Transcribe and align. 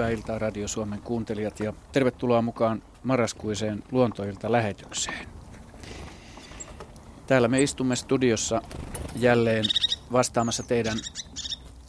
hyvää 0.00 0.10
iltaa 0.10 0.38
Radio 0.38 0.68
Suomen 0.68 1.00
kuuntelijat 1.00 1.60
ja 1.60 1.72
tervetuloa 1.92 2.42
mukaan 2.42 2.82
marraskuiseen 3.02 3.82
Luontoilta 3.92 4.52
lähetykseen. 4.52 5.28
Täällä 7.26 7.48
me 7.48 7.62
istumme 7.62 7.96
studiossa 7.96 8.62
jälleen 9.16 9.64
vastaamassa 10.12 10.62
teidän 10.62 10.98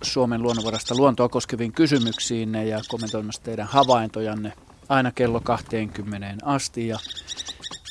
Suomen 0.02 0.42
luonnonvarasta 0.42 0.96
luontoa 0.96 1.30
koskeviin 1.30 1.72
kysymyksiin 1.72 2.56
ja 2.56 2.82
kommentoimassa 2.90 3.44
teidän 3.44 3.68
havaintojanne 3.68 4.54
aina 4.90 5.12
kello 5.12 5.40
20 5.40 6.36
asti. 6.44 6.88
Ja 6.88 6.98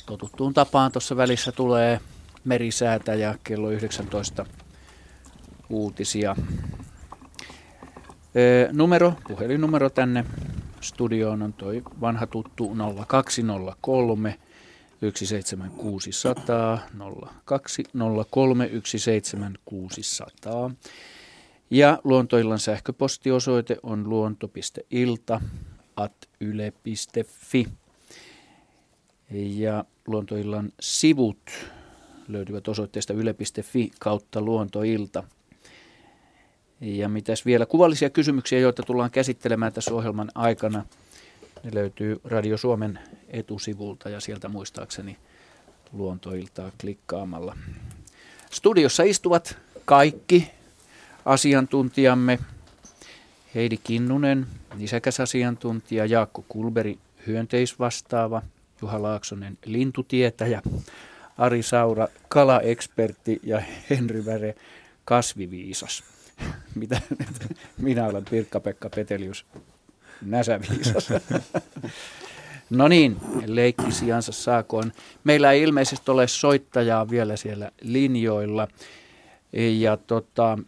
totuttuun 0.07 0.55
tapaan 0.55 0.93
tuossa 0.93 1.17
välissä 1.17 1.53
tulee 1.53 2.01
merisäätä 2.45 3.15
ja 3.15 3.35
kello 3.45 3.71
19 3.71 4.47
uutisia. 5.71 6.37
Numero, 8.73 9.13
puhelinnumero 9.29 9.91
tänne 9.91 10.25
studioon 10.81 11.43
on 11.43 11.53
toi 11.53 11.83
vanha 12.01 12.27
tuttu 12.27 12.77
0203 13.07 14.39
17600 15.15 16.79
0203 17.45 18.71
17600. 18.85 20.71
Ja 21.71 21.99
luontoillan 22.05 22.59
sähköpostiosoite 22.59 23.77
on 23.83 24.09
luonto.ilta 24.09 25.41
at 25.97 26.13
yle.fi. 26.41 27.67
Ja 29.31 29.85
luontoillan 30.07 30.73
sivut 30.81 31.51
löytyvät 32.29 32.69
osoitteesta 32.69 33.13
yle.fi 33.13 33.91
kautta 33.99 34.41
luontoilta. 34.41 35.23
Ja 36.81 37.09
mitäs 37.09 37.47
vielä 37.47 37.67
kuvallisia 37.67 38.11
kysymyksiä, 38.11 38.59
joita 38.59 38.83
tullaan 38.83 39.11
käsittelemään 39.11 39.73
tässä 39.73 39.95
ohjelman 39.95 40.31
aikana. 40.35 40.85
Ne 41.63 41.71
löytyy 41.75 42.21
Radio 42.25 42.57
Suomen 42.57 42.99
etusivulta 43.29 44.09
ja 44.09 44.21
sieltä 44.21 44.49
muistaakseni 44.49 45.17
luontoiltaa 45.93 46.71
klikkaamalla. 46.81 47.57
Studiossa 48.51 49.03
istuvat 49.03 49.59
kaikki 49.85 50.51
asiantuntijamme. 51.25 52.39
Heidi 53.55 53.77
Kinnunen, 53.77 54.47
nisäkäsasiantuntija, 54.75 56.07
Jaakko 56.07 56.45
Kulberi, 56.49 56.99
hyönteisvastaava, 57.27 58.43
Juha 58.83 59.03
Laaksonen, 59.03 59.59
lintutietäjä, 59.65 60.63
Ari 61.39 61.63
Saura, 61.63 62.09
kalaekspertti 62.29 63.41
ja 63.43 63.63
Henry 63.91 64.27
Väre, 64.27 64.55
kasviviisas. 65.05 66.05
Mitä 66.75 67.01
minä 67.79 68.07
olen 68.07 68.25
Pirkka-Pekka 68.25 68.91
Petelius, 68.91 69.47
näsäviisas. 70.23 71.09
No 72.71 72.89
niin, 72.89 73.17
leikki 73.47 73.93
sijansa 73.93 74.33
saakoon. 74.33 74.93
Meillä 75.25 75.53
ei 75.53 75.63
ilmeisesti 75.63 76.11
ole 76.11 76.29
soittajaa 76.29 77.11
vielä 77.11 77.37
siellä 77.37 77.71
linjoilla. 77.81 78.69
Ja 79.53 79.97
tota, 79.97 80.59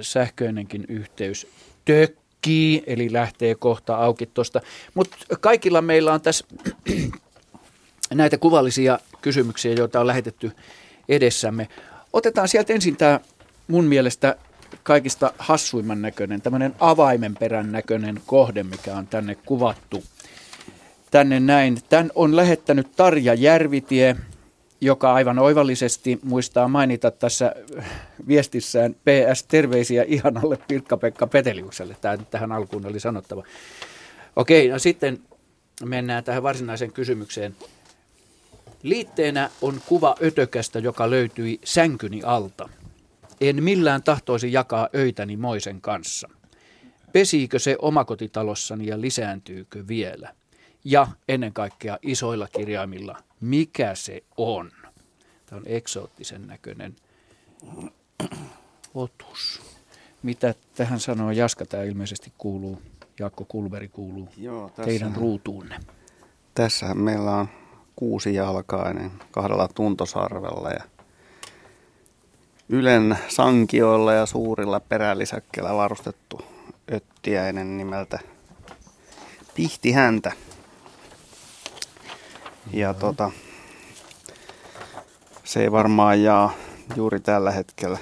sähköinenkin 0.00 0.84
yhteys 0.88 1.46
tökkii, 1.84 2.82
eli 2.86 3.12
lähtee 3.12 3.54
kohta 3.54 3.96
auki 3.96 4.26
tuosta. 4.26 4.60
Mutta 4.94 5.16
kaikilla 5.40 5.82
meillä 5.82 6.12
on 6.12 6.20
tässä 6.20 6.46
näitä 8.14 8.38
kuvallisia 8.38 8.98
kysymyksiä, 9.20 9.72
joita 9.72 10.00
on 10.00 10.06
lähetetty 10.06 10.52
edessämme. 11.08 11.68
Otetaan 12.12 12.48
sieltä 12.48 12.72
ensin 12.72 12.96
tämä 12.96 13.20
mun 13.68 13.84
mielestä 13.84 14.36
kaikista 14.82 15.32
hassuimman 15.38 16.02
näköinen, 16.02 16.40
tämmöinen 16.42 16.74
avaimenperän 16.80 17.72
näköinen 17.72 18.20
kohde, 18.26 18.62
mikä 18.62 18.96
on 18.96 19.06
tänne 19.06 19.34
kuvattu. 19.34 20.04
Tänne 21.10 21.40
näin. 21.40 21.78
Tän 21.88 22.10
on 22.14 22.36
lähettänyt 22.36 22.96
Tarja 22.96 23.34
Järvitie, 23.34 24.16
joka 24.80 25.14
aivan 25.14 25.38
oivallisesti 25.38 26.20
muistaa 26.22 26.68
mainita 26.68 27.10
tässä 27.10 27.54
viestissään 28.28 28.94
PS 28.94 29.44
terveisiä 29.48 30.04
ihanalle 30.08 30.58
Pirkka-Pekka 30.68 31.26
Peteliukselle. 31.26 31.96
Tämä 32.00 32.16
tähän 32.16 32.52
alkuun 32.52 32.86
oli 32.86 33.00
sanottava. 33.00 33.42
Okei, 34.36 34.68
no 34.68 34.78
sitten 34.78 35.18
mennään 35.84 36.24
tähän 36.24 36.42
varsinaiseen 36.42 36.92
kysymykseen. 36.92 37.56
Liitteenä 38.82 39.50
on 39.62 39.80
kuva 39.86 40.16
ötökästä, 40.22 40.78
joka 40.78 41.10
löytyi 41.10 41.60
sänkyni 41.64 42.22
alta. 42.22 42.68
En 43.40 43.62
millään 43.62 44.02
tahtoisi 44.02 44.52
jakaa 44.52 44.88
öitäni 44.94 45.36
moisen 45.36 45.80
kanssa. 45.80 46.28
Pesiikö 47.12 47.58
se 47.58 47.76
omakotitalossani 47.82 48.86
ja 48.86 49.00
lisääntyykö 49.00 49.84
vielä? 49.88 50.34
Ja 50.84 51.08
ennen 51.28 51.52
kaikkea 51.52 51.98
isoilla 52.02 52.48
kirjaimilla, 52.56 53.18
mikä 53.40 53.94
se 53.94 54.22
on? 54.36 54.70
Tämä 55.46 55.58
on 55.58 55.62
eksoottisen 55.66 56.46
näköinen 56.46 56.96
otus. 58.94 59.62
Mitä 60.22 60.54
tähän 60.74 61.00
sanoo 61.00 61.30
Jaska? 61.30 61.66
Tämä 61.66 61.82
ilmeisesti 61.82 62.32
kuuluu, 62.38 62.82
Jaakko 63.18 63.44
Kulveri 63.48 63.88
kuuluu 63.88 64.28
Joo, 64.36 64.68
tässä, 64.68 64.84
teidän 64.84 65.16
ruutuunne. 65.16 65.80
Tässä 66.54 66.94
meillä 66.94 67.30
on 67.30 67.48
kuusi 67.96 68.34
jalkainen 68.34 69.10
kahdella 69.30 69.68
tuntosarvella 69.68 70.70
ja 70.70 70.82
Ylen 72.68 73.18
sankioilla 73.28 74.12
ja 74.12 74.26
suurilla 74.26 74.80
perälisäkkeillä 74.80 75.74
varustettu 75.74 76.40
öttiäinen 76.92 77.76
nimeltä 77.76 78.18
Pihti 79.54 79.92
häntä. 79.92 80.32
Ja 82.72 82.94
tota, 82.94 83.30
se 85.44 85.62
ei 85.62 85.72
varmaan 85.72 86.22
jaa 86.22 86.54
juuri 86.96 87.20
tällä 87.20 87.50
hetkellä 87.50 87.98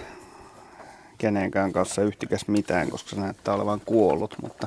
kenenkään 1.18 1.72
kanssa 1.72 2.02
yhtikäs 2.02 2.48
mitään, 2.48 2.90
koska 2.90 3.10
se 3.10 3.16
näyttää 3.16 3.54
olevan 3.54 3.80
kuollut, 3.84 4.34
mutta 4.42 4.66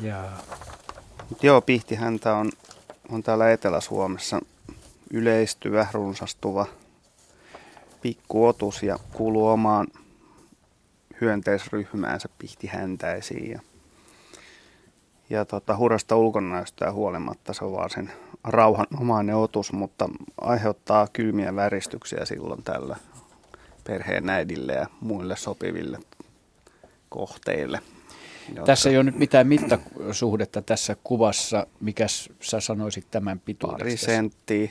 Jaa. 0.00 0.42
Mut 1.30 1.42
joo, 1.42 1.62
häntä 1.96 2.34
on, 2.34 2.52
on 3.08 3.22
täällä 3.22 3.52
Etelä-Suomessa 3.52 4.40
yleistyvä, 5.10 5.86
runsastuva 5.92 6.66
pikkuotus 8.06 8.82
ja 8.82 8.98
kuuluu 9.12 9.46
omaan 9.46 9.86
hyönteisryhmäänsä 11.20 12.28
pihtihäntäisiin. 12.38 13.50
Ja, 13.50 13.60
ja 15.30 15.44
tota, 15.44 15.76
hurrasta 15.76 16.16
ulkonäöstä 16.16 16.92
huolimatta 16.92 17.52
se 17.52 17.64
on 17.64 17.72
vaan 17.72 17.90
sen 17.90 18.12
rauhanomainen 18.44 19.36
otus, 19.36 19.72
mutta 19.72 20.08
aiheuttaa 20.40 21.06
kylmiä 21.12 21.56
väristyksiä 21.56 22.24
silloin 22.24 22.62
tällä 22.62 22.96
perheen 23.84 24.30
äidille 24.30 24.72
ja 24.72 24.86
muille 25.00 25.36
sopiville 25.36 25.98
kohteille. 27.08 27.80
Jotka... 28.48 28.64
Tässä 28.64 28.90
ei 28.90 28.96
ole 28.96 29.04
nyt 29.04 29.18
mitään 29.18 29.46
mittasuhdetta 29.46 30.62
tässä 30.62 30.96
kuvassa. 31.04 31.66
Mikä 31.80 32.06
sä 32.40 32.60
sanoisit 32.60 33.10
tämän 33.10 33.40
pituudesta? 33.40 33.84
Pari 33.84 33.96
senttiä, 33.96 34.70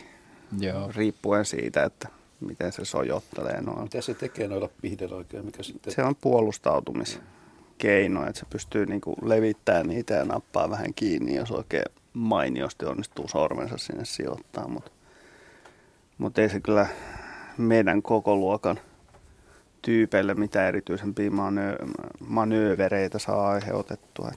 Joo. 0.59 0.91
riippuen 0.95 1.45
siitä, 1.45 1.83
että 1.83 2.09
miten 2.47 2.71
se 2.71 2.85
sojottelee 2.85 3.61
noin. 3.61 3.83
Mitä 3.83 4.01
se 4.01 4.13
tekee 4.13 4.47
noilla 4.47 4.69
pihdeillä 4.81 5.15
oikein? 5.15 5.45
Mikä 5.45 5.63
sitten... 5.63 5.93
Se 5.93 6.03
on 6.03 6.15
puolustautumiskeino, 6.15 8.27
että 8.27 8.39
se 8.39 8.45
pystyy 8.49 8.85
niinku 8.85 9.15
levittämään 9.21 9.87
niitä 9.87 10.13
ja 10.13 10.25
nappaa 10.25 10.69
vähän 10.69 10.93
kiinni, 10.93 11.35
jos 11.35 11.51
oikein 11.51 11.85
mainiosti 12.13 12.85
onnistuu 12.85 13.27
sormensa 13.27 13.77
sinne 13.77 14.05
sijoittaa. 14.05 14.67
Mutta 14.67 14.91
mut 16.17 16.37
ei 16.37 16.49
se 16.49 16.59
kyllä 16.59 16.87
meidän 17.57 18.01
koko 18.01 18.35
luokan 18.35 18.79
tyypeille 19.81 20.33
mitä 20.33 20.67
erityisempiä 20.67 21.29
manö- 21.29 21.93
manöövereitä 22.19 23.19
saa 23.19 23.49
aiheutettua. 23.49 24.31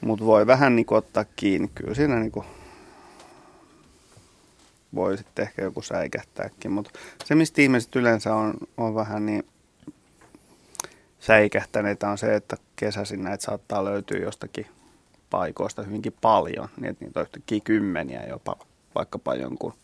Mutta 0.00 0.24
voi 0.24 0.46
vähän 0.46 0.76
niinku 0.76 0.94
ottaa 0.94 1.24
kiinni. 1.36 1.70
Kyllä 1.74 1.94
siinä 1.94 2.20
niinku 2.20 2.44
voi 4.94 5.18
sitten 5.18 5.42
ehkä 5.42 5.62
joku 5.62 5.82
säikähtääkin. 5.82 6.72
Mutta 6.72 6.90
se, 7.24 7.34
mistä 7.34 7.62
ihmiset 7.62 7.96
yleensä 7.96 8.34
on, 8.34 8.54
on 8.76 8.94
vähän 8.94 9.26
niin 9.26 9.46
säikähtäneitä 11.20 12.10
on 12.10 12.18
se, 12.18 12.34
että 12.34 12.56
kesäisin 12.76 13.24
näitä 13.24 13.44
saattaa 13.44 13.84
löytyä 13.84 14.18
jostakin 14.18 14.66
paikoista 15.30 15.82
hyvinkin 15.82 16.14
paljon, 16.20 16.68
niin 16.76 16.90
että 16.90 17.04
niitä 17.04 17.20
on 17.20 17.26
yhtäkkiä 17.26 17.60
kymmeniä 17.64 18.22
jopa 18.28 18.56
vaikkapa 18.94 19.34
jonkun, 19.34 19.74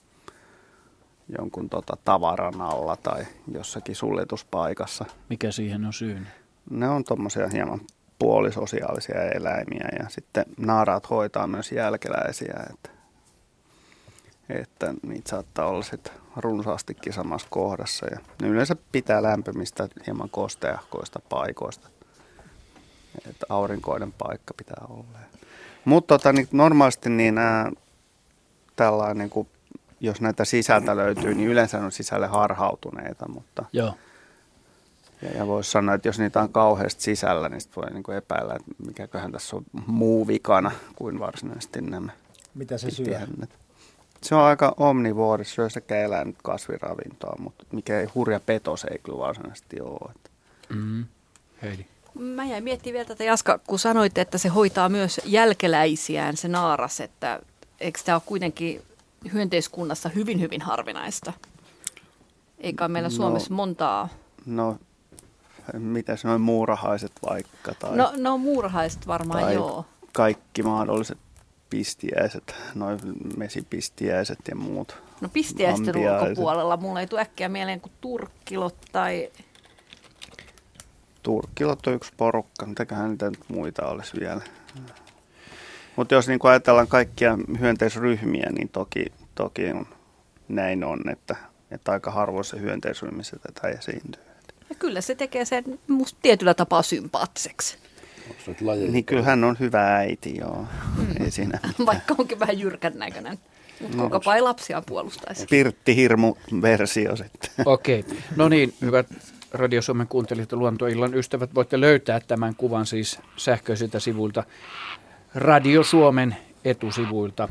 jonkun 1.38 1.68
tota 1.68 1.96
tavaran 2.04 2.60
alla 2.60 2.96
tai 2.96 3.26
jossakin 3.52 3.96
suljetuspaikassa. 3.96 5.04
Mikä 5.30 5.50
siihen 5.50 5.84
on 5.84 5.92
syyn? 5.92 6.28
Ne 6.70 6.88
on 6.88 7.04
tuommoisia 7.04 7.48
hieman 7.48 7.80
puolisosiaalisia 8.18 9.22
eläimiä 9.22 9.88
ja 9.98 10.08
sitten 10.08 10.44
naaraat 10.58 11.10
hoitaa 11.10 11.46
myös 11.46 11.72
jälkeläisiä, 11.72 12.54
että 12.70 12.90
että 14.48 14.94
niitä 15.02 15.30
saattaa 15.30 15.66
olla 15.66 15.82
sitten 15.82 16.12
runsaastikin 16.36 17.12
samassa 17.12 17.46
kohdassa. 17.50 18.06
Ja 18.06 18.18
ne 18.42 18.48
yleensä 18.48 18.76
pitää 18.92 19.22
lämpimistä 19.22 19.88
hieman 20.06 20.30
kosteahkoista 20.30 21.20
paikoista. 21.28 21.88
että 23.28 23.46
aurinkoinen 23.48 24.12
paikka 24.12 24.54
pitää 24.56 24.84
olla. 24.88 25.04
Mutta 25.84 26.18
tota, 26.18 26.32
niin 26.32 26.48
normaalisti 26.52 27.10
niin 27.10 27.38
ää, 27.38 27.72
tällainen, 28.76 29.18
niin 29.18 29.30
kuin, 29.30 29.48
jos 30.00 30.20
näitä 30.20 30.44
sisältä 30.44 30.96
löytyy, 30.96 31.34
niin 31.34 31.50
yleensä 31.50 31.78
ne 31.78 31.84
on 31.84 31.92
sisälle 31.92 32.26
harhautuneita, 32.26 33.28
mutta 33.28 33.64
Joo. 33.72 33.94
ja, 35.22 35.30
ja 35.30 35.46
voisi 35.46 35.70
sanoa, 35.70 35.94
että 35.94 36.08
jos 36.08 36.18
niitä 36.18 36.40
on 36.40 36.52
kauheasti 36.52 37.02
sisällä, 37.02 37.48
niin 37.48 37.60
sit 37.60 37.76
voi 37.76 37.90
niin 37.90 38.02
kuin 38.02 38.16
epäillä, 38.16 38.54
että 38.54 38.72
mikäköhän 38.86 39.32
tässä 39.32 39.56
on 39.56 39.64
muu 39.86 40.26
vikana 40.26 40.70
kuin 40.96 41.18
varsinaisesti 41.18 41.80
nämä 41.80 42.12
Mitä 42.54 42.78
se 42.78 42.90
syö? 42.90 43.04
piennet. 43.06 43.58
Se 44.24 44.34
on 44.34 44.42
aika 44.42 44.74
omnivuori, 44.76 45.44
syö 45.44 45.70
sekä 45.70 46.00
eläin 46.00 46.36
kasviravintoa, 46.42 47.36
mutta 47.38 47.64
mikä 47.72 48.00
ei 48.00 48.06
hurja 48.14 48.40
petos 48.40 48.84
ei 48.84 48.98
kyllä 48.98 49.18
varsinaisesti 49.18 49.80
ole. 49.80 50.10
Että 50.16 50.30
Mm. 50.68 51.04
Heidi. 51.62 51.84
Mä 52.14 52.44
jäin 52.44 52.64
miettimään 52.64 52.92
vielä 52.94 53.04
tätä 53.08 53.24
Jaska, 53.24 53.58
kun 53.66 53.78
sanoitte, 53.78 54.20
että 54.20 54.38
se 54.38 54.48
hoitaa 54.48 54.88
myös 54.88 55.20
jälkeläisiään 55.24 56.36
se 56.36 56.48
naaras, 56.48 57.00
että 57.00 57.40
eikö 57.80 57.98
tämä 58.04 58.16
ole 58.16 58.22
kuitenkin 58.26 58.82
hyönteiskunnassa 59.32 60.08
hyvin 60.08 60.40
hyvin 60.40 60.60
harvinaista? 60.62 61.32
Eikä 62.58 62.88
meillä 62.88 63.08
No. 63.08 63.14
Suomessa 63.14 63.54
montaa. 63.54 64.08
No, 64.46 64.76
mitä 65.72 66.16
se 66.16 66.28
noin 66.28 66.40
muurahaiset 66.40 67.12
vaikka 67.26 67.74
tai, 67.74 67.96
No, 67.96 68.12
no 68.16 68.38
muurahaiset 68.38 69.06
varmaan 69.06 69.40
tai 69.44 69.54
joo. 69.54 69.84
kaikki 70.12 70.62
mahdolliset 70.62 71.18
pistiäiset, 71.70 72.54
noin 72.74 72.98
mesipistiäiset 73.36 74.38
ja 74.48 74.56
muut. 74.56 75.02
No 75.20 75.28
pistiäisten 75.28 75.88
ampiaiset. 75.88 76.28
ulkopuolella 76.28 76.76
mulla 76.76 77.00
ei 77.00 77.06
tule 77.06 77.20
äkkiä 77.20 77.48
mieleen 77.48 77.80
kuin 77.80 77.92
turkkilot 78.00 78.76
tai... 78.92 79.30
Turkkilot 81.22 81.86
on 81.86 81.94
yksi 81.94 82.12
porukka, 82.16 82.66
mitäköhän 82.66 83.10
niitä 83.10 83.30
nyt 83.30 83.44
muita 83.48 83.86
olisi 83.86 84.20
vielä. 84.20 84.40
Mutta 85.96 86.14
jos 86.14 86.28
niin 86.28 86.38
ajatellaan 86.42 86.88
kaikkia 86.88 87.38
hyönteisryhmiä, 87.60 88.50
niin 88.50 88.68
toki, 88.68 89.04
toki 89.34 89.70
on, 89.70 89.86
näin 90.48 90.84
on, 90.84 91.00
että, 91.10 91.36
että 91.70 91.92
aika 91.92 92.10
harvoissa 92.10 92.56
hyönteisryhmissä 92.56 93.36
tätä 93.38 93.68
esiintyy. 93.68 94.22
Ja 94.68 94.74
kyllä 94.74 95.00
se 95.00 95.14
tekee 95.14 95.44
sen 95.44 95.64
musta 95.88 96.18
tietyllä 96.22 96.54
tapaa 96.54 96.82
sympaattiseksi, 96.82 97.78
Niin 98.88 99.04
kyllä 99.04 99.22
hän 99.22 99.44
on 99.44 99.56
hyvä 99.60 99.96
äiti, 99.96 100.36
joo. 100.38 100.66
Ei 101.20 101.30
siinä. 101.30 101.58
vaikka 101.86 102.14
onkin 102.18 102.40
vähän 102.40 102.58
jyrkän 102.58 102.92
näköinen. 102.98 103.38
Mutta 103.80 103.96
No, 103.96 104.02
kukapa 104.02 104.34
ei 104.34 104.42
lapsiaan 104.42 104.82
puolustaisi. 104.86 105.46
Pirtti 105.50 105.96
Hirmu-versio 105.96 107.16
sitten. 107.16 107.50
Okei. 107.66 108.04
No 108.36 108.48
niin, 108.48 108.74
hyvät 108.80 109.06
Radio 109.52 109.82
Suomen 109.82 110.08
kuuntelijat 110.08 110.52
ja 110.52 110.58
Luontoillan 110.58 111.14
ystävät, 111.14 111.54
voitte 111.54 111.80
löytää 111.80 112.20
tämän 112.20 112.54
kuvan 112.54 112.86
siis 112.86 113.18
sähköisiltä 113.36 114.00
sivuilta 114.00 114.44
Radio 115.34 115.82
Suomen 115.82 116.36
etusivuilta. 116.64 117.48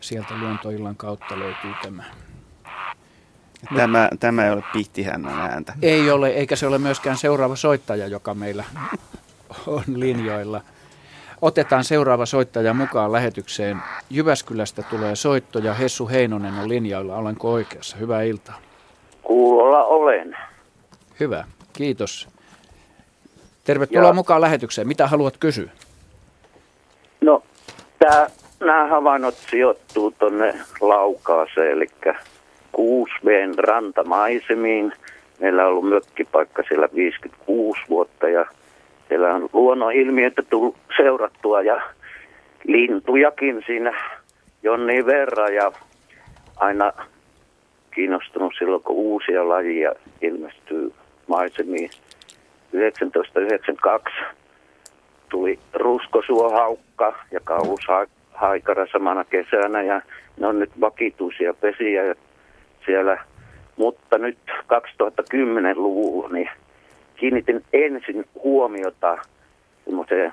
Sieltä 0.00 0.34
Luontoillan 0.38 0.96
kautta 0.96 1.38
löytyy 1.38 1.70
tämä. 1.82 2.04
Tämä, 3.76 4.08
tämä 4.20 4.44
ei 4.44 4.52
ole 4.52 4.62
pihtihännän 4.72 5.38
ääntä. 5.38 5.72
Ei 5.82 6.10
ole, 6.10 6.28
eikä 6.28 6.56
se 6.56 6.66
ole 6.66 6.78
myöskään 6.78 7.16
seuraava 7.16 7.56
soittaja, 7.56 8.06
joka 8.06 8.34
meillä 8.34 8.64
on 9.66 9.82
linjoilla. 9.94 10.60
Otetaan 11.42 11.84
seuraava 11.84 12.26
soittaja 12.26 12.74
mukaan 12.74 13.12
lähetykseen. 13.12 13.76
Jyväskylästä 14.10 14.82
tulee 14.82 15.16
soitto 15.16 15.58
ja 15.58 15.74
Hessu 15.74 16.08
Heinonen 16.08 16.54
on 16.54 16.68
linjoilla. 16.68 17.16
Olenko 17.16 17.52
oikeassa? 17.52 17.96
Hyvää 17.96 18.22
iltaa. 18.22 18.58
Kuulolla 19.22 19.84
olen. 19.84 20.36
Hyvä, 21.20 21.44
kiitos. 21.72 22.28
Tervetuloa 23.64 24.02
Joo. 24.02 24.12
mukaan 24.12 24.40
lähetykseen. 24.40 24.88
Mitä 24.88 25.06
haluat 25.06 25.36
kysyä? 25.36 25.70
No, 27.20 27.42
tää, 27.98 28.30
nämä 28.60 28.86
havainnot 28.86 29.34
sijoittuu 29.50 30.10
tuonne 30.18 30.54
Laukaaseen, 30.80 31.72
eli 31.72 31.86
Kuusveen 32.72 33.58
rantamaisemiin. 33.58 34.92
Meillä 35.40 35.62
on 35.62 35.68
ollut 35.68 35.88
mökkipaikka 35.88 36.62
siellä 36.68 36.88
56 36.94 37.80
vuotta 37.88 38.28
ja 38.28 38.46
siellä 39.08 39.34
on 39.34 39.48
luonnonilmiöitä 39.52 40.42
tullut 40.42 40.76
seurattua 40.96 41.62
ja 41.62 41.80
lintujakin 42.64 43.62
siinä 43.66 43.92
jonnin 44.62 45.06
verran 45.06 45.54
ja 45.54 45.72
aina 46.56 46.92
kiinnostunut 47.94 48.52
silloin, 48.58 48.82
kun 48.82 48.96
uusia 48.96 49.48
lajia 49.48 49.92
ilmestyy 50.20 50.92
maisemiin. 51.26 51.90
1992 52.70 54.14
tuli 55.28 55.58
ruskosuohaukka 55.74 57.14
ja 57.30 57.40
kaulushaikara 57.44 58.86
samana 58.92 59.24
kesänä 59.24 59.82
ja 59.82 60.02
ne 60.36 60.46
on 60.46 60.58
nyt 60.58 60.70
vakituisia 60.80 61.54
pesiä 61.54 62.14
siellä. 62.86 63.18
Mutta 63.76 64.18
nyt 64.18 64.38
2010-luvulla 64.48 66.28
niin 66.28 66.50
kiinnitin 67.16 67.64
ensin 67.72 68.24
huomiota 68.34 69.18
semmoiseen, 69.84 70.32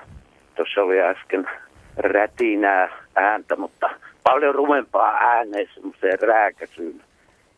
tuossa 0.56 0.82
oli 0.82 1.00
äsken 1.00 1.48
rätinää 1.96 2.88
ääntä, 3.16 3.56
mutta 3.56 3.90
paljon 4.22 4.54
rumempaa 4.54 5.14
ääneen 5.14 5.68
semmoiseen 5.74 6.18
rääkäsyyn, 6.20 7.00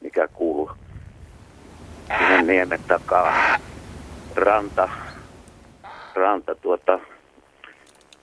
mikä 0.01 0.29
kuuluu 0.29 0.71
sinne 2.19 2.43
niemen 2.43 2.81
takaa 2.89 3.57
ranta, 4.37 4.89
ranta 6.15 6.55
tuota 6.55 6.99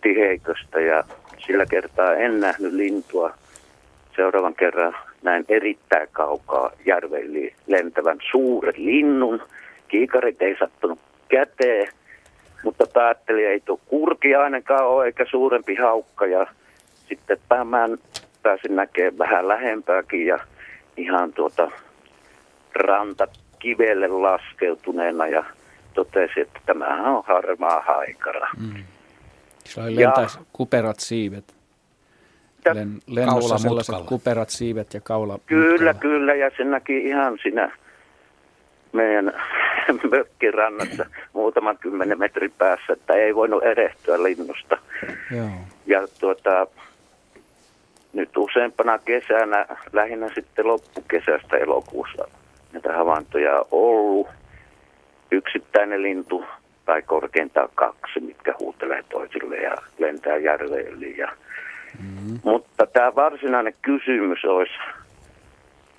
tiheiköstä 0.01 0.79
ja 0.79 1.03
sillä 1.45 1.65
kertaa 1.65 2.13
en 2.13 2.39
nähnyt 2.39 2.73
lintua. 2.73 3.33
Seuraavan 4.15 4.55
kerran 4.55 4.95
näin 5.21 5.45
erittäin 5.49 6.07
kaukaa 6.11 6.71
järveen 6.85 7.51
lentävän 7.67 8.17
suuren 8.31 8.73
linnun. 8.77 9.41
Kiikarit 9.93 10.41
ei 10.41 10.55
sattunut 10.59 10.99
käteen, 11.29 11.87
mutta 12.63 12.85
päättelin, 12.93 13.47
ei 13.47 13.59
tuo 13.59 13.79
kurki 13.85 14.35
ainakaan 14.35 14.87
ole 14.87 15.05
eikä 15.05 15.25
suurempi 15.31 15.75
haukka. 15.75 16.25
Ja 16.25 16.47
sitten 17.09 17.37
mä 17.49 17.87
pääsin 18.43 18.75
näkemään 18.75 19.17
vähän 19.17 19.47
lähempääkin 19.47 20.25
ja 20.25 20.39
ihan 20.97 21.33
tuota 21.33 21.71
rantakivelle 22.75 24.07
laskeutuneena 24.07 25.27
ja 25.27 25.43
totesi, 25.93 26.39
että 26.41 26.59
tämähän 26.65 27.05
on 27.05 27.23
harmaa 27.27 27.81
haikara. 27.81 28.47
Mm. 28.59 28.83
Sillä 29.65 29.83
oli 29.87 29.95
Ja- 29.95 30.07
lentäisi 30.09 30.39
kuperat 30.53 30.99
siivet. 30.99 31.55
Len, 32.73 32.99
lennossa 33.07 33.57
sellaiset 33.57 33.95
kuperat 34.05 34.49
siivet 34.49 34.93
ja 34.93 35.01
kaula 35.01 35.39
Kyllä, 35.45 35.69
mutkalla. 35.71 35.93
kyllä, 35.93 36.33
ja 36.35 36.51
se 36.57 36.63
näki 36.63 36.97
ihan 36.97 37.37
siinä 37.43 37.77
meidän 38.93 39.33
mökkirannassa 40.11 41.05
muutaman 41.33 41.77
kymmenen 41.77 42.19
metrin 42.19 42.53
päässä, 42.57 42.93
että 42.93 43.13
ei 43.13 43.35
voinut 43.35 43.63
erehtyä 43.63 44.23
linnusta. 44.23 44.77
Joo. 45.31 45.49
Ja 45.85 46.07
tuota, 46.19 46.67
nyt 48.13 48.37
useampana 48.37 48.99
kesänä, 48.99 49.65
lähinnä 49.93 50.29
sitten 50.35 50.67
loppukesästä 50.67 51.57
elokuussa, 51.57 52.27
näitä 52.73 52.93
havaintoja 52.93 53.59
on 53.59 53.67
ollut. 53.71 54.27
Yksittäinen 55.31 56.01
lintu 56.01 56.45
tai 56.85 57.01
korkeintaan 57.01 57.69
kaksi, 57.75 58.19
mitkä 58.19 58.53
huutelee 58.59 59.03
toisille 59.09 59.55
ja 59.57 59.75
lentää 59.97 60.37
järveen 60.37 60.87
yli. 60.87 61.17
Ja, 61.17 61.31
mm-hmm. 61.99 62.39
Mutta 62.43 62.87
tämä 62.87 63.15
varsinainen 63.15 63.73
kysymys 63.81 64.45
olisi 64.45 64.73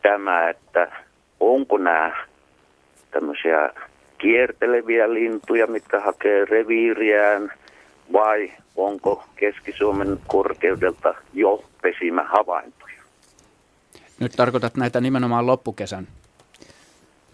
tämä, 0.02 0.48
että 0.48 0.92
onko 1.40 1.78
nämä 1.78 2.26
tämmöisiä 3.14 3.70
kierteleviä 4.18 5.14
lintuja, 5.14 5.66
mitkä 5.66 6.00
hakee 6.00 6.44
reviiriään, 6.44 7.52
vai 8.12 8.52
onko 8.76 9.24
Keski-Suomen 9.36 10.18
korkeudelta 10.26 11.14
jo 11.32 11.64
pesimähavaintoja? 11.82 12.94
Nyt 14.20 14.32
tarkoitat 14.36 14.76
näitä 14.76 15.00
nimenomaan 15.00 15.46
loppukesän 15.46 16.08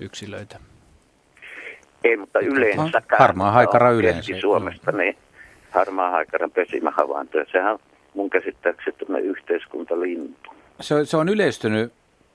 yksilöitä. 0.01 0.59
Ei, 2.05 2.17
mutta 2.17 2.39
yleensä. 2.39 3.03
Harmaa 3.19 3.51
haikara 3.51 3.91
yleensä. 3.91 4.33
Suomesta 4.41 4.93
niin 4.93 5.17
harmaa 5.71 6.11
haikaran 6.11 6.51
pesimähavaintoja. 6.51 7.45
Sehän 7.53 7.73
on 7.73 7.79
mun 8.15 8.31
käsittääkseni 8.31 8.97
tämmöinen 8.97 9.31
yhteiskuntalintu. 9.31 10.51
Se, 10.81 11.05
se 11.05 11.17
on 11.17 11.29
yleistynyt 11.29 11.93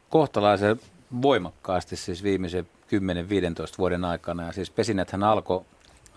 kohtalaisen 0.09 0.79
voimakkaasti 1.21 1.95
siis 1.95 2.23
viimeisen 2.23 2.67
10-15 2.91 3.77
vuoden 3.77 4.05
aikana. 4.05 4.43
Ja 4.43 4.51
siis 4.51 4.69
pesinäthän 4.69 5.23
alkoi 5.23 5.61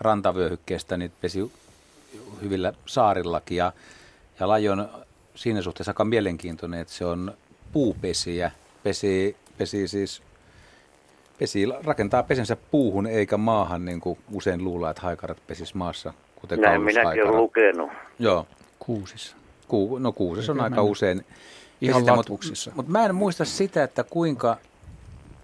rantavyöhykkeestä, 0.01 0.97
niin 0.97 1.13
pesi 1.21 1.53
hyvillä 2.43 2.73
saarillakin. 2.87 3.57
Ja, 3.57 3.73
ja 4.41 4.49
laji 4.49 4.69
on 4.69 4.89
siinä 5.35 5.63
suhteessa 5.63 5.91
aika 5.91 6.05
mielenkiintoinen, 6.05 6.81
että 6.81 6.95
se 6.95 7.05
on 7.05 7.35
puupesiä. 7.73 8.51
Pesi, 8.83 9.37
pesi 9.59 9.89
siis 9.89 10.23
pesi, 11.39 11.67
rakentaa 11.85 12.23
pesensä 12.23 12.57
puuhun 12.71 13.07
eikä 13.07 13.37
maahan, 13.37 13.85
niin 13.85 14.01
kuin 14.01 14.19
usein 14.33 14.65
luullaan, 14.65 14.91
että 14.91 15.03
haikarat 15.03 15.47
pesis 15.47 15.75
maassa 15.75 16.15
kuten 16.37 16.61
Näin 16.61 16.83
minäkin 16.83 17.25
olen 17.25 17.37
lukenut. 17.37 17.91
Joo, 18.19 18.47
Kuusissa. 18.79 19.37
Ku, 19.69 19.99
no 19.99 20.13
kuuses 20.13 20.51
on 20.51 20.61
aika 20.61 20.77
mä- 20.77 20.83
usein. 20.83 21.25
Ihan 21.81 22.07
latvuksissa. 22.07 22.71
Mutta 22.71 22.83
mut 22.83 22.89
mä 22.93 23.05
en 23.05 23.15
muista 23.15 23.45
sitä, 23.45 23.83
että 23.85 24.05
kuinka, 24.05 24.57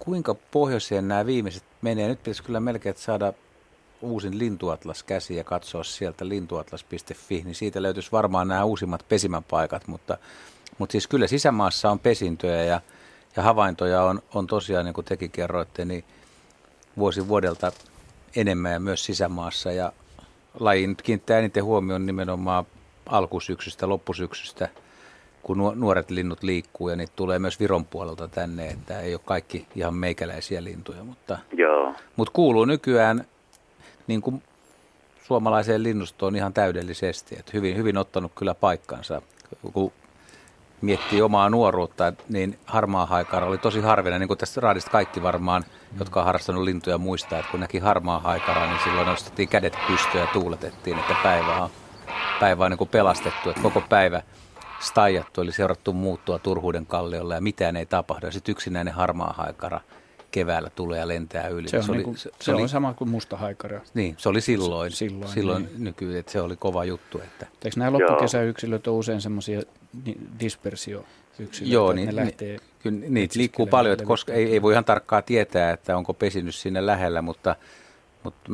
kuinka 0.05 0.35
pohjoiseen 0.51 1.07
nämä 1.07 1.25
viimeiset 1.25 1.63
menee. 1.81 2.07
Nyt 2.07 2.19
pitäisi 2.19 2.43
kyllä 2.43 2.59
melkein 2.59 2.95
saada 2.97 3.33
uusin 4.01 4.39
lintuatlas 4.39 5.03
käsi 5.03 5.35
ja 5.35 5.43
katsoa 5.43 5.83
sieltä 5.83 6.29
lintuatlas.fi, 6.29 7.41
niin 7.45 7.55
siitä 7.55 7.81
löytyisi 7.81 8.11
varmaan 8.11 8.47
nämä 8.47 8.63
uusimmat 8.63 9.05
pesimäpaikat, 9.09 9.87
mutta, 9.87 10.17
mutta 10.77 10.91
siis 10.91 11.07
kyllä 11.07 11.27
sisämaassa 11.27 11.91
on 11.91 11.99
pesintöjä 11.99 12.63
ja, 12.63 12.81
ja 13.35 13.43
havaintoja 13.43 14.03
on, 14.03 14.21
on 14.33 14.47
tosiaan, 14.47 14.85
niin 14.85 14.93
kuin 14.93 15.05
tekin 15.05 15.31
kerroitte, 15.31 15.85
niin 15.85 16.03
vuosi 16.97 17.27
vuodelta 17.27 17.71
enemmän 18.35 18.71
ja 18.71 18.79
myös 18.79 19.05
sisämaassa 19.05 19.71
ja 19.71 19.93
laji 20.59 20.87
nyt 20.87 21.01
kiinnittää 21.01 21.39
eniten 21.39 21.63
huomioon 21.63 22.05
nimenomaan 22.05 22.65
alkusyksystä, 23.05 23.89
loppusyksystä, 23.89 24.69
kun 25.45 25.57
nuo- 25.57 25.75
nuoret 25.75 26.11
linnut 26.11 26.43
liikkuu 26.43 26.89
ja 26.89 26.95
niitä 26.95 27.13
tulee 27.15 27.39
myös 27.39 27.59
Viron 27.59 27.85
puolelta 27.85 28.27
tänne, 28.27 28.67
että 28.67 28.99
ei 28.99 29.13
ole 29.13 29.21
kaikki 29.25 29.67
ihan 29.75 29.93
meikäläisiä 29.93 30.63
lintuja, 30.63 31.03
mutta, 31.03 31.37
Joo. 31.53 31.93
mutta 32.15 32.31
kuuluu 32.33 32.65
nykyään 32.65 33.25
niin 34.07 34.21
kuin 34.21 34.43
suomalaiseen 35.23 35.83
linnustoon 35.83 36.35
ihan 36.35 36.53
täydellisesti, 36.53 37.35
että 37.39 37.51
hyvin, 37.53 37.77
hyvin 37.77 37.97
ottanut 37.97 38.31
kyllä 38.35 38.55
paikkansa, 38.55 39.21
kun 39.73 39.91
miettii 40.81 41.21
omaa 41.21 41.49
nuoruutta, 41.49 42.13
niin 42.29 42.59
harmaa 42.65 43.05
haikara 43.05 43.45
oli 43.45 43.57
tosi 43.57 43.81
harvinainen, 43.81 44.19
niin 44.19 44.27
kuin 44.27 44.37
tästä 44.37 44.61
raadista 44.61 44.91
kaikki 44.91 45.23
varmaan, 45.23 45.63
jotka 45.99 46.19
on 46.19 46.25
harrastanut 46.25 46.63
lintuja 46.63 46.97
muistaa, 46.97 47.39
että 47.39 47.51
kun 47.51 47.59
näki 47.59 47.79
harmaa 47.79 48.19
haikaraa, 48.19 48.67
niin 48.67 48.83
silloin 48.83 49.07
nostettiin 49.07 49.49
kädet 49.49 49.77
pystyyn 49.87 50.21
ja 50.21 50.27
tuuletettiin, 50.33 50.99
että 50.99 51.15
päivä 51.23 51.63
on, 51.63 51.69
päivä 52.39 52.65
on 52.65 52.71
niin 52.71 52.77
kuin 52.77 52.89
pelastettu, 52.89 53.49
että 53.49 53.61
koko 53.61 53.81
päivä 53.81 54.21
staijattu, 54.79 55.41
eli 55.41 55.51
seurattu 55.51 55.93
muuttua 55.93 56.39
Turhuuden 56.39 56.85
kalliolla 56.85 57.35
ja 57.35 57.41
mitään 57.41 57.75
ei 57.75 57.85
tapahdu. 57.85 58.31
Sitten 58.31 58.51
yksinäinen 58.51 58.93
harmaa 58.93 59.33
haikara 59.37 59.81
keväällä 60.35 60.69
tulee 60.69 60.99
ja 60.99 61.07
lentää 61.07 61.47
yli. 61.47 61.69
Se 61.69 61.77
on, 61.77 61.83
se, 61.83 61.91
oli, 61.91 61.97
niinku, 61.97 62.15
se, 62.15 62.21
se 62.21 62.29
se 62.39 62.53
oli, 62.53 62.61
on 62.61 62.69
sama 62.69 62.93
kuin 62.93 63.09
musta 63.09 63.37
haikara. 63.37 63.81
niin, 63.93 64.15
se 64.17 64.29
oli 64.29 64.41
silloin, 64.41 64.91
Silloin, 64.91 65.31
silloin 65.31 65.63
niin. 65.63 65.83
nykyään, 65.83 66.15
että 66.15 66.31
se 66.31 66.41
oli 66.41 66.55
kova 66.55 66.85
juttu. 66.85 67.19
Että, 67.19 67.47
Eikö 67.65 67.79
nämä 67.79 67.91
loppukesäyksilöt 67.91 68.87
ole 68.87 68.97
usein 68.97 69.21
semmoisia 69.21 69.61
dispersioyksilöitä, 70.39 71.73
Joo, 71.73 71.93
niin, 71.93 72.07
ne 72.07 72.15
lähtee 72.15 72.57
kyllä 72.79 72.99
niitä 73.09 73.39
liikkuu 73.39 73.67
paljon, 73.67 73.93
että 73.93 74.05
koska 74.05 74.33
ei, 74.33 74.51
ei 74.51 74.61
voi 74.61 74.73
ihan 74.73 74.85
tarkkaan 74.85 75.23
tietää, 75.23 75.71
että 75.71 75.97
onko 75.97 76.13
pesinyt 76.13 76.55
sinne 76.55 76.85
lähellä, 76.85 77.21
mutta, 77.21 77.55
mutta 78.23 78.51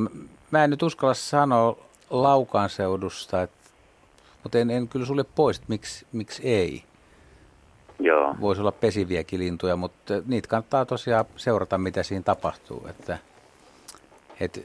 mä 0.52 0.64
en 0.64 0.70
nyt 0.70 0.84
uskalla 0.84 1.14
sanoa 1.14 1.78
Laukaan 2.10 2.70
seudusta, 2.70 3.42
että, 3.42 3.61
mutta 4.44 4.60
en, 4.60 4.72
en 4.72 4.88
kyllä 4.88 5.06
sulle 5.06 5.24
pois, 5.24 5.58
että 5.58 5.66
miksi, 5.70 6.08
miksi 6.12 6.44
ei. 6.44 6.84
Joo. 8.00 8.36
Voisi 8.42 8.62
olla 8.62 8.72
pesiviäkin 8.72 9.40
lintuja, 9.40 9.76
mutta 9.76 10.14
niitä 10.26 10.48
kannattaa 10.48 10.86
tosiaan 10.86 11.26
seurata, 11.38 11.78
mitä 11.78 12.04
siinä 12.04 12.24
tapahtuu. 12.24 12.88
Että, 12.88 13.18
että 14.40 14.60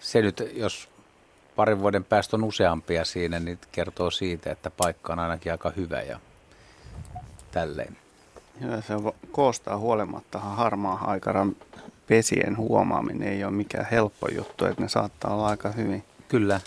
se 0.00 0.22
nyt, 0.22 0.52
jos 0.54 0.88
parin 1.56 1.80
vuoden 1.80 2.04
päästä 2.04 2.36
on 2.36 2.44
useampia 2.44 3.04
siinä, 3.04 3.40
niin 3.40 3.58
kertoo 3.72 4.10
siitä, 4.10 4.52
että 4.52 4.70
paikka 4.70 5.12
on 5.12 5.18
ainakin 5.18 5.52
aika 5.52 5.72
hyvä 5.76 6.02
ja 6.02 6.20
tälleen. 7.50 7.96
Ja 8.60 8.82
se 8.82 8.94
koostaa 9.32 9.78
huolimattahan 9.78 10.56
harmaa 10.56 10.96
haikaran 10.96 11.56
pesien 12.06 12.56
huomaaminen 12.56 13.28
ei 13.28 13.44
ole 13.44 13.52
mikään 13.52 13.86
helppo 13.90 14.28
juttu, 14.28 14.64
että 14.64 14.82
ne 14.82 14.88
saattaa 14.88 15.34
olla 15.34 15.46
aika 15.46 15.70
hyvin 15.70 16.04
Kyllä, 16.28 16.60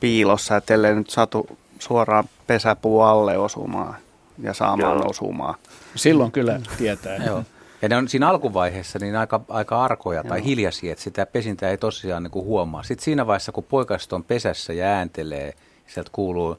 piilossa, 0.00 0.56
että 0.56 0.74
ellei 0.74 0.94
nyt 0.94 1.10
satu 1.10 1.58
suoraan 1.78 2.24
pesäpuu 2.46 3.00
alle 3.00 3.38
osumaan 3.38 3.96
ja 4.42 4.54
saamaan 4.54 4.98
Joo. 4.98 5.08
osumaan. 5.08 5.54
Silloin 5.94 6.32
kyllä 6.32 6.60
tietää. 6.78 7.16
Joo. 7.26 7.44
Ja 7.82 7.88
ne 7.88 7.96
on 7.96 8.08
siinä 8.08 8.28
alkuvaiheessa 8.28 8.98
niin 8.98 9.16
aika, 9.16 9.40
aika 9.48 9.84
arkoja 9.84 10.24
tai 10.24 10.44
hiljaisia, 10.44 10.92
että 10.92 11.04
sitä 11.04 11.26
pesintää 11.26 11.70
ei 11.70 11.78
tosiaan 11.78 12.22
niin 12.22 12.30
kuin 12.30 12.44
huomaa. 12.44 12.82
Sitten 12.82 13.04
siinä 13.04 13.26
vaiheessa, 13.26 13.52
kun 13.52 13.64
poikaset 13.64 14.12
on 14.12 14.24
pesässä 14.24 14.72
ja 14.72 14.86
ääntelee, 14.86 15.54
sieltä 15.86 16.10
kuuluu, 16.12 16.56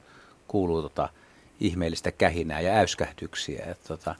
kuuluu 0.48 0.82
tota 0.82 1.08
ihmeellistä 1.60 2.12
kähinää 2.12 2.60
ja 2.60 2.72
äyskähdyksiä. 2.72 3.64
Että 3.66 3.88
tota, 3.88 4.14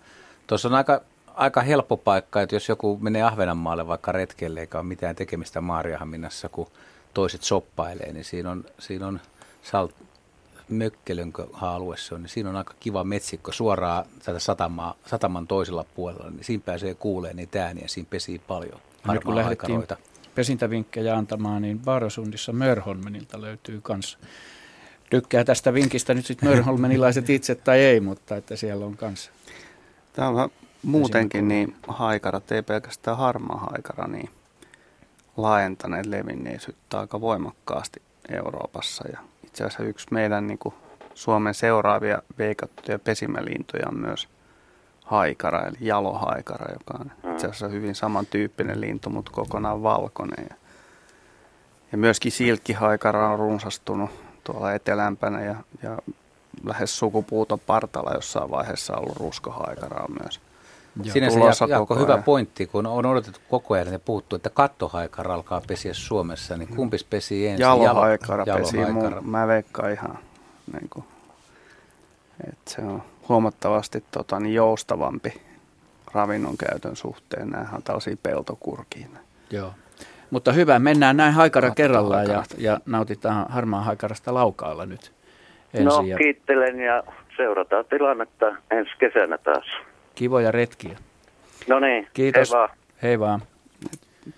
tuossa 0.46 0.68
on 0.68 0.74
aika, 0.74 1.00
aika 1.34 1.60
helppo 1.60 1.96
paikka, 1.96 2.42
että 2.42 2.56
jos 2.56 2.68
joku 2.68 2.98
menee 3.00 3.22
Ahvenanmaalle 3.22 3.86
vaikka 3.86 4.12
retkelle 4.12 4.60
eikä 4.60 4.78
ole 4.78 4.86
mitään 4.86 5.16
tekemistä 5.16 5.60
Maariahaminassa, 5.60 6.48
kun 6.48 6.66
toiset 7.14 7.42
soppailee, 7.42 8.12
niin 8.12 8.24
siinä 8.24 8.50
on, 8.50 8.64
siinä 8.78 9.06
on 9.06 9.20
salt, 9.62 9.94
Mökkelönkö 10.70 11.46
alue 11.52 11.96
se 11.96 12.14
on, 12.14 12.22
niin 12.22 12.30
siinä 12.30 12.50
on 12.50 12.56
aika 12.56 12.74
kiva 12.80 13.04
metsikko 13.04 13.52
suoraan 13.52 14.04
tätä 14.24 14.38
satamaa, 14.38 14.94
sataman 15.06 15.46
toisella 15.46 15.84
puolella, 15.94 16.30
niin 16.30 16.44
siinä 16.44 16.62
pääsee 16.66 16.94
kuulee 16.94 17.34
niitä 17.34 17.64
ääniä, 17.64 17.88
siinä 17.88 18.06
pesii 18.10 18.38
paljon 18.38 18.80
Nyt 19.12 19.24
kun 19.24 19.34
harmaa 19.34 19.36
lähdettiin 19.36 19.86
pesintävinkkejä 20.34 21.16
antamaan, 21.16 21.62
niin 21.62 21.78
Baarosundissa 21.78 22.52
Mörholmenilta 22.52 23.40
löytyy 23.40 23.80
kans. 23.80 24.18
Tykkää 25.10 25.44
tästä 25.44 25.74
vinkistä 25.74 26.14
nyt 26.14 26.26
sitten 26.26 26.48
Mörholmenilaiset 26.48 27.30
itse 27.36 27.54
tai 27.54 27.78
ei, 27.78 28.00
mutta 28.00 28.36
että 28.36 28.56
siellä 28.56 28.86
on 28.86 28.96
kans. 28.96 29.30
Tämä 30.12 30.28
on 30.28 30.34
vähän 30.34 30.50
muutenkin 30.82 31.48
niin 31.48 31.76
haikarat, 31.88 32.52
ei 32.52 32.62
pelkästään 32.62 33.16
harmaa 33.16 33.68
haikara, 33.70 34.06
niin 34.06 34.30
laajentaneet 35.36 36.06
levinneisyyttä 36.06 37.00
aika 37.00 37.20
voimakkaasti 37.20 38.02
Euroopassa. 38.28 39.08
Ja 39.08 39.18
itse 39.50 39.64
asiassa 39.64 39.82
yksi 39.84 40.06
meidän 40.10 40.46
niin 40.46 40.58
kuin 40.58 40.74
Suomen 41.14 41.54
seuraavia 41.54 42.22
veikattuja 42.38 42.98
pesimälintuja 42.98 43.88
on 43.88 43.96
myös 43.96 44.28
haikara, 45.04 45.66
eli 45.66 45.76
jalohaikara, 45.80 46.72
joka 46.72 46.94
on 47.00 47.32
itse 47.32 47.46
asiassa 47.46 47.68
hyvin 47.68 47.94
samantyyppinen 47.94 48.80
lintu, 48.80 49.10
mutta 49.10 49.32
kokonaan 49.32 49.82
valkoinen. 49.82 50.46
Ja, 50.50 50.54
ja 51.92 51.98
myöskin 51.98 52.32
silkkihaikara 52.32 53.28
on 53.28 53.38
runsastunut 53.38 54.10
tuolla 54.44 54.72
etelämpänä 54.72 55.44
ja, 55.44 55.54
ja 55.82 55.98
lähes 56.64 56.98
sukupuuton 56.98 57.60
partalla 57.60 58.14
jossain 58.14 58.50
vaiheessa 58.50 58.96
ollut 58.96 59.16
ruskohaikara 59.16 60.04
on 60.04 60.16
myös. 60.22 60.40
Sinänsä 61.02 61.38
Jaakko, 61.38 61.66
Jaakko 61.68 61.94
hyvä 61.94 62.12
ajan. 62.12 62.24
pointti, 62.24 62.66
kun 62.66 62.86
on 62.86 63.06
odotettu 63.06 63.40
koko 63.50 63.74
ajan 63.74 63.92
ja 63.92 63.98
puhuttu, 63.98 64.36
että 64.36 64.50
kattohaikara 64.50 65.34
alkaa 65.34 65.62
pesiä 65.68 65.94
Suomessa, 65.94 66.56
niin 66.56 66.76
kumpis 66.76 67.04
pesii 67.04 67.46
ensin? 67.46 67.62
Jalohaikara 67.62 68.44
Jalo- 68.44 68.58
pesi 68.58 68.76
jalohaikara. 68.76 69.20
mun, 69.20 69.30
mä 69.30 69.46
veikkaan 69.46 69.92
ihan, 69.92 70.18
niin 70.72 70.90
kuin, 70.90 71.04
että 72.48 72.70
se 72.70 72.82
on 72.82 73.02
huomattavasti 73.28 74.04
tota, 74.10 74.40
niin 74.40 74.54
joustavampi 74.54 75.40
ravinnon 76.14 76.56
käytön 76.56 76.96
suhteen. 76.96 77.48
Nämähän 77.48 77.74
on 77.74 77.82
tällaisia 77.82 78.16
peltokurkia. 78.22 79.06
Joo. 79.50 79.72
Mutta 80.30 80.52
hyvä, 80.52 80.78
mennään 80.78 81.16
näin 81.16 81.34
haikara 81.34 81.68
Katto 81.68 81.76
kerrallaan 81.76 82.26
ja, 82.26 82.42
ja 82.58 82.80
nautitaan 82.86 83.46
harmaa 83.48 83.82
haikarasta 83.82 84.34
laukaalla 84.34 84.86
nyt 84.86 85.12
ensin. 85.74 85.84
No 85.84 86.02
ja 86.02 86.16
kiittelen 86.16 86.80
ja 86.80 87.02
seurataan 87.36 87.84
tilannetta 87.84 88.46
ensi 88.70 88.90
kesänä 88.98 89.38
taas. 89.38 89.64
Kivoja 90.20 90.50
retkiä. 90.52 90.98
No 91.68 91.80
niin, 91.80 92.08
Kiitos. 92.14 92.50
hei 92.50 92.58
vaan. 92.58 92.68
Hei 93.02 93.20
vaan. 93.20 93.42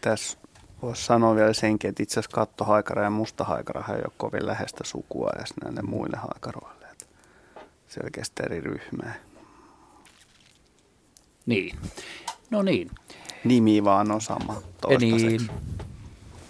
Tässä 0.01 0.39
voisi 0.83 1.05
sanoa 1.05 1.37
vielä 1.37 1.53
senkin, 1.53 1.89
että 1.91 2.03
itse 2.03 2.21
asiassa 2.21 2.35
kattohaikara 2.35 3.03
ja 3.03 3.11
mustahaikara 3.11 3.85
ei 3.89 3.95
ole 4.05 4.13
kovin 4.17 4.47
läheistä 4.47 4.85
sukua 4.85 5.31
edes 5.37 5.55
näille 5.65 5.83
muille 5.83 6.17
haikaroille. 6.17 6.87
Että 6.93 7.05
Selkeästi 7.89 8.43
eri 8.47 8.61
ryhmää. 8.61 9.15
Niin. 11.47 11.77
No 12.51 12.63
niin. 12.63 12.91
Nimi 13.45 13.85
vaan 13.85 14.11
on 14.11 14.21
sama 14.21 14.55
Ja 14.55 14.61
toistaiseksi. 14.81 15.27
niin, 15.37 15.51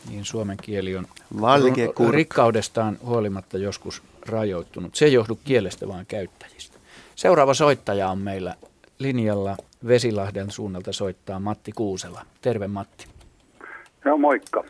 niin 0.08 0.24
suomen 0.24 0.56
kieli 0.62 0.96
on 0.96 1.06
Valkeakurkka. 1.40 2.04
ru- 2.04 2.10
rikkaudestaan 2.14 2.98
huolimatta 3.04 3.58
joskus 3.58 4.02
rajoittunut. 4.26 4.94
Se 4.94 5.04
ei 5.04 5.12
johdu 5.12 5.38
kielestä, 5.44 5.88
vaan 5.88 6.06
käyttäjistä. 6.06 6.78
Seuraava 7.16 7.54
soittaja 7.54 8.08
on 8.08 8.18
meillä 8.18 8.54
linjalla 9.02 9.56
Vesilahden 9.88 10.50
suunnalta 10.50 10.92
soittaa 10.92 11.40
Matti 11.40 11.72
Kuusela. 11.72 12.20
Terve 12.42 12.66
Matti. 12.68 13.06
No 14.04 14.16
moikka. 14.18 14.64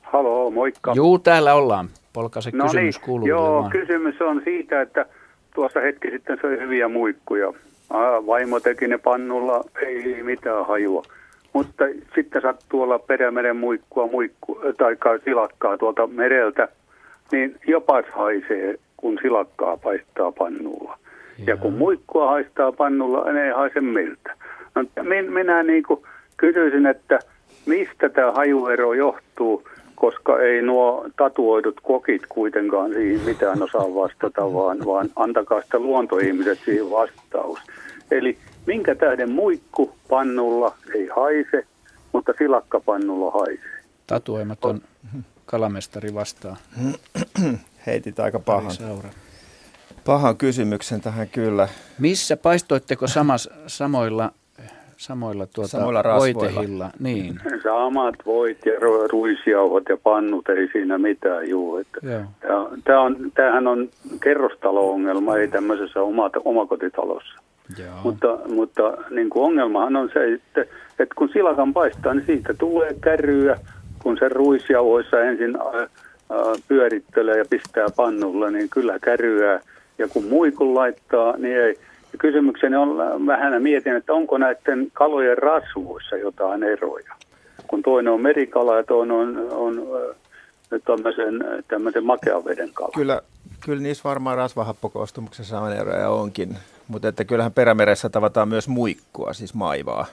Haloo, 0.00 0.50
moikka. 0.50 0.92
Juu, 0.96 1.18
täällä 1.18 1.54
ollaan. 1.54 1.88
Polka 2.12 2.40
se 2.40 2.50
no 2.54 2.64
kysymys 2.64 2.96
niin, 2.96 3.04
kuuluu 3.04 3.28
joo, 3.28 3.60
vaan. 3.60 3.70
kysymys 3.70 4.20
on 4.20 4.40
siitä, 4.44 4.80
että 4.80 5.06
tuossa 5.54 5.80
hetki 5.80 6.10
sitten 6.10 6.38
söi 6.42 6.58
hyviä 6.60 6.88
muikkuja. 6.88 7.52
Aa, 7.90 8.26
vaimo 8.26 8.60
teki 8.60 8.88
ne 8.88 8.98
pannulla, 8.98 9.64
ei 9.86 10.22
mitään 10.22 10.66
hajua. 10.66 11.02
Mutta 11.52 11.84
sitten 12.14 12.42
sattuu 12.42 12.82
olla 12.82 12.98
perämeren 12.98 13.56
muikkua, 13.56 14.06
muikku, 14.06 14.58
tai 14.78 14.96
silakkaa 15.24 15.78
tuolta 15.78 16.06
mereltä, 16.06 16.68
niin 17.32 17.56
jopas 17.66 18.04
haisee, 18.12 18.78
kun 18.96 19.18
silakkaa 19.22 19.76
paistaa 19.76 20.32
pannulla. 20.32 20.98
Ja 21.46 21.56
kun 21.56 21.72
muikkua 21.72 22.30
haistaa 22.30 22.72
pannulla, 22.72 23.32
ne 23.32 23.44
ei 23.46 23.52
haise 23.52 23.80
miltä. 23.80 24.36
No, 24.74 24.82
min- 25.02 25.32
minä 25.32 25.62
niin 25.62 25.82
kuin 25.82 26.00
kysyisin, 26.36 26.86
että 26.86 27.18
mistä 27.66 28.08
tämä 28.08 28.32
hajuero 28.32 28.94
johtuu, 28.94 29.68
koska 29.94 30.40
ei 30.40 30.62
nuo 30.62 31.06
tatuoidut 31.16 31.80
kokit 31.82 32.22
kuitenkaan 32.28 32.92
siihen 32.92 33.20
mitään 33.26 33.62
osaa 33.62 33.94
vastata, 33.94 34.52
vaan, 34.52 34.78
vaan 34.86 35.10
antakaa 35.16 35.62
sitä 35.62 35.78
luontoihmiset 35.78 36.58
siihen 36.64 36.90
vastaus. 36.90 37.58
Eli 38.10 38.38
minkä 38.66 38.94
tähden 38.94 39.30
muikku 39.30 39.92
pannulla 40.08 40.74
ei 40.94 41.08
haise, 41.16 41.66
mutta 42.12 42.32
silakkapannulla 42.38 43.30
haisee? 43.30 43.80
Tatuoimaton 44.06 44.80
kalamestari 45.46 46.14
vastaa. 46.14 46.56
Heitit 47.86 48.20
aika 48.20 48.38
pahan, 48.38 48.70
Saura. 48.70 49.08
Pahan 50.10 50.36
kysymyksen 50.36 51.00
tähän 51.00 51.28
kyllä. 51.28 51.68
Missä 51.98 52.36
paistoitteko 52.36 53.06
samas, 53.06 53.50
samoilla, 53.66 54.30
samoilla, 54.96 55.46
tuota, 55.46 55.68
Samoilla 55.68 56.02
voitehilla? 56.18 56.90
Niin. 56.98 57.40
Samat 57.62 58.14
voit 58.26 58.58
ja 58.66 58.72
ru- 58.72 59.08
ruisjauhot 59.12 59.82
ja 59.88 59.96
pannut, 60.02 60.48
ei 60.48 60.68
siinä 60.72 60.98
mitään 60.98 61.48
juu. 61.48 61.76
Että 61.76 62.00
tää, 62.84 63.00
on, 63.00 63.16
tämähän 63.34 63.66
on 63.66 63.88
kerrostalo-ongelma, 64.20 65.36
ei 65.36 65.48
tämmöisessä 65.48 66.02
oma, 66.02 66.30
omakotitalossa. 66.44 67.40
Joo. 67.78 67.94
Mutta, 68.04 68.38
mutta 68.54 68.82
niin 69.10 69.30
kuin 69.30 69.44
ongelmahan 69.44 69.96
on 69.96 70.10
se, 70.12 70.32
että, 70.32 70.60
että 70.98 71.14
kun 71.18 71.30
silakan 71.32 71.72
paistaa, 71.72 72.14
niin 72.14 72.26
siitä 72.26 72.54
tulee 72.54 72.94
käryä, 73.00 73.58
kun 74.02 74.16
se 74.18 74.28
ruisjauhoissa 74.28 75.20
ensin 75.20 75.58
pyörittelee 76.68 77.38
ja 77.38 77.44
pistää 77.50 77.86
pannulla, 77.96 78.50
niin 78.50 78.68
kyllä 78.68 78.98
käryää. 78.98 79.60
Ja 80.00 80.08
kun 80.08 80.24
muikun 80.24 80.74
laittaa, 80.74 81.36
niin 81.36 81.56
ei. 81.60 81.74
Ja 82.12 82.18
kysymykseni 82.18 82.76
on 82.76 83.26
vähän 83.26 83.62
mietin, 83.62 83.96
että 83.96 84.12
onko 84.12 84.38
näiden 84.38 84.86
kalojen 84.92 85.38
rasvuissa 85.38 86.16
jotain 86.16 86.62
eroja. 86.62 87.12
Kun 87.66 87.82
toinen 87.82 88.12
on 88.12 88.20
merikala 88.20 88.76
ja 88.76 88.84
toinen 88.84 89.16
on, 89.16 89.38
on 89.50 89.78
ää, 90.72 90.78
tämmöisen, 90.84 91.44
tämmöisen 91.68 92.04
makean 92.04 92.44
veden 92.44 92.70
kala. 92.74 92.90
Kyllä, 92.94 93.20
kyllä 93.64 93.82
niissä 93.82 94.08
varmaan 94.08 94.36
rasvahappokoostumuksessa 94.36 95.60
on 95.60 95.72
eroja 95.72 96.10
onkin, 96.10 96.56
mutta 96.88 97.08
että 97.08 97.24
kyllähän 97.24 97.52
perämeressä 97.52 98.08
tavataan 98.08 98.48
myös 98.48 98.68
muikkua, 98.68 99.32
siis 99.32 99.54
maivaa, 99.54 100.06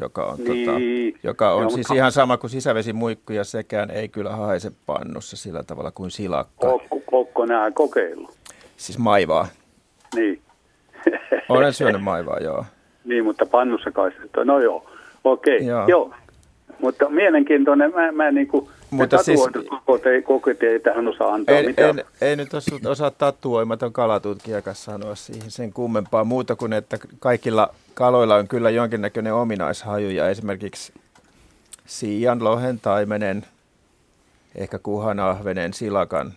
joka 0.00 0.24
on, 0.24 0.38
Niin. 0.38 0.66
tota, 0.66 0.78
joka 1.22 1.52
on 1.54 1.60
Joo, 1.62 1.70
siis 1.70 1.78
mutta- 1.88 1.94
ihan 1.94 2.12
sama 2.12 2.36
kuin 2.36 2.50
sisävesimuikku 2.50 3.32
ja 3.32 3.44
sekään 3.44 3.90
ei 3.90 4.08
kyllä 4.08 4.30
haise 4.30 4.72
pannussa 4.86 5.36
sillä 5.36 5.62
tavalla 5.62 5.90
kuin 5.90 6.10
silakka, 6.10 6.66
Kokko, 6.66 7.00
kokko 7.06 7.46
nämä 7.46 7.70
kokeillut. 7.70 8.39
Siis 8.80 8.98
maivaa. 8.98 9.46
Niin. 10.16 10.42
Olen 11.48 11.72
syönyt 11.72 12.02
maivaa, 12.02 12.38
joo. 12.38 12.64
Niin, 13.04 13.24
mutta 13.24 13.46
pannussa 13.46 13.90
kai 13.90 14.10
se, 14.10 14.44
no 14.44 14.60
joo, 14.60 14.90
okei, 15.24 15.66
Joo. 15.66 15.78
joo. 15.78 15.88
joo. 15.88 16.14
Mutta 16.80 17.08
mielenkiintoinen, 17.08 17.92
mä, 17.94 18.12
mä 18.12 18.30
niin 18.30 18.48
kuin, 18.48 18.68
Mutta 18.90 19.22
siis- 19.22 19.40
kokot, 20.24 20.62
ei, 20.62 20.80
tähän 20.80 21.08
osaa 21.08 21.34
antaa 21.34 21.56
En, 21.56 21.66
mitään. 21.66 21.98
en, 21.98 22.04
ei 22.20 22.36
nyt 22.36 22.54
osu- 22.54 22.88
osaa 22.90 23.10
tatuoimaton 23.10 23.92
kalatutkijakas 23.92 24.84
sanoa 24.84 25.14
siihen 25.14 25.50
sen 25.50 25.72
kummempaa 25.72 26.24
muuta 26.24 26.56
kuin, 26.56 26.72
että 26.72 26.98
kaikilla 27.18 27.74
kaloilla 27.94 28.36
on 28.36 28.48
kyllä 28.48 28.70
jonkinnäköinen 28.70 29.34
ominaishaju 29.34 30.10
ja 30.10 30.28
esimerkiksi 30.28 30.92
siian, 31.86 32.44
lohen, 32.44 32.80
taimenen, 32.80 33.44
ehkä 34.54 34.78
kuhanahvenen, 34.78 35.74
silakan 35.74 36.32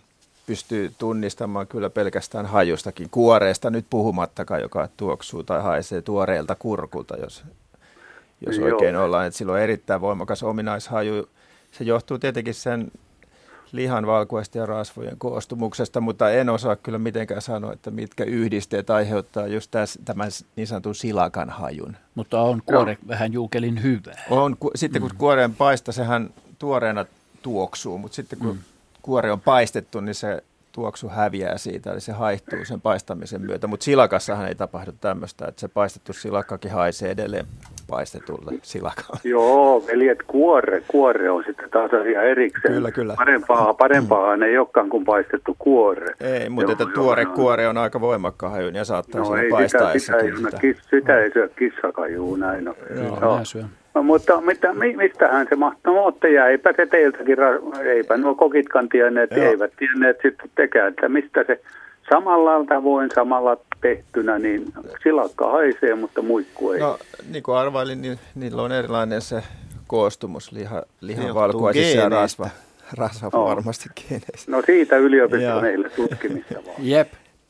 pystyy 0.45 0.93
tunnistamaan 0.97 1.67
kyllä 1.67 1.89
pelkästään 1.89 2.45
hajustakin. 2.45 3.09
Kuoreesta 3.09 3.69
nyt 3.69 3.85
puhumattakaan, 3.89 4.61
joka 4.61 4.89
tuoksuu 4.97 5.43
tai 5.43 5.61
haisee 5.61 6.01
tuoreelta 6.01 6.55
kurkulta, 6.55 7.17
jos, 7.17 7.43
jos 8.45 8.57
Joo. 8.57 8.65
oikein 8.65 8.95
ollaan. 8.95 9.27
Että 9.27 9.37
sillä 9.37 9.53
on 9.53 9.59
erittäin 9.59 10.01
voimakas 10.01 10.43
ominaishaju. 10.43 11.29
Se 11.71 11.83
johtuu 11.83 12.19
tietenkin 12.19 12.53
sen 12.53 12.91
lihan 13.71 14.07
valkuaisten 14.07 14.59
ja 14.59 14.65
rasvojen 14.65 15.17
koostumuksesta, 15.17 16.01
mutta 16.01 16.31
en 16.31 16.49
osaa 16.49 16.75
kyllä 16.75 16.97
mitenkään 16.97 17.41
sanoa, 17.41 17.73
että 17.73 17.91
mitkä 17.91 18.23
yhdisteet 18.23 18.89
aiheuttaa 18.89 19.47
just 19.47 19.71
täs, 19.71 19.99
tämän 20.05 20.29
niin 20.55 20.67
sanotun 20.67 20.95
silakan 20.95 21.49
hajun. 21.49 21.97
Mutta 22.15 22.41
on 22.41 22.61
kuore 22.65 22.97
vähän 23.07 23.33
juukelin 23.33 23.83
hyvää. 23.83 24.23
On, 24.29 24.57
ku, 24.57 24.71
sitten 24.75 25.01
kun 25.01 25.11
kuoreen 25.17 25.55
paista, 25.55 25.91
sehän 25.91 26.29
tuoreena 26.59 27.05
tuoksuu, 27.41 27.97
mutta 27.97 28.15
sitten 28.15 28.39
kun 28.39 28.55
mm. 28.55 28.63
Kuore 29.03 29.31
on 29.31 29.41
paistettu, 29.41 29.99
niin 29.99 30.15
se 30.15 30.43
tuoksu 30.71 31.09
häviää 31.09 31.57
siitä, 31.57 31.91
eli 31.91 32.01
se 32.01 32.11
haihtuu 32.11 32.65
sen 32.65 32.81
paistamisen 32.81 33.41
myötä. 33.41 33.67
Mutta 33.67 33.83
silakassahan 33.83 34.47
ei 34.47 34.55
tapahdu 34.55 34.91
tämmöistä, 35.01 35.45
että 35.47 35.61
se 35.61 35.67
paistettu 35.67 36.13
silakkakin 36.13 36.71
haisee 36.71 37.11
edelleen 37.11 37.45
paistetulle 37.89 38.51
silakalle. 38.61 39.19
Joo, 39.23 39.83
veljet, 39.87 40.23
kuore, 40.27 40.83
kuore 40.87 41.29
on 41.29 41.43
sitten 41.47 41.69
taas 41.69 41.91
asia 42.01 42.21
erikseen. 42.21 42.73
Kyllä, 42.73 42.91
kyllä. 42.91 43.13
Parempaa, 43.17 43.73
parempaa 43.73 44.37
mm. 44.37 44.41
ei 44.41 44.57
olekaan 44.57 44.89
kuin 44.89 45.05
paistettu 45.05 45.55
kuore. 45.59 46.15
Ei, 46.19 46.49
mutta 46.49 46.71
Joo, 46.71 46.71
että 46.71 46.83
joo, 46.83 46.93
tuore 46.93 47.23
joo. 47.23 47.33
kuore 47.33 47.67
on 47.67 47.77
aika 47.77 48.01
voimakkaan 48.01 48.51
hajun 48.51 48.75
ja 48.75 48.85
saattaa 48.85 49.21
No 49.21 49.35
ei 49.35 49.49
sitä, 49.49 49.99
sitä, 49.99 49.99
sitä. 49.99 50.57
sitä. 50.61 50.81
sitä 50.89 51.19
ei 51.19 51.31
syö 51.31 51.49
kissakaan, 51.49 52.13
juu, 52.13 52.35
näin. 52.35 52.65
Joo, 52.95 53.37
mä 53.37 53.45
syön. 53.45 53.69
No, 53.95 54.03
mutta 54.03 54.41
mitä, 54.41 54.73
mi, 54.73 54.95
mistähän 54.95 55.47
se 55.49 55.55
mahtaa? 55.55 55.93
No, 55.93 56.03
mutta 56.03 56.27
jäipä 56.27 56.73
se 56.77 56.85
teiltäkin, 56.85 57.37
eipä 57.95 58.17
nuo 58.17 58.35
kokitkaan 58.35 58.89
tienneet, 58.89 59.31
Joo. 59.31 59.45
eivät 59.45 59.71
tienneet 59.79 60.17
sitten 60.21 60.49
tekään, 60.55 60.87
että 60.89 61.09
mistä 61.09 61.43
se 61.47 61.61
samalla 62.09 62.65
tavoin, 62.65 63.11
samalla 63.15 63.57
tehtynä, 63.81 64.39
niin 64.39 64.65
silakka 65.03 65.51
haisee, 65.51 65.95
mutta 65.95 66.21
muikku 66.21 66.71
ei. 66.71 66.79
No, 66.79 66.97
niin 67.31 67.43
kuin 67.43 67.57
arvailin, 67.57 68.01
niin 68.01 68.19
niillä 68.35 68.61
on 68.61 68.71
erilainen 68.71 69.21
se 69.21 69.43
koostumus 69.87 70.51
liha, 70.51 70.83
lihan 71.01 71.35
valkuaisissa 71.35 71.87
ja 71.97 72.01
geeneistä. 72.09 72.43
rasva. 72.43 72.49
Rasva 72.97 73.29
No. 73.33 73.45
varmasti 73.45 73.89
geeneissä. 73.95 74.51
No 74.51 74.61
siitä 74.65 74.97
yliopisto 74.97 75.61
meille 75.61 75.89
tutkimista 75.89 76.55
vaan. 76.65 76.75
Jep. 76.79 77.07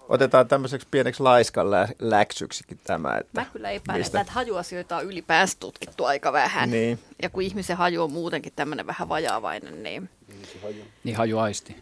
Otetaan 0.09 0.47
tämmöiseksi 0.47 0.87
pieneksi 0.91 1.23
laiskan 1.23 1.71
lä- 1.71 1.87
läksyksikin 1.99 2.79
tämä. 2.83 3.17
Että 3.17 3.41
Mä 3.41 3.45
kyllä 3.53 3.69
epäilen, 3.69 4.01
mistä- 4.01 4.21
että 4.21 4.33
hajuasioita 4.33 4.97
on 4.97 5.05
ylipäänsä 5.05 5.57
tutkittu 5.59 6.05
aika 6.05 6.33
vähän. 6.33 6.71
Niin. 6.71 6.99
Ja 7.21 7.29
kun 7.29 7.43
ihmisen 7.43 7.77
haju 7.77 8.03
on 8.03 8.11
muutenkin 8.11 8.53
tämmöinen 8.55 8.87
vähän 8.87 9.09
vajaavainen, 9.09 9.83
niin... 9.83 10.09
Niin 11.03 11.15
hajuaisti. 11.15 11.75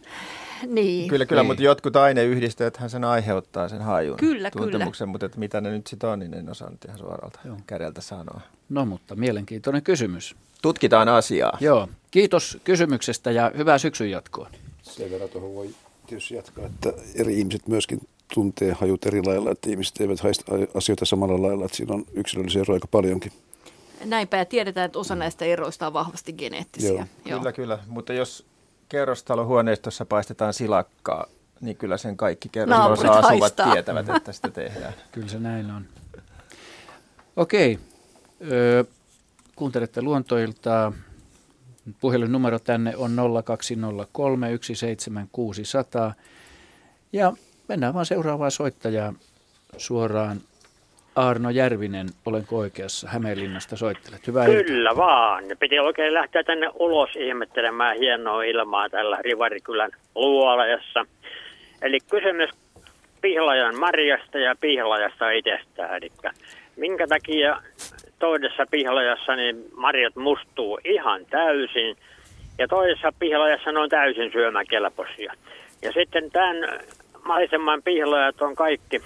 niin. 0.66 1.08
Kyllä, 1.08 1.26
kyllä, 1.26 1.42
Niin. 1.42 1.46
mutta 1.46 1.62
jotkut 1.62 1.96
aineyhdisteethän 1.96 2.90
sen 2.90 3.04
aiheuttaa 3.04 3.68
sen 3.68 3.82
hajun 3.82 4.16
Kyllä, 4.16 4.50
kyllä. 4.50 4.62
tuntemuksen, 4.64 5.08
mutta 5.08 5.26
että 5.26 5.38
mitä 5.38 5.60
ne 5.60 5.70
nyt 5.70 5.86
sitten 5.86 6.10
on, 6.10 6.18
niin 6.18 6.34
en 6.34 6.50
osaa 6.50 6.70
nyt 6.70 6.84
ihan 6.84 6.98
suoralta 6.98 7.40
kädeltä 7.66 8.00
sanoa. 8.00 8.40
No 8.68 8.84
mutta 8.84 9.14
mielenkiintoinen 9.14 9.82
kysymys. 9.82 10.34
Tutkitaan 10.62 11.08
asiaa. 11.08 11.56
Joo, 11.60 11.88
kiitos 12.10 12.58
kysymyksestä 12.64 13.30
ja 13.30 13.50
hyvää 13.56 13.78
syksyn 13.78 14.10
jatkoa. 14.10 14.50
Sen 14.82 15.10
verran 15.10 15.28
tuohon 15.28 15.54
voi 15.54 15.70
tietysti 16.06 16.34
jatkaa, 16.34 16.66
että 16.66 16.92
eri 17.14 17.38
ihmiset 17.38 17.68
myöskin 17.68 18.00
tuntee 18.34 18.72
hajut 18.72 19.06
eri 19.06 19.22
lailla, 19.22 19.50
että 19.50 19.70
ihmiset 19.70 20.00
eivät 20.00 20.20
haista 20.20 20.52
asioita 20.74 21.04
samalla 21.04 21.42
lailla, 21.42 21.64
että 21.64 21.76
siinä 21.76 21.94
on 21.94 22.04
yksilöllisiä 22.14 22.60
eroja 22.60 22.76
aika 22.76 22.88
paljonkin. 22.90 23.32
Näinpä 24.04 24.36
ja 24.36 24.44
tiedetään, 24.44 24.86
että 24.86 24.98
osa 24.98 25.14
näistä 25.14 25.44
eroista 25.44 25.86
on 25.86 25.92
vahvasti 25.92 26.32
geneettisiä. 26.32 27.06
Joo. 27.24 27.38
Kyllä, 27.38 27.52
kyllä, 27.52 27.78
mutta 27.86 28.12
jos 28.12 28.46
kerrostalohuoneistossa 28.88 30.04
paistetaan 30.04 30.54
silakkaa, 30.54 31.26
niin 31.60 31.76
kyllä 31.76 31.96
sen 31.96 32.16
kaikki 32.16 32.48
kerrostalossa 32.48 33.12
asuvat 33.12 33.40
haistaa. 33.40 33.72
tietävät, 33.72 34.08
että 34.08 34.32
sitä 34.32 34.48
tehdään. 34.48 34.94
Kyllä 35.12 35.28
se 35.28 35.38
näin 35.38 35.70
on. 35.70 35.84
Okei. 37.36 37.78
Öö, 38.50 38.84
kuuntelette 39.56 40.02
luontoiltaa. 40.02 40.92
Puhelinnumero 42.00 42.58
tänne 42.58 42.96
on 42.96 43.10
0203 43.44 44.48
17600. 44.74 46.14
Ja 47.12 47.32
mennään 47.68 47.94
vaan 47.94 48.06
seuraavaan 48.06 48.50
soittajaan 48.50 49.16
suoraan. 49.76 50.40
Arno 51.14 51.50
Järvinen, 51.50 52.08
olenko 52.26 52.58
oikeassa? 52.58 53.08
Hämeenlinnasta 53.08 53.76
soittelet. 53.76 54.26
Hyvää. 54.26 54.46
Kyllä 54.46 54.96
vaan. 54.96 55.48
Ja 55.48 55.56
Piti 55.56 55.78
oikein 55.78 56.14
lähteä 56.14 56.44
tänne 56.44 56.70
ulos 56.74 57.10
ihmettelemään 57.16 57.96
hienoa 57.96 58.42
ilmaa 58.42 58.88
tällä 58.88 59.18
Rivarikylän 59.20 59.90
luolajassa. 60.14 61.06
Eli 61.82 61.98
kysymys 62.10 62.50
pihlajan 63.20 63.78
marjasta 63.78 64.38
ja 64.38 64.56
pihlajasta 64.60 65.30
itsestään. 65.30 65.96
Eli 65.96 66.12
minkä 66.76 67.06
takia 67.06 67.62
toisessa 68.22 68.66
pihlajassa 68.70 69.36
niin 69.36 69.64
marjat 69.76 70.16
mustuu 70.16 70.80
ihan 70.84 71.26
täysin 71.30 71.96
ja 72.58 72.68
toisessa 72.68 73.12
pihlajassa 73.18 73.72
ne 73.72 73.80
on 73.80 73.88
täysin 73.88 74.32
syömäkelpoisia. 74.32 75.32
Ja 75.82 75.92
sitten 75.92 76.30
tämän 76.30 76.56
maiseman 77.24 77.82
pihlajat 77.82 78.42
on 78.42 78.54
kaikki 78.54 79.02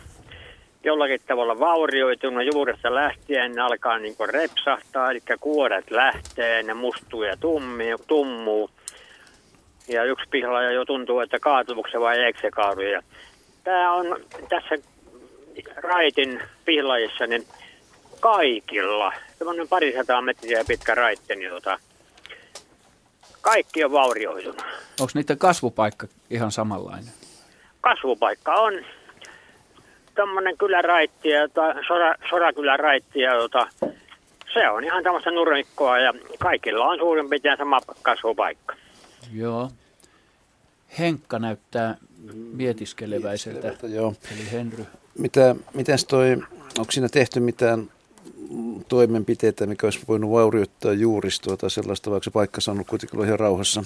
jollakin 0.85 1.21
tavalla 1.27 1.59
vaurioitunut 1.59 2.45
juuresta 2.53 2.95
lähtien, 2.95 3.53
ne 3.53 3.63
alkaa 3.63 3.99
niin 3.99 4.15
repsahtaa, 4.29 5.11
eli 5.11 5.21
kuoret 5.41 5.91
lähtee, 5.91 6.63
ne 6.63 6.75
mustuu 6.75 7.23
ja 7.23 7.37
tummii, 7.37 7.95
tummuu. 8.07 8.71
Ja 9.89 10.05
yksi 10.05 10.27
pihlaaja 10.31 10.71
jo 10.71 10.85
tuntuu, 10.85 11.21
että 11.21 11.39
kaatuuko 11.39 12.01
vai 12.01 12.19
eikö 12.19 12.41
se 12.41 12.51
kaadu. 12.51 12.81
Tämä 13.65 13.93
on 13.93 14.17
tässä 14.49 14.75
raitin 15.77 16.41
pihlaajissa, 16.65 17.27
niin 17.27 17.43
kaikilla, 18.27 19.13
semmoinen 19.39 19.69
parisataa 19.69 20.23
metriä 20.23 20.65
pitkä 20.67 20.95
raitti, 20.95 21.37
niin 21.37 21.51
tota, 21.51 21.79
kaikki 23.41 23.85
on 23.85 23.93
vaurioitunut. 23.93 24.63
Onko 25.01 25.11
niiden 25.15 25.39
kasvupaikka 25.39 26.07
ihan 26.31 26.53
samanlainen? 26.53 27.13
Kasvupaikka 27.81 28.55
on 28.55 28.73
tämmöinen 30.15 30.59
kyläraitti, 30.59 31.29
tai 31.55 31.85
sora, 31.87 32.15
sorakylän 32.31 32.81
raitti, 32.81 33.21
ja 33.21 33.39
tota, 33.39 33.69
se 34.55 34.71
on 34.71 34.85
ihan 34.85 35.03
tämmöistä 35.03 35.31
nurmikkoa 35.31 35.99
ja 35.99 36.13
kaikilla 36.39 36.85
on 36.85 36.99
suurin 36.99 37.29
piirtein 37.29 37.59
sama 37.59 37.81
kasvupaikka. 38.03 38.77
Joo. 39.33 39.71
Henkka 40.99 41.39
näyttää 41.39 41.97
mietiskeleväiseltä, 42.35 43.75
Joo. 43.89 44.15
eli 44.33 44.53
Henry. 44.53 44.85
Mitä, 45.19 45.57
mitäs 45.75 46.05
toi, 46.05 46.37
onko 46.79 46.93
siinä 46.93 47.09
tehty 47.09 47.41
mitään 47.41 47.91
toimenpiteitä, 48.89 49.67
mikä 49.67 49.87
olisi 49.87 50.05
voinut 50.09 50.31
vaurioittaa 50.31 50.93
juuristoa 50.93 51.57
tai 51.57 51.71
sellaista, 51.71 52.11
vaikka 52.11 52.25
se 52.25 52.31
paikka 52.31 52.61
saanut 52.61 52.87
kuitenkin 52.87 53.17
olla 53.17 53.27
ihan 53.27 53.41
rauhassa? 53.41 53.85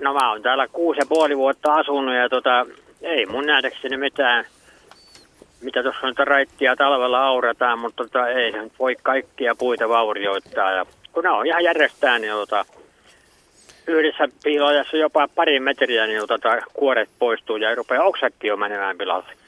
No 0.00 0.14
mä 0.14 0.30
oon 0.30 0.42
täällä 0.42 0.68
kuusi 0.68 1.00
ja 1.00 1.06
puoli 1.06 1.36
vuotta 1.36 1.74
asunut 1.74 2.14
ja 2.14 2.28
tota, 2.28 2.66
ei 3.02 3.26
mun 3.26 3.46
nähdäkseni 3.46 3.96
mitään, 3.96 4.44
mitä 5.60 5.82
tuossa 5.82 6.06
on 6.06 6.14
raittia 6.18 6.76
talvella 6.76 7.26
aurataan, 7.26 7.78
mutta 7.78 8.04
tota, 8.04 8.28
ei 8.28 8.52
se 8.52 8.70
voi 8.78 8.96
kaikkia 9.02 9.54
puita 9.54 9.88
vaurioittaa. 9.88 10.72
Ja 10.72 10.86
kun 11.12 11.24
ne 11.24 11.30
on 11.30 11.46
ihan 11.46 11.64
järjestään, 11.64 12.20
niin 12.20 12.32
tota, 12.32 12.64
yhdessä 13.86 14.28
piilojassa 14.44 14.96
jopa 14.96 15.28
pari 15.28 15.60
metriä, 15.60 16.06
niin 16.06 16.28
tota, 16.28 16.62
kuoret 16.72 17.08
poistuu 17.18 17.56
ja 17.56 17.74
rupeaa 17.74 18.04
oksakki 18.04 18.46
jo 18.46 18.56
menemään 18.56 18.98
pilalle. 18.98 19.39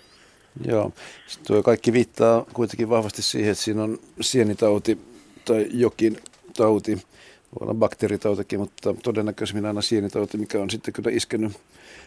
Joo. 0.66 0.92
Sitten 1.26 1.46
tuo 1.46 1.62
kaikki 1.62 1.92
viittaa 1.92 2.44
kuitenkin 2.52 2.88
vahvasti 2.88 3.22
siihen, 3.22 3.52
että 3.52 3.64
siinä 3.64 3.82
on 3.82 3.98
sienitauti 4.20 4.98
tai 5.44 5.66
jokin 5.70 6.18
tauti. 6.56 6.94
Voi 6.94 7.64
olla 7.64 7.74
bakteeritautikin, 7.74 8.60
mutta 8.60 8.94
todennäköisemmin 9.02 9.66
aina 9.66 9.82
sienitauti, 9.82 10.38
mikä 10.38 10.60
on 10.60 10.70
sitten 10.70 10.94
kyllä 10.94 11.10
iskenyt 11.10 11.52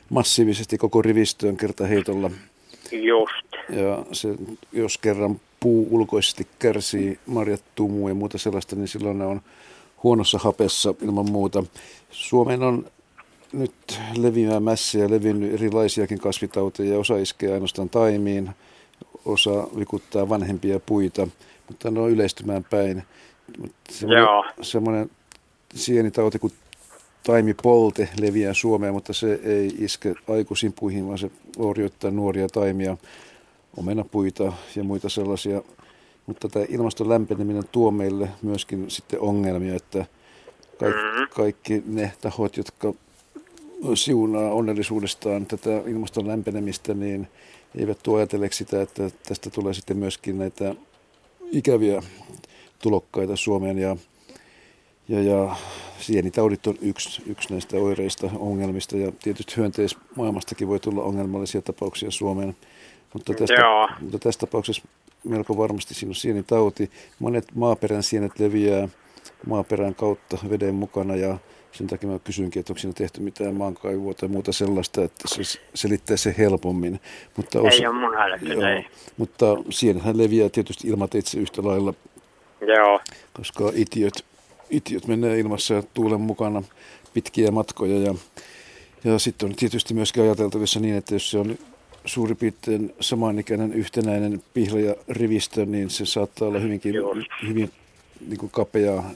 massiivisesti 0.10 0.77
koko 0.77 1.01
rivistöön 1.01 1.58
kertaheitolla. 1.58 2.31
Just. 2.91 3.45
Ja 3.69 4.05
se, 4.12 4.36
jos 4.71 4.97
kerran 4.97 5.41
puu 5.60 5.88
ulkoisesti 5.91 6.47
kärsii 6.60 7.19
marjattumua 7.25 8.10
ja 8.10 8.15
muuta 8.15 8.38
sellaista, 8.38 8.75
niin 8.75 8.88
silloin 8.88 9.17
ne 9.17 9.25
on 9.25 9.41
huonossa 10.03 10.38
hapessa 10.38 10.93
ilman 11.01 11.31
muuta. 11.31 11.63
Suomeen 12.12 12.63
on 12.63 12.86
nyt 13.53 13.99
leviämässä 14.17 14.99
ja 14.99 15.10
levinnyt 15.10 15.53
erilaisiakin 15.53 16.19
kasvitauteja. 16.19 16.99
Osa 16.99 17.17
iskee 17.17 17.53
ainoastaan 17.53 17.89
taimiin, 17.89 18.49
osa 19.25 19.67
vikuttaa 19.79 20.29
vanhempia 20.29 20.79
puita, 20.79 21.27
mutta 21.67 21.91
ne 21.91 21.99
on 21.99 22.12
yleistymään 22.12 22.63
päin. 22.63 23.03
Semmoinen, 23.89 24.23
Joo. 24.23 24.45
semmoinen 24.62 25.10
sienitauti 25.75 26.39
kuin 26.39 26.53
taimipolte 27.23 28.10
leviää 28.19 28.53
Suomeen, 28.53 28.93
mutta 28.93 29.13
se 29.13 29.39
ei 29.43 29.75
iske 29.77 30.15
aikuisiin 30.29 30.73
puihin, 30.73 31.08
vaan 31.08 31.17
se 31.17 31.31
vaurioittaa 31.60 32.12
nuoria 32.12 32.47
taimia, 32.47 32.97
omenapuita 33.77 34.53
ja 34.75 34.84
muita 34.84 35.10
sellaisia. 35.10 35.62
Mutta 36.25 36.49
tämä 36.49 36.65
ilmaston 36.69 37.10
lämpeneminen 37.10 37.63
tuo 37.71 37.91
meille 37.91 38.29
myöskin 38.41 38.91
sitten 38.91 39.19
ongelmia, 39.19 39.75
että 39.75 40.05
kaikki, 40.79 41.36
kaikki 41.36 41.84
ne 41.86 42.12
tahot, 42.21 42.58
jotka 42.58 42.93
siunaa 43.93 44.52
onnellisuudestaan 44.52 45.45
tätä 45.45 45.69
ilmaston 45.86 46.28
lämpenemistä, 46.28 46.93
niin 46.93 47.28
eivät 47.78 48.00
tuo 48.04 48.17
ajatelleeksi 48.17 48.58
sitä, 48.58 48.82
että 48.82 49.10
tästä 49.28 49.50
tulee 49.50 49.74
sitten 49.74 49.98
myöskin 49.98 50.38
näitä 50.38 50.76
ikäviä 51.52 52.02
tulokkaita 52.80 53.36
Suomeen 53.36 53.78
ja, 53.78 53.98
ja, 55.10 55.21
ja 55.21 55.56
sienitaudit 56.00 56.67
on 56.67 56.76
yksi, 56.82 57.21
yksi 57.26 57.52
näistä 57.52 57.78
oireista, 57.78 58.30
ongelmista 58.36 58.98
ja 58.98 59.12
tietysti 59.24 59.58
hyönteismaailmastakin 59.58 60.67
voi 60.67 60.80
tulla 60.80 61.04
ongelmallisia 61.04 61.62
tapauksia 61.62 62.12
Suomeen, 62.12 62.56
mutta 63.13 63.34
tästä, 63.34 63.54
Joo. 63.54 63.89
mutta 64.02 64.19
tässä 64.19 64.39
tapauksessa 64.39 64.88
melko 65.24 65.58
varmasti 65.58 65.93
siinä 65.93 66.12
on 66.12 66.15
sienitauti. 66.15 66.91
Monet 67.19 67.45
maaperän 67.56 68.04
sienet 68.04 68.39
leviää 68.39 68.89
maaperän 69.48 69.95
kautta 69.95 70.38
veden 70.50 70.76
mukana 70.76 71.15
ja 71.15 71.38
sen 71.75 71.88
takia 71.88 72.09
mä 72.09 72.19
kysynkin, 72.19 72.59
että 72.59 72.73
onko 72.73 72.79
siinä 72.79 72.93
tehty 72.93 73.21
mitään 73.21 73.55
maankaivua 73.55 74.13
tai 74.13 74.29
muuta 74.29 74.53
sellaista, 74.53 75.03
että 75.03 75.23
se 75.27 75.59
selittää 75.73 76.17
se 76.17 76.35
helpommin. 76.38 76.99
Mutta 77.38 77.59
Ei 77.59 77.88
ole 77.88 77.95
mun 77.99 78.13
ei. 78.67 78.85
mutta 79.17 79.45
sienethän 79.69 80.17
leviää 80.17 80.49
tietysti 80.49 80.88
ilmateitse 80.88 81.39
yhtä 81.39 81.63
lailla, 81.63 81.93
Joo. 82.61 82.99
koska 83.33 83.71
itiöt, 83.75 84.25
itiöt 84.69 85.07
menee 85.07 85.39
ilmassa 85.39 85.73
ja 85.73 85.83
tuulen 85.93 86.21
mukana 86.21 86.63
pitkiä 87.13 87.51
matkoja. 87.51 87.99
Ja, 87.99 88.15
ja 89.03 89.19
sitten 89.19 89.49
on 89.49 89.55
tietysti 89.55 89.93
myöskin 89.93 90.23
ajateltavissa 90.23 90.79
niin, 90.79 90.95
että 90.95 91.15
jos 91.15 91.31
se 91.31 91.38
on 91.38 91.57
suurin 92.05 92.38
piirtein 92.38 92.93
samanikäinen 92.99 93.73
yhtenäinen 93.73 94.43
pihla 94.53 94.79
ja 94.79 94.95
rivistö, 95.09 95.65
niin 95.65 95.89
se 95.89 96.05
saattaa 96.05 96.47
olla 96.47 96.59
hyvinkin 96.59 96.95
hyvin 97.47 97.71
niin 98.27 98.38
kuin 98.38 98.51
kapeaa 98.51 99.11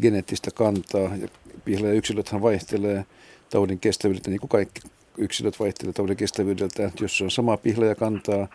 geneettistä 0.00 0.50
kantaa. 0.50 1.16
Ja 1.16 1.28
pihla 1.64 1.86
ja 1.88 1.94
yksilöthän 1.94 2.42
vaihtelee 2.42 3.04
taudin 3.50 3.80
kestävyydeltä, 3.80 4.30
niin 4.30 4.40
kuin 4.40 4.48
kaikki 4.48 4.80
yksilöt 5.18 5.60
vaihtelee 5.60 5.92
taudin 5.92 6.16
kestävyydeltä. 6.16 6.90
Jos 7.00 7.20
on 7.22 7.30
sama 7.30 7.56
pihla 7.56 7.84
ja 7.84 7.94
kantaa, 7.94 8.48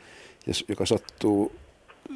ja 0.47 0.53
s- 0.53 0.65
joka 0.67 0.85
sattuu 0.85 1.51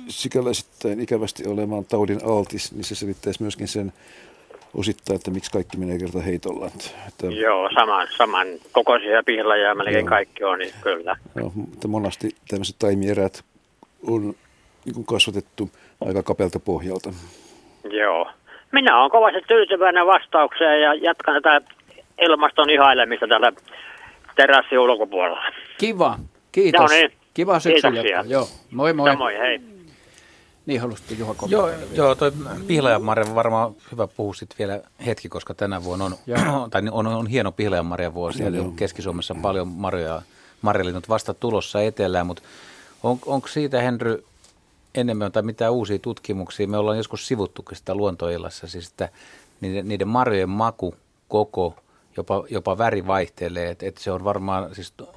sikäläisittäin 0.08 1.00
ikävästi 1.00 1.48
olemaan 1.48 1.86
taudin 1.86 2.19
altis, 2.26 2.72
niin 2.72 2.84
se 2.84 2.96
selittäisi 2.96 3.41
myöskin 3.41 3.67
sen 3.67 3.93
osittain, 4.74 5.15
että 5.15 5.32
miksi 5.32 5.52
kaikki 5.52 5.78
menee 5.78 6.00
kerta 6.00 6.22
heitolla. 6.22 6.67
Että, 7.08 7.28
Joo, 7.28 7.69
saman, 7.80 8.08
saman 8.17 8.48
kokoisia 8.72 9.24
pihlajia 9.26 9.76
melkein 9.76 9.96
Joo. 10.06 10.10
kaikki 10.10 10.43
on, 10.43 10.60
niin 10.60 10.74
kyllä. 10.82 11.15
joo, 11.36 11.52
mutta 11.56 11.88
monasti 11.88 12.36
tämmöiset 12.48 12.76
taimierät 12.80 13.43
on 14.08 14.36
niin 14.86 15.06
kasvatettu 15.06 15.69
aika 16.06 16.24
kapelta 16.24 16.60
pohjalta. 16.60 17.13
Joo. 17.91 18.28
Minä 18.74 19.00
olen 19.00 19.12
kovasti 19.12 19.42
tyytyväinen 19.48 20.08
vastaukseen 20.08 20.82
ja 20.82 20.94
jatkan 20.94 21.42
tätä 21.42 21.62
ilmaston 22.22 22.70
ihailemista 22.70 23.28
täällä 23.28 23.52
terassin 24.36 24.80
ulkopuolella. 24.80 25.44
Kiva, 25.78 26.20
kiitos. 26.52 26.82
No 26.82 26.88
niin. 26.88 27.12
Kiva 27.34 27.60
syksyn 27.60 27.96
jatkoa. 27.96 28.24
Joo, 28.32 28.48
moi 28.72 28.94
moi. 28.94 29.10
Samoin, 29.10 29.38
hei. 29.38 29.62
Niin 30.66 30.82
halusitte 30.82 31.14
Juha 31.14 31.36
Joo, 31.48 31.66
vielä. 31.66 31.82
joo 31.96 32.16
toi 32.16 32.32
pihlajanmarja 32.68 33.36
varmaan 33.36 33.76
hyvä 33.92 34.08
puhua 34.08 34.34
sitten 34.34 34.58
vielä 34.60 34.80
hetki, 35.06 35.30
koska 35.30 35.54
tänä 35.54 35.84
vuonna 35.84 36.06
on, 36.06 36.16
tai 36.72 36.82
on, 36.92 37.08
on 37.08 37.28
hieno 37.28 37.52
pihlajanmarjan 37.52 38.14
vuosi. 38.14 38.44
Eli 38.44 38.60
on 38.60 38.76
Keski-Suomessa 38.76 39.36
paljon 39.42 39.68
marjoja, 39.68 40.22
marjalinnut 40.62 41.10
vasta 41.10 41.34
tulossa 41.34 41.82
etelään, 41.82 42.28
mutta 42.28 42.44
on, 43.04 43.18
onko 43.26 43.48
siitä 43.48 43.82
Henry 43.82 44.24
enemmän 44.95 45.32
tai 45.32 45.43
mitään 45.43 45.73
uusia 45.73 45.99
tutkimuksia? 45.99 46.67
Me 46.67 46.77
ollaan 46.77 46.97
joskus 46.97 47.27
sivuttukin 47.27 47.77
sitä 47.77 47.95
luontoillassa, 47.95 48.67
siis 48.67 48.88
että 48.89 49.10
niiden, 49.62 49.88
niiden 49.88 50.08
marjojen 50.08 50.49
maku, 50.49 50.95
koko, 51.27 51.75
jopa, 52.17 52.43
jopa 52.49 52.77
väri 52.77 53.08
vaihtelee, 53.08 53.69
että 53.69 53.86
et 53.86 53.97
se 53.97 54.12
on 54.12 54.23
varmaan 54.23 54.75
siis 54.75 54.91
to, 54.91 55.13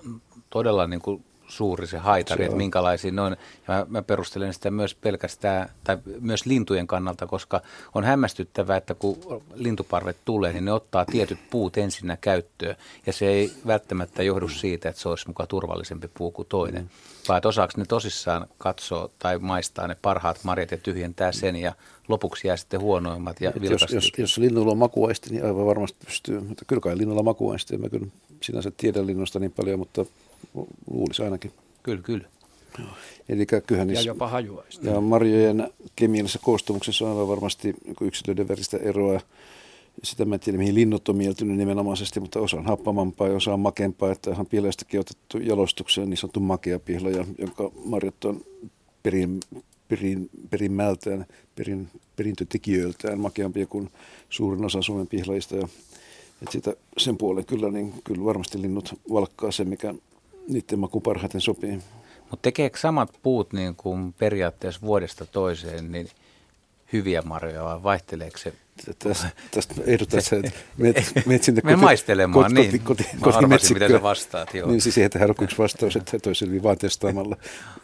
todella 0.50 0.86
niin 0.86 1.00
kuin 1.00 1.24
suuri 1.48 1.86
se 1.86 1.98
haitari, 1.98 2.38
Se 2.38 2.44
että 2.44 2.56
minkälaisia 2.56 3.12
ne 3.12 3.20
on. 3.20 3.36
Ja 3.68 3.74
mä, 3.74 3.86
mä 3.88 4.02
perustelen 4.02 4.54
sitä 4.54 4.70
myös 4.70 4.94
pelkästään, 4.94 5.68
tai 5.84 5.98
myös 6.20 6.46
lintujen 6.46 6.86
kannalta, 6.86 7.26
koska 7.26 7.60
on 7.94 8.04
hämmästyttävää, 8.04 8.76
että 8.76 8.94
kun 8.94 9.42
lintuparvet 9.54 10.16
tulee, 10.24 10.52
niin 10.52 10.64
ne 10.64 10.72
ottaa 10.72 11.04
tietyt 11.04 11.38
puut 11.50 11.78
ensinnä 11.78 12.16
käyttöön. 12.20 12.76
Ja 13.06 13.12
se 13.12 13.26
ei 13.26 13.52
välttämättä 13.66 14.22
johdu 14.22 14.48
siitä, 14.48 14.88
että 14.88 15.02
se 15.02 15.08
olisi 15.08 15.26
mukaan 15.26 15.48
turvallisempi 15.48 16.08
puu 16.08 16.30
kuin 16.30 16.48
toinen. 16.48 16.82
Mm. 16.82 16.88
Vaan 17.28 17.38
että 17.38 17.48
osaako 17.48 17.72
ne 17.76 17.84
tosissaan 17.84 18.46
katsoa 18.58 19.08
tai 19.18 19.38
maistaa 19.38 19.88
ne 19.88 19.96
parhaat 20.02 20.40
marjat 20.42 20.70
ja 20.70 20.76
tyhjentää 20.76 21.32
sen 21.32 21.56
ja 21.56 21.72
lopuksi 22.08 22.48
jää 22.48 22.56
sitten 22.56 22.80
huonoimmat 22.80 23.40
ja 23.40 23.52
jos, 23.60 23.86
jos, 23.92 24.12
jos 24.18 24.38
linnulla 24.38 24.72
on 24.72 24.78
makuaisti, 24.78 25.30
niin 25.30 25.44
aivan 25.44 25.66
varmasti 25.66 25.98
pystyy. 26.06 26.40
Mutta 26.40 26.64
kyllä 26.64 26.80
kai 26.80 26.98
linnulla 26.98 27.22
makuaisti. 27.22 27.74
En 27.74 27.80
mä 27.80 27.88
kyllä 27.88 28.06
sinänsä 28.40 28.72
tiedä 28.76 29.06
linnusta 29.06 29.38
niin 29.38 29.52
paljon, 29.52 29.78
mutta 29.78 30.04
luulisi 30.90 31.22
ainakin. 31.22 31.52
Kyllä, 31.82 32.02
kyllä. 32.02 32.28
Eli 33.28 33.46
kyllähän 33.46 33.88
Ja 33.88 33.94
niissä, 33.94 34.08
jopa 34.08 34.28
hajuaista. 34.28 34.86
ja 34.86 35.00
marjojen 35.00 35.70
kemiallisessa 35.96 36.38
koostumuksessa 36.42 37.04
on 37.04 37.10
aivan 37.10 37.28
varmasti 37.28 37.74
yksilöiden 38.00 38.48
välistä 38.48 38.76
eroa. 38.76 39.20
Sitä 40.02 40.24
mä 40.24 40.34
en 40.34 40.40
tiedä, 40.40 40.58
mihin 40.58 40.74
linnut 40.74 41.08
on 41.08 41.16
mieltynyt 41.16 41.56
nimenomaisesti, 41.56 42.20
mutta 42.20 42.40
osa 42.40 42.56
on 42.56 42.66
happamampaa 42.66 43.28
ja 43.28 43.36
osa 43.36 43.52
on 43.54 43.60
makempaa. 43.60 44.12
Että 44.12 44.30
ihan 44.30 44.46
pileästäkin 44.46 45.00
otettu 45.00 45.38
jalostukseen 45.38 46.10
niin 46.10 46.18
sanottu 46.18 46.40
makea 46.40 46.78
pihla, 46.78 47.08
jonka 47.38 47.70
marjat 47.84 48.24
on 48.24 48.40
perin, 49.02 49.40
perin, 49.88 50.30
perimmältään, 50.50 51.26
perin, 51.56 51.88
perintötekijöiltään 52.16 53.20
makeampia 53.20 53.66
kuin 53.66 53.90
suurin 54.30 54.64
osa 54.64 54.82
Suomen 54.82 55.06
pihlajista. 55.06 55.56
Ja, 55.56 55.68
että 56.42 56.52
sitä, 56.52 56.74
sen 56.98 57.16
puolen 57.16 57.44
kyllä, 57.44 57.70
niin 57.70 57.94
kyllä 58.04 58.24
varmasti 58.24 58.62
linnut 58.62 59.00
valkkaa 59.12 59.52
se, 59.52 59.64
mikä 59.64 59.94
niiden 60.48 60.78
maku 60.78 61.00
parhaiten 61.00 61.40
sopii. 61.40 61.78
Mutta 62.30 62.42
tekeekö 62.42 62.78
samat 62.78 63.10
puut 63.22 63.52
niin 63.52 63.74
kuin 63.76 64.12
periaatteessa 64.12 64.80
vuodesta 64.80 65.26
toiseen, 65.26 65.92
niin 65.92 66.08
hyviä 66.92 67.22
marjoja 67.22 67.64
vai 67.64 67.82
vaihteleeko 67.82 68.38
se? 68.38 68.52
Tästä, 68.98 69.28
tästä 69.50 69.74
ehdotat 69.86 70.24
sä, 70.24 70.36
että 70.36 70.50
menet, 70.76 71.12
menet 71.26 71.42
sinne 71.42 71.60
koti, 71.60 71.76
maistelemaan, 71.76 72.44
koti, 72.44 72.54
niin. 72.54 72.80
Koti, 72.82 73.04
koti, 73.04 73.16
koti, 73.20 73.38
Mä 73.38 73.38
arvasin, 73.38 73.76
mitä 73.76 73.88
sä 73.88 74.02
vastaat. 74.02 74.54
Joo. 74.54 74.70
Niin 74.70 74.80
siis 74.80 74.94
tähän 75.10 75.34
yksi 75.42 75.58
vastaus, 75.58 75.96
että 75.96 76.18
toi 76.18 76.34
selvii 76.34 76.62
vaan 76.62 76.78
testaamalla. 76.78 77.36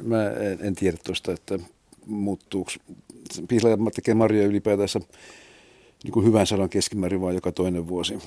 Mä 0.05 0.31
en, 0.31 0.59
en 0.61 0.75
tiedä 0.75 0.97
tuosta, 1.05 1.33
että 1.33 1.59
muuttuuko. 2.07 2.71
Pihlaja 3.49 3.77
tekee 3.95 4.15
marjoja 4.15 4.47
ylipäätänsä 4.47 5.01
niin 6.05 6.13
kuin 6.13 6.27
hyvän 6.27 6.47
sadan 6.47 6.69
keskimäärin 6.69 7.21
vaan 7.21 7.35
joka 7.35 7.53
toinen 7.53 7.89
vuosi. 7.89 8.19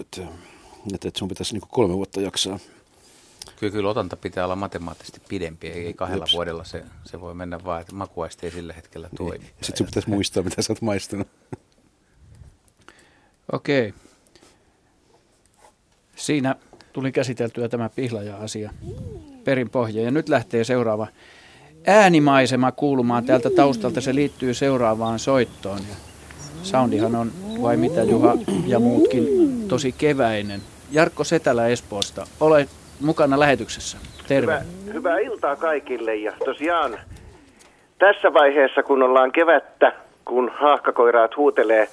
Että, 0.00 0.22
että 0.94 1.10
sun 1.18 1.28
pitäisi 1.28 1.54
niin 1.54 1.60
kuin 1.60 1.70
kolme 1.70 1.94
vuotta 1.94 2.20
jaksaa. 2.20 2.58
Kyllä, 3.56 3.72
kyllä 3.72 3.90
otanta 3.90 4.16
pitää 4.16 4.44
olla 4.44 4.56
matemaattisesti 4.56 5.20
pidempi, 5.28 5.66
ei 5.66 5.94
kahdella 5.94 6.22
Jeps. 6.22 6.34
vuodella 6.34 6.64
se, 6.64 6.84
se 7.04 7.20
voi 7.20 7.34
mennä 7.34 7.64
vaan, 7.64 7.80
että 7.80 7.94
makuaisti 7.94 8.46
ei 8.46 8.52
sillä 8.52 8.72
hetkellä 8.72 9.08
niin. 9.08 9.16
toimi. 9.16 9.44
Niin. 9.44 9.54
Sitten 9.60 9.76
sun 9.76 9.86
pitäisi 9.86 10.10
muistaa, 10.10 10.42
mitä 10.42 10.62
sä 10.62 10.72
oot 10.72 10.82
maistanut. 10.82 11.28
Okei. 13.52 13.94
Siinä 16.16 16.56
tuli 16.92 17.12
käsiteltyä 17.12 17.68
tämä 17.68 17.88
pihlaja-asia 17.88 18.70
perin 19.44 19.70
pohja. 19.70 20.02
Ja 20.02 20.10
nyt 20.10 20.28
lähtee 20.28 20.64
seuraava 20.64 21.06
äänimaisema 21.86 22.72
kuulumaan 22.72 23.24
täältä 23.24 23.50
taustalta. 23.50 24.00
Se 24.00 24.14
liittyy 24.14 24.54
seuraavaan 24.54 25.18
soittoon. 25.18 25.78
Ja 25.78 25.96
soundihan 26.62 27.14
on, 27.14 27.32
vai 27.62 27.76
mitä 27.76 28.02
Juha 28.02 28.34
ja 28.66 28.78
muutkin, 28.78 29.24
tosi 29.68 29.92
keväinen. 29.92 30.62
Jarkko 30.90 31.24
Setälä 31.24 31.68
Espoosta, 31.68 32.26
ole 32.40 32.68
mukana 33.00 33.40
lähetyksessä. 33.40 33.98
Terve. 34.28 34.52
Hyvä, 34.52 34.92
hyvää 34.92 35.18
iltaa 35.18 35.56
kaikille 35.56 36.14
ja 36.14 36.32
tosiaan 36.44 36.98
tässä 37.98 38.32
vaiheessa, 38.32 38.82
kun 38.82 39.02
ollaan 39.02 39.32
kevättä, 39.32 39.92
kun 40.24 40.52
haahkakoiraat 40.54 41.36
huutelee, 41.36 41.88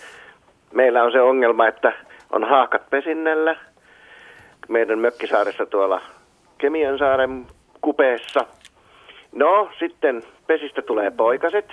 meillä 0.73 1.03
on 1.03 1.11
se 1.11 1.21
ongelma, 1.21 1.67
että 1.67 1.93
on 2.31 2.43
haahkat 2.43 2.89
pesinnällä 2.89 3.55
meidän 4.67 4.99
mökkisaaressa 4.99 5.65
tuolla 5.65 6.01
Kemiansaaren 6.57 7.45
kupeessa. 7.81 8.45
No, 9.31 9.69
sitten 9.79 10.23
pesistä 10.47 10.81
tulee 10.81 11.11
poikaset. 11.11 11.65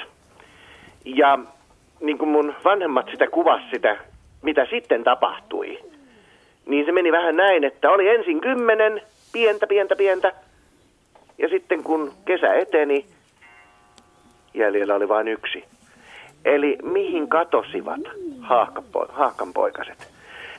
Ja 1.04 1.38
niin 2.00 2.18
kuin 2.18 2.28
mun 2.28 2.54
vanhemmat 2.64 3.06
sitä 3.10 3.26
kuvasi 3.26 3.64
sitä, 3.70 3.96
mitä 4.42 4.66
sitten 4.70 5.04
tapahtui, 5.04 5.78
niin 6.66 6.86
se 6.86 6.92
meni 6.92 7.12
vähän 7.12 7.36
näin, 7.36 7.64
että 7.64 7.90
oli 7.90 8.08
ensin 8.08 8.40
kymmenen, 8.40 9.02
pientä, 9.34 9.66
pientä, 9.66 9.96
pientä. 9.96 10.32
Ja 11.38 11.48
sitten 11.48 11.82
kun 11.82 12.12
kesä 12.24 12.54
eteni, 12.54 13.06
jäljellä 14.54 14.94
oli 14.94 15.08
vain 15.08 15.28
yksi. 15.28 15.64
Eli 16.44 16.78
mihin 16.82 17.28
katosivat 17.28 18.00
haahkan 19.10 19.52
poikaset? 19.54 20.08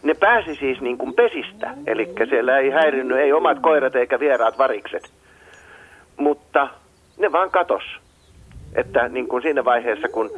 Ne 0.03 0.13
pääsi 0.13 0.55
siis 0.55 0.81
niin 0.81 0.97
kuin 0.97 1.13
pesistä, 1.13 1.73
eli 1.87 2.13
siellä 2.29 2.57
ei 2.57 2.69
häirinyt 2.69 3.17
ei 3.17 3.33
omat 3.33 3.59
koirat 3.59 3.95
eikä 3.95 4.19
vieraat 4.19 4.57
varikset. 4.57 5.09
Mutta 6.17 6.67
ne 7.17 7.31
vaan 7.31 7.51
katos. 7.51 7.83
Että 8.75 9.07
niin 9.07 9.27
kuin 9.27 9.41
siinä 9.41 9.65
vaiheessa, 9.65 10.07
kun 10.07 10.31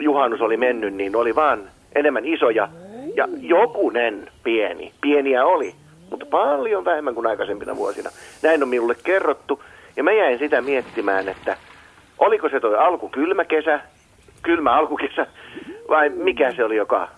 juhannus 0.00 0.40
oli 0.40 0.56
mennyt, 0.56 0.94
niin 0.94 1.16
oli 1.16 1.34
vaan 1.34 1.70
enemmän 1.94 2.24
isoja 2.24 2.68
ja 3.14 3.28
jokunen 3.40 4.30
pieni. 4.44 4.92
Pieniä 5.00 5.44
oli, 5.44 5.74
mutta 6.14 6.26
paljon 6.26 6.84
vähemmän 6.84 7.14
kuin 7.14 7.26
aikaisempina 7.26 7.76
vuosina. 7.76 8.10
Näin 8.42 8.62
on 8.62 8.68
minulle 8.68 8.96
kerrottu 9.04 9.62
ja 9.96 10.04
mä 10.04 10.12
jäin 10.12 10.38
sitä 10.38 10.60
miettimään, 10.60 11.28
että 11.28 11.56
oliko 12.18 12.48
se 12.48 12.60
toi 12.60 12.76
alku 12.76 13.08
kylmä 13.08 13.44
kesä, 13.44 13.80
kylmä 14.42 14.72
alkukesä 14.72 15.26
vai 15.88 16.08
mikä 16.08 16.52
se 16.52 16.64
oli, 16.64 16.76
joka 16.76 17.08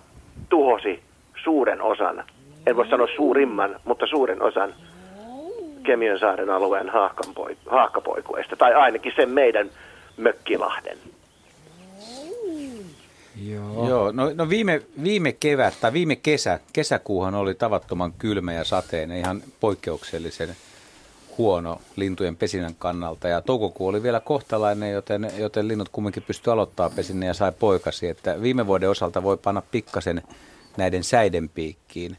tuhosi 0.48 1.00
suuren 1.44 1.82
osan, 1.82 2.24
en 2.66 2.76
voi 2.76 2.88
sanoa 2.88 3.08
suurimman, 3.16 3.76
mutta 3.84 4.06
suuren 4.06 4.42
osan 4.42 4.74
Kemiönsaaren 5.82 6.50
alueen 6.50 6.90
haakkapoikueista, 7.66 8.56
tai 8.56 8.74
ainakin 8.74 9.12
sen 9.16 9.28
meidän 9.30 9.70
Mökkilahden. 10.16 10.98
Joo. 13.36 13.88
Joo 13.88 14.12
no, 14.12 14.32
no 14.34 14.48
viime, 14.48 14.82
viime 15.02 15.32
kevät 15.32 15.74
tai 15.80 15.92
viime 15.92 16.16
kesä, 16.16 16.60
kesäkuuhan 16.72 17.34
oli 17.34 17.54
tavattoman 17.54 18.12
kylmä 18.12 18.52
ja 18.52 18.64
sateinen, 18.64 19.18
ihan 19.18 19.42
poikkeuksellisen 19.60 20.56
huono 21.38 21.80
lintujen 21.96 22.36
pesinnän 22.36 22.74
kannalta. 22.78 23.28
Ja 23.28 23.40
toukokuu 23.40 23.88
oli 23.88 24.02
vielä 24.02 24.20
kohtalainen, 24.20 24.92
joten, 24.92 25.32
joten 25.36 25.68
linnut 25.68 25.88
kumminkin 25.88 26.22
pystyi 26.22 26.52
aloittaa 26.52 26.90
pesinnän 26.90 27.26
ja 27.26 27.34
sai 27.34 27.52
poikasi. 27.52 28.08
Että 28.08 28.42
viime 28.42 28.66
vuoden 28.66 28.90
osalta 28.90 29.22
voi 29.22 29.36
panna 29.36 29.62
pikkasen 29.70 30.22
näiden 30.76 31.04
säiden 31.04 31.48
piikkiin. 31.48 32.16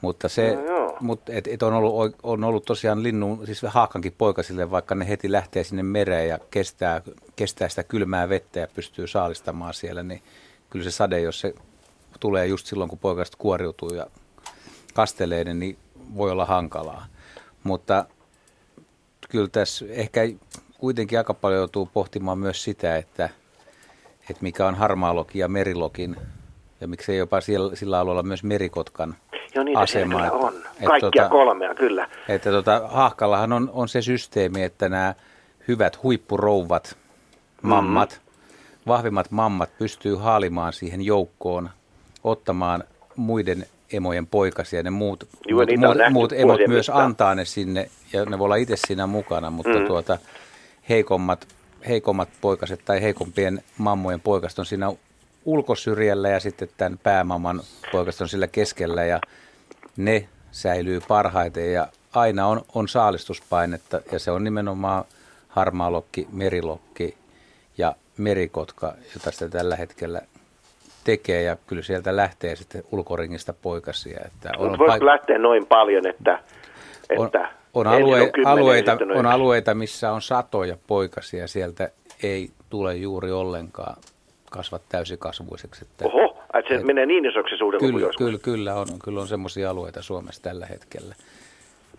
Mutta 0.00 0.28
se, 0.28 0.56
no, 0.68 0.96
mutta 1.00 1.32
et, 1.32 1.46
et 1.46 1.62
on, 1.62 1.72
ollut, 1.72 2.16
on 2.22 2.44
ollut 2.44 2.64
tosiaan 2.64 3.02
linnun, 3.02 3.46
siis 3.46 3.62
haakankin 3.62 4.14
poikasille, 4.18 4.70
vaikka 4.70 4.94
ne 4.94 5.08
heti 5.08 5.32
lähtee 5.32 5.64
sinne 5.64 5.82
mereen 5.82 6.28
ja 6.28 6.38
kestää, 6.50 7.02
kestää 7.36 7.68
sitä 7.68 7.82
kylmää 7.82 8.28
vettä 8.28 8.60
ja 8.60 8.66
pystyy 8.74 9.06
saalistamaan 9.06 9.74
siellä, 9.74 10.02
niin 10.02 10.22
kyllä 10.70 10.84
se 10.84 10.90
sade, 10.90 11.20
jos 11.20 11.40
se 11.40 11.54
tulee 12.20 12.46
just 12.46 12.66
silloin, 12.66 12.90
kun 12.90 12.98
poikaset 12.98 13.36
kuoriutuu 13.36 13.94
ja 13.94 14.06
kastelee, 14.94 15.44
niin 15.44 15.78
voi 16.16 16.30
olla 16.30 16.44
hankalaa. 16.44 17.06
Mutta 17.64 18.04
kyllä 19.28 19.48
tässä 19.48 19.84
ehkä 19.88 20.20
kuitenkin 20.78 21.18
aika 21.18 21.34
paljon 21.34 21.58
joutuu 21.58 21.86
pohtimaan 21.86 22.38
myös 22.38 22.64
sitä, 22.64 22.96
että, 22.96 23.28
että 24.30 24.42
mikä 24.42 24.66
on 24.66 24.74
harmaalokin 24.74 25.40
ja 25.40 25.48
merilokin 25.48 26.16
ja 26.80 26.88
miksei 26.88 27.18
jopa 27.18 27.40
siellä, 27.40 27.76
sillä 27.76 27.98
alueella 27.98 28.22
myös 28.22 28.44
merikotkan 28.44 29.16
Joo, 29.54 29.64
niitä 29.64 29.80
asema. 29.80 30.24
Että, 30.24 30.32
on. 30.32 30.54
Kaikkia 30.84 31.10
tota, 31.22 31.28
kolmea, 31.28 31.74
kyllä. 31.74 32.08
Että 32.28 32.50
tota, 32.50 32.82
Haahkallahan 32.88 33.52
on, 33.52 33.70
on 33.72 33.88
se 33.88 34.02
systeemi, 34.02 34.62
että 34.62 34.88
nämä 34.88 35.14
hyvät 35.68 36.02
huippurouvat, 36.02 36.96
mammat, 37.62 38.10
mm-hmm. 38.10 38.29
Vahvimmat 38.90 39.30
mammat 39.30 39.70
pystyy 39.78 40.14
haalimaan 40.16 40.72
siihen 40.72 41.02
joukkoon, 41.02 41.70
ottamaan 42.24 42.84
muiden 43.16 43.66
emojen 43.92 44.26
poikasia. 44.26 44.82
Ne 44.82 44.90
muut, 44.90 45.28
Joo, 45.48 45.58
muut, 45.58 45.80
muut, 45.80 45.96
muut 46.10 46.32
emot 46.32 46.60
myös 46.68 46.88
mittaan. 46.88 47.04
antaa 47.04 47.34
ne 47.34 47.44
sinne 47.44 47.90
ja 48.12 48.24
ne 48.24 48.38
voi 48.38 48.44
olla 48.44 48.56
itse 48.56 48.76
siinä 48.76 49.06
mukana, 49.06 49.50
mutta 49.50 49.78
mm. 49.78 49.86
tuota, 49.86 50.18
heikommat, 50.88 51.48
heikommat 51.88 52.28
poikaset 52.40 52.80
tai 52.84 53.02
heikompien 53.02 53.62
mammojen 53.78 54.20
poikaset 54.20 54.58
on 54.58 54.66
siinä 54.66 54.92
ulkosyrjällä 55.44 56.28
ja 56.28 56.40
sitten 56.40 56.68
tämän 56.76 56.98
päämamman 57.02 57.60
poikasta 57.92 58.24
on 58.24 58.28
sillä 58.28 58.46
keskellä 58.46 59.04
ja 59.04 59.20
ne 59.96 60.28
säilyy 60.52 61.00
parhaiten 61.08 61.72
ja 61.72 61.88
aina 62.12 62.46
on, 62.46 62.62
on 62.74 62.88
saalistuspainetta 62.88 64.00
ja 64.12 64.18
se 64.18 64.30
on 64.30 64.44
nimenomaan 64.44 65.04
harmaalokki, 65.48 66.28
merilokki 66.32 67.16
ja 67.78 67.94
merikotka, 68.20 68.94
jota 69.14 69.30
sitä 69.30 69.48
tällä 69.48 69.76
hetkellä 69.76 70.22
tekee 71.04 71.42
ja 71.42 71.56
kyllä 71.66 71.82
sieltä 71.82 72.16
lähtee 72.16 72.56
sitten 72.56 72.84
ulkoringista 72.92 73.52
poikasia. 73.52 74.20
Että 74.26 74.50
on 74.58 74.68
voisiko 74.68 74.86
paik- 74.86 75.04
lähteä 75.04 75.38
noin 75.38 75.66
paljon, 75.66 76.06
että, 76.06 76.38
että 77.10 77.40
on, 77.74 77.86
on, 77.86 77.86
alue, 77.86 78.20
on 78.20 78.46
alueita, 78.46 78.98
on 79.14 79.26
alueita, 79.26 79.74
missä 79.74 80.12
on 80.12 80.22
satoja 80.22 80.76
poikasia, 80.86 81.48
sieltä 81.48 81.90
ei 82.22 82.50
tule 82.70 82.96
juuri 82.96 83.32
ollenkaan 83.32 83.96
kasva 84.50 84.80
täysikasvuiseksi. 84.88 85.84
Että, 85.84 86.04
Oho, 86.06 86.42
että 86.54 86.68
se 86.68 86.74
et, 86.74 86.84
menee 86.84 87.06
niin 87.06 87.26
isoksi 87.26 87.56
suurella 87.56 87.88
kyllä, 87.88 88.10
kyllä, 88.18 88.38
kyllä 88.38 88.74
on, 88.74 88.86
kyllä 89.04 89.20
on 89.20 89.28
semmoisia 89.28 89.70
alueita 89.70 90.02
Suomessa 90.02 90.42
tällä 90.42 90.66
hetkellä. 90.66 91.14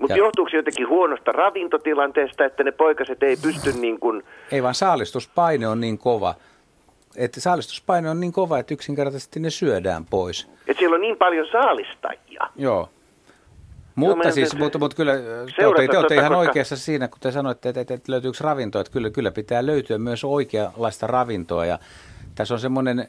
Mutta 0.02 0.18
johtuuko 0.18 0.50
se 0.50 0.58
jotenkin 0.58 0.90
huonosta 0.90 1.32
ravintotilanteesta, 1.32 2.46
että 2.46 2.64
ne 2.64 2.72
poikaset 2.72 3.24
ei 3.24 3.38
pysty 3.38 3.74
niin 3.74 4.00
kuin... 4.00 4.24
Ei 4.52 4.64
vaan 4.64 4.76
saalistuspaine 4.76 5.68
on 5.68 5.82
niin 5.82 5.98
kova, 5.98 6.36
että 7.16 7.42
saalistuspaine 7.42 8.10
on 8.10 8.20
niin 8.20 8.32
kova, 8.32 8.60
että 8.60 8.74
yksinkertaisesti 8.74 9.40
ne 9.40 9.50
syödään 9.50 10.06
pois. 10.06 10.48
Että 10.68 10.80
siellä 10.80 10.96
on 10.96 11.02
niin 11.02 11.18
paljon 11.18 11.48
saalistajia. 11.52 12.50
Joo. 12.56 12.90
Mutta 13.96 14.28
no, 14.28 14.32
siis, 14.32 14.58
mutta, 14.58 14.80
mutta 14.80 14.96
kyllä 14.98 15.14
te 15.56 15.68
olette, 15.68 15.88
te 15.88 15.98
olette 15.98 16.16
ihan 16.16 16.28
koska... 16.28 16.40
oikeassa 16.40 16.78
siinä, 16.78 17.08
kun 17.08 17.20
te 17.20 17.32
sanoitte, 17.32 17.70
että, 17.70 17.82
että, 17.82 17.94
että 17.94 18.12
löytyykö 18.12 18.38
ravintoa, 18.42 18.82
että 18.82 18.94
kyllä, 18.94 19.10
kyllä 19.10 19.32
pitää 19.32 19.66
löytyä 19.66 19.98
myös 19.98 20.24
oikeanlaista 20.24 21.08
ravintoa 21.08 21.66
ja 21.66 21.80
tässä 22.36 22.54
on 22.54 22.60
semmoinen 22.60 23.08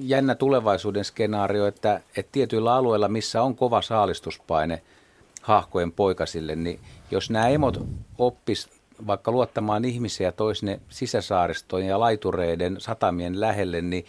jännä 0.00 0.34
tulevaisuuden 0.34 1.04
skenaario, 1.04 1.66
että, 1.66 2.00
että 2.16 2.32
tietyillä 2.32 2.74
alueilla, 2.74 3.08
missä 3.08 3.42
on 3.42 3.56
kova 3.56 3.82
saalistuspaine 3.82 4.82
hahkojen 5.42 5.92
poikasille, 5.92 6.56
niin 6.56 6.80
jos 7.10 7.30
nämä 7.30 7.48
emot 7.48 7.86
oppis 8.18 8.68
vaikka 9.06 9.32
luottamaan 9.32 9.84
ihmisiä 9.84 10.32
toisine 10.32 10.80
sisäsaaristojen 10.88 11.88
ja 11.88 12.00
laitureiden 12.00 12.80
satamien 12.80 13.40
lähelle, 13.40 13.80
niin 13.80 14.04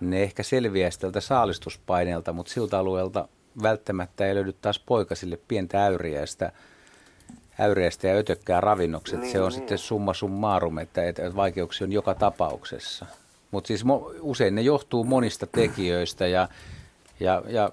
ne 0.00 0.22
ehkä 0.22 0.42
selviää 0.42 0.90
tältä 1.00 1.20
saalistuspaineelta, 1.20 2.32
mutta 2.32 2.52
siltä 2.52 2.78
alueelta 2.78 3.28
välttämättä 3.62 4.26
ei 4.26 4.34
löydy 4.34 4.52
taas 4.52 4.78
poikasille 4.78 5.38
pientä 5.48 5.84
äyriäistä, 5.84 6.52
äyriäistä 7.60 8.08
ja 8.08 8.14
ötökkää 8.14 8.60
ravinnokset. 8.60 9.20
Niin, 9.20 9.32
se 9.32 9.40
on 9.40 9.48
niin. 9.48 9.58
sitten 9.58 9.78
summa 9.78 10.14
summarum, 10.14 10.78
että, 10.78 11.08
että 11.08 11.36
vaikeuksia 11.36 11.84
on 11.84 11.92
joka 11.92 12.14
tapauksessa. 12.14 13.06
Mutta 13.50 13.68
siis 13.68 13.84
mo, 13.84 14.12
usein 14.20 14.54
ne 14.54 14.62
johtuu 14.62 15.04
monista 15.04 15.46
tekijöistä 15.46 16.26
ja, 16.26 16.48
ja, 17.20 17.42
ja 17.48 17.70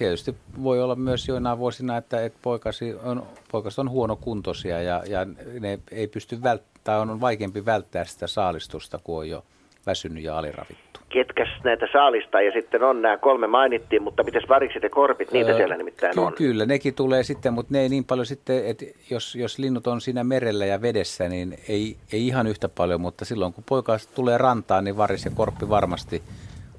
tietysti 0.00 0.34
voi 0.62 0.82
olla 0.82 0.96
myös 0.96 1.28
joinain 1.28 1.58
vuosina, 1.58 1.96
että, 1.96 2.24
että 2.24 2.38
poikasi 2.42 2.94
on, 3.04 3.22
poikaset 3.52 3.78
on 3.78 3.90
huonokuntoisia 3.90 4.82
ja, 4.82 5.02
ja 5.08 5.26
ne 5.60 5.78
ei 5.90 6.06
pysty 6.06 6.42
välttämään, 6.42 7.10
on 7.10 7.20
vaikeampi 7.20 7.64
välttää 7.64 8.04
sitä 8.04 8.26
saalistusta, 8.26 9.00
kun 9.04 9.18
on 9.18 9.28
jo 9.28 9.44
väsynyt 9.86 10.24
ja 10.24 10.38
aliravittu. 10.38 11.00
Ketkäs 11.08 11.48
näitä 11.64 11.86
saalistajia 11.92 12.52
sitten 12.52 12.82
on? 12.82 13.02
Nämä 13.02 13.16
kolme 13.16 13.46
mainittiin, 13.46 14.02
mutta 14.02 14.22
miten 14.22 14.42
varikset 14.48 14.82
ja 14.82 14.90
korpit, 14.90 15.32
niitä 15.32 15.50
Öö, 15.50 15.56
siellä 15.56 15.76
nimittäin 15.76 16.14
ky- 16.14 16.20
on. 16.20 16.32
Kyllä, 16.32 16.66
nekin 16.66 16.94
tulee 16.94 17.22
sitten, 17.22 17.52
mutta 17.52 17.72
ne 17.72 17.80
ei 17.80 17.88
niin 17.88 18.04
paljon 18.04 18.26
sitten, 18.26 18.66
että 18.66 18.84
jos, 19.10 19.34
jos 19.34 19.58
linnut 19.58 19.86
on 19.86 20.00
siinä 20.00 20.24
merellä 20.24 20.66
ja 20.66 20.82
vedessä, 20.82 21.28
niin 21.28 21.58
ei, 21.68 21.96
ei 22.12 22.26
ihan 22.26 22.46
yhtä 22.46 22.68
paljon, 22.68 23.00
mutta 23.00 23.24
silloin 23.24 23.52
kun 23.52 23.64
poika 23.68 23.96
tulee 24.14 24.38
rantaan, 24.38 24.84
niin 24.84 24.96
varis 24.96 25.24
ja 25.24 25.30
korppi 25.34 25.68
varmasti 25.68 26.22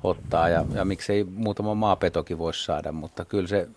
ottaa 0.03 0.49
ja, 0.49 0.65
ja 0.75 0.85
miksei 0.85 1.23
muutama 1.23 1.75
maapetokin 1.75 2.37
voisi 2.37 2.65
saada, 2.65 2.91
mutta 2.91 3.25
kyllä 3.25 3.47
se, 3.47 3.67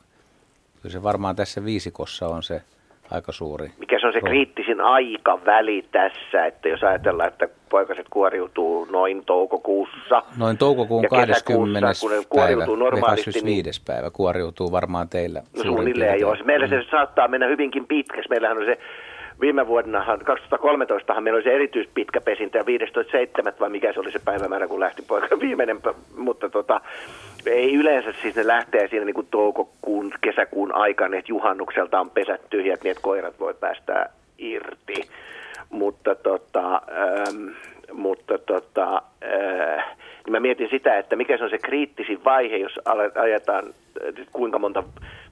kyllä 0.82 0.92
se 0.92 1.02
varmaan 1.02 1.36
tässä 1.36 1.64
viisikossa 1.64 2.28
on 2.28 2.42
se 2.42 2.62
aika 3.10 3.32
suuri. 3.32 3.70
Mikä 3.78 4.00
se 4.00 4.06
on 4.06 4.12
se 4.12 4.20
kriittisin 4.20 4.80
aikaväli 4.80 5.84
tässä, 5.92 6.46
että 6.46 6.68
jos 6.68 6.82
ajatellaan, 6.82 7.28
että 7.28 7.48
poikaset 7.70 8.06
kuoriutuu 8.10 8.84
noin 8.84 9.24
toukokuussa. 9.24 10.22
Noin 10.38 10.58
toukokuun 10.58 11.02
ja 11.02 11.08
20. 11.08 11.86
kesäkuussa, 11.88 12.00
kun 12.00 12.10
ne 12.10 12.16
päivä, 12.16 12.26
kuoriutuu 12.28 12.76
normaalisti, 12.76 13.30
niin 13.30 13.34
25. 13.34 13.82
päivä 13.86 14.10
kuoriutuu 14.10 14.72
varmaan 14.72 15.08
teillä. 15.08 15.42
No 15.56 15.62
suunnilleen 15.62 16.20
joo. 16.20 16.36
Meillä 16.44 16.66
se 16.66 16.82
saattaa 16.90 17.28
mennä 17.28 17.46
hyvinkin 17.46 17.86
pitkäksi. 17.86 18.28
Meillähän 18.30 18.58
on 18.58 18.64
se 18.64 18.78
viime 19.40 19.66
vuonna, 19.66 20.04
2013 20.24 21.20
meillä 21.20 21.36
oli 21.36 21.44
se 21.44 21.54
erityispitkä 21.54 22.20
pesintä 22.20 22.58
ja 22.58 22.64
15.7. 22.64 23.60
vai 23.60 23.70
mikä 23.70 23.92
se 23.92 24.00
oli 24.00 24.12
se 24.12 24.18
päivämäärä, 24.18 24.68
kun 24.68 24.80
lähti 24.80 25.02
poika 25.02 25.40
viimeinen, 25.46 25.80
mutta 26.16 26.50
tota, 26.50 26.80
ei 27.46 27.74
yleensä 27.74 28.12
siis 28.22 28.36
ne 28.36 28.46
lähtee 28.46 28.88
siinä 28.88 29.04
niin 29.04 29.14
kuin 29.14 29.28
toukokuun, 29.30 30.12
kesäkuun 30.20 30.74
aikana, 30.74 31.16
että 31.16 31.32
juhannukselta 31.32 32.00
on 32.00 32.10
pesät 32.10 32.40
tyhjät, 32.50 32.82
niin 32.84 32.90
että 32.90 33.02
koirat 33.02 33.40
voi 33.40 33.54
päästää 33.54 34.10
irti. 34.38 35.08
Mutta 35.70 36.14
tota, 36.14 36.74
ähm, 36.74 37.48
mutta 37.92 38.38
tota, 38.38 39.02
äh, 39.24 39.96
niin 40.24 40.32
mä 40.32 40.40
mietin 40.40 40.70
sitä, 40.70 40.98
että 40.98 41.16
mikä 41.16 41.38
se 41.38 41.44
on 41.44 41.50
se 41.50 41.58
kriittisin 41.58 42.24
vaihe, 42.24 42.56
jos 42.56 42.80
ajetaan 43.14 43.64
äh, 43.66 44.26
kuinka 44.32 44.58
monta 44.58 44.84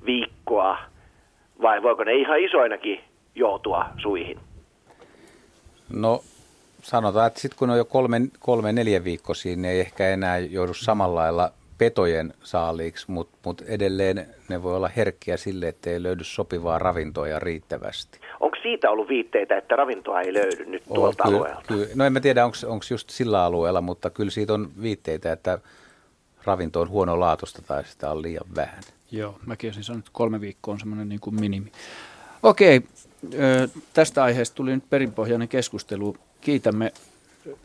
viikkoa, 0.06 0.78
vai 1.62 1.82
voiko 1.82 2.04
ne 2.04 2.14
ihan 2.14 2.40
isoinakin 2.40 3.00
joutua 3.34 3.86
suihin? 4.02 4.38
No 5.92 6.22
sanotaan, 6.82 7.26
että 7.26 7.40
sitten 7.40 7.58
kun 7.58 7.70
on 7.70 7.78
jo 7.78 7.84
kolme, 7.84 8.20
kolme 8.40 8.72
neljä 8.72 9.04
viikkoisia, 9.04 9.56
niin 9.56 9.64
ei 9.64 9.80
ehkä 9.80 10.08
enää 10.08 10.38
joudu 10.38 10.74
samalla 10.74 11.20
lailla 11.20 11.52
petojen 11.78 12.34
saaliiksi, 12.42 13.10
mutta 13.10 13.36
mut 13.44 13.60
edelleen 13.60 14.26
ne 14.48 14.62
voi 14.62 14.76
olla 14.76 14.90
herkkiä 14.96 15.36
sille, 15.36 15.68
että 15.68 15.90
ei 15.90 16.02
löydy 16.02 16.24
sopivaa 16.24 16.78
ravintoa 16.78 17.28
ja 17.28 17.38
riittävästi. 17.38 18.20
Onko 18.40 18.56
siitä 18.62 18.90
ollut 18.90 19.08
viitteitä, 19.08 19.56
että 19.58 19.76
ravintoa 19.76 20.20
ei 20.20 20.32
löydy 20.34 20.64
nyt 20.64 20.82
On, 20.88 20.94
tuolta 20.94 21.24
kyllä- 21.24 21.36
alueelta? 21.38 21.62
kyllä- 21.68 21.86
no 21.94 22.04
en 22.04 22.12
mä 22.12 22.20
tiedä, 22.20 22.44
onko 22.46 22.84
just 22.90 23.10
sillä 23.10 23.44
alueella, 23.44 23.80
mutta 23.80 24.10
kyllä 24.10 24.30
siitä 24.30 24.54
on 24.54 24.70
viitteitä, 24.82 25.32
että 25.32 25.58
ravinto 26.44 26.80
on 26.80 26.88
huono 26.88 27.20
laatusta 27.20 27.62
tai 27.62 27.84
sitä 27.84 28.10
on 28.10 28.22
liian 28.22 28.44
vähän. 28.56 28.80
Joo, 29.10 29.38
mäkin 29.46 29.68
olisin 29.68 29.84
sanonut, 29.84 30.02
että 30.06 30.10
kolme 30.14 30.40
viikkoa 30.40 30.72
on 30.72 30.80
semmoinen 30.80 31.08
niin 31.08 31.20
kuin 31.20 31.34
minimi. 31.40 31.72
Okei, 32.42 32.82
tästä 33.92 34.22
aiheesta 34.22 34.54
tuli 34.54 34.74
nyt 34.74 34.90
perinpohjainen 34.90 35.48
keskustelu. 35.48 36.16
Kiitämme 36.40 36.92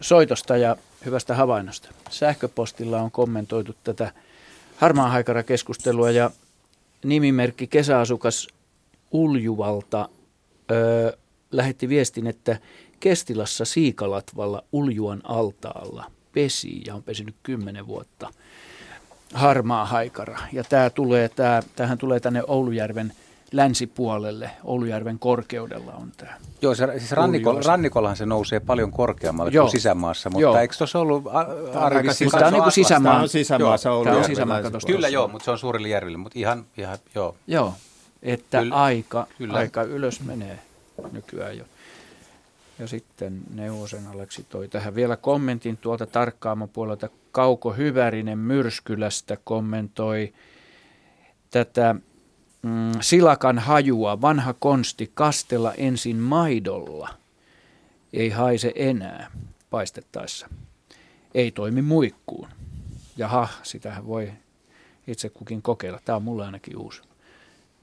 soitosta 0.01 0.57
ja 0.57 0.75
hyvästä 1.05 1.35
havainnosta. 1.35 1.89
Sähköpostilla 2.09 3.01
on 3.01 3.11
kommentoitu 3.11 3.75
tätä 3.83 4.11
harmaa 4.77 5.09
haikara 5.09 5.43
keskustelua 5.43 6.11
ja 6.11 6.31
nimimerkki 7.03 7.67
kesäasukas 7.67 8.47
Uljuvalta 9.11 10.09
ö, 10.71 11.17
lähetti 11.51 11.89
viestin, 11.89 12.27
että 12.27 12.57
Kestilassa 12.99 13.65
Siikalatvalla 13.65 14.63
Uljuan 14.71 15.21
altaalla 15.23 16.11
pesi 16.33 16.81
ja 16.87 16.95
on 16.95 17.03
pesinyt 17.03 17.35
kymmenen 17.43 17.87
vuotta 17.87 18.33
harmaa 19.33 19.85
haikara. 19.85 20.39
Ja 20.53 20.63
tämä 20.63 20.89
tulee, 20.89 21.29
tää, 21.29 21.63
tulee 21.99 22.19
tänne 22.19 22.43
Oulujärven 22.47 23.13
länsipuolelle, 23.51 24.49
Oulujärven 24.63 25.19
korkeudella 25.19 25.91
on 25.93 26.11
tämä. 26.17 26.33
Joo, 26.61 26.75
se, 26.75 26.87
siis 26.97 27.11
rannikolla, 27.11 27.61
rannikollahan 27.65 28.17
se 28.17 28.25
nousee 28.25 28.59
paljon 28.59 28.91
korkeammalle 28.91 29.51
Joo. 29.51 29.65
kuin 29.65 29.71
sisämaassa, 29.71 30.29
mutta 30.29 30.41
Joo. 30.41 30.57
eikö 30.57 30.75
tuossa 30.77 30.99
ollut 30.99 31.23
Arvi 31.75 32.13
sisä- 32.13 32.37
Tämä 32.37 32.47
on 32.47 32.53
niin 32.53 32.63
kuin 32.63 32.71
sisämaa. 32.71 33.11
Tämä 33.11 33.21
on 33.23 33.29
sisämaassa 33.29 33.89
Joo, 33.89 33.95
ollut. 33.95 34.03
Tämä 34.05 34.15
on 34.15 34.21
järven 34.21 34.35
sisämaa, 34.35 34.53
länsipuolella. 34.55 34.79
kato, 34.81 34.93
Kyllä 34.93 35.07
joo, 35.07 35.27
mutta 35.27 35.45
se 35.45 35.51
on 35.51 35.57
suurille 35.59 35.87
järville, 35.87 36.17
mutta 36.17 36.39
ihan, 36.39 36.65
ihan 36.77 36.97
joo. 37.15 37.35
Joo, 37.47 37.73
että 38.23 38.59
Kyllä. 38.59 38.75
aika, 38.75 39.27
Kyllä. 39.37 39.53
aika 39.57 39.83
ylös 39.83 40.21
menee 40.21 40.59
nykyään 41.11 41.57
jo. 41.57 41.65
Ja 42.79 42.87
sitten 42.87 43.41
Neuvosen 43.53 44.07
Aleksi 44.07 44.45
toi 44.49 44.67
tähän 44.67 44.95
vielä 44.95 45.17
kommentin 45.17 45.77
tuolta 45.77 46.05
tarkkaamon 46.05 46.69
puolelta. 46.69 47.09
Kauko 47.31 47.71
Hyvärinen 47.73 48.37
Myrskylästä 48.37 49.37
kommentoi 49.43 50.33
tätä 51.51 51.95
mm, 52.61 52.91
silakan 53.01 53.59
hajua, 53.59 54.21
vanha 54.21 54.53
konsti 54.53 55.11
kastella 55.13 55.73
ensin 55.73 56.15
maidolla. 56.17 57.09
Ei 58.13 58.29
haise 58.29 58.71
enää 58.75 59.31
paistettaessa. 59.69 60.49
Ei 61.33 61.51
toimi 61.51 61.81
muikkuun. 61.81 62.49
Jaha, 63.17 63.47
sitähän 63.63 64.07
voi 64.07 64.31
itse 65.07 65.29
kukin 65.29 65.61
kokeilla. 65.61 65.99
Tämä 66.05 66.15
on 66.15 66.23
mulle 66.23 66.45
ainakin 66.45 66.77
uusi 66.77 67.01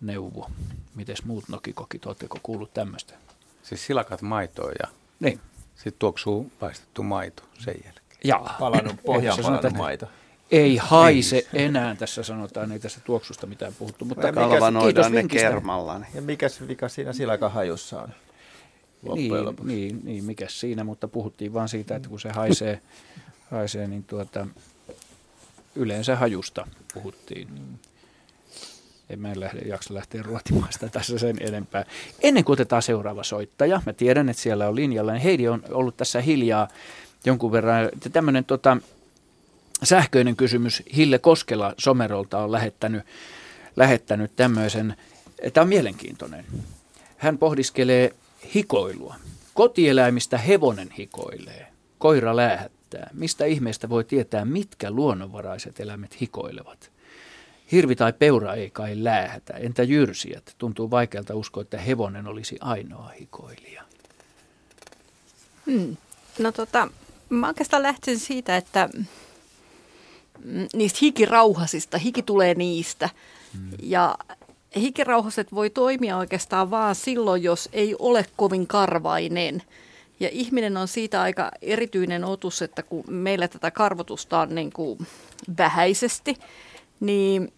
neuvo. 0.01 0.51
Mites 0.95 1.25
muut 1.25 1.45
nokikokit, 1.49 2.07
oletteko 2.07 2.39
kuullut 2.43 2.75
tämmöistä? 2.75 3.15
Siis 3.63 3.87
silakat 3.87 4.23
maitoa 4.23 4.71
ja 4.83 4.89
Niin. 5.21 5.41
sitten 5.75 5.95
tuoksuu 5.99 6.53
paistettu 6.61 7.03
maito 7.03 7.43
sen 7.59 7.75
jälkeen. 7.85 8.05
Jaa. 8.25 8.57
Palannut 8.61 8.97
pohjaan 9.07 9.39
palannut 9.43 9.65
että 9.65 9.79
maito. 9.79 10.07
Ei 10.51 10.77
haise 10.77 11.47
enää, 11.53 11.95
tässä 11.97 12.23
sanotaan, 12.23 12.73
ei 12.73 12.79
tässä 12.79 13.01
tuoksusta 13.05 13.47
mitään 13.47 13.75
puhuttu. 13.79 14.05
Mutta 14.05 14.27
Ja 14.27 14.33
mikä- 14.33 14.81
kiitos 14.85 15.11
ne 15.11 15.17
vinkistä. 15.19 15.49
kermalla. 15.49 15.99
Niin. 15.99 16.09
Ja 16.15 16.23
mikäs 16.23 16.69
vika 16.69 16.89
siinä 16.89 17.13
silakahajussa 17.13 18.03
on? 18.03 18.09
Loppujen 19.03 19.31
Niin, 19.33 19.45
lopuksi. 19.45 19.73
niin, 19.75 20.01
niin, 20.05 20.25
mikä 20.25 20.47
siinä, 20.49 20.85
mutta 20.85 21.09
puhuttiin 21.09 21.53
vaan 21.55 21.69
siitä, 21.69 21.97
että 21.97 22.09
kun 22.09 22.21
se 22.21 22.29
haisee, 22.29 22.81
haisee 23.51 23.87
niin 23.87 24.05
tuota, 24.05 24.47
yleensä 25.77 26.17
hajusta 26.17 26.67
puhuttiin. 26.95 27.49
En 29.11 29.21
mä 29.21 29.33
lähde, 29.37 29.59
jaksa 29.61 29.95
lähteä 29.95 30.23
ruotimaan 30.23 30.73
sitä 30.73 30.89
tässä 30.89 31.19
sen 31.19 31.37
enempää. 31.41 31.85
Ennen 32.21 32.45
kuin 32.45 32.53
otetaan 32.55 32.83
seuraava 32.83 33.23
soittaja, 33.25 33.83
mä 33.87 33.93
tiedän, 33.93 34.29
että 34.29 34.43
siellä 34.43 34.69
on 34.69 34.77
linjalla, 34.77 35.13
niin 35.13 35.23
Heidi 35.23 35.49
on 35.49 35.63
ollut 35.71 35.97
tässä 35.97 36.21
hiljaa 36.21 36.69
jonkun 37.25 37.53
verran. 37.53 37.89
Tämmöinen 38.13 38.45
tota, 38.45 38.77
sähköinen 39.83 40.37
kysymys 40.37 40.83
Hille 40.97 41.19
Koskela 41.19 41.75
Somerolta 41.79 42.39
on 42.39 42.53
lähettänyt, 42.53 43.03
lähettänyt 43.77 44.37
tämmöisen, 44.37 44.97
tämä 45.53 45.63
on 45.63 45.69
mielenkiintoinen. 45.69 46.45
Hän 47.17 47.39
pohdiskelee 47.39 48.15
hikoilua. 48.55 49.15
Kotieläimistä 49.55 50.39
hevonen 50.39 50.91
hikoilee, 50.91 51.67
koira 51.99 52.37
läähättää. 52.37 53.11
Mistä 53.13 53.45
ihmeestä 53.45 53.89
voi 53.89 54.05
tietää, 54.05 54.45
mitkä 54.45 54.91
luonnonvaraiset 54.91 55.81
eläimet 55.81 56.21
hikoilevat? 56.21 56.91
Hirvi 57.73 57.97
tai 57.97 58.13
peura 58.13 58.55
ei 58.55 58.71
kai 58.71 59.05
läähätä. 59.05 59.55
Entä 59.55 59.83
jyrsijät? 59.83 60.55
Tuntuu 60.59 60.91
vaikealta 60.91 61.35
uskoa, 61.35 61.63
että 61.63 61.79
hevonen 61.79 62.27
olisi 62.27 62.57
ainoa 62.61 63.09
hikoilija. 63.21 63.83
Hmm. 65.67 65.97
No 66.39 66.53
tota, 66.53 66.89
mä 67.29 67.49
oikeastaan 67.49 67.83
lähtisin 67.83 68.27
siitä, 68.27 68.57
että 68.57 68.89
niistä 70.75 70.99
hikirauhasista, 71.03 71.99
hiki 71.99 72.23
tulee 72.23 72.55
niistä. 72.55 73.09
Hmm. 73.53 73.71
Ja 73.83 74.19
hikirauhaset 74.77 75.55
voi 75.55 75.71
toimia 75.71 76.17
oikeastaan 76.17 76.71
vaan 76.71 76.95
silloin, 76.95 77.43
jos 77.43 77.69
ei 77.73 77.97
ole 77.99 78.27
kovin 78.37 78.67
karvainen. 78.67 79.63
Ja 80.21 80.29
ihminen 80.33 80.77
on 80.77 80.89
siitä 80.89 81.23
aika 81.23 81.51
erityinen 81.63 82.25
otus, 82.25 82.63
että 82.63 82.83
kun 82.83 83.05
meillä 83.09 83.49
tätä 83.49 83.71
karvotusta 83.71 84.41
on 84.41 84.55
niin 84.55 84.73
kuin 84.73 84.99
vähäisesti, 85.59 86.37
niin, 87.01 87.53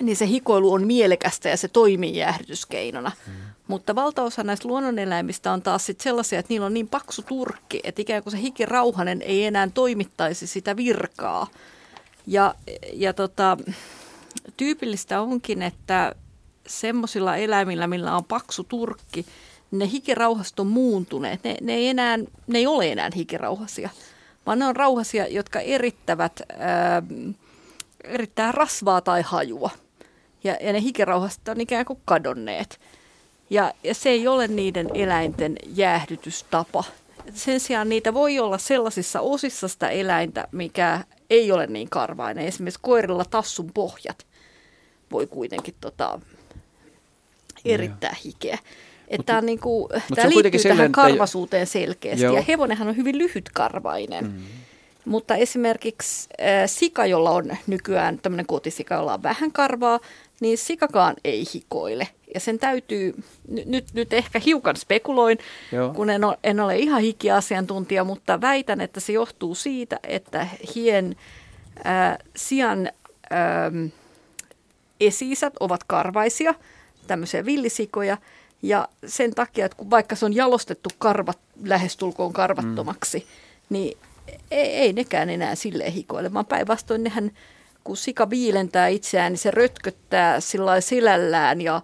niin 0.00 0.16
se 0.16 0.26
hikoilu 0.26 0.72
on 0.72 0.86
mielekästä 0.86 1.48
ja 1.48 1.56
se 1.56 1.68
toimii 1.68 2.16
jäähdytyskeinona. 2.16 3.12
Mm. 3.26 3.32
Mutta 3.68 3.94
valtaosa 3.94 4.44
näistä 4.44 4.68
luonnoneläimistä 4.68 5.52
on 5.52 5.62
taas 5.62 5.86
sit 5.86 6.00
sellaisia, 6.00 6.38
että 6.38 6.52
niillä 6.52 6.66
on 6.66 6.74
niin 6.74 6.88
paksu 6.88 7.22
turkki, 7.22 7.80
että 7.84 8.02
ikään 8.02 8.22
kuin 8.22 8.30
se 8.30 8.38
hikirauhanen 8.38 9.22
ei 9.22 9.44
enää 9.44 9.68
toimittaisi 9.74 10.46
sitä 10.46 10.76
virkaa. 10.76 11.46
Ja, 12.26 12.54
ja 12.92 13.12
tota, 13.12 13.56
tyypillistä 14.56 15.20
onkin, 15.20 15.62
että 15.62 16.14
semmoisilla 16.66 17.36
eläimillä, 17.36 17.86
millä 17.86 18.16
on 18.16 18.24
paksu 18.24 18.64
turkki, 18.64 19.26
ne 19.70 19.90
hikirauhaset 19.90 20.60
on 20.60 20.66
muuntuneet. 20.66 21.44
Ne, 21.44 21.56
ne, 21.60 21.74
ei 21.74 21.88
enää, 21.88 22.18
ne 22.46 22.58
ei 22.58 22.66
ole 22.66 22.92
enää 22.92 23.10
hikirauhasia, 23.16 23.90
vaan 24.46 24.58
ne 24.58 24.66
on 24.66 24.76
rauhasia, 24.76 25.28
jotka 25.28 25.60
erittävät, 25.60 26.42
ää, 26.58 27.02
erittää 28.04 28.52
rasvaa 28.52 29.00
tai 29.00 29.22
hajua. 29.22 29.70
Ja, 30.44 30.56
ja 30.60 30.72
ne 30.72 30.80
hikerauhaset 30.80 31.48
on 31.48 31.60
ikään 31.60 31.84
kuin 31.84 32.00
kadonneet. 32.04 32.80
Ja, 33.50 33.74
ja 33.84 33.94
se 33.94 34.08
ei 34.08 34.28
ole 34.28 34.48
niiden 34.48 34.88
eläinten 34.94 35.56
jäähdytystapa. 35.66 36.84
Sen 37.34 37.60
sijaan 37.60 37.88
niitä 37.88 38.14
voi 38.14 38.38
olla 38.38 38.58
sellaisissa 38.58 39.20
osissa 39.20 39.68
sitä 39.68 39.88
eläintä, 39.88 40.48
mikä 40.52 41.04
ei 41.30 41.52
ole 41.52 41.66
niin 41.66 41.90
karvainen. 41.90 42.44
Esimerkiksi 42.46 42.80
koirilla 42.82 43.24
tassun 43.24 43.70
pohjat 43.74 44.26
voi 45.12 45.26
kuitenkin 45.26 45.74
tota, 45.80 46.20
erittää 47.64 48.16
hikeä. 48.24 48.58
Että 49.08 49.26
tämä, 49.26 49.40
niin 49.40 49.58
kuin, 49.58 49.88
tämä 50.14 50.28
liittyy 50.28 50.50
tähän 50.50 50.60
silleen, 50.60 50.92
karvasuuteen 50.92 51.66
selkeästi. 51.66 52.24
Joo. 52.24 52.34
Ja 52.34 52.42
hevonenhan 52.48 52.88
on 52.88 52.96
hyvin 52.96 53.18
lyhytkarvainen. 53.18 54.24
Mm. 54.24 54.42
Mutta 55.04 55.34
esimerkiksi 55.34 56.28
äh, 56.40 56.46
sika, 56.66 57.06
jolla 57.06 57.30
on 57.30 57.56
nykyään 57.66 58.18
tämmöinen 58.18 58.46
kotisika, 58.46 58.94
jolla 58.94 59.14
on 59.14 59.22
vähän 59.22 59.52
karvaa, 59.52 60.00
niin 60.40 60.58
sikakaan 60.58 61.14
ei 61.24 61.44
hikoile. 61.54 62.08
Ja 62.34 62.40
sen 62.40 62.58
täytyy, 62.58 63.14
nyt, 63.64 63.84
nyt 63.92 64.12
ehkä 64.12 64.38
hiukan 64.38 64.76
spekuloin, 64.76 65.38
Joo. 65.72 65.94
kun 65.94 66.10
en 66.10 66.24
ole, 66.24 66.38
en 66.44 66.60
ole 66.60 66.78
ihan 66.78 67.02
hikiasiantuntija, 67.02 68.04
mutta 68.04 68.40
väitän, 68.40 68.80
että 68.80 69.00
se 69.00 69.12
johtuu 69.12 69.54
siitä, 69.54 69.98
että 70.02 70.46
hien 70.74 71.16
äh, 71.86 72.18
sian 72.36 72.86
äh, 73.32 73.92
esi 75.00 75.30
ovat 75.60 75.84
karvaisia, 75.84 76.54
tämmöisiä 77.06 77.44
villisikoja, 77.44 78.16
ja 78.62 78.88
sen 79.06 79.34
takia, 79.34 79.66
että 79.66 79.76
kun 79.76 79.90
vaikka 79.90 80.16
se 80.16 80.24
on 80.24 80.34
jalostettu 80.34 80.88
karvat, 80.98 81.38
lähestulkoon 81.64 82.32
karvattomaksi, 82.32 83.18
mm. 83.18 83.24
niin 83.68 83.98
ei, 84.50 84.66
ei 84.66 84.92
nekään 84.92 85.30
enää 85.30 85.54
silleen 85.54 85.92
hikoile, 85.92 86.32
vaan 86.32 86.46
päinvastoin 86.46 87.04
nehän, 87.04 87.30
kun 87.84 87.96
sika 87.96 88.30
viilentää 88.30 88.88
itseään, 88.88 89.32
niin 89.32 89.38
se 89.38 89.50
rötköttää 89.50 90.40
sillä 90.40 90.80
silällään 90.80 91.60
ja 91.60 91.82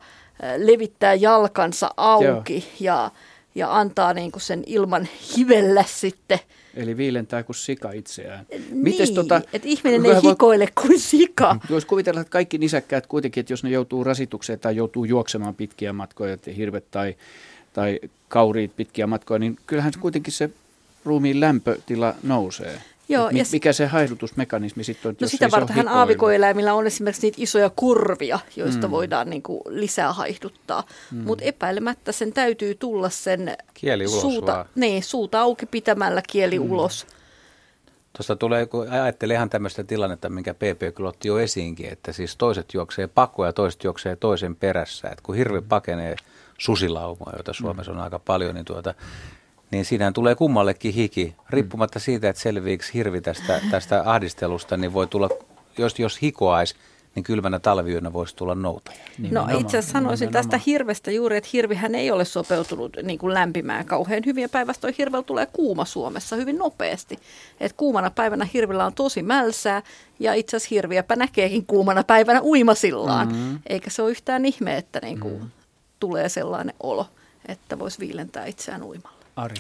levittää 0.57 1.15
jalkansa 1.15 1.91
auki 1.97 2.55
Joo. 2.55 2.65
ja, 2.81 3.11
ja 3.55 3.79
antaa 3.79 4.15
niin 4.15 4.33
kuin 4.33 4.43
sen 4.43 4.63
ilman 4.67 5.09
hivellä 5.37 5.85
sitten– 5.87 6.39
Eli 6.77 6.97
viilentää 6.97 7.43
kuin 7.43 7.57
sika 7.57 7.93
itseään. 7.93 8.47
Niin, 8.51 8.65
Mites 8.73 9.11
tota, 9.11 9.41
että 9.53 9.69
ihminen 9.69 10.07
ei 10.07 10.23
hikoile 10.23 10.69
kuin 10.83 11.01
sika. 11.01 11.57
Voisi 11.71 11.87
kuvitella, 11.87 12.21
että 12.21 12.31
kaikki 12.31 12.59
nisäkkäät 12.59 13.07
kuitenkin, 13.07 13.41
että 13.41 13.53
jos 13.53 13.65
ne 13.65 13.71
joutuu 13.71 14.05
rasitukseen 14.05 14.61
tai 14.61 14.77
joutuu 14.77 15.05
juoksemaan 15.05 15.55
pitkiä 15.55 15.93
matkoja, 15.93 16.33
että 16.35 16.51
hirvet 16.51 16.91
tai, 16.91 17.17
tai 17.73 18.01
kauriit 18.29 18.77
pitkiä 18.77 19.07
matkoja, 19.07 19.39
niin 19.39 19.59
kyllähän 19.67 19.93
se 19.93 19.99
kuitenkin 19.99 20.33
se 20.33 20.51
ruumiin 21.05 21.41
lämpötila 21.41 22.15
nousee. 22.23 22.81
Joo, 23.09 23.31
mi- 23.33 23.43
mikä 23.53 23.73
se 23.73 23.87
haihdutusmekanismi 23.87 24.85
sitten 24.85 25.09
on? 25.09 25.17
No 25.21 25.29
sitä 25.29 25.51
varten 25.51 25.89
aavikoeläimillä 25.89 26.75
on 26.75 26.87
esimerkiksi 26.87 27.27
niitä 27.27 27.43
isoja 27.43 27.71
kurvia, 27.77 28.39
joista 28.57 28.87
mm. 28.87 28.91
voidaan 28.91 29.31
niin 29.31 29.43
kuin 29.43 29.61
lisää 29.69 30.13
haihduttaa. 30.13 30.85
Mm. 31.13 31.19
Mutta 31.25 31.45
epäilemättä 31.45 32.13
sen 32.13 32.33
täytyy 32.33 32.75
tulla 32.75 33.11
sen 33.11 33.57
kieli 33.75 34.07
ulos 34.07 34.21
suuta, 34.21 34.67
niin, 34.75 35.03
suuta 35.03 35.41
auki 35.41 35.67
pitämällä 35.67 36.23
kieli 36.29 36.59
mm. 36.59 36.71
ulos. 36.71 37.07
Tuosta 38.17 38.37
tulee, 38.37 38.67
kun 38.67 38.89
ajattelee 38.89 39.35
ihan 39.35 39.51
tämmöistä 39.51 39.85
tilannetta, 39.85 40.29
minkä 40.29 40.55
PP 40.55 40.95
kyllä 40.95 41.09
otti 41.09 41.29
jo 41.29 41.39
esiinkin, 41.39 41.93
että 41.93 42.13
siis 42.13 42.37
toiset 42.37 42.75
juoksee 42.75 43.07
pakoja 43.07 43.49
ja 43.49 43.53
toiset 43.53 43.85
juoksee 43.85 44.17
toisen 44.17 44.57
perässä. 44.57 45.09
Että 45.09 45.23
kun 45.23 45.35
hirvi 45.35 45.61
pakenee 45.61 46.17
susilaumoja, 46.59 47.37
joita 47.37 47.53
Suomessa 47.53 47.93
on 47.93 48.01
aika 48.01 48.19
paljon, 48.19 48.55
niin 48.55 48.65
tuota, 48.65 48.95
niin 49.71 49.85
siinä 49.85 50.13
tulee 50.13 50.35
kummallekin 50.35 50.95
hiki. 50.95 51.35
Riippumatta 51.51 51.99
siitä, 51.99 52.29
että 52.29 52.43
selviiksi 52.43 52.95
hirvi 52.95 53.21
tästä, 53.21 53.61
tästä 53.71 54.03
ahdistelusta, 54.07 54.77
niin 54.77 54.93
voi 54.93 55.07
tulla, 55.07 55.29
jos, 55.79 55.99
jos 55.99 56.23
hikoais, 56.23 56.75
niin 57.15 57.25
kylmänä 57.25 57.59
talviyönä 57.59 58.13
voisi 58.13 58.37
tulla 58.37 58.55
noutaja. 58.55 58.99
No 59.31 59.47
itse 59.59 59.79
asiassa 59.79 59.93
sanoisin 59.93 60.33
tästä 60.33 60.61
hirvestä 60.67 61.11
juuri, 61.11 61.37
että 61.37 61.51
hirvihän 61.53 61.95
ei 61.95 62.11
ole 62.11 62.25
sopeutunut 62.25 62.97
niin 63.03 63.19
kuin 63.19 63.35
lämpimään 63.35 63.87
kauhean 63.87 64.23
hyvin. 64.27 64.43
Ja 64.43 64.49
päinvastoin 64.49 64.95
hirvel 64.99 65.23
tulee 65.23 65.47
kuuma 65.47 65.85
Suomessa 65.85 66.37
hyvin 66.37 66.59
nopeasti. 66.59 67.19
Et 67.61 67.73
kuumana 67.73 68.11
päivänä 68.11 68.49
hirvillä 68.55 68.87
on 68.87 68.95
tosi 68.95 69.23
mälsää 69.23 69.83
ja 70.19 70.35
itse 70.35 70.57
asiassa 70.57 70.75
hirviäpä 70.75 71.17
näkeekin 71.17 71.67
kuumana 71.67 72.05
päivänä 72.05 72.43
uimasillaan. 72.43 73.29
Mm-hmm. 73.29 73.59
Eikä 73.67 73.91
se 73.91 74.03
ole 74.03 74.11
yhtään 74.11 74.47
ihme, 74.47 74.77
että 74.77 75.01
niin 75.03 75.21
kuin 75.21 75.35
mm-hmm. 75.35 75.51
tulee 76.01 76.29
sellainen 76.29 76.75
olo, 76.81 77.07
että 77.49 77.79
voisi 77.79 77.99
viilentää 78.01 78.47
itseään 78.47 78.83
uimalla. 78.83 79.16
Ari? 79.37 79.57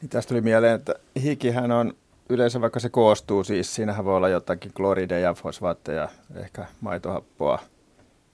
Niin 0.00 0.10
tästä 0.10 0.28
tuli 0.28 0.40
mieleen, 0.40 0.74
että 0.74 0.94
hikihän 1.22 1.72
on 1.72 1.94
yleensä, 2.28 2.60
vaikka 2.60 2.80
se 2.80 2.88
koostuu 2.88 3.44
siis, 3.44 3.74
siinähän 3.74 4.04
voi 4.04 4.16
olla 4.16 4.28
jotakin 4.28 4.72
klorideja, 4.74 5.34
fosfaatteja, 5.34 6.08
ehkä 6.36 6.66
maitohappoa, 6.80 7.58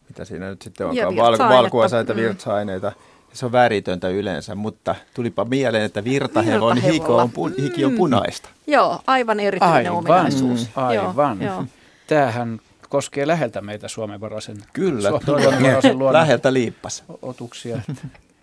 mitä 0.08 0.24
siinä 0.24 0.48
nyt 0.48 0.62
sitten 0.62 0.86
onkaan, 0.86 1.16
Val- 1.16 1.38
valkuaisaita, 1.38 2.14
mm. 2.14 2.20
virtsa-aineita. 2.20 2.92
Se 3.32 3.46
on 3.46 3.52
väritöntä 3.52 4.08
yleensä, 4.08 4.54
mutta 4.54 4.94
tulipa 5.14 5.44
mieleen, 5.44 5.84
että 5.84 6.04
virtahevon 6.04 6.76
hiki 6.76 7.06
on, 7.06 7.30
pun- 7.30 7.62
hiki 7.62 7.84
on 7.84 7.92
mm. 7.92 7.96
punaista. 7.96 8.48
Mm. 8.48 8.72
Joo, 8.72 9.00
aivan 9.06 9.40
erityinen 9.40 9.74
aivan, 9.74 9.92
ominaisuus. 9.92 10.70
Aivan. 10.76 11.42
Joo, 11.42 11.52
joo. 11.52 11.64
Tämähän 12.06 12.60
koskee 12.88 13.26
läheltä 13.26 13.60
meitä 13.60 13.88
Suomen 13.88 14.20
varasen, 14.20 14.56
Kyllä, 14.72 15.10
Suomen 15.10 16.12
läheltä 16.12 16.52
liippas. 16.52 17.04
Otuksia. 17.22 17.80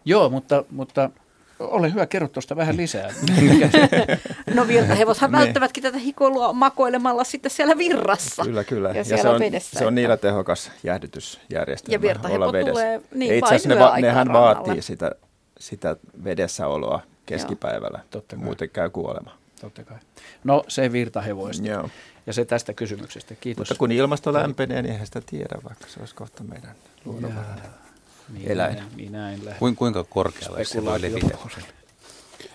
Joo, 0.06 0.30
mutta, 0.30 0.64
mutta 0.72 1.10
ole 1.60 1.94
hyvä, 1.94 2.06
kerro 2.06 2.28
tuosta 2.28 2.56
vähän 2.56 2.78
lisää. 2.78 3.14
no 4.56 4.68
virtahevoshan 4.68 5.32
niin. 5.32 5.40
välttävätkin 5.40 5.84
tätä 5.84 5.98
hikoilua 5.98 6.54
makoilemalla 6.54 7.24
sitten 7.24 7.52
siellä 7.52 7.78
virrassa. 7.78 8.44
Kyllä, 8.44 8.64
kyllä. 8.64 8.90
Ja, 8.90 8.96
ja 8.96 9.18
se, 9.18 9.30
on, 9.30 9.40
vedessä, 9.40 9.80
se 9.80 9.86
on 9.86 9.96
niillä 9.96 10.18
tehokas 10.18 10.72
jäähdytysjärjestelmä 10.84 11.96
ja 11.96 12.02
virtahevo 12.02 12.46
tulee 12.46 13.02
niin 13.16 13.34
Itse 13.34 13.56
asiassa 13.56 13.70
ne, 13.70 13.80
va- 13.80 14.00
nehän 14.00 14.34
vaatii 14.34 14.82
sitä, 14.82 15.12
sitä 15.60 15.96
vedessäoloa 16.24 17.00
keskipäivällä. 17.26 18.00
Totta 18.10 18.36
kai. 18.36 18.46
Muuten 18.46 18.70
käy 18.70 18.90
kuolema. 18.90 19.38
Totta 19.62 19.84
kai. 19.84 19.98
No 20.44 20.64
se 20.68 20.92
virtahevoista. 20.92 21.68
Joo. 21.68 21.90
Ja 22.28 22.34
se 22.34 22.46
tästä 22.46 22.74
kysymyksestä. 22.74 23.36
Kiitos. 23.36 23.70
Mutta 23.70 23.80
kun 23.80 23.92
ilmasto 23.92 24.34
lämpenee, 24.34 24.82
niin 24.82 24.92
eihän 24.92 25.06
sitä 25.06 25.22
tiedä, 25.26 25.56
vaikka 25.64 25.88
se 25.88 26.00
olisi 26.00 26.16
kohta 26.16 26.44
meidän 26.44 26.76
luonnonvarainen 27.06 27.83
minä, 28.30 28.52
eläin. 28.52 28.84
Minä 28.96 29.34
en 29.34 29.46
lähde. 29.46 29.60
Kuin, 29.60 29.76
kuinka 29.76 30.04
korkealle 30.04 30.66
se 30.66 30.86
voi 30.86 31.02
levitä? 31.02 31.38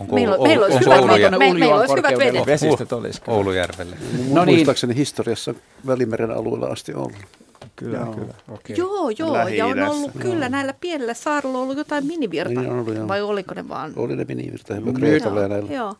Onko 0.01 0.15
meillä, 0.15 0.35
Oulu, 0.35 0.49
meillä 0.49 0.67
olisi 0.67 0.81
hyvät, 0.81 0.99
Oulu, 0.99 1.13
me, 1.39 1.39
meillä 1.39 1.75
olisi 1.75 1.95
hyvät 1.97 2.19
vedet. 2.19 2.47
Vesistöt 2.47 2.93
olisi. 2.93 3.21
Oulujärvelle. 3.27 3.97
No 4.31 4.45
niin. 4.45 4.57
Muistaakseni 4.57 4.95
historiassa 4.95 5.55
Välimeren 5.87 6.31
alueella 6.31 6.67
asti 6.67 6.95
ollut. 6.95 7.17
Kyllä, 7.77 7.99
joo, 7.99 8.13
kyllä. 8.15 8.35
Okay. 8.49 8.77
Joo, 8.77 9.11
joo, 9.11 9.49
ja 9.49 9.67
on 9.67 9.83
ollut 9.83 10.15
joo. 10.15 10.23
kyllä 10.23 10.49
näillä 10.49 10.75
pienillä 10.81 11.15
saarilla 11.15 11.59
ollut 11.59 11.77
jotain 11.77 12.07
minivirta. 12.07 12.61
Niin 12.61 12.73
ollut, 12.73 13.09
Vai 13.09 13.23
oliko 13.23 13.55
ne 13.55 13.69
vaan? 13.69 13.93
Oli 13.97 14.17
ne 14.17 14.25
minivirta, 14.25 14.75
Kreetalla 14.95 15.41
ja 15.41 15.49
näillä. 15.49 15.73
Joo. 15.73 15.95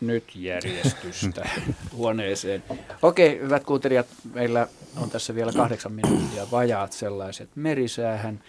Nyt 0.00 0.24
järjestystä 0.34 1.48
huoneeseen. 1.96 2.62
Okei, 3.02 3.40
hyvät 3.40 3.64
kuuntelijat, 3.64 4.06
meillä 4.34 4.68
on 4.96 5.10
tässä 5.10 5.34
vielä 5.34 5.52
kahdeksan 5.52 5.92
minuuttia 5.92 6.46
vajaat 6.50 6.92
sellaiset 6.92 7.48
merisäähän. 7.54 8.40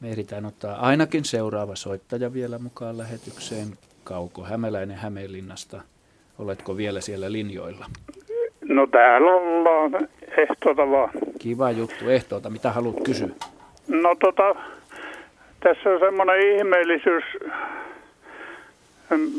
Me 0.00 0.08
ehditään 0.08 0.46
ottaa 0.46 0.86
ainakin 0.86 1.24
seuraava 1.24 1.76
soittaja 1.76 2.32
vielä 2.32 2.58
mukaan 2.58 2.98
lähetykseen. 2.98 3.68
Kauko 4.04 4.44
Hämäläinen 4.44 4.96
Hämeenlinnasta. 4.96 5.80
Oletko 6.38 6.76
vielä 6.76 7.00
siellä 7.00 7.32
linjoilla? 7.32 7.86
No 8.64 8.86
täällä 8.86 9.30
ollaan. 9.30 10.08
Ehtoota 10.36 10.90
vaan. 10.90 11.10
Kiva 11.38 11.70
juttu. 11.70 12.08
Ehtoota. 12.08 12.50
Mitä 12.50 12.72
haluat 12.72 12.96
kysyä? 13.04 13.28
No 13.88 14.16
tota, 14.20 14.54
tässä 15.60 15.90
on 15.90 16.00
semmoinen 16.00 16.56
ihmeellisyys. 16.56 17.24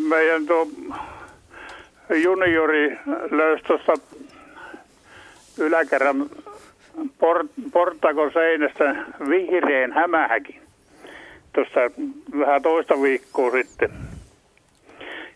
Meidän 0.09 0.45
tuo 0.45 0.67
juniori 2.23 2.99
löysi 3.31 3.63
tuossa 3.63 3.93
yläkerran 5.57 6.29
port, 7.19 7.47
portakon 7.73 8.31
seinästä 8.33 8.95
vihreän 9.29 9.91
hämähäkin. 9.91 10.61
Tuossa 11.53 11.79
vähän 12.39 12.61
toista 12.61 13.01
viikkoa 13.01 13.51
sitten. 13.51 13.89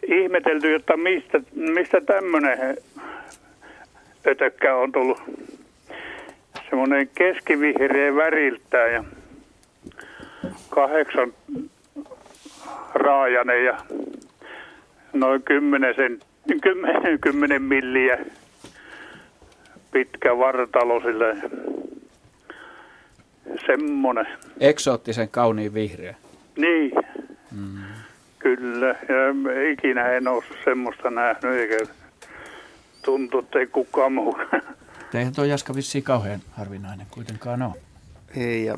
Ihmetelty, 0.07 0.75
että 0.75 0.97
mistä, 0.97 1.41
mistä 1.55 2.01
tämmöinen 2.01 2.77
ötökkä 4.27 4.75
on 4.75 4.91
tullut. 4.91 5.21
Semmoinen 6.69 7.09
keskivihreä 7.15 8.15
väriltään 8.15 8.93
ja 8.93 9.03
kahdeksan 10.69 11.33
raajanen 12.93 13.65
ja 13.65 13.77
noin 15.13 15.43
kymmenen, 15.43 15.95
sen, 15.95 16.19
kymmenen, 16.61 17.19
kymmenen 17.19 17.61
milliä 17.61 18.17
pitkä 19.91 20.37
vartalo 20.37 21.01
sille. 21.01 21.37
Semmonen. 23.65 24.27
Eksoottisen 24.59 25.29
kauniin 25.29 25.73
vihreä. 25.73 26.15
Niin. 26.57 26.91
Mm. 27.51 27.83
Kyllä. 28.39 28.87
Ja 28.87 29.71
ikinä 29.71 30.09
en 30.09 30.27
ole 30.27 30.43
semmoista 30.63 31.09
nähnyt 31.09 31.51
eikä 31.51 31.93
tuntuu, 33.05 33.39
että 33.39 33.59
ei 33.59 33.67
kukaan 33.67 34.13
muu. 34.13 34.37
Eihän 35.13 35.33
tuo 35.33 35.43
Jaska 35.43 35.75
vissiin 35.75 36.03
kauhean 36.03 36.39
harvinainen 36.51 37.07
kuitenkaan 37.11 37.61
ole. 37.61 37.73
Ei, 38.35 38.65
ja 38.65 38.77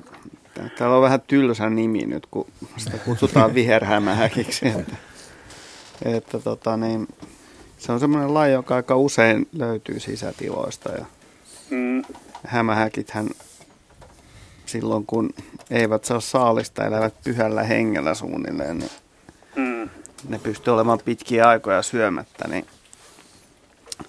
täällä 0.77 0.95
on 0.95 1.01
vähän 1.01 1.21
tylsä 1.21 1.69
nimi 1.69 2.05
nyt, 2.05 2.25
kun 2.31 2.47
sitä 2.77 2.97
kutsutaan 2.97 3.53
viherhämähäkiksi. 3.59 4.67
Että, 4.67 4.95
että 6.05 6.39
tota, 6.39 6.77
niin, 6.77 7.07
se 7.83 7.91
on 7.91 7.99
semmoinen 7.99 8.33
laji, 8.33 8.53
joka 8.53 8.75
aika 8.75 8.95
usein 8.95 9.47
löytyy 9.53 9.99
sisätiloista. 9.99 10.91
Ja 10.91 11.05
Mm, 11.69 12.03
hämähäkithän 12.45 13.29
silloin, 14.65 15.05
kun 15.05 15.29
eivät 15.69 16.05
saa 16.05 16.19
saalista, 16.19 16.85
elävät 16.85 17.13
pyhällä 17.23 17.63
hengellä 17.63 18.13
suunnilleen, 18.13 18.77
niin 18.77 18.91
mm, 19.55 19.89
ne 20.29 20.39
pystyy 20.39 20.73
olemaan 20.73 20.99
pitkiä 21.05 21.47
aikoja 21.47 21.81
syömättä, 21.81 22.47
niin, 22.47 22.65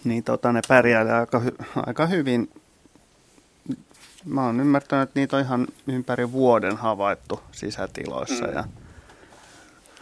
niin 0.04 0.24
tota, 0.24 0.52
ne 0.52 0.60
pärjää 0.68 1.20
aika, 1.20 1.38
hy, 1.38 1.52
aika 1.86 2.06
hyvin. 2.06 2.50
Mä 4.24 4.46
oon 4.46 4.60
ymmärtänyt, 4.60 5.08
että 5.08 5.20
niitä 5.20 5.36
on 5.36 5.42
ihan 5.42 5.66
ympäri 5.86 6.32
vuoden 6.32 6.76
havaittu 6.76 7.40
sisätiloissa. 7.52 8.46
Mm. 8.46 8.52
Ja, 8.52 8.64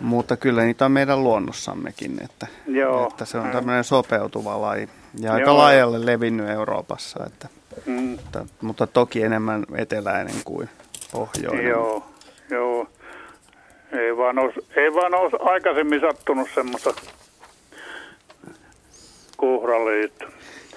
mutta 0.02 0.36
kyllä 0.36 0.62
niitä 0.62 0.84
on 0.84 0.92
meidän 0.92 1.24
luonnossammekin, 1.24 2.18
että, 2.24 2.46
Joo. 2.66 3.06
että 3.08 3.24
se 3.24 3.38
on 3.38 3.44
Mm. 3.46 3.52
tämmöinen 3.52 3.84
sopeutuva 3.84 4.60
laji. 4.60 4.88
Ja 5.20 5.32
aika 5.32 5.46
Joo. 5.50 5.58
laajalle 5.58 6.06
levinnyt 6.06 6.48
Euroopassa, 6.50 7.24
että, 7.26 7.48
mm, 7.86 7.92
mutta, 8.02 8.46
mutta 8.60 8.86
toki 8.86 9.22
enemmän 9.22 9.64
eteläinen 9.76 10.34
kuin 10.44 10.68
pohjoinen. 11.12 11.66
joo, 11.68 12.04
joo. 12.50 12.86
Ei 13.92 14.16
vaan 14.16 14.38
olisi, 14.38 14.60
ei 14.76 14.94
vaan 14.94 15.14
olisi 15.14 15.36
aikaisemmin 15.40 16.00
sattunut 16.00 16.48
semmoista 16.54 16.94
kuhraliitto. 19.36 20.24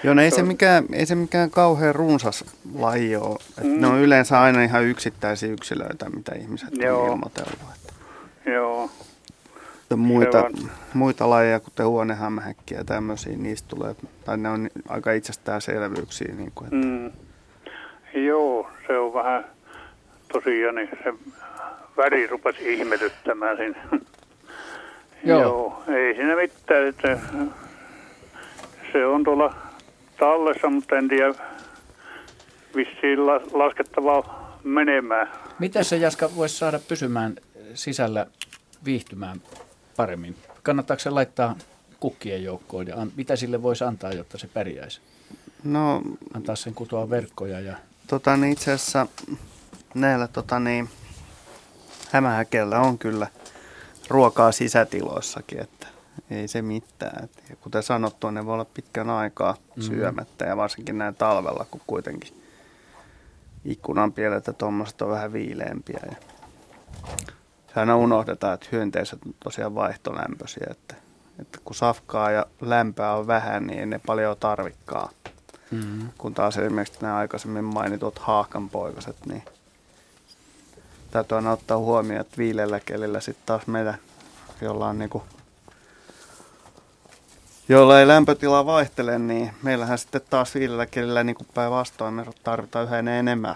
Joo, 0.03 0.13
no 0.13 0.21
ei 0.21 0.31
se, 0.31 0.43
mikään, 0.43 0.85
ei 0.93 1.05
se 1.05 1.15
mikään 1.15 1.49
kauhean 1.51 1.95
runsas 1.95 2.45
laji 2.75 3.15
ole. 3.15 3.39
Et 3.57 3.63
Mm. 3.63 3.81
Ne 3.81 3.87
on 3.87 3.97
yleensä 3.99 4.41
aina 4.41 4.63
ihan 4.63 4.83
yksittäisiä 4.83 5.49
yksilöitä, 5.49 6.09
mitä 6.09 6.35
ihmiset 6.35 6.69
Joo. 6.71 7.03
on 7.03 7.09
ilmoitellut. 7.11 7.59
Että 7.75 7.93
Joo, 8.51 8.89
muita, 9.95 10.43
on. 10.45 10.53
muita 10.93 11.29
lajeja, 11.29 11.59
kuten 11.59 11.87
huonehämähäkkiä 11.87 12.77
ja 12.77 12.83
tämmöisiä, 12.83 13.37
niistä 13.37 13.67
tulee, 13.67 13.95
tai 14.25 14.37
ne 14.37 14.49
on 14.49 14.69
aika 14.89 15.11
itsestäänselvyyksiä. 15.11 16.35
Niin 16.35 16.51
kuin, 16.55 16.65
että, 16.65 16.87
mm, 16.87 17.11
joo, 18.25 18.69
se 18.87 18.97
on 18.97 19.13
vähän 19.13 19.45
tosiaan 20.33 20.75
niin 20.75 20.89
se 21.03 21.13
väri 21.97 22.27
rupesi 22.27 22.73
ihmetyttämään 22.73 23.57
siinä. 23.57 23.83
Joo. 25.23 25.41
Joo, 25.41 25.83
ei 25.87 26.15
siinä 26.15 26.35
mitään, 26.35 26.87
että 26.87 27.19
se 28.91 29.05
on 29.05 29.23
tuolla 29.23 29.55
tallessa, 30.19 30.69
mutta 30.69 30.97
en 30.97 31.07
tiedä 31.07 31.33
vissiin 32.75 33.19
las- 33.19 33.49
laskettavaa 33.53 34.59
menemään. 34.63 35.31
Miten 35.59 35.85
se 35.85 35.97
Jaska 35.97 36.29
voisi 36.35 36.57
saada 36.57 36.79
pysymään 36.87 37.35
sisällä 37.73 38.25
viihtymään 38.85 39.41
paremmin? 39.97 40.35
Kannattaako 40.63 40.99
se 40.99 41.09
laittaa 41.09 41.55
kukkien 41.99 42.43
joukkoon 42.43 42.87
ja 42.87 42.95
an, 42.95 43.11
mitä 43.15 43.35
sille 43.35 43.63
voisi 43.63 43.83
antaa, 43.83 44.11
jotta 44.11 44.37
se 44.37 44.47
pärjäisi? 44.47 45.01
no, 45.63 46.01
Antaa 46.33 46.55
sen 46.55 46.73
kutoa 46.73 47.09
verkkoja 47.09 47.59
ja 47.59 47.77
tota, 48.07 48.37
niin 48.37 48.53
itse 48.53 48.71
asiassa 48.71 49.07
näillä 49.93 50.27
tota, 50.27 50.59
niin, 50.59 50.89
hämähäkeillä 52.11 52.79
on 52.79 52.97
kyllä 52.97 53.27
ruokaa 54.09 54.51
sisätiloissakin, 54.51 55.61
että 55.61 55.87
ei 56.29 56.47
se 56.47 56.61
mitään. 56.61 57.29
Ja 57.49 57.55
kuten 57.55 57.83
sanottu, 57.83 58.31
ne 58.31 58.45
voi 58.45 58.53
olla 58.53 58.65
pitkän 58.65 59.09
aikaa 59.09 59.57
syömättä 59.79 60.45
ja 60.45 60.57
varsinkin 60.57 60.97
näin 60.97 61.15
talvella, 61.15 61.65
kun 61.71 61.81
kuitenkin 61.87 62.41
ikkunan 63.65 64.13
pielet 64.13 64.47
ja 64.47 64.53
tuommoiset 64.53 65.01
on 65.01 65.09
vähän 65.09 65.33
viileämpiä. 65.33 65.99
Ja 66.09 66.15
se 67.75 67.79
aina 67.79 67.97
unohdetaan, 67.97 68.53
että 68.53 68.67
hyönteiset 68.71 69.19
on 69.25 69.35
tosiaan 69.43 69.75
vaihtolämpöisiä, 69.75 70.67
että, 70.71 70.95
että 71.39 71.59
kun 71.65 71.75
safkaa 71.75 72.31
ja 72.31 72.45
lämpöä 72.61 73.13
on 73.13 73.27
vähän, 73.27 73.67
niin 73.67 73.79
ei 73.79 73.85
ne 73.85 73.99
paljon 74.05 74.37
tarvikkaa. 74.39 75.09
mm. 75.71 76.09
Kun 76.17 76.33
taas 76.33 76.57
esimerkiksi 76.57 77.01
nämä 77.01 77.17
aikaisemmin 77.17 77.63
mainitut 77.63 78.19
haahkanpoikaset, 78.19 79.15
niin 79.25 79.43
täytyy 81.11 81.35
aina 81.35 81.51
ottaa 81.51 81.77
huomioon, 81.77 82.21
että 82.21 82.37
viileällä 82.37 82.79
kelillä 82.79 83.19
sitten 83.19 83.45
taas 83.45 83.67
meillä, 83.67 83.93
jolla 84.61 84.87
on 84.87 84.99
niinku, 84.99 85.23
jolla 87.69 87.99
ei 87.99 88.07
lämpötila 88.07 88.65
vaihtele, 88.65 89.19
niin 89.19 89.51
meillähän 89.63 89.97
sitten 89.97 90.21
taas 90.29 90.55
viileällä 90.55 90.85
kelillä 90.85 91.23
niin 91.23 91.35
kuin 91.35 91.47
päinvastoin 91.53 92.13
me 92.13 92.25
tarvitaan 92.43 92.85
yhä 92.85 92.99
enemmän, 92.99 93.55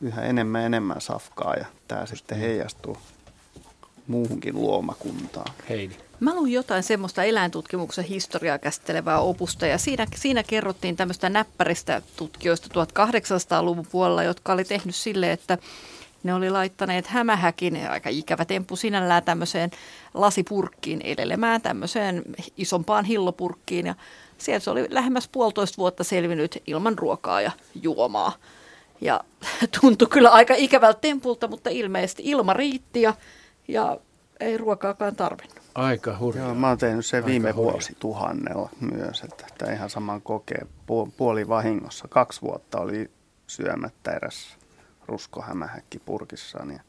yhä 0.00 0.22
enemmän 0.22 0.62
enemmän 0.62 1.00
safkaa 1.00 1.54
ja 1.54 1.66
tämä 1.88 2.06
sitten 2.06 2.38
heijastuu 2.38 2.98
muuhunkin 4.06 4.54
luomakuntaan. 4.54 5.52
Heidi. 5.68 5.94
Mä 6.20 6.34
luin 6.34 6.52
jotain 6.52 6.82
semmoista 6.82 7.24
eläintutkimuksen 7.24 8.04
historiaa 8.04 8.58
käsittelevää 8.58 9.20
opusta 9.20 9.66
ja 9.66 9.78
siinä, 9.78 10.06
siinä 10.16 10.42
kerrottiin 10.42 10.96
tämmöistä 10.96 11.28
näppäristä 11.28 12.02
tutkijoista 12.16 12.68
1800-luvun 12.68 13.86
puolella, 13.92 14.22
jotka 14.22 14.52
oli 14.52 14.64
tehnyt 14.64 14.94
sille, 14.94 15.32
että 15.32 15.58
ne 16.22 16.34
oli 16.34 16.50
laittaneet 16.50 17.06
hämähäkin, 17.06 17.90
aika 17.90 18.08
ikävä 18.08 18.44
temppu 18.44 18.76
sinällään 18.76 19.22
tämmöiseen 19.22 19.70
lasipurkkiin 20.14 21.00
edelemään, 21.00 21.62
tämmöiseen 21.62 22.22
isompaan 22.56 23.04
hillopurkkiin 23.04 23.86
ja 23.86 23.94
sieltä 24.38 24.64
se 24.64 24.70
oli 24.70 24.86
lähemmäs 24.90 25.28
puolitoista 25.28 25.76
vuotta 25.76 26.04
selvinnyt 26.04 26.62
ilman 26.66 26.98
ruokaa 26.98 27.40
ja 27.40 27.50
juomaa. 27.82 28.32
Ja 29.00 29.20
tuntui 29.80 30.08
kyllä 30.08 30.30
aika 30.30 30.54
ikävältä 30.56 31.00
tempulta, 31.00 31.48
mutta 31.48 31.70
ilmeisesti 31.70 32.22
ilma 32.26 32.52
riitti 32.52 33.02
ja, 33.02 33.14
ja 33.68 33.96
ei 34.40 34.56
ruokaakaan 34.58 35.16
tarvinnut. 35.16 35.60
Aika 35.74 36.18
hurjaa. 36.18 36.46
Joo, 36.46 36.54
mä 36.54 36.68
oon 36.68 36.78
tehnyt 36.78 37.06
sen 37.06 37.18
Aika 37.18 37.26
viime 37.26 37.50
hurjaa. 37.50 37.72
vuosituhannella 37.72 38.68
myös, 38.80 39.22
että 39.22 39.46
tämä 39.58 39.72
ihan 39.72 39.90
saman 39.90 40.22
kokee 40.22 40.60
pu- 40.62 41.10
puoli 41.16 41.48
vahingossa. 41.48 42.08
Kaksi 42.08 42.42
vuotta 42.42 42.80
oli 42.80 43.10
syömättä 43.46 44.12
eräs 44.12 44.56
ruskohämähäkki 45.06 45.98
purkissaan 45.98 46.70
ja 46.70 46.80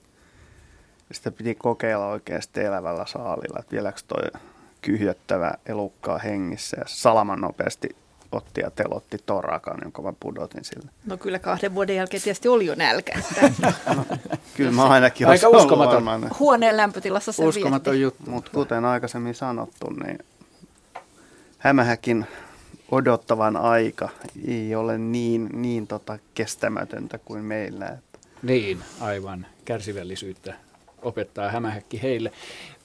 sitten 1.12 1.34
piti 1.34 1.56
kokeilla 1.56 2.08
oikeasti 2.08 2.62
elävällä 2.62 3.06
saalilla, 3.06 3.60
että 3.60 3.72
vieläkö 3.72 4.00
toi 4.08 4.42
kyhjöttävä 4.82 5.54
elukka 5.66 6.14
on 6.14 6.22
hengissä 6.22 6.78
ja 6.80 6.84
salaman 6.88 7.42
nopeasti 7.42 7.90
otti 8.36 8.62
ja 8.62 8.72
telotti 8.72 9.18
torakan, 9.26 9.78
jonka 9.84 10.02
mä 10.02 10.14
pudotin 10.20 10.66
sille. 10.66 10.90
No 11.06 11.18
kyllä 11.18 11.40
kahden 11.40 11.76
vuoden 11.76 11.96
jälkeen 11.96 12.24
tietysti 12.24 12.48
oli 12.48 12.66
jo 12.66 12.76
nälkä. 12.76 13.20
Kyllä 14.58 14.72
mä 14.72 14.84
ainakin 14.86 15.28
Aika 15.28 15.48
ollut 15.48 15.62
uskomaton. 15.62 15.94
varmaan- 15.94 16.32
Huoneen 16.40 16.78
lämpötilassa 16.78 17.32
se 17.32 17.46
Uskomaton 17.46 17.92
vietti. 17.94 18.02
juttu. 18.02 18.32
Mutta 18.32 18.52
kuten 18.52 18.86
aikaisemmin 18.86 19.36
sanottu, 19.36 19.90
niin 19.90 20.20
hämähäkin 21.58 22.26
odottavan 22.92 23.58
aika 23.58 24.10
ei 24.48 24.76
ole 24.76 24.98
niin, 24.98 25.50
niin 25.54 25.88
tota 25.88 26.20
kestämätöntä 26.34 27.18
kuin 27.18 27.44
meillä. 27.44 27.86
Että 27.88 28.20
Niin, 28.44 28.80
aivan. 29.00 29.46
Kärsivällisyyttä 29.66 30.54
opettaa 31.02 31.50
hämähäkki 31.52 32.02
heille. 32.02 32.32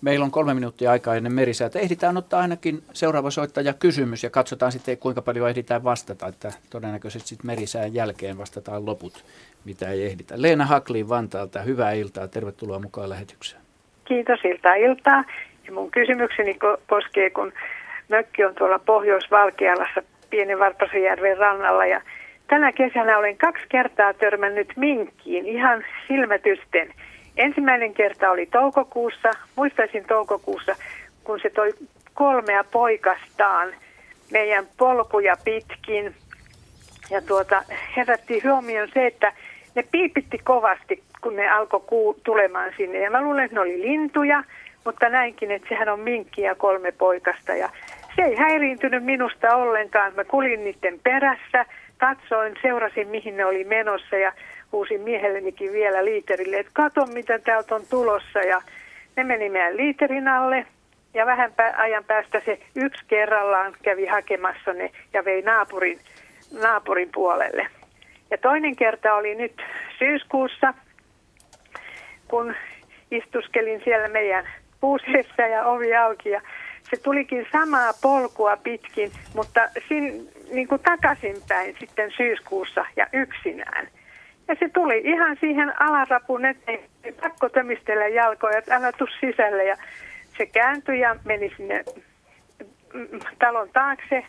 Meillä 0.01 0.25
on 0.25 0.31
kolme 0.31 0.55
minuuttia 0.55 0.91
aikaa 0.91 1.15
ennen 1.15 1.33
merisäätä. 1.33 1.79
Ehditään 1.79 2.17
ottaa 2.17 2.41
ainakin 2.41 2.83
seuraava 2.93 3.31
soittaja 3.31 3.73
kysymys 3.73 4.25
ja 4.25 4.31
katsotaan 4.31 4.73
sitten 4.73 4.99
kuinka 4.99 5.23
paljon 5.23 5.49
ehditään 5.49 5.85
vastata. 5.85 6.27
Että 6.27 6.53
todennäköisesti 6.71 7.29
sitten 7.29 7.47
merisään 7.47 7.95
jälkeen 7.95 8.39
vastataan 8.39 8.87
loput, 8.87 9.25
mitä 9.65 9.91
ei 9.91 10.07
ehditä. 10.07 10.35
Leena 10.43 10.67
Hakliin 10.67 11.09
Vantaalta, 11.09 11.63
hyvää 11.63 11.93
iltaa. 11.93 12.29
Tervetuloa 12.29 12.79
mukaan 12.79 13.11
lähetykseen. 13.11 13.63
Kiitos 14.05 14.41
iltaa 14.45 14.75
iltaa. 14.75 15.25
Ja 15.67 15.73
mun 15.73 15.91
kysymykseni 15.91 16.53
ko- 16.53 16.81
koskee, 16.89 17.31
kun 17.31 17.53
mökki 18.09 18.45
on 18.45 18.55
tuolla 18.55 18.79
Pohjois-Valkealassa 18.79 20.03
pienen 20.31 20.59
Varpasenjärven 20.59 21.37
rannalla 21.37 21.87
ja 21.87 22.01
tänä 22.47 22.73
kesänä 22.73 23.19
olen 23.19 23.37
kaksi 23.37 23.65
kertaa 23.69 24.15
törmännyt 24.15 24.73
minkkiin 24.77 25.47
ihan 25.47 25.85
silmätysten. 26.09 26.95
Ensimmäinen 27.37 27.95
kerta 27.95 28.31
oli 28.31 28.47
toukokuussa, 28.47 29.31
muistaisin 29.57 30.05
toukokuussa, 30.05 30.77
kun 31.25 31.41
se 31.43 31.51
toi 31.51 31.73
kolmea 32.15 32.65
poikastaan 32.65 33.69
meidän 34.31 34.67
polkuja 34.77 35.37
pitkin. 35.45 36.15
Ja 37.11 37.23
tuota, 37.23 37.63
herätti 37.97 38.41
huomioon 38.49 38.89
se, 38.95 39.07
että 39.07 39.33
ne 39.75 39.83
piipitti 39.91 40.39
kovasti, 40.39 41.03
kun 41.21 41.37
ne 41.37 41.51
alkoi 41.51 41.81
kuu- 41.87 42.21
tulemaan 42.25 42.73
sinne. 42.77 42.99
Ja 42.99 43.11
mä 43.11 43.23
luulen, 43.23 43.45
että 43.45 43.55
ne 43.55 43.61
oli 43.61 43.81
lintuja, 43.81 44.45
mutta 44.85 45.09
näinkin, 45.09 45.51
että 45.51 45.69
sehän 45.69 45.89
on 45.89 46.01
minkki 46.01 46.43
ja 46.43 46.55
kolme 46.55 46.93
poikasta. 46.93 47.55
Ja 47.55 47.71
se 48.17 48.23
ei 48.23 48.37
häiriintynyt 48.37 49.05
minusta 49.05 49.57
ollenkaan. 49.57 50.15
Mä 50.15 50.25
kulin 50.25 50.65
niiden 50.65 51.01
perässä, 51.03 51.67
katsoin, 51.99 52.57
seurasin 52.63 53.09
mihin 53.09 53.37
ne 53.37 53.45
oli 53.45 53.65
menossa 53.65 54.17
ja 54.17 54.33
huusin 54.73 55.01
miehellenikin 55.01 55.73
vielä 55.73 56.05
liiterille, 56.05 56.59
että 56.59 56.73
kato 56.75 57.07
mitä 57.07 57.39
täältä 57.39 57.75
on 57.75 57.83
tulossa. 57.91 58.39
Ja 58.39 58.63
ne 59.17 59.25
meni 59.25 59.49
meidän 59.49 59.77
liiterin 59.77 60.29
alle 60.29 60.67
ja 61.15 61.27
vähän 61.27 61.53
ajan 61.77 62.05
päästä 62.05 62.43
se 62.45 62.59
yksi 62.77 63.05
kerrallaan 63.09 63.75
kävi 63.83 64.07
hakemassa 64.07 64.73
ne 64.73 64.91
ja 65.13 65.25
vei 65.25 65.43
naapurin, 65.43 65.99
naapurin 66.63 67.11
puolelle. 67.15 67.67
Ja 68.31 68.39
toinen 68.39 68.77
kerta 68.77 69.15
oli 69.15 69.35
nyt 69.35 69.63
syyskuussa, 69.99 70.75
kun 72.29 72.55
istuskelin 73.11 73.81
siellä 73.85 74.09
meidän 74.09 74.49
puuseessa 74.81 75.43
ja 75.43 75.65
ovi 75.65 75.97
auki 75.97 76.29
ja 76.29 76.41
se 76.83 76.97
tulikin 76.97 77.47
samaa 77.53 77.93
polkua 78.03 78.57
pitkin, 78.57 79.13
mutta 79.35 79.61
sin, 79.89 80.29
niin 80.53 80.69
kuin 80.69 80.83
takaisinpäin 80.83 81.77
sitten 81.81 82.13
syyskuussa 82.17 82.85
ja 82.97 83.07
yksinään. 83.13 83.89
Ja 84.51 84.57
se 84.59 84.69
tuli 84.69 85.01
ihan 85.05 85.37
siihen 85.41 85.83
alarapun 85.83 86.45
eteen, 86.45 86.81
pakko 87.21 87.49
tömistellä 87.49 88.09
jalkoja, 88.09 88.59
että 88.59 88.77
älä 88.77 88.93
tuu 88.93 89.07
sisälle. 89.21 89.65
Ja 89.65 89.77
se 90.39 90.47
kääntyi 90.47 91.01
ja 91.01 91.17
meni 91.25 91.53
sinne 91.57 91.85
talon 93.39 93.69
taakse. 93.73 94.25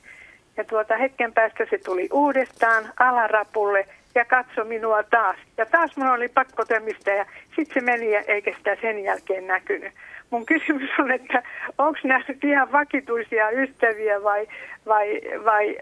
Ja 0.58 0.64
tuota 0.64 0.98
hetken 0.98 1.34
päästä 1.34 1.66
se 1.70 1.78
tuli 1.78 2.10
uudestaan 2.14 2.84
alarapulle 3.00 3.86
ja 4.16 4.26
katsoi 4.26 4.66
minua 4.66 5.04
taas. 5.04 5.38
Ja 5.58 5.66
taas 5.66 5.98
minun 5.98 6.14
oli 6.14 6.28
pakko 6.28 6.66
tömistä 6.66 7.12
ja 7.12 7.26
sitten 7.56 7.74
se 7.74 7.82
meni 7.82 8.16
eikä 8.16 8.54
sitä 8.58 8.78
sen 8.82 9.04
jälkeen 9.04 9.48
näkynyt. 9.48 9.94
Mun 10.30 10.46
kysymys 10.46 10.90
on, 11.00 11.12
että 11.12 11.44
onko 11.78 12.00
nämä 12.04 12.24
nyt 12.28 12.44
ihan 12.44 12.72
vakituisia 12.72 13.50
ystäviä 13.50 14.24
vai, 14.24 14.48
vai, 14.86 15.22
vai 15.46 15.78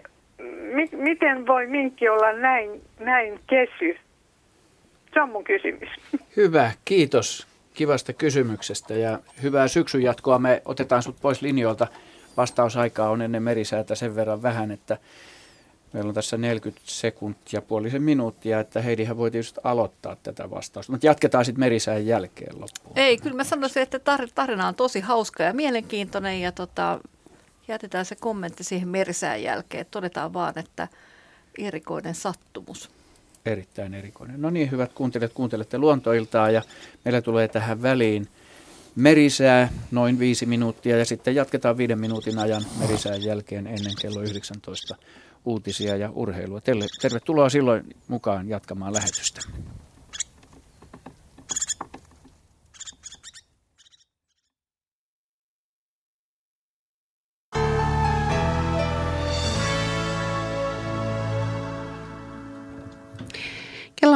mi, 0.48 0.88
miten 0.92 1.46
voi 1.46 1.66
minkki 1.66 2.08
olla 2.08 2.32
näin, 2.32 2.82
näin 2.98 3.40
kesy? 3.46 3.98
Se 5.14 5.22
on 5.22 5.28
mun 5.28 5.44
kysymys. 5.44 5.88
Hyvä, 6.36 6.72
kiitos 6.84 7.46
kivasta 7.74 8.12
kysymyksestä 8.12 8.94
ja 8.94 9.18
hyvää 9.42 9.68
syksyn 9.68 10.02
jatkoa. 10.02 10.38
Me 10.38 10.62
otetaan 10.64 11.02
sut 11.02 11.16
pois 11.20 11.42
linjoilta. 11.42 11.86
Vastausaikaa 12.36 13.10
on 13.10 13.22
ennen 13.22 13.42
merisäätä 13.42 13.94
sen 13.94 14.16
verran 14.16 14.42
vähän, 14.42 14.70
että 14.70 14.98
meillä 15.92 16.08
on 16.08 16.14
tässä 16.14 16.36
40 16.36 16.82
sekuntia, 16.84 17.62
puolisen 17.62 18.02
minuuttia, 18.02 18.60
että 18.60 18.82
Heidihän 18.82 19.16
voi 19.16 19.30
tietysti 19.30 19.60
aloittaa 19.64 20.16
tätä 20.22 20.50
vastausta. 20.50 20.92
Mutta 20.92 21.06
jatketaan 21.06 21.44
sitten 21.44 21.60
merisään 21.60 22.06
jälkeen 22.06 22.60
loppuun. 22.60 22.98
Ei, 22.98 23.18
kyllä 23.18 23.36
mä 23.36 23.44
sanoisin, 23.44 23.82
että 23.82 24.00
tarina 24.34 24.68
on 24.68 24.74
tosi 24.74 25.00
hauska 25.00 25.42
ja 25.42 25.52
mielenkiintoinen 25.52 26.40
ja 26.40 26.52
tota, 26.52 27.00
jätetään 27.68 28.04
se 28.04 28.16
kommentti 28.16 28.64
siihen 28.64 28.88
merisään 28.88 29.42
jälkeen. 29.42 29.86
Todetaan 29.90 30.32
vaan, 30.32 30.58
että 30.58 30.88
erikoinen 31.58 32.14
sattumus 32.14 32.99
erittäin 33.46 33.94
erikoinen. 33.94 34.42
No 34.42 34.50
niin, 34.50 34.70
hyvät 34.70 34.92
kuuntelijat, 34.92 35.32
kuuntelette 35.32 35.78
luontoiltaa 35.78 36.50
ja 36.50 36.62
meillä 37.04 37.22
tulee 37.22 37.48
tähän 37.48 37.82
väliin 37.82 38.28
merisää 38.96 39.68
noin 39.90 40.18
viisi 40.18 40.46
minuuttia 40.46 40.98
ja 40.98 41.04
sitten 41.04 41.34
jatketaan 41.34 41.76
viiden 41.76 42.00
minuutin 42.00 42.38
ajan 42.38 42.62
merisään 42.78 43.22
jälkeen 43.22 43.66
ennen 43.66 43.92
kello 44.00 44.22
19 44.22 44.96
uutisia 45.44 45.96
ja 45.96 46.10
urheilua. 46.14 46.60
Tervetuloa 47.00 47.48
silloin 47.48 47.96
mukaan 48.08 48.48
jatkamaan 48.48 48.92
lähetystä. 48.92 49.40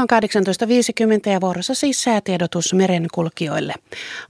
On 0.05 0.23
18.50 1.27 1.31
ja 1.31 1.41
vuorossa 1.41 1.75
siis 1.75 2.03
säätiedotus 2.03 2.75
merenkulkijoille. 2.75 3.75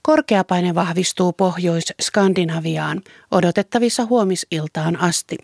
Korkeapaine 0.02 0.74
vahvistuu 0.74 1.32
Pohjois-Skandinaviaan 1.32 3.02
odotettavissa 3.30 4.04
huomisiltaan 4.04 5.00
asti. 5.00 5.36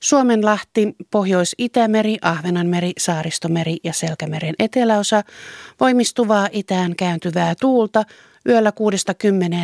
Suomenlahti, 0.00 0.94
Pohjois-Itämeri, 1.10 2.16
Ahvenanmeri, 2.22 2.92
Saaristomeri 2.98 3.76
ja 3.84 3.92
Selkämeren 3.92 4.54
eteläosa 4.58 5.22
voimistuvaa 5.80 6.48
itään 6.52 6.96
kääntyvää 6.96 7.54
tuulta 7.60 8.04
yöllä 8.48 8.72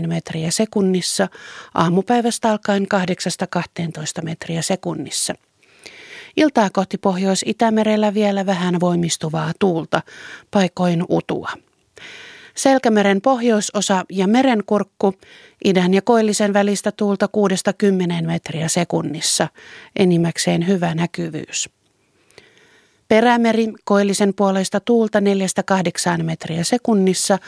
6-10 0.02 0.06
metriä 0.06 0.50
sekunnissa, 0.50 1.28
aamupäivästä 1.74 2.50
alkaen 2.50 2.86
8-12 4.20 4.24
metriä 4.24 4.62
sekunnissa. 4.62 5.34
Iltaa 6.40 6.70
kohti 6.72 6.98
Pohjois-Itämerellä 6.98 8.14
vielä 8.14 8.46
vähän 8.46 8.80
voimistuvaa 8.80 9.52
tuulta, 9.58 10.02
paikoin 10.50 11.04
utua. 11.08 11.50
Selkämeren 12.54 13.20
pohjoisosa 13.20 14.04
ja 14.10 14.26
merenkurkku, 14.26 15.14
idän 15.64 15.94
ja 15.94 16.02
koillisen 16.02 16.52
välistä 16.52 16.92
tuulta 16.92 17.28
6-10 18.22 18.26
metriä 18.26 18.68
sekunnissa, 18.68 19.48
enimmäkseen 19.96 20.66
hyvä 20.66 20.94
näkyvyys. 20.94 21.70
Perämeri 23.08 23.66
koillisen 23.84 24.34
puolesta 24.34 24.80
tuulta 24.80 25.18
4-8 26.18 26.22
metriä 26.22 26.64
sekunnissa, 26.64 27.38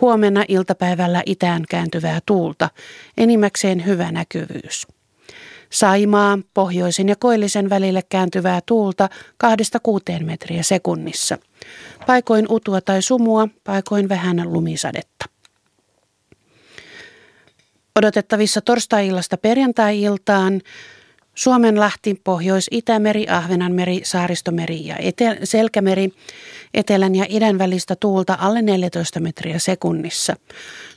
huomenna 0.00 0.44
iltapäivällä 0.48 1.22
itään 1.26 1.62
kääntyvää 1.70 2.20
tuulta, 2.26 2.70
enimmäkseen 3.16 3.86
hyvä 3.86 4.12
näkyvyys. 4.12 4.95
Saimaa 5.72 6.38
pohjoisen 6.54 7.08
ja 7.08 7.16
koillisen 7.16 7.70
välille 7.70 8.02
kääntyvää 8.08 8.60
tuulta 8.66 9.08
2-6 10.20 10.24
metriä 10.24 10.62
sekunnissa. 10.62 11.38
Paikoin 12.06 12.46
utua 12.48 12.80
tai 12.80 13.02
sumua, 13.02 13.48
paikoin 13.64 14.08
vähän 14.08 14.52
lumisadetta. 14.52 15.26
Odotettavissa 17.96 18.60
torstai-illasta 18.60 19.36
perjantai-iltaan 19.36 20.60
Suomenlahti, 21.36 22.20
Pohjois-Itämeri, 22.24 23.26
Ahvenanmeri, 23.28 24.00
Saaristomeri 24.04 24.86
ja 24.86 24.96
Etel- 24.96 25.40
Selkämeri, 25.44 26.12
etelän 26.74 27.14
ja 27.14 27.26
idän 27.28 27.58
välistä 27.58 27.96
tuulta 27.96 28.38
alle 28.40 28.62
14 28.62 29.20
metriä 29.20 29.58
sekunnissa. 29.58 30.36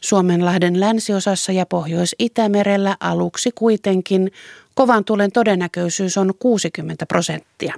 Suomenlahden 0.02 0.80
länsiosassa 0.80 1.52
ja 1.52 1.66
Pohjois-Itämerellä 1.66 2.98
aluksi 3.00 3.52
kuitenkin 3.56 4.32
kovan 4.76 5.06
tulen 5.06 5.32
todennäköisyys 5.32 6.18
on 6.18 6.34
60 6.40 7.06
prosenttia. 7.06 7.74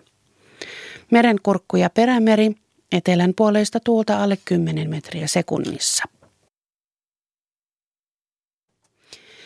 Merenkurkku 1.11 1.77
ja 1.77 1.89
perämeri, 1.89 2.51
etelän 2.91 3.33
puoleista 3.35 3.79
tuulta 3.79 4.23
alle 4.23 4.37
10 4.45 4.89
metriä 4.89 5.27
sekunnissa. 5.27 6.03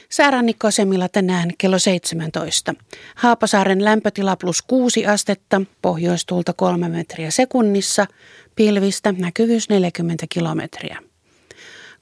Säärannikkoasemilla 0.09 1.09
tänään 1.09 1.51
kello 1.57 1.79
17. 1.79 2.73
Haapasaaren 3.15 3.85
lämpötila 3.85 4.35
plus 4.35 4.61
6 4.61 5.05
astetta, 5.05 5.61
pohjoistuulta 5.81 6.53
3 6.53 6.89
metriä 6.89 7.31
sekunnissa, 7.31 8.07
pilvistä 8.55 9.11
näkyvyys 9.11 9.69
40 9.69 10.25
kilometriä. 10.29 10.97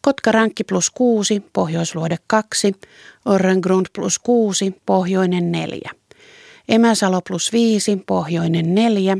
Kotka-Rankki 0.01 0.63
plus 0.63 0.89
6, 0.89 1.43
Pohjoisluode 1.53 2.17
2, 2.27 2.75
Orrengrund 3.25 3.85
plus 3.95 4.19
6, 4.19 4.75
Pohjoinen 4.85 5.51
4. 5.51 5.91
Emäsalo 6.69 7.21
plus 7.27 7.53
5, 7.53 7.97
Pohjoinen 8.07 8.75
4, 8.75 9.17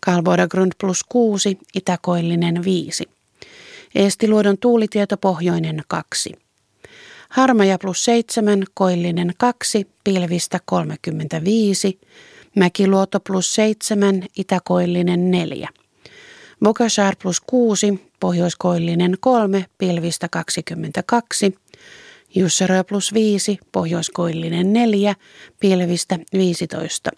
Kalvodagrund 0.00 0.72
plus 0.80 1.04
6, 1.08 1.58
Itäkoillinen 1.74 2.64
5. 2.64 3.04
Eestiluodon 3.94 4.58
tuulitieto 4.58 5.16
Pohjoinen 5.16 5.82
2. 5.88 6.47
Harmaja 7.28 7.78
plus 7.78 8.04
7, 8.04 8.62
Koillinen 8.74 9.32
2, 9.38 9.86
Pilvistä 10.04 10.58
35, 10.64 12.00
Mäkiluoto 12.56 13.20
plus 13.20 13.54
7, 13.54 14.22
Itäkoillinen 14.36 15.30
4. 15.30 15.68
Bokashar 16.64 17.16
plus 17.22 17.40
6, 17.40 18.00
Pohjoiskoillinen 18.20 19.16
3, 19.20 19.64
Pilvistä 19.78 20.28
22, 20.28 21.54
Jusserö 22.34 22.84
plus 22.84 23.14
5, 23.14 23.58
Pohjoiskoillinen 23.72 24.72
4, 24.72 25.14
Pilvistä 25.60 26.18
15. 26.32 27.10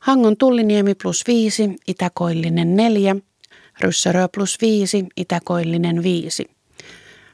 Hangon 0.00 0.36
Tulliniemi 0.36 0.94
plus 0.94 1.24
5, 1.26 1.70
Itäkoillinen 1.86 2.76
4, 2.76 3.16
Ryssärö 3.80 4.28
plus 4.28 4.58
5, 4.60 5.06
Itäkoillinen 5.16 6.02
5. 6.02 6.59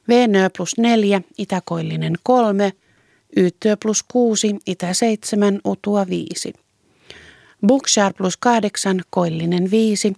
Venö 0.09 0.51
plus 0.57 0.79
4, 0.79 1.23
Itäkoillinen 1.39 2.15
3, 2.23 2.73
Yyttö 3.37 3.77
plus 3.83 4.03
6, 4.03 4.57
Itä 4.67 4.95
7, 4.95 5.61
Utua 5.65 6.07
5. 6.09 6.53
Bookshare 7.67 8.15
plus 8.15 8.37
8, 8.37 9.01
Koillinen 9.11 9.71
5, 9.71 10.13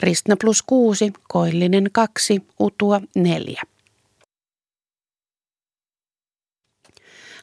Ristna 0.00 0.36
plus 0.40 0.62
6, 0.62 1.12
Koillinen 1.28 1.88
2, 1.92 2.42
Utua 2.60 3.00
4. 3.14 3.62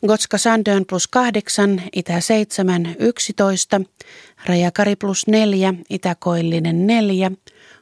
Gotska 0.08 0.38
Sandön 0.38 0.86
plus 0.86 1.08
8, 1.08 1.84
Itä 1.94 2.20
7, 2.20 2.96
11, 3.00 3.82
Rajakari 4.46 4.96
plus 4.96 5.28
4, 5.28 5.74
Itäkoillinen 5.90 6.88
4, 6.88 7.32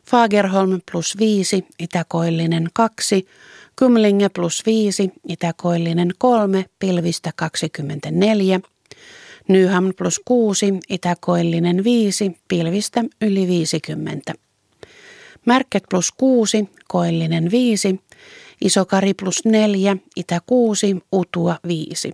Fagerholm 0.09 0.81
plus 0.91 1.17
5, 1.19 1.65
Itäkoillinen 1.79 2.69
2, 2.73 3.27
Kumlinge 3.81 4.29
plus 4.29 4.65
5, 4.65 5.11
itäkoillinen 5.27 6.11
3, 6.17 6.65
pilvistä 6.79 7.31
24. 7.35 8.59
Nyham 9.47 9.93
plus 9.97 10.21
6, 10.25 10.73
itäkoillinen 10.89 11.83
5, 11.83 12.31
pilvistä 12.47 13.03
yli 13.21 13.47
50. 13.47 14.33
Märket 15.45 15.83
plus 15.89 16.11
6, 16.11 16.69
koillinen 16.87 17.51
5, 17.51 17.99
Isokari 18.61 19.13
plus 19.13 19.45
4, 19.45 19.97
itä 20.15 20.41
6, 20.45 20.97
utua 21.11 21.57
5. 21.67 22.13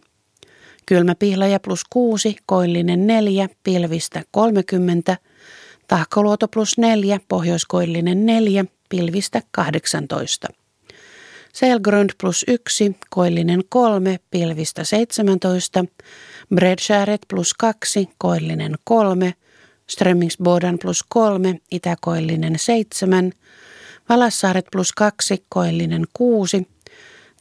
Kylmäpihlaja 0.85 1.59
plus 1.59 1.81
6, 1.89 2.35
koillinen 2.45 3.07
4, 3.07 3.49
pilvistä 3.63 4.23
30. 4.31 5.17
Tahkoluoto 5.87 6.47
plus 6.47 6.77
4, 6.77 7.19
pohjoiskoillinen 7.27 8.25
4, 8.25 8.65
pilvistä 8.89 9.41
18. 9.51 10.47
Selgrund 11.59 12.09
plus 12.21 12.45
1, 12.47 12.95
koillinen 13.09 13.63
3, 13.69 14.19
pilvistä 14.31 14.83
17. 14.83 15.85
Bredskäret 16.55 17.21
plus 17.27 17.53
2, 17.53 18.09
koillinen 18.17 18.75
3. 18.83 19.33
Strömmingsbodan 19.87 20.79
plus 20.79 21.03
3, 21.09 21.59
itäkoillinen 21.71 22.59
7. 22.59 23.31
Valassaaret 24.09 24.65
plus 24.71 24.91
2, 24.91 25.45
koillinen 25.49 26.05
6. 26.13 26.67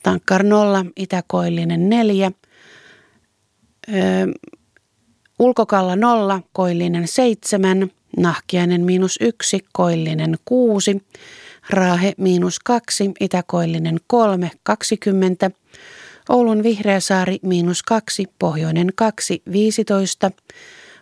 Tankkar 0.03 0.43
0, 0.43 0.85
itäkoillinen 0.97 1.89
4. 1.89 2.33
Öö, 3.95 4.27
ulkokalla 5.39 5.97
0, 5.97 6.41
koillinen 6.53 7.09
7. 7.09 7.91
Nahkiainen 8.17 8.85
miinus 8.85 9.19
1, 9.21 9.59
koillinen 9.73 10.37
6. 10.45 11.03
Raahe 11.71 12.13
miinus 12.17 12.59
2, 12.65 13.11
itäkoillinen 13.21 13.99
3, 14.07 14.51
20. 14.63 15.51
Oulun 16.29 16.63
Vihreäsaari 16.63 17.39
miinus 17.43 17.83
2, 17.83 18.27
pohjoinen 18.39 18.93
2, 18.95 19.43
15. 19.53 20.31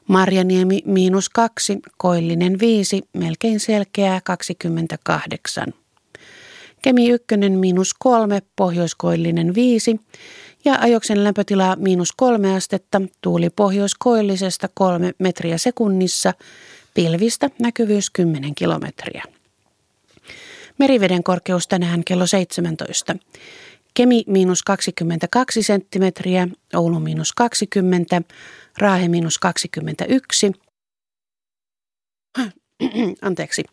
Marjaniemi 0.09 0.83
miinus 0.85 1.31
2, 1.31 1.79
koillinen 1.97 2.61
5, 2.61 3.03
melkein 3.13 3.61
selkeää 3.61 4.21
28. 4.25 5.75
Kemi 6.83 7.09
1 7.11 7.27
miinus 7.57 7.95
3, 7.99 8.43
pohjoiskoillinen 8.57 9.55
5 9.55 10.01
ja 10.65 10.77
ajoksen 10.81 11.25
lämpötila 11.25 11.77
miinus 11.77 12.13
3 12.13 12.55
astetta, 12.55 13.03
tuuli 13.21 13.51
pohjoiskoillisesta 13.51 14.69
3 14.75 15.13
metriä 15.19 15.59
sekunnissa, 15.59 16.35
pilvistä 16.95 17.51
näkyvyys 17.59 18.11
10 18.11 18.55
kilometriä. 18.55 19.25
Meriveden 20.79 21.23
korkeus 21.23 21.69
tänään 21.69 22.05
kello 22.05 22.27
17. 22.27 23.17
Kemi 23.95 24.25
miinus 24.27 24.63
22 24.63 25.63
senttimetriä, 25.63 26.49
Oulu 26.75 27.01
miinus 27.01 27.33
20, 27.33 28.23
Raahe 28.79 29.09
miinus 29.09 29.39
21. 29.39 30.53
Anteeksi. 33.23 33.65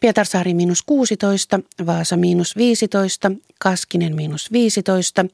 Pietarsaari 0.00 0.54
miinus 0.54 0.82
16, 0.82 1.60
Vaasa 1.86 2.16
miinus 2.16 2.56
15, 2.56 3.32
Kaskinen 3.60 4.16
miinus 4.16 4.52
15, 4.52 5.26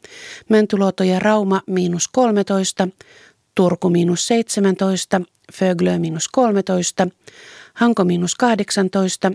Mäntyluoto 0.49 1.05
ja 1.05 1.19
Rauma 1.19 1.63
miinus 1.67 2.09
13, 2.09 2.89
Turku 3.55 3.91
miinus 3.91 4.27
17, 4.27 5.21
Föglö 5.53 5.99
miinus 5.99 6.29
13, 6.29 7.09
Hanko 7.75 8.05
miinus 8.05 8.35
18, 8.35 9.33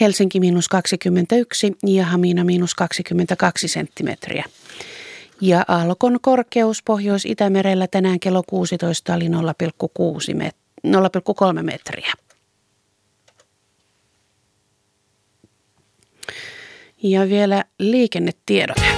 Helsinki 0.00 0.40
miinus 0.40 0.68
21 0.68 1.72
ja 1.86 2.04
Hamina 2.04 2.44
miinus 2.44 2.74
22 2.74 3.68
senttimetriä. 3.68 4.44
Ja 5.40 5.64
Alkon 5.68 6.18
korkeus 6.22 6.82
Pohjois-Itämerellä 6.82 7.86
tänään 7.86 8.20
kello 8.20 8.42
16 8.46 9.14
oli 9.14 9.28
0,6 9.28 10.34
met- 10.34 10.64
0,3 10.86 11.62
metriä. 11.62 12.12
Ja 17.02 17.28
vielä 17.28 17.64
liikennetiedote. 17.78 18.93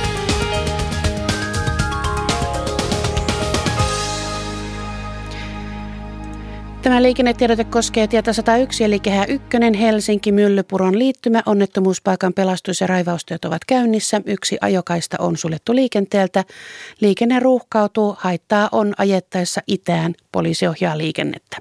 Tämä 6.87 7.03
liikennetiedote 7.03 7.64
koskee 7.64 8.07
tietä 8.07 8.32
101 8.32 8.84
eli 8.84 9.01
kehä 9.01 9.24
1 9.24 9.47
Helsinki 9.80 10.32
Myllypuron 10.32 10.99
liittymä. 10.99 11.43
Onnettomuuspaikan 11.47 12.34
pelastus- 12.34 12.80
ja 12.80 12.87
raivaustyöt 12.87 13.45
ovat 13.45 13.64
käynnissä. 13.66 14.20
Yksi 14.26 14.59
ajokaista 14.61 15.16
on 15.20 15.37
suljettu 15.37 15.74
liikenteeltä. 15.74 16.45
Liikenne 17.01 17.41
ruuhkautuu, 17.41 18.16
haittaa 18.18 18.68
on 18.72 18.95
ajettaessa 18.99 19.61
itään. 19.66 20.14
Poliisi 20.32 20.66
ohjaa 20.66 20.99
liikennettä. 20.99 21.57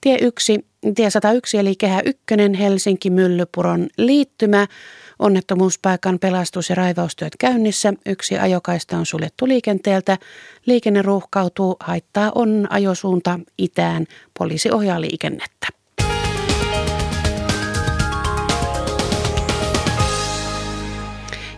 Tie 0.00 0.18
1, 0.20 0.66
tie 0.94 1.10
101 1.10 1.58
eli 1.58 1.74
kehä 1.76 2.00
1 2.04 2.24
Helsinki 2.58 3.10
Myllypuron 3.10 3.86
liittymä. 3.98 4.66
Onnettomuuspaikan 5.18 6.18
pelastus- 6.18 6.70
ja 6.70 6.74
raivaustyöt 6.74 7.32
käynnissä. 7.38 7.92
Yksi 8.06 8.38
ajokaista 8.38 8.96
on 8.96 9.06
suljettu 9.06 9.48
liikenteeltä. 9.48 10.18
Liikenne 10.66 11.02
ruuhkautuu. 11.02 11.76
Haittaa 11.80 12.32
on 12.34 12.66
ajosuunta 12.70 13.40
itään. 13.58 14.06
Poliisi 14.38 14.70
ohjaa 14.70 15.00
liikennettä. 15.00 15.66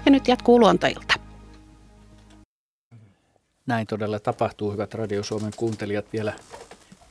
Ja 0.06 0.10
nyt 0.12 0.28
jatkuu 0.28 0.60
luontoilta. 0.60 1.14
Näin 3.66 3.86
todella 3.86 4.18
tapahtuu, 4.18 4.72
hyvät 4.72 4.94
Radio 4.94 5.22
Suomen 5.22 5.52
kuuntelijat, 5.56 6.04
vielä 6.12 6.32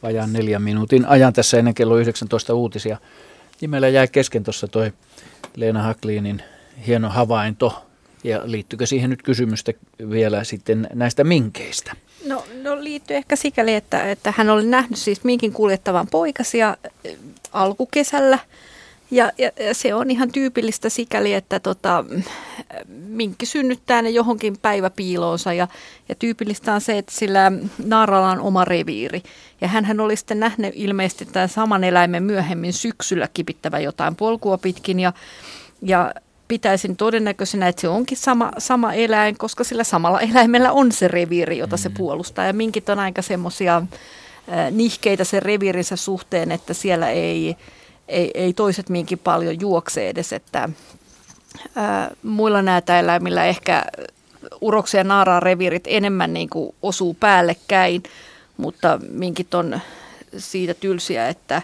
vajaan 0.04 0.34
neljän 0.34 0.62
minuutin 0.62 1.06
ajan 1.06 1.34
tässä 1.34 1.58
ennen 1.58 1.74
kello 1.74 1.98
19 1.98 2.54
uutisia. 2.54 2.98
Meillä 3.68 3.88
jäi 3.88 4.08
kesken 4.08 4.44
tuossa 4.44 4.68
toi 4.68 4.94
Leena 5.58 5.82
Hakliinin 5.82 6.42
hieno 6.88 7.10
havainto. 7.10 7.86
Ja 8.24 8.42
liittyykö 8.44 8.86
siihen 8.86 9.10
nyt 9.10 9.24
kysymystä 9.24 9.74
vielä 10.10 10.44
sitten 10.44 10.88
näistä 10.94 11.24
minkeistä? 11.24 11.92
No, 12.26 12.44
no 12.64 12.84
liittyy 12.84 13.18
ehkä 13.18 13.36
sikäli, 13.36 13.74
että, 13.74 14.12
että 14.12 14.34
hän 14.38 14.50
oli 14.50 14.66
nähnyt 14.66 15.00
siis 15.00 15.24
minkin 15.24 15.54
kuljettavan 15.54 16.08
poikasia 16.08 16.78
eh, 17.04 17.18
alkukesällä. 17.54 18.40
Ja, 19.12 19.32
ja, 19.38 19.52
ja 19.60 19.74
se 19.74 19.94
on 19.94 20.12
ihan 20.12 20.32
tyypillistä 20.32 20.90
sikäli, 20.90 21.34
että 21.34 21.60
tota, 21.60 22.06
minkki 22.88 23.46
synnyttää 23.46 24.02
ne 24.02 24.10
johonkin 24.10 24.58
päiväpiiloonsa 24.62 25.54
ja, 25.54 25.68
ja 26.10 26.16
tyypillistä 26.16 26.74
on 26.74 26.82
se, 26.82 26.98
että 26.98 27.12
sillä 27.12 27.52
naaralla 27.86 28.32
on 28.32 28.40
oma 28.40 28.66
reviiri. 28.66 29.24
Ja 29.62 29.68
hän 29.68 30.00
oli 30.00 30.16
sitten 30.16 30.40
nähnyt 30.40 30.74
ilmeisesti 30.76 31.26
tämän 31.26 31.50
saman 31.50 31.84
eläimen 31.84 32.24
myöhemmin 32.24 32.74
syksyllä 32.74 33.28
kipittävä 33.34 33.80
jotain 33.80 34.16
polkua 34.16 34.58
pitkin 34.58 35.00
ja, 35.00 35.14
ja 35.82 36.14
pitäisin 36.48 36.96
todennäköisenä, 36.96 37.68
että 37.68 37.82
se 37.82 37.88
onkin 37.88 38.18
sama, 38.18 38.52
sama 38.58 38.94
eläin, 38.94 39.38
koska 39.38 39.64
sillä 39.64 39.84
samalla 39.84 40.22
eläimellä 40.22 40.72
on 40.72 40.92
se 40.92 41.08
reviiri, 41.08 41.58
jota 41.58 41.78
se 41.78 41.90
mm. 41.90 41.96
puolustaa. 41.96 42.46
Ja 42.46 42.54
minkit 42.54 42.90
on 42.90 43.00
aika 43.00 43.22
semmoisia 43.22 43.82
nihkeitä 44.72 45.24
sen 45.24 45.42
reviirinsä 45.42 45.96
suhteen, 45.96 46.52
että 46.52 46.74
siellä 46.74 47.10
ei, 47.10 47.58
ei, 48.08 48.32
ei 48.34 48.54
toiset 48.54 48.90
minkin 48.90 49.20
paljon 49.20 49.60
juokse 49.62 50.10
edes, 50.10 50.34
että 50.34 50.70
ää, 51.76 52.12
muilla 52.24 52.62
näitä 52.62 53.00
eläimillä 53.00 53.46
ehkä 53.46 53.86
uroksia 54.62 55.00
ja 55.00 55.04
naaraa 55.04 55.40
reviirit 55.40 55.84
enemmän 55.88 56.34
niin 56.34 56.50
kuin 56.50 56.76
osuu 56.82 57.14
päällekkäin, 57.14 58.04
mutta 58.58 59.00
minkit 59.10 59.54
on 59.54 59.80
siitä 60.38 60.74
tylsiä, 60.74 61.28
että 61.28 61.62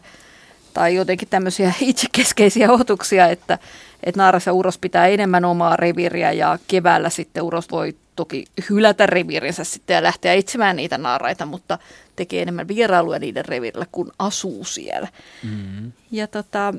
tai 0.73 0.95
jotenkin 0.95 1.27
tämmöisiä 1.27 1.73
itsekeskeisiä 1.81 2.71
otuksia, 2.71 3.27
että, 3.27 3.59
että 4.03 4.21
naaras 4.21 4.45
ja 4.45 4.53
uros 4.53 4.77
pitää 4.77 5.07
enemmän 5.07 5.45
omaa 5.45 5.75
reviiriä 5.75 6.31
ja 6.31 6.59
keväällä 6.67 7.09
sitten 7.09 7.43
uros 7.43 7.71
voi 7.71 7.95
toki 8.15 8.45
hylätä 8.69 9.05
reviirinsä 9.05 9.63
sitten 9.63 9.93
ja 9.93 10.03
lähteä 10.03 10.33
etsimään 10.33 10.75
niitä 10.75 10.97
naaraita, 10.97 11.45
mutta 11.45 11.77
tekee 12.15 12.41
enemmän 12.41 12.67
vierailuja 12.67 13.19
niiden 13.19 13.45
reviirillä, 13.45 13.85
kun 13.91 14.11
asuu 14.19 14.65
siellä. 14.65 15.07
Mm-hmm. 15.43 15.91
Ja 16.11 16.27
tota, 16.27 16.73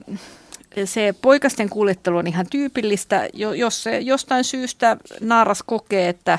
se 0.84 1.14
poikasten 1.22 1.68
kuljettelu 1.68 2.16
on 2.16 2.26
ihan 2.26 2.46
tyypillistä, 2.50 3.28
jos 3.32 3.82
se 3.82 3.98
jostain 3.98 4.44
syystä 4.44 4.96
naaras 5.20 5.62
kokee, 5.62 6.08
että 6.08 6.38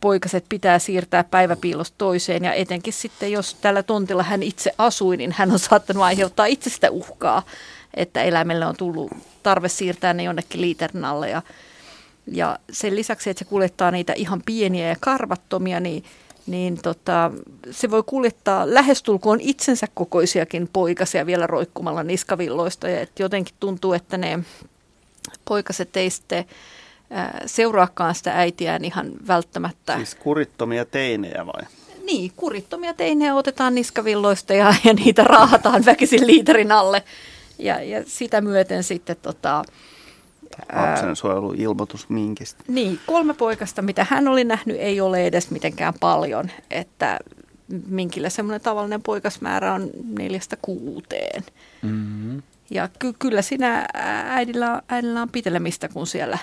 poikaset 0.00 0.44
pitää 0.48 0.78
siirtää 0.78 1.24
päiväpiilosta 1.24 1.94
toiseen 1.98 2.44
ja 2.44 2.52
etenkin 2.52 2.92
sitten, 2.92 3.32
jos 3.32 3.54
tällä 3.54 3.82
tontilla 3.82 4.22
hän 4.22 4.42
itse 4.42 4.72
asui, 4.78 5.16
niin 5.16 5.34
hän 5.38 5.50
on 5.50 5.58
saattanut 5.58 6.02
aiheuttaa 6.02 6.46
itsestä 6.46 6.90
uhkaa, 6.90 7.42
että 7.94 8.22
eläimelle 8.22 8.66
on 8.66 8.76
tullut 8.76 9.12
tarve 9.42 9.68
siirtää 9.68 10.14
ne 10.14 10.22
jonnekin 10.22 10.60
liiterin 10.60 11.04
alle 11.04 11.30
ja, 11.30 11.42
ja 12.26 12.58
sen 12.72 12.96
lisäksi, 12.96 13.30
että 13.30 13.38
se 13.38 13.44
kuljettaa 13.44 13.90
niitä 13.90 14.12
ihan 14.12 14.42
pieniä 14.46 14.88
ja 14.88 14.96
karvattomia, 15.00 15.80
niin 15.80 16.04
niin 16.46 16.82
tota, 16.82 17.30
se 17.70 17.90
voi 17.90 18.02
kuljettaa 18.06 18.74
lähestulkoon 18.74 19.40
itsensä 19.40 19.86
kokoisiakin 19.94 20.68
poikasia 20.72 21.26
vielä 21.26 21.46
roikkumalla 21.46 22.02
niskavilloista. 22.02 22.88
Ja 22.88 23.00
et 23.00 23.18
jotenkin 23.18 23.54
tuntuu, 23.60 23.92
että 23.92 24.16
ne 24.16 24.38
poikaset 25.44 25.96
ei 25.96 26.10
sitten 26.10 26.44
seuraakaan 27.46 28.14
sitä 28.14 28.32
äitiään 28.32 28.84
ihan 28.84 29.12
välttämättä. 29.26 29.96
Siis 29.96 30.14
kurittomia 30.14 30.84
teinejä 30.84 31.46
vai? 31.46 31.62
Niin, 32.04 32.32
kurittomia 32.36 32.94
teinejä 32.94 33.34
otetaan 33.34 33.74
niskavilloista 33.74 34.54
ja, 34.54 34.74
ja 34.84 34.92
niitä 34.92 35.24
raahataan 35.24 35.84
väkisin 35.84 36.26
liiterin 36.26 36.72
alle. 36.72 37.02
Ja, 37.58 37.82
ja 37.82 38.02
sitä 38.06 38.40
myöten 38.40 38.84
sitten 38.84 39.16
tota, 39.22 39.64
ilmoitus 41.56 42.08
minkistä. 42.08 42.64
Niin, 42.68 43.00
kolme 43.06 43.34
poikasta, 43.34 43.82
mitä 43.82 44.06
hän 44.10 44.28
oli 44.28 44.44
nähnyt, 44.44 44.76
ei 44.80 45.00
ole 45.00 45.26
edes 45.26 45.50
mitenkään 45.50 45.94
paljon. 46.00 46.50
Että 46.70 47.18
minkillä 47.88 48.28
semmoinen 48.28 48.60
tavallinen 48.60 49.02
poikasmäärä 49.02 49.72
on 49.72 49.90
neljästä 50.18 50.56
kuuteen. 50.62 51.44
Mm-hmm. 51.82 52.42
Ja 52.70 52.88
ky- 52.98 53.14
kyllä 53.18 53.42
siinä 53.42 53.86
äidillä, 54.26 54.82
äidillä 54.88 55.22
on 55.22 55.30
pitelemistä, 55.30 55.88
kun 55.88 56.06
siellä 56.06 56.38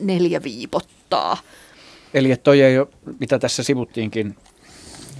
neljä 0.00 0.42
viipottaa. 0.42 1.36
Eli 2.14 2.30
että 2.30 2.44
toi 2.44 2.60
ei 2.60 2.78
ole, 2.78 2.88
mitä 3.20 3.38
tässä 3.38 3.62
sivuttiinkin 3.62 4.36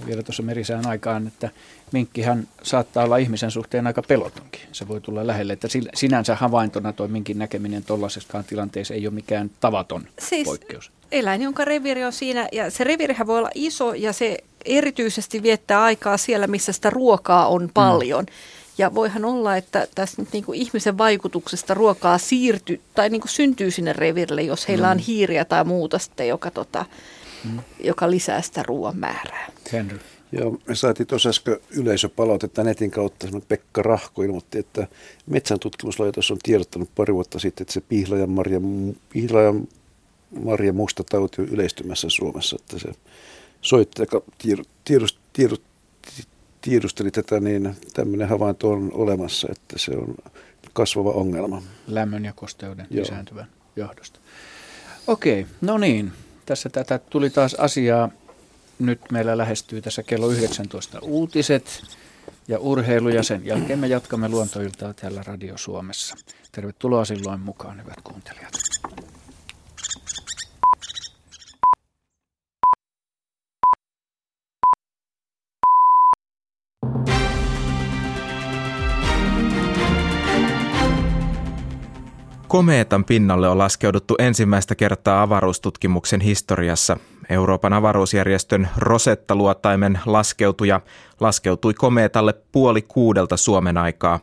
vielä 0.05 0.23
tuossa 0.23 0.43
merisään 0.43 0.87
aikaan, 0.87 1.27
että 1.27 1.49
minkkihän 1.91 2.47
saattaa 2.63 3.03
olla 3.03 3.17
ihmisen 3.17 3.51
suhteen 3.51 3.87
aika 3.87 4.01
pelotonkin. 4.01 4.61
Se 4.71 4.87
voi 4.87 5.01
tulla 5.01 5.27
lähelle, 5.27 5.53
että 5.53 5.67
sinänsä 5.93 6.35
havaintona 6.35 6.93
tuo 6.93 7.07
minkin 7.07 7.39
näkeminen 7.39 7.83
tuollaisessakaan 7.83 8.43
tilanteessa 8.43 8.93
ei 8.93 9.07
ole 9.07 9.13
mikään 9.13 9.51
tavaton 9.59 10.07
siis 10.19 10.45
poikkeus. 10.45 10.91
eläin, 11.11 11.41
jonka 11.41 11.65
reviiri 11.65 12.03
on 12.03 12.13
siinä, 12.13 12.49
ja 12.51 12.71
se 12.71 12.83
reviirihän 12.83 13.27
voi 13.27 13.37
olla 13.37 13.51
iso, 13.55 13.93
ja 13.93 14.13
se 14.13 14.37
erityisesti 14.65 15.43
viettää 15.43 15.83
aikaa 15.83 16.17
siellä, 16.17 16.47
missä 16.47 16.71
sitä 16.71 16.89
ruokaa 16.89 17.47
on 17.47 17.69
paljon. 17.73 18.23
Mm. 18.23 18.33
Ja 18.77 18.95
voihan 18.95 19.25
olla, 19.25 19.57
että 19.57 19.87
tässä 19.95 20.21
nyt 20.21 20.33
niin 20.33 20.43
kuin 20.43 20.59
ihmisen 20.59 20.97
vaikutuksesta 20.97 21.73
ruokaa 21.73 22.17
siirtyy 22.17 22.81
tai 22.95 23.09
niin 23.09 23.21
kuin 23.21 23.31
syntyy 23.31 23.71
sinne 23.71 23.93
revirille, 23.93 24.41
jos 24.41 24.67
heillä 24.67 24.87
mm. 24.87 24.91
on 24.91 24.97
hiiriä 24.97 25.45
tai 25.45 25.63
muuta 25.63 25.99
sitten, 25.99 26.27
joka, 26.27 26.51
tota, 26.51 26.85
mm. 27.45 27.59
joka 27.83 28.11
lisää 28.11 28.41
sitä 28.41 28.63
ruoan 28.63 28.97
määrää. 28.97 29.51
Henry. 29.71 29.99
Joo, 30.31 30.57
me 30.67 30.75
saatiin 30.75 31.07
tuossa 31.07 31.29
äsken 31.29 31.57
yleisöpalautetta 31.69 32.63
netin 32.63 32.91
kautta. 32.91 33.27
Pekka 33.47 33.81
Rahko 33.81 34.23
ilmoitti, 34.23 34.59
että 34.59 34.87
Metsän 35.25 35.59
tutkimuslaitos 35.59 36.31
on 36.31 36.37
tiedottanut 36.43 36.89
pari 36.95 37.13
vuotta 37.13 37.39
sitten, 37.39 37.61
että 37.61 37.73
se 37.73 37.81
pihlajan 37.81 38.29
marja, 38.29 38.59
pihlajan 39.09 39.67
marja 40.43 40.73
musta 40.73 41.03
tauti 41.03 41.41
on 41.41 41.47
yleistymässä 41.47 42.09
Suomessa. 42.09 42.57
Että 42.59 42.79
se 42.79 42.91
soitti, 43.61 44.01
joka 44.01 44.21
tiedust, 44.85 45.17
tiedust, 45.33 45.63
tiedusteli 46.61 47.11
tätä, 47.11 47.39
niin 47.39 47.75
tämmöinen 47.93 48.29
havainto 48.29 48.69
on 48.69 48.91
olemassa, 48.93 49.47
että 49.51 49.77
se 49.77 49.91
on 49.91 50.15
kasvava 50.73 51.11
ongelma. 51.11 51.61
Lämmön 51.87 52.25
ja 52.25 52.33
kosteuden 52.33 52.87
Joo. 52.89 53.01
lisääntyvän 53.01 53.47
johdosta. 53.75 54.19
Okei, 55.07 55.45
no 55.61 55.77
niin. 55.77 56.11
Tässä 56.45 56.69
tätä 56.69 56.97
tuli 56.97 57.29
taas 57.29 57.53
asiaa. 57.53 58.09
Nyt 58.79 58.99
meillä 59.11 59.37
lähestyy 59.37 59.81
tässä 59.81 60.03
kello 60.03 60.29
19 60.29 60.99
uutiset 61.01 61.83
ja 62.47 62.59
urheilu 62.59 63.09
ja 63.09 63.23
sen 63.23 63.45
jälkeen 63.45 63.79
me 63.79 63.87
jatkamme 63.87 64.29
luontoiltaa 64.29 64.93
täällä 64.93 65.23
Radio 65.23 65.57
Suomessa. 65.57 66.15
Tervetuloa 66.51 67.05
silloin 67.05 67.39
mukaan, 67.39 67.81
hyvät 67.81 68.01
kuuntelijat. 68.03 68.53
Komeetan 82.55 83.05
pinnalle 83.05 83.49
on 83.49 83.57
laskeuduttu 83.57 84.15
ensimmäistä 84.19 84.75
kertaa 84.75 85.21
avaruustutkimuksen 85.21 86.21
historiassa. 86.21 86.97
Euroopan 87.29 87.73
avaruusjärjestön 87.73 88.69
Rosetta-luotaimen 88.77 89.99
laskeutuja 90.05 90.81
laskeutui 91.19 91.73
komeetalle 91.73 92.33
puoli 92.51 92.81
kuudelta 92.81 93.37
Suomen 93.37 93.77
aikaa. 93.77 94.19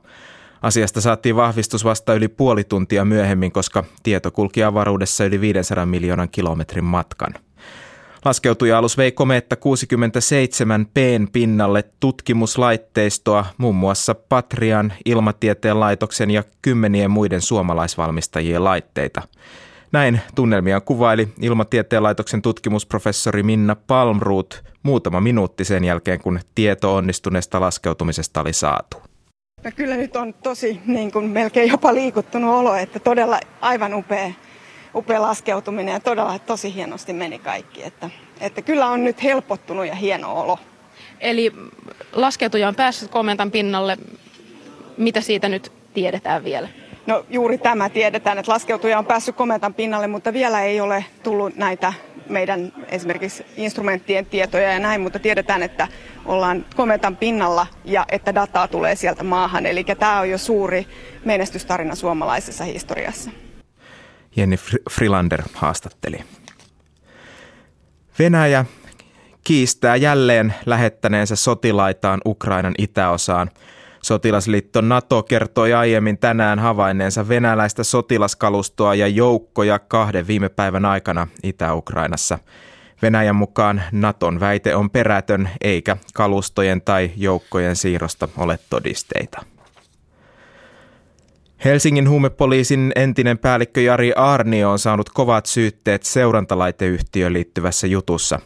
Asiasta 0.63 1.01
saatiin 1.01 1.37
vahvistus 1.37 1.85
vasta 1.85 2.15
yli 2.15 2.29
puoli 2.29 2.65
tuntia 2.65 3.05
myöhemmin, 3.05 3.53
koska 3.53 3.85
tieto 4.03 4.31
kulki 4.31 4.63
avaruudessa 4.63 5.25
yli 5.25 5.41
500 5.41 5.87
miljoonan 5.87 6.29
kilometrin 6.29 6.85
matkan. 6.85 7.35
Laskeutuja-alus 8.25 8.97
vei 8.97 9.13
komeetta 9.13 9.57
67 9.57 10.87
p 10.87 10.97
pinnalle 11.33 11.85
tutkimuslaitteistoa 12.01 13.47
muun 13.59 13.75
muassa 13.75 14.15
Patrian, 14.15 14.93
Ilmatieteen 15.05 15.81
laitoksen 15.81 16.31
ja 16.31 16.45
kymmenien 16.63 17.11
muiden 17.11 17.41
suomalaisvalmistajien 17.41 18.65
laitteita. 18.65 19.23
Näin 19.93 20.21
tunnelmia 20.35 20.81
kuvaili 20.81 21.29
Ilmatieteen 21.41 22.03
laitoksen 22.03 22.43
tutkimusprofessori 22.43 23.43
Minna 23.43 23.77
Palmruut 23.87 24.65
muutama 24.83 25.21
minuutti 25.21 25.65
sen 25.65 25.85
jälkeen, 25.85 26.21
kun 26.21 26.41
tieto 26.55 26.95
onnistuneesta 26.95 27.61
laskeutumisesta 27.61 28.41
oli 28.41 28.53
saatu. 28.53 28.97
No 29.65 29.71
kyllä 29.77 29.97
nyt 29.97 30.17
on 30.17 30.35
tosi 30.35 30.81
niin 30.87 31.13
kuin 31.13 31.31
melkein 31.31 31.71
jopa 31.71 31.95
liikuttunut 31.95 32.55
olo, 32.55 32.75
että 32.75 32.99
todella 32.99 33.41
aivan 33.61 33.95
upea 33.95 34.33
upea 34.95 35.23
laskeutuminen 35.23 35.93
ja 35.93 36.01
todella 36.01 36.39
tosi 36.39 36.75
hienosti 36.75 37.13
meni 37.13 37.39
kaikki. 37.39 37.85
Että, 37.85 38.11
että 38.41 38.63
kyllä 38.63 38.87
on 38.87 39.05
nyt 39.05 39.23
helpottunut 39.23 39.87
ja 39.87 39.95
hieno 39.95 40.41
olo. 40.41 40.59
Eli 41.21 41.53
laskeutuja 42.13 42.69
on 42.69 42.75
päässyt 42.75 43.11
komentan 43.11 43.51
pinnalle. 43.51 43.99
Mitä 44.97 45.21
siitä 45.21 45.49
nyt 45.49 45.73
tiedetään 45.95 46.45
vielä? 46.45 46.69
No 47.07 47.25
juuri 47.31 47.59
tämä 47.59 47.89
tiedetään, 47.89 48.39
että 48.39 48.53
laskeutuja 48.53 48.99
on 48.99 49.07
päässyt 49.07 49.37
komentan 49.37 49.75
pinnalle, 49.75 50.07
mutta 50.07 50.33
vielä 50.33 50.63
ei 50.63 50.81
ole 50.81 51.05
tullut 51.23 51.57
näitä 51.57 51.93
meidän 52.29 52.73
esimerkiksi 52.89 53.47
instrumenttien 53.57 54.27
tietoja 54.27 54.73
ja 54.73 54.79
näin, 54.79 55.01
mutta 55.01 55.19
tiedetään, 55.19 55.63
että 55.63 55.89
ollaan 56.27 56.67
kometan 56.77 57.17
pinnalla 57.17 57.67
ja 57.85 58.07
että 58.09 58.35
dataa 58.35 58.69
tulee 58.69 58.97
sieltä 58.97 59.25
maahan. 59.25 59.67
Eli 59.67 59.85
tämä 59.85 60.21
on 60.21 60.31
jo 60.31 60.39
suuri 60.39 60.87
menestystarina 61.25 61.95
suomalaisessa 61.95 62.65
historiassa. 62.65 63.31
Jenni 64.37 64.57
Frilander 64.91 65.43
haastatteli. 65.55 66.25
Venäjä 68.19 68.65
kiistää 69.45 69.97
jälleen 69.97 70.55
lähettäneensä 70.67 71.37
sotilaitaan 71.37 72.21
Ukrainan 72.27 72.75
itäosaan. 72.79 73.51
Sotilasliitto 74.03 74.81
NATO 74.81 75.23
kertoi 75.23 75.73
aiemmin 75.73 76.19
tänään 76.19 76.59
havainneensa 76.59 77.29
venäläistä 77.29 77.85
sotilaskalustoa 77.85 78.95
ja 78.95 79.09
joukkoja 79.09 79.79
kahden 79.79 80.27
viime 80.27 80.49
päivän 80.49 80.85
aikana 80.85 81.29
Itä-Ukrainassa. 81.43 82.39
Venäjän 83.03 83.37
mukaan 83.37 83.83
Naton 83.93 84.41
väite 84.41 84.75
on 84.75 84.91
perätön 84.91 85.51
eikä 85.61 85.97
kalustojen 86.15 86.83
tai 86.83 87.11
joukkojen 87.17 87.77
siirrosta 87.77 88.29
ole 88.37 88.59
todisteita. 88.71 89.52
Helsingin 91.65 92.09
huumepoliisin 92.09 92.93
entinen 92.97 93.39
päällikkö 93.39 93.81
Jari 93.81 94.13
Arnio 94.17 94.71
on 94.71 94.79
saanut 94.79 95.11
kovat 95.11 95.47
syytteet 95.47 96.03
seurantalaiteyhtiöön 96.03 97.33
liittyvässä 97.33 97.87
jutussa. 97.87 98.41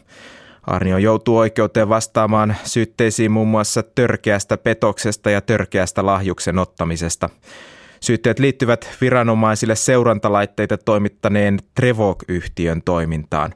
Arnio 0.63 0.97
joutuu 0.97 1.37
oikeuteen 1.37 1.89
vastaamaan 1.89 2.55
syytteisiin 2.63 3.31
muun 3.31 3.47
muassa 3.47 3.83
törkeästä 3.83 4.57
petoksesta 4.57 5.29
ja 5.29 5.41
törkeästä 5.41 6.05
lahjuksen 6.05 6.59
ottamisesta. 6.59 7.29
Syytteet 7.99 8.39
liittyvät 8.39 8.89
viranomaisille 9.01 9.75
seurantalaitteita 9.75 10.77
toimittaneen 10.77 11.59
Trevok-yhtiön 11.75 12.81
toimintaan. 12.85 13.53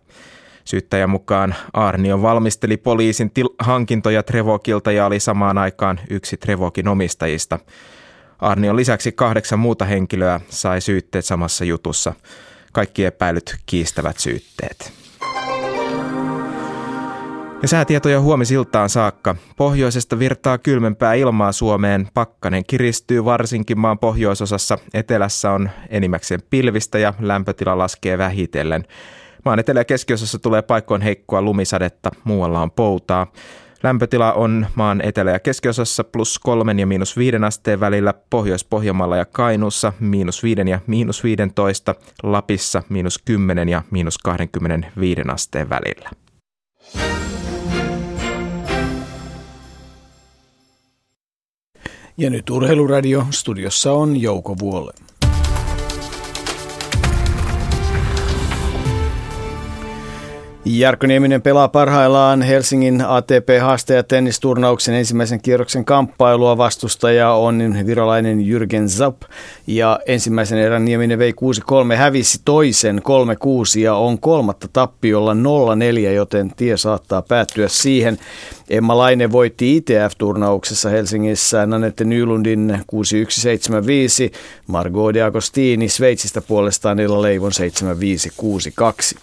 Syyttäjän 0.65 1.09
mukaan 1.09 1.55
Arnio 1.73 2.21
valmisteli 2.21 2.77
poliisin 2.77 3.31
til- 3.31 3.55
hankintoja 3.59 4.23
Trevokilta 4.23 4.91
ja 4.91 5.05
oli 5.05 5.19
samaan 5.19 5.57
aikaan 5.57 5.99
yksi 6.09 6.37
Trevokin 6.37 6.87
omistajista– 6.87 7.59
Arnion 8.41 8.75
lisäksi 8.75 9.11
kahdeksan 9.11 9.59
muuta 9.59 9.85
henkilöä 9.85 10.39
sai 10.49 10.81
syytteet 10.81 11.25
samassa 11.25 11.65
jutussa. 11.65 12.13
Kaikki 12.73 13.05
epäilyt 13.05 13.55
kiistävät 13.65 14.19
syytteet. 14.19 14.93
Ja 17.61 17.67
säätietoja 17.67 18.21
huomisiltaan 18.21 18.89
saakka. 18.89 19.35
Pohjoisesta 19.57 20.19
virtaa 20.19 20.57
kylmempää 20.57 21.13
ilmaa 21.13 21.51
Suomeen. 21.51 22.07
Pakkanen 22.13 22.63
kiristyy 22.65 23.25
varsinkin 23.25 23.79
maan 23.79 23.99
pohjoisosassa. 23.99 24.77
Etelässä 24.93 25.51
on 25.51 25.69
enimmäkseen 25.89 26.41
pilvistä 26.49 26.99
ja 26.99 27.13
lämpötila 27.19 27.77
laskee 27.77 28.17
vähitellen. 28.17 28.85
Maan 29.45 29.59
etelä- 29.59 29.79
ja 29.79 29.85
keskiosassa 29.85 30.39
tulee 30.39 30.61
paikkoon 30.61 31.01
heikkoa 31.01 31.41
lumisadetta, 31.41 32.11
muualla 32.23 32.61
on 32.61 32.71
poutaa. 32.71 33.27
Lämpötila 33.83 34.33
on 34.33 34.67
maan 34.75 35.01
etelä- 35.01 35.31
ja 35.31 35.39
keskiosassa 35.39 36.03
plus 36.03 36.39
kolmen 36.39 36.79
ja 36.79 36.87
miinus 36.87 37.17
viiden 37.17 37.43
asteen 37.43 37.79
välillä, 37.79 38.13
Pohjois-Pohjanmaalla 38.29 39.17
ja 39.17 39.25
Kainuussa 39.25 39.93
miinus 39.99 40.43
viiden 40.43 40.67
ja 40.67 40.79
miinus 40.87 41.23
viidentoista, 41.23 41.95
Lapissa 42.23 42.83
miinus 42.89 43.17
kymmenen 43.17 43.69
ja 43.69 43.81
miinus 43.91 44.17
25 44.17 45.21
asteen 45.27 45.69
välillä. 45.69 46.09
Ja 52.17 52.29
nyt 52.29 52.49
Urheiluradio. 52.49 53.27
Studiossa 53.29 53.91
on 53.91 54.21
Jouko 54.21 54.55
Vuole. 54.59 54.93
Jarkko 60.65 61.07
Nieminen 61.07 61.41
pelaa 61.41 61.67
parhaillaan 61.67 62.41
Helsingin 62.41 63.01
ATP-haastaja 63.07 64.03
tennisturnauksen 64.03 64.95
ensimmäisen 64.95 65.41
kierroksen 65.41 65.85
kamppailua. 65.85 66.57
Vastustaja 66.57 67.31
on 67.31 67.75
virolainen 67.85 68.39
Jürgen 68.39 68.89
Zapp 68.89 69.21
ja 69.67 69.99
ensimmäisen 70.05 70.57
erän 70.57 70.85
Nieminen 70.85 71.19
vei 71.19 71.33
6-3, 71.93 71.95
hävisi 71.95 72.41
toisen 72.45 73.01
3-6 73.75 73.79
ja 73.79 73.95
on 73.95 74.19
kolmatta 74.19 74.67
tappiolla 74.73 75.33
0-4, 75.33 75.35
joten 75.97 76.51
tie 76.55 76.77
saattaa 76.77 77.21
päättyä 77.21 77.67
siihen. 77.67 78.17
Emma 78.69 78.97
Laine 78.97 79.31
voitti 79.31 79.77
ITF-turnauksessa 79.77 80.89
Helsingissä 80.89 81.65
Nanette 81.65 82.03
Nylundin 82.03 82.79
6-1-7-5, 84.29 84.33
Margot 84.67 85.13
de 85.13 85.21
Agostini 85.21 85.89
Sveitsistä 85.89 86.41
puolestaan 86.41 86.97
Leivon 86.97 87.51
7-5-6-2. 89.15 89.17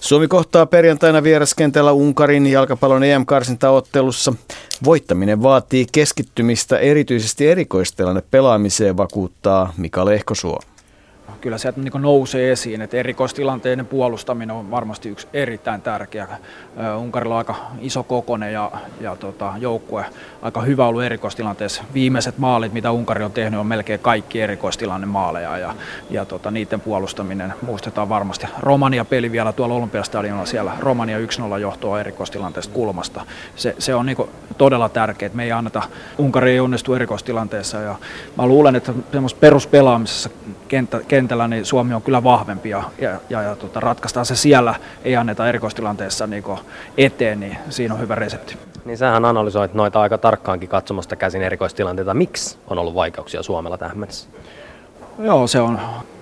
Suomi 0.00 0.28
kohtaa 0.28 0.66
perjantaina 0.66 1.22
vieraskentällä 1.22 1.92
Unkarin 1.92 2.46
jalkapallon 2.46 3.04
EM-karsintaottelussa. 3.04 4.32
Voittaminen 4.84 5.42
vaatii 5.42 5.86
keskittymistä 5.92 6.78
erityisesti 6.78 7.48
erikoistilanne 7.48 8.22
pelaamiseen, 8.30 8.96
vakuuttaa 8.96 9.72
Mika 9.76 10.04
Lehkosuo 10.04 10.60
kyllä 11.40 11.58
sieltä 11.58 11.80
niin 11.80 12.02
nousee 12.02 12.52
esiin, 12.52 12.82
että 12.82 12.96
erikoistilanteiden 12.96 13.86
puolustaminen 13.86 14.56
on 14.56 14.70
varmasti 14.70 15.08
yksi 15.08 15.28
erittäin 15.32 15.82
tärkeä. 15.82 16.28
Unkarilla 16.98 17.34
on 17.34 17.38
aika 17.38 17.54
iso 17.80 18.02
kokone 18.02 18.52
ja, 18.52 18.70
ja 19.00 19.16
tota, 19.16 19.52
joukkue 19.58 20.04
aika 20.42 20.60
hyvä 20.60 20.86
ollut 20.86 21.02
erikoistilanteessa. 21.02 21.82
Viimeiset 21.94 22.38
maalit, 22.38 22.72
mitä 22.72 22.90
Unkari 22.90 23.24
on 23.24 23.32
tehnyt, 23.32 23.60
on 23.60 23.66
melkein 23.66 24.00
kaikki 24.00 24.40
erikoistilanne 24.40 25.06
maaleja 25.06 25.58
ja, 25.58 25.74
ja 26.10 26.24
tota, 26.24 26.50
niiden 26.50 26.80
puolustaminen 26.80 27.54
muistetaan 27.62 28.08
varmasti. 28.08 28.46
Romania-peli 28.58 29.32
vielä 29.32 29.52
tuolla 29.52 29.74
Olympiastadionilla 29.74 30.46
siellä 30.46 30.72
Romania 30.78 31.18
1-0 31.18 31.58
johtoa 31.58 32.00
erikoistilanteesta 32.00 32.74
kulmasta. 32.74 33.26
Se, 33.56 33.74
se 33.78 33.94
on 33.94 34.06
niin 34.06 34.16
todella 34.58 34.88
tärkeää, 34.88 35.26
että 35.26 35.36
me 35.36 35.44
ei 35.44 35.52
anneta, 35.52 35.82
Unkari 36.18 36.50
ei 36.52 36.60
onnistu 36.60 36.94
erikoistilanteessa 36.94 37.78
ja 37.78 37.94
mä 38.36 38.46
luulen, 38.46 38.76
että 38.76 38.92
semmoisessa 39.12 39.40
peruspelaamisessa 39.40 40.30
kenttä, 40.70 41.00
kentällä 41.08 41.48
niin 41.48 41.64
Suomi 41.64 41.94
on 41.94 42.02
kyllä 42.02 42.24
vahvempi 42.24 42.68
ja, 42.68 42.82
ja, 42.98 43.10
ja, 43.30 43.42
ja 43.42 43.56
tota, 43.56 43.80
ratkaistaan 43.80 44.26
se 44.26 44.36
siellä, 44.36 44.74
ei 45.04 45.16
anneta 45.16 45.48
erikoistilanteessa 45.48 46.26
niin 46.26 46.44
eteen, 46.98 47.40
niin 47.40 47.56
siinä 47.70 47.94
on 47.94 48.00
hyvä 48.00 48.14
resepti. 48.14 48.56
Niin 48.84 48.98
sähän 48.98 49.24
analysoit 49.24 49.74
noita 49.74 50.00
aika 50.00 50.18
tarkkaankin 50.18 50.68
katsomasta 50.68 51.16
käsin 51.16 51.42
erikoistilanteita. 51.42 52.14
Miksi 52.14 52.58
on 52.66 52.78
ollut 52.78 52.94
vaikeuksia 52.94 53.42
Suomella 53.42 53.78
tähän 53.78 53.98
mennessä? 53.98 54.28
Joo, 55.18 55.46
se 55.46 55.60
on 55.60 55.80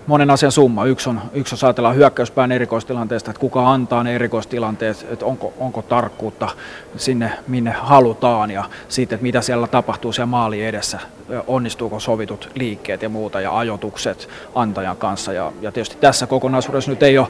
monen 0.09 0.31
asian 0.31 0.53
summa. 0.53 0.85
Yksi 0.85 1.09
on, 1.09 1.21
yksi 1.33 1.55
on 1.55 1.59
ajatellaan 1.63 1.97
hyökkäyspään 1.97 2.53
erikoistilanteesta, 2.53 3.31
että 3.31 3.41
kuka 3.41 3.73
antaa 3.73 4.03
ne 4.03 4.15
erikoistilanteet, 4.15 5.07
että 5.11 5.27
onko, 5.27 5.53
onko 5.59 5.83
tarkkuutta 5.83 6.49
sinne, 6.97 7.33
minne 7.49 7.71
halutaan 7.71 8.51
ja 8.51 8.65
siitä, 8.89 9.15
että 9.15 9.23
mitä 9.23 9.41
siellä 9.41 9.67
tapahtuu 9.67 10.13
siellä 10.13 10.27
maali 10.27 10.65
edessä, 10.65 11.01
onnistuuko 11.47 12.01
sovitut 12.01 12.51
liikkeet 12.55 13.03
ja 13.03 13.09
muuta 13.09 13.41
ja 13.41 13.59
ajotukset 13.59 14.29
antajan 14.55 14.97
kanssa. 14.97 15.33
Ja, 15.33 15.53
ja 15.61 15.73
tietysti 15.73 15.97
tässä 16.01 16.27
kokonaisuudessa 16.27 16.91
nyt 16.91 17.03
ei 17.03 17.19
ole 17.19 17.29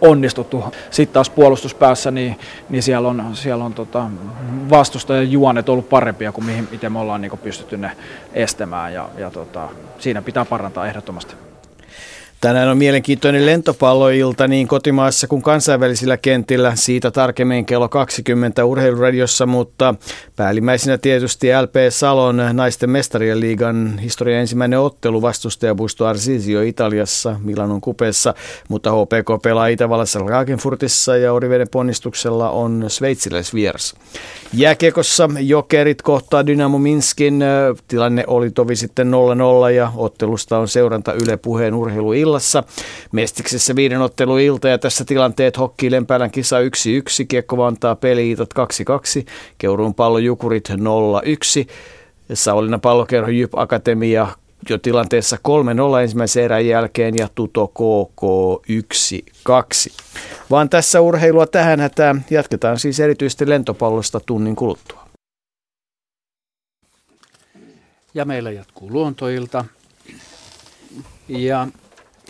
onnistuttu. 0.00 0.64
Sitten 0.90 1.14
taas 1.14 1.30
puolustuspäässä, 1.30 2.10
niin, 2.10 2.38
niin 2.68 2.82
siellä 2.82 3.08
on, 3.08 3.30
siellä 3.32 3.64
on 3.64 3.74
tota, 3.74 4.10
vastustajan 4.70 5.32
juonet 5.32 5.68
ollut 5.68 5.88
parempia 5.88 6.32
kuin 6.32 6.44
mihin, 6.44 6.68
miten 6.70 6.92
me 6.92 6.98
ollaan 6.98 7.20
niin 7.20 7.38
pystytty 7.42 7.76
ne 7.76 7.90
estämään 8.32 8.94
ja, 8.94 9.08
ja 9.18 9.30
tota, 9.30 9.68
siinä 9.98 10.22
pitää 10.22 10.44
parantaa 10.44 10.86
ehdottomasti. 10.86 11.51
Tänään 12.42 12.68
on 12.68 12.78
mielenkiintoinen 12.78 13.46
lentopalloilta 13.46 14.48
niin 14.48 14.68
kotimaassa 14.68 15.26
kuin 15.26 15.42
kansainvälisillä 15.42 16.16
kentillä. 16.16 16.72
Siitä 16.76 17.10
tarkemmin 17.10 17.66
kello 17.66 17.88
20 17.88 18.64
urheiluradiossa, 18.64 19.46
mutta 19.46 19.94
päällimmäisenä 20.36 20.98
tietysti 20.98 21.48
LP 21.62 21.74
Salon 21.90 22.42
naisten 22.52 22.90
mestarien 22.90 23.40
liigan 23.40 23.98
historian 23.98 24.40
ensimmäinen 24.40 24.80
ottelu 24.80 25.22
vastustaja 25.22 25.74
Busto 25.74 26.06
Arsizio 26.06 26.62
Italiassa 26.62 27.36
Milanon 27.44 27.80
kupeessa, 27.80 28.34
mutta 28.68 28.90
HPK 28.90 29.42
pelaa 29.42 29.66
Itävallassa 29.66 30.18
Rakenfurtissa 30.18 31.16
ja 31.16 31.32
Oriveden 31.32 31.68
ponnistuksella 31.70 32.50
on 32.50 32.84
sveitsiläisvieras. 32.88 33.94
Jääkiekossa 34.54 35.30
Jokerit 35.40 36.02
kohtaa 36.02 36.46
Dynamo 36.46 36.78
Minskin. 36.78 37.44
Tilanne 37.88 38.24
oli 38.26 38.50
tovi 38.50 38.76
sitten 38.76 39.12
0-0 39.68 39.70
ja 39.70 39.92
ottelusta 39.96 40.58
on 40.58 40.68
seuranta 40.68 41.12
Yle 41.12 41.36
puheen 41.36 41.74
urheiluillassa. 42.32 42.64
Mestiksessä 43.12 43.76
viiden 43.76 44.00
otteluilta 44.00 44.68
ja 44.68 44.78
tässä 44.78 45.04
tilanteet 45.04 45.58
Hokki 45.58 45.90
Lempäälän 45.90 46.30
kisa 46.30 46.56
1-1, 46.60 46.62
Kiekko 47.28 47.56
Vantaa 47.56 47.96
peliitot 47.96 48.54
2-2, 49.22 49.26
Keuruun 49.58 49.94
pallo 49.94 50.18
Jukurit 50.18 50.68
0-1. 50.70 50.74
Savonlinnan 52.34 52.80
pallokerho 52.80 53.30
Jyp 53.30 53.54
Akatemia 53.54 54.26
jo 54.68 54.78
tilanteessa 54.78 55.38
3-0 55.98 56.02
ensimmäisen 56.02 56.44
erän 56.44 56.66
jälkeen 56.66 57.14
ja 57.16 57.28
Tuto 57.34 57.68
KK 57.68 58.22
1-2. 59.48 59.92
Vaan 60.50 60.68
tässä 60.68 61.00
urheilua 61.00 61.46
tähän 61.46 61.80
hätään 61.80 62.24
jatketaan 62.30 62.78
siis 62.78 63.00
erityisesti 63.00 63.48
lentopallosta 63.48 64.20
tunnin 64.20 64.56
kuluttua. 64.56 65.02
Ja 68.14 68.24
meillä 68.24 68.50
jatkuu 68.50 68.92
luontoilta. 68.92 69.64
Ja 71.28 71.68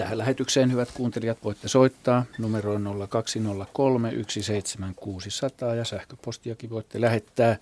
tähän 0.03 0.19
lähetykseen, 0.19 0.73
hyvät 0.73 0.91
kuuntelijat, 0.95 1.45
voitte 1.45 1.69
soittaa 1.69 2.25
numeroon 2.39 3.09
0203 3.09 4.13
17600 4.29 5.75
ja 5.75 5.85
sähköpostiakin 5.85 6.71
voitte 6.71 7.01
lähettää 7.01 7.57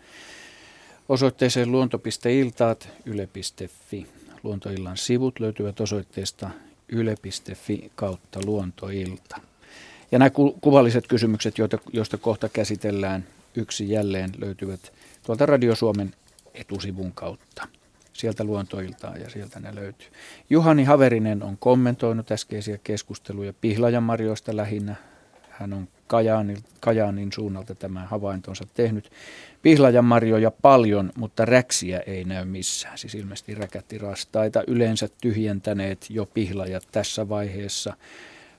osoitteeseen 1.08 1.72
luonto.iltaat 1.72 2.88
yle.fi. 3.04 4.06
Luontoillan 4.42 4.96
sivut 4.96 5.40
löytyvät 5.40 5.80
osoitteesta 5.80 6.50
yle.fi 6.88 7.90
kautta 7.94 8.40
luontoilta. 8.44 9.40
Ja 10.12 10.18
nämä 10.18 10.30
kuvalliset 10.60 11.06
kysymykset, 11.06 11.58
joita, 11.58 11.78
joista 11.92 12.18
kohta 12.18 12.48
käsitellään 12.48 13.26
yksi 13.54 13.90
jälleen, 13.90 14.32
löytyvät 14.38 14.92
tuolta 15.26 15.46
Radio 15.46 15.74
Suomen 15.74 16.14
etusivun 16.54 17.12
kautta. 17.12 17.68
Sieltä 18.20 18.44
luontoiltaa 18.44 19.16
ja 19.16 19.30
sieltä 19.30 19.60
ne 19.60 19.74
löytyy. 19.74 20.08
Juhani 20.50 20.84
Haverinen 20.84 21.42
on 21.42 21.56
kommentoinut 21.58 22.30
äskeisiä 22.30 22.78
keskusteluja 22.84 23.52
Pihlajan 23.60 24.02
marjoista 24.02 24.56
lähinnä. 24.56 24.94
Hän 25.50 25.72
on 25.72 25.88
Kajaanin, 26.06 26.56
Kajaanin 26.80 27.32
suunnalta 27.32 27.74
tämän 27.74 28.06
havaintonsa 28.06 28.64
tehnyt. 28.74 29.10
Pihlajan 29.62 30.04
marjoja 30.04 30.50
paljon, 30.50 31.12
mutta 31.16 31.44
räksiä 31.44 32.00
ei 32.00 32.24
näy 32.24 32.44
missään. 32.44 32.98
Siis 32.98 33.14
ilmeisesti 33.14 33.54
räkättirastaita 33.54 34.62
yleensä 34.66 35.08
tyhjentäneet 35.20 36.06
jo 36.10 36.26
pihlajat 36.26 36.88
tässä 36.92 37.28
vaiheessa. 37.28 37.96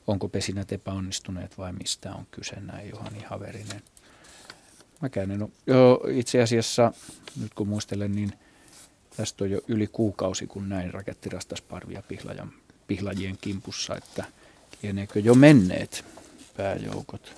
Onko 0.08 0.28
pesinät 0.28 0.72
epäonnistuneet 0.72 1.58
vai 1.58 1.74
mistä 1.74 2.14
on 2.14 2.26
kyse, 2.32 2.56
näin 2.56 2.90
Juhani 2.90 3.24
Haverinen. 3.26 3.82
Mä 5.02 5.10
en 5.34 5.42
ole, 5.42 5.50
jo, 5.68 6.02
itse 6.10 6.42
asiassa, 6.42 6.94
nyt 7.42 7.54
kun 7.54 7.68
muistelen, 7.68 8.12
niin 8.12 8.34
tästä 9.22 9.44
on 9.44 9.52
jo 9.52 9.60
yli 9.68 9.88
kuukausi, 9.88 10.48
kun 10.48 10.70
näin 10.70 10.94
rakettirastasparvia 10.94 12.04
pihlajan, 12.08 12.52
pihlajien 12.88 13.38
kimpussa, 13.42 13.96
että 13.96 14.26
lieneekö 14.84 15.20
jo 15.20 15.36
menneet 15.36 16.06
pääjoukot. 16.58 17.36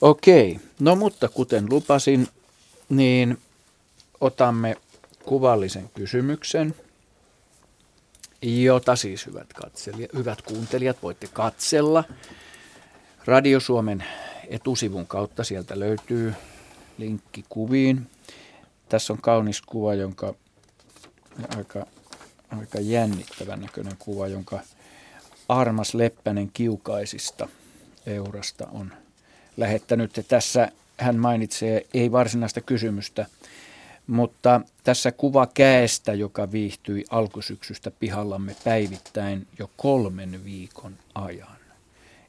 Okei, 0.00 0.60
no 0.80 0.96
mutta 0.96 1.28
kuten 1.28 1.66
lupasin, 1.70 2.28
niin 2.88 3.38
otamme 4.20 4.76
kuvallisen 5.24 5.90
kysymyksen, 5.94 6.74
jota 8.42 8.96
siis 8.96 9.26
hyvät, 9.26 9.52
katselijat, 9.52 10.14
hyvät 10.14 10.42
kuuntelijat 10.42 11.02
voitte 11.02 11.26
katsella. 11.32 12.04
Radio 13.24 13.60
Suomen 13.60 14.04
etusivun 14.48 15.06
kautta 15.06 15.44
sieltä 15.44 15.78
löytyy 15.78 16.34
linkki 16.98 17.44
kuviin. 17.48 18.06
Tässä 18.88 19.12
on 19.12 19.20
kaunis 19.22 19.62
kuva, 19.62 19.94
jonka 19.94 20.34
aika, 21.56 21.86
aika 22.58 22.80
jännittävän 22.80 23.60
näköinen 23.60 23.96
kuva, 23.98 24.28
jonka 24.28 24.60
Armas 25.48 25.94
Leppänen 25.94 26.50
Kiukaisista 26.52 27.48
Eurasta 28.06 28.66
on 28.72 28.92
lähettänyt. 29.56 30.24
Tässä 30.28 30.72
hän 30.96 31.16
mainitsee 31.16 31.86
ei 31.94 32.12
varsinaista 32.12 32.60
kysymystä, 32.60 33.26
mutta 34.06 34.60
tässä 34.84 35.12
kuva 35.12 35.46
käestä, 35.46 36.14
joka 36.14 36.52
viihtyi 36.52 37.04
alkusyksystä 37.10 37.90
pihallamme 37.90 38.56
päivittäin 38.64 39.46
jo 39.58 39.70
kolmen 39.76 40.44
viikon 40.44 40.98
ajan, 41.14 41.58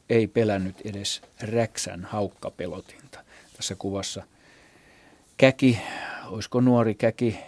ei 0.09 0.27
pelännyt 0.27 0.81
edes 0.85 1.21
räksän 1.41 2.05
haukkapelotinta. 2.05 3.19
Tässä 3.57 3.75
kuvassa 3.75 4.23
käki, 5.37 5.79
olisiko 6.29 6.61
nuori 6.61 6.95
käki, 6.95 7.39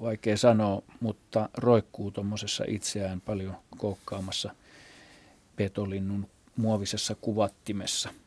vaikea 0.00 0.36
sanoa, 0.36 0.82
mutta 1.00 1.48
roikkuu 1.56 2.10
tuommoisessa 2.10 2.64
itseään 2.68 3.20
paljon 3.20 3.56
koukkaamassa 3.78 4.54
petolinnun 5.56 6.28
muovisessa 6.56 7.14
kuvattimessa– 7.14 8.10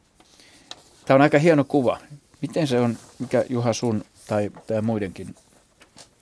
Tämä 1.10 1.16
on 1.16 1.22
aika 1.22 1.40
hieno 1.40 1.64
kuva. 1.64 2.00
Miten 2.42 2.68
se 2.68 2.80
on, 2.80 2.98
mikä 3.20 3.46
Juha 3.50 3.74
sun 3.74 4.04
tai, 4.28 4.52
tai 4.68 4.82
muidenkin 4.82 5.36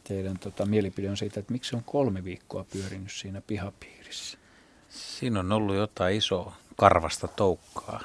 teidän 0.04 0.40
tota, 0.40 0.66
mielipide 0.66 1.10
on 1.10 1.18
siitä, 1.18 1.40
että 1.40 1.54
miksi 1.54 1.70
se 1.70 1.76
on 1.76 1.84
kolme 1.86 2.24
viikkoa 2.24 2.66
pyörinyt 2.72 3.12
siinä 3.12 3.42
pihapiirissä? 3.48 4.38
Siinä 4.90 5.40
on 5.40 5.52
ollut 5.52 5.76
jotain 5.76 6.18
isoa 6.18 6.56
karvasta 6.76 7.28
toukkaa. 7.28 8.02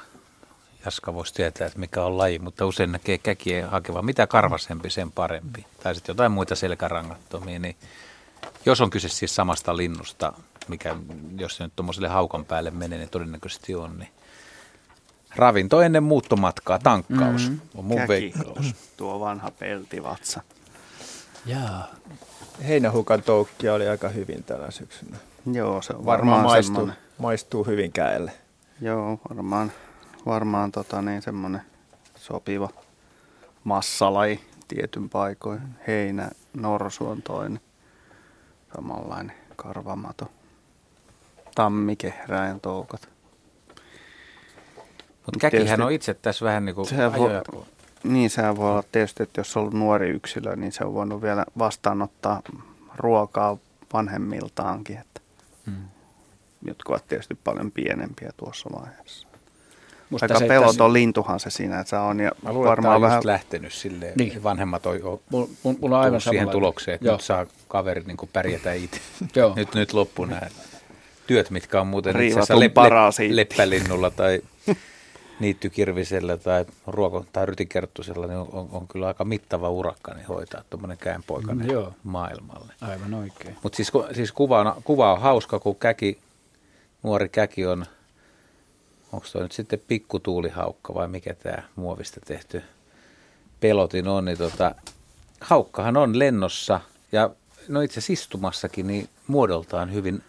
Jaska 0.85 1.13
voisi 1.13 1.33
tietää, 1.33 1.67
että 1.67 1.79
mikä 1.79 2.03
on 2.03 2.17
laji, 2.17 2.39
mutta 2.39 2.65
usein 2.65 2.91
näkee 2.91 3.17
käkien 3.17 3.69
hakeva. 3.69 4.01
Mitä 4.01 4.27
karvasempi, 4.27 4.89
sen 4.89 5.11
parempi. 5.11 5.65
Tai 5.83 5.95
sitten 5.95 6.13
jotain 6.13 6.31
muita 6.31 6.55
selkärangattomia. 6.55 7.59
Niin 7.59 7.75
jos 8.65 8.81
on 8.81 8.89
kyse 8.89 9.09
siis 9.09 9.35
samasta 9.35 9.77
linnusta, 9.77 10.33
mikä 10.67 10.95
jos 11.37 11.57
se 11.57 11.63
nyt 11.63 11.73
tuommoiselle 11.75 12.07
haukan 12.07 12.45
päälle 12.45 12.71
menee, 12.71 12.99
niin 12.99 13.09
todennäköisesti 13.09 13.75
on, 13.75 13.99
niin 13.99 14.09
ravinto 15.35 15.81
ennen 15.81 16.03
muuttomatkaa, 16.03 16.79
tankkaus 16.79 17.49
mm-hmm. 17.49 17.59
on 17.75 17.85
mun 17.85 17.97
Käki. 17.97 18.07
veikkaus. 18.07 18.75
Tuo 18.97 19.19
vanha 19.19 19.51
peltivatsa. 19.51 20.41
Jaa. 21.45 21.87
Heinähukan 22.67 23.23
toukkia 23.23 23.73
oli 23.73 23.87
aika 23.87 24.09
hyvin 24.09 24.43
tällä 24.43 24.71
syksynä. 24.71 25.17
Joo, 25.53 25.81
se 25.81 25.93
on 25.93 26.05
varmaan, 26.05 26.43
varmaan 26.43 26.43
maistuu, 26.43 26.89
maistuu 27.17 27.63
hyvin 27.63 27.91
käelle. 27.91 28.31
Joo, 28.81 29.19
varmaan, 29.29 29.71
varmaan 30.25 30.71
tota 30.71 31.01
niin, 31.01 31.21
semmoinen 31.21 31.61
sopiva 32.15 32.69
massalaji 33.63 34.39
tietyn 34.67 35.09
paikoin. 35.09 35.61
Heinä, 35.87 36.29
norsu 36.53 37.07
on 37.07 37.21
toinen 37.21 37.59
samanlainen 38.75 39.35
karvamato. 39.55 40.31
Tammikehräjän 41.55 42.59
toukat. 42.59 43.09
Mutta 45.25 45.39
käkihän 45.39 45.81
on 45.81 45.91
itse 45.91 46.13
tässä 46.13 46.45
vähän 46.45 46.65
niin 46.65 46.75
kuin 46.75 46.87
voi, 47.17 47.29
Niin, 48.03 48.29
sehän 48.29 48.57
voi 48.57 48.71
olla 48.71 48.83
tietysti, 48.91 49.23
että 49.23 49.39
jos 49.39 49.57
on 49.57 49.61
ollut 49.61 49.73
nuori 49.73 50.09
yksilö, 50.09 50.55
niin 50.55 50.71
se 50.71 50.85
on 50.85 50.93
voinut 50.93 51.21
vielä 51.21 51.45
vastaanottaa 51.57 52.41
ruokaa 52.95 53.57
vanhemmiltaankin, 53.93 54.97
että, 54.97 55.21
hmm. 55.65 55.87
jotka 56.65 56.93
ovat 56.93 57.07
tietysti 57.07 57.35
paljon 57.35 57.71
pienempiä 57.71 58.31
tuossa 58.37 58.69
vaiheessa. 58.79 59.27
Musta 60.13 60.33
Aika 60.33 60.47
peloton 60.47 60.75
tässä... 60.75 60.93
lintuhan 60.93 61.39
se 61.39 61.49
siinä, 61.49 61.79
että 61.79 61.89
se 61.89 61.95
on. 61.95 62.19
Ja 62.19 62.31
Mä 62.41 62.53
luulen, 62.53 62.69
varmaan 62.69 62.95
että 62.95 63.07
vähän... 63.07 63.21
lähtenyt 63.25 63.73
silleen, 63.73 64.13
niin. 64.17 64.43
vanhemmat 64.43 64.85
on 64.85 64.99
jo 64.99 65.21
mulla, 65.29 65.47
mulla 65.63 65.97
on 65.97 66.03
aivan 66.03 66.21
siihen 66.21 66.49
tulokseen, 66.49 66.95
että 66.95 67.07
Joo. 67.07 67.15
nyt 67.15 67.21
saa 67.21 67.45
kaverit 67.67 68.07
niin 68.07 68.17
pärjätä 68.33 68.73
itse. 68.73 68.99
nyt, 69.55 69.75
nyt 69.75 69.93
loppu 69.93 70.25
nämä 70.25 70.41
työt, 71.27 71.49
mitkä 71.49 71.81
on 71.81 71.87
muuten 71.87 72.21
itse 72.21 72.39
asiassa 72.39 72.59
lep, 72.59 72.77
lep, 72.77 73.35
leppälinnulla 73.35 74.09
tai 74.09 74.41
niittykirvisellä 75.39 76.37
tai 76.37 76.65
ruoko- 76.87 77.25
tai 77.33 77.45
rytikerttusella, 77.45 78.27
niin 78.27 78.37
on, 78.37 78.47
on, 78.51 78.69
on, 78.71 78.87
kyllä 78.87 79.07
aika 79.07 79.25
mittava 79.25 79.69
urakka 79.69 80.13
niin 80.13 80.27
hoitaa 80.27 80.63
tuommoinen 80.69 80.97
käänpoikainen 80.97 81.67
mm, 81.67 81.73
joo. 81.73 81.93
maailmalle. 82.03 82.73
Aivan 82.81 83.13
oikein. 83.13 83.55
Mutta 83.63 83.75
siis, 83.75 83.91
siis 84.11 84.31
kuva, 84.31 84.59
on, 84.59 84.81
kuva 84.83 85.13
on 85.13 85.21
hauska, 85.21 85.59
kun 85.59 85.75
käki, 85.75 86.17
nuori 87.03 87.29
käki 87.29 87.65
on, 87.65 87.85
onko 89.13 89.27
tuo 89.31 89.41
nyt 89.41 89.51
sitten 89.51 89.81
pikkutuulihaukka 89.87 90.93
vai 90.93 91.07
mikä 91.07 91.33
tämä 91.33 91.63
muovista 91.75 92.19
tehty 92.25 92.63
pelotin 93.59 94.07
on, 94.07 94.25
niin 94.25 94.37
tota, 94.37 94.75
haukkahan 95.41 95.97
on 95.97 96.19
lennossa 96.19 96.81
ja 97.11 97.29
no 97.67 97.81
itse 97.81 97.99
asiassa 97.99 98.13
istumassakin 98.13 98.87
niin 98.87 99.09
muodoltaan 99.27 99.93
hyvin 99.93 100.23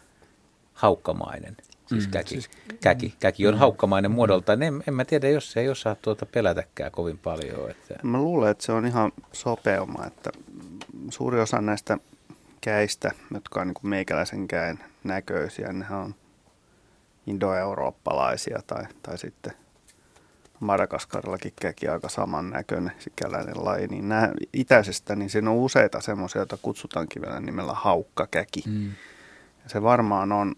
haukkamainen. 0.75 1.57
Siis, 1.87 2.07
mm, 2.07 2.11
käki, 2.11 2.29
siis 2.29 2.51
käki. 2.81 3.15
Käki 3.21 3.47
on 3.47 3.55
mm, 3.55 3.59
haukkamainen 3.59 4.11
mm. 4.11 4.15
muodoltaan. 4.15 4.63
En, 4.63 4.83
en 4.89 4.95
mä 4.95 5.05
tiedä, 5.05 5.29
jos 5.29 5.53
se 5.53 5.61
ei 5.61 5.69
osaa 5.69 5.95
tuota 5.95 6.27
pelätäkään 6.27 6.93
kovin 6.93 7.19
paljon. 7.19 7.71
Että... 7.71 7.95
Mä 8.03 8.19
luulen, 8.19 8.51
että 8.51 8.65
se 8.65 8.73
on 8.73 8.87
ihan 8.87 9.13
sopeuma, 9.33 10.07
että 10.07 10.31
suuri 11.11 11.41
osa 11.41 11.61
näistä 11.61 11.99
käistä, 12.61 13.11
jotka 13.35 13.61
on 13.61 13.67
niin 13.67 13.75
kuin 13.75 13.91
meikäläisen 13.91 14.49
käen 14.49 14.79
näköisiä, 15.05 15.73
ne 15.73 15.87
on 15.91 16.15
indoeurooppalaisia 17.27 18.61
tai, 18.67 18.85
tai 19.03 19.19
sitten 19.19 19.53
Madagaskarillakin 20.61 21.53
käki 21.61 21.89
aika 21.89 22.09
samannäköinen 22.09 22.93
sikäläinen 22.99 23.65
laji, 23.65 23.87
niin 23.87 24.09
nämä 24.09 24.33
itäisestä, 24.53 25.17
niin 25.17 25.31
siinä 25.31 25.51
on 25.51 25.57
useita 25.57 26.01
semmoisia, 26.01 26.41
joita 26.41 26.59
kutsutaankin 26.63 27.23
vielä 27.23 27.41
nimellä 27.41 27.73
haukkakäki. 27.75 28.63
Mm. 28.67 28.87
Ja 29.65 29.71
se 29.71 29.83
varmaan 29.83 30.33
on 30.33 30.55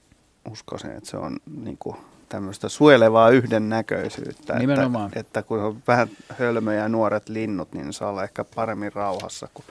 uskoisin, 0.50 0.90
että 0.90 1.10
se 1.10 1.16
on 1.16 1.36
niin 1.62 1.76
kuin 1.78 1.96
tämmöistä 2.28 2.68
suojelevaa 2.68 3.30
yhdennäköisyyttä. 3.30 4.58
Nimenomaan. 4.58 5.06
Että, 5.06 5.20
että 5.20 5.42
kun 5.42 5.60
on 5.60 5.82
vähän 5.86 6.08
hölmöjä 6.38 6.82
ja 6.82 6.88
nuoret 6.88 7.28
linnut, 7.28 7.72
niin 7.72 7.92
saa 7.92 8.10
olla 8.10 8.24
ehkä 8.24 8.44
paremmin 8.44 8.92
rauhassa, 8.92 9.48
kun 9.54 9.64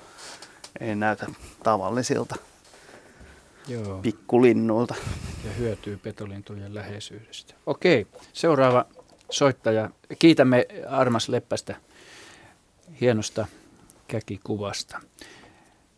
ei 0.79 0.95
näytä 0.95 1.27
tavallisilta 1.63 2.35
Joo. 3.67 3.99
pikkulinnuilta. 4.01 4.95
Ja 5.45 5.51
hyötyy 5.51 5.97
petolintujen 5.97 6.75
läheisyydestä. 6.75 7.53
Okei, 7.65 8.07
seuraava 8.33 8.85
soittaja. 9.29 9.89
Kiitämme 10.19 10.65
Armas 10.89 11.29
Leppästä 11.29 11.75
hienosta 13.01 13.45
käkikuvasta. 14.07 14.99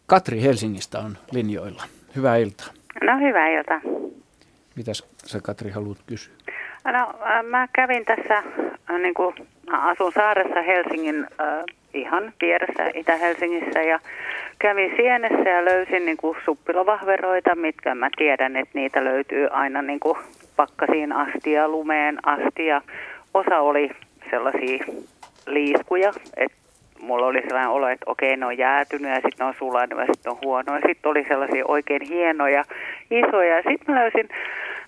Katri 0.05 0.41
Helsingistä 0.41 0.99
on 0.99 1.18
linjoilla. 1.32 1.84
Hyvää 2.15 2.38
iltaa. 2.38 2.68
No 3.03 3.20
hyvää 3.28 3.47
iltaa. 3.47 3.82
Mitäs 4.76 5.03
sä 5.26 5.41
Katri 5.41 5.72
haluat 5.72 5.97
kysyä? 6.07 6.34
No 6.86 7.13
mä 7.43 7.67
kävin 7.73 8.05
tässä, 8.05 8.43
niin 8.99 9.13
kuin 9.13 9.36
asun 9.71 10.11
saaressa 10.11 10.61
Helsingin 10.61 11.28
äh, 11.41 11.63
ihan 11.93 12.34
vieressä 12.41 12.91
Itä-Helsingissä 12.93 13.82
ja 13.82 13.99
kävin 14.60 14.93
Sienessä 14.95 15.49
ja 15.49 15.65
löysin 15.65 16.06
niin 16.06 16.18
kuin 16.18 16.38
suppilovahveroita, 16.45 17.56
mitkä 17.56 17.95
mä 17.95 18.10
tiedän, 18.18 18.56
että 18.56 18.72
niitä 18.73 19.03
löytyy 19.03 19.47
aina 19.51 19.81
niin 19.81 19.99
kuin 19.99 20.18
pakkasiin 20.56 21.11
asti 21.11 21.51
ja 21.51 21.69
lumeen 21.69 22.18
asti 22.26 22.65
ja 22.65 22.81
osa 23.34 23.60
oli 23.60 23.89
sellaisia 24.30 24.85
liiskuja, 25.47 26.11
että 26.38 26.57
mulla 26.99 27.26
oli 27.26 27.41
sellainen 27.41 27.72
olo, 27.72 27.88
että 27.88 28.11
okei, 28.11 28.38
ne 28.38 28.45
on 28.45 28.57
jäätynyt 28.57 29.11
ja 29.11 29.15
sitten 29.15 29.38
ne 29.39 29.45
on 29.45 29.53
sulanut 29.60 29.99
ja 29.99 30.06
sitten 30.14 30.31
on 30.31 30.38
huonoja. 30.43 30.81
Sitten 30.88 31.10
oli 31.10 31.26
sellaisia 31.27 31.65
oikein 31.68 32.01
hienoja, 32.01 32.64
isoja. 33.11 33.56
Ja 33.56 33.64
sitten 33.69 33.95
mä 33.95 34.01
löysin 34.01 34.30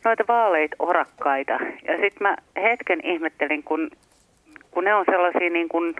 noita 0.03 0.23
vaaleita 0.27 0.75
orakkaita. 0.79 1.53
Ja 1.87 1.93
sitten 1.93 2.21
mä 2.21 2.35
hetken 2.61 2.99
ihmettelin, 3.03 3.63
kun, 3.63 3.91
kun 4.71 4.83
ne 4.83 4.93
on 4.93 5.05
sellaisia 5.11 5.49
niin 5.49 5.69
kuin, 5.69 5.95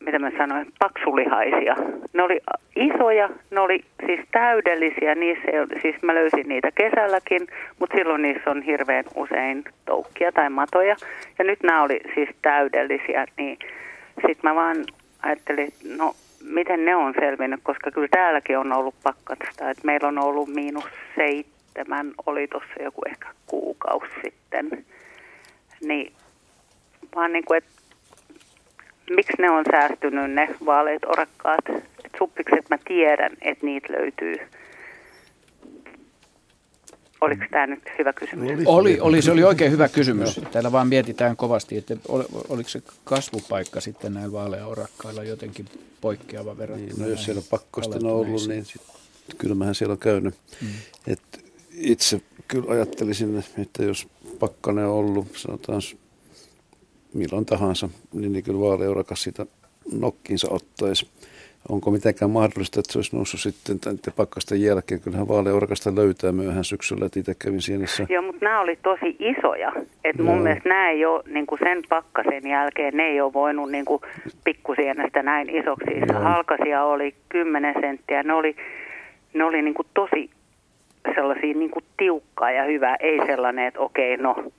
mitä 0.00 0.18
mä 0.18 0.30
sanoin, 0.38 0.66
paksulihaisia. 0.78 1.76
Ne 2.12 2.22
oli 2.22 2.40
isoja, 2.76 3.28
ne 3.50 3.60
oli 3.60 3.84
siis 4.06 4.20
täydellisiä, 4.32 5.14
niissä 5.14 5.44
ei, 5.46 5.80
siis 5.82 6.02
mä 6.02 6.14
löysin 6.14 6.48
niitä 6.48 6.70
kesälläkin, 6.70 7.46
mutta 7.78 7.96
silloin 7.96 8.22
niissä 8.22 8.50
on 8.50 8.62
hirveän 8.62 9.04
usein 9.14 9.64
toukkia 9.84 10.32
tai 10.32 10.50
matoja. 10.50 10.96
Ja 11.38 11.44
nyt 11.44 11.62
nämä 11.62 11.82
oli 11.82 12.00
siis 12.14 12.28
täydellisiä, 12.42 13.26
niin 13.36 13.58
sitten 14.14 14.40
mä 14.42 14.54
vaan 14.54 14.76
ajattelin, 15.22 15.68
no 15.96 16.14
miten 16.44 16.84
ne 16.84 16.96
on 16.96 17.14
selvinnyt, 17.20 17.60
koska 17.62 17.90
kyllä 17.90 18.08
täälläkin 18.10 18.58
on 18.58 18.72
ollut 18.72 18.94
pakkasta. 19.02 19.70
että 19.70 19.82
meillä 19.84 20.08
on 20.08 20.18
ollut 20.18 20.48
miinus 20.48 20.84
seitsemän, 21.16 21.57
oli 22.26 22.48
tuossa 22.48 22.82
joku 22.82 23.02
ehkä 23.06 23.28
kuukausi 23.46 24.12
sitten. 24.24 24.84
Niin 25.80 26.12
vaan 27.14 27.32
niin 27.32 27.44
kuin, 27.44 27.58
että 27.58 27.70
miksi 29.10 29.32
ne 29.38 29.50
on 29.50 29.64
säästynyt 29.70 30.30
ne 30.30 30.54
vaaleet 30.66 31.04
orakkaat. 31.04 31.68
Että 32.04 32.18
suppikset 32.18 32.70
mä 32.70 32.78
tiedän, 32.84 33.32
että 33.42 33.66
niitä 33.66 33.92
löytyy 33.92 34.36
Oliko 37.20 37.44
tämä 37.50 37.66
nyt 37.66 37.82
hyvä 37.98 38.12
kysymys? 38.12 38.66
Oli, 38.66 39.00
oli, 39.00 39.22
se 39.22 39.32
oli 39.32 39.44
oikein 39.44 39.72
hyvä 39.72 39.88
kysymys. 39.88 40.40
Täällä 40.52 40.72
vaan 40.72 40.88
mietitään 40.88 41.36
kovasti, 41.36 41.76
että 41.76 41.96
oliko 42.48 42.68
se 42.68 42.82
kasvupaikka 43.04 43.80
sitten 43.80 44.14
näillä 44.14 44.32
vaaleaorakkailla 44.32 45.24
jotenkin 45.24 45.66
poikkeava 46.00 46.58
verran. 46.58 46.78
Niin, 46.78 46.92
no 46.98 47.06
jos 47.06 47.24
siellä 47.24 47.38
on 47.38 47.44
pakkosten 47.50 48.06
ollut, 48.06 48.48
niin 48.48 48.64
sit, 48.64 48.82
kylmähän 49.38 49.74
siellä 49.74 49.92
on 49.92 49.98
käynyt. 49.98 50.34
Mm. 50.62 50.68
Et 51.06 51.47
itse 51.80 52.20
kyllä 52.48 52.72
ajattelisin, 52.72 53.44
että 53.62 53.82
jos 53.82 54.08
pakkanen 54.38 54.86
on 54.86 54.94
ollut, 54.94 55.26
sanotaan 55.32 55.80
milloin 57.14 57.46
tahansa, 57.46 57.88
niin, 58.12 58.42
kyllä 58.42 58.60
vaaleaurakas 58.60 59.22
sitä 59.22 59.46
nokkinsa 59.92 60.48
ottaisi 60.50 61.06
onko 61.68 61.90
mitenkään 61.90 62.30
mahdollista, 62.30 62.80
että 62.80 62.92
se 62.92 62.98
olisi 62.98 63.16
noussut 63.16 63.40
sitten 63.40 63.80
tämän 63.80 63.98
pakkasten 64.16 64.62
jälkeen. 64.62 65.00
Kyllähän 65.00 65.28
vaaleurakasta 65.28 65.94
löytää 65.94 66.32
myöhään 66.32 66.64
syksyllä, 66.64 67.06
että 67.06 67.20
itse 67.20 67.34
kävin 67.34 67.62
sienissä. 67.62 68.06
Joo, 68.08 68.22
mutta 68.22 68.44
nämä 68.44 68.60
oli 68.60 68.78
tosi 68.82 69.16
isoja. 69.18 69.72
Et 70.04 70.18
mun 70.18 70.38
mielestä 70.38 70.68
nämä 70.68 70.90
ei 70.90 71.04
ole 71.04 71.22
niin 71.26 71.46
kuin 71.46 71.58
sen 71.64 71.82
pakkasen 71.88 72.46
jälkeen, 72.46 72.96
ne 72.96 73.02
ei 73.02 73.20
ole 73.20 73.32
voinut 73.32 73.70
niin 73.70 73.84
kuin 73.84 74.02
pikkusienestä 74.44 75.22
näin 75.22 75.50
isoksi. 75.50 75.90
Joo. 76.12 76.20
Halkasia 76.20 76.84
oli 76.84 77.14
10 77.28 77.74
senttiä, 77.80 78.22
ne 78.22 78.32
oli, 78.32 78.56
ne 79.34 79.44
oli 79.44 79.62
niin 79.62 79.74
kuin 79.74 79.88
tosi 79.94 80.30
sellaisia 81.14 81.54
niin 81.54 81.70
kuin 81.70 81.84
tiukkaa 81.96 82.50
ja 82.50 82.64
hyvää, 82.64 82.96
ei 83.00 83.18
sellainen, 83.26 83.66
että 83.66 83.80
okei, 83.80 84.16
no 84.16 84.50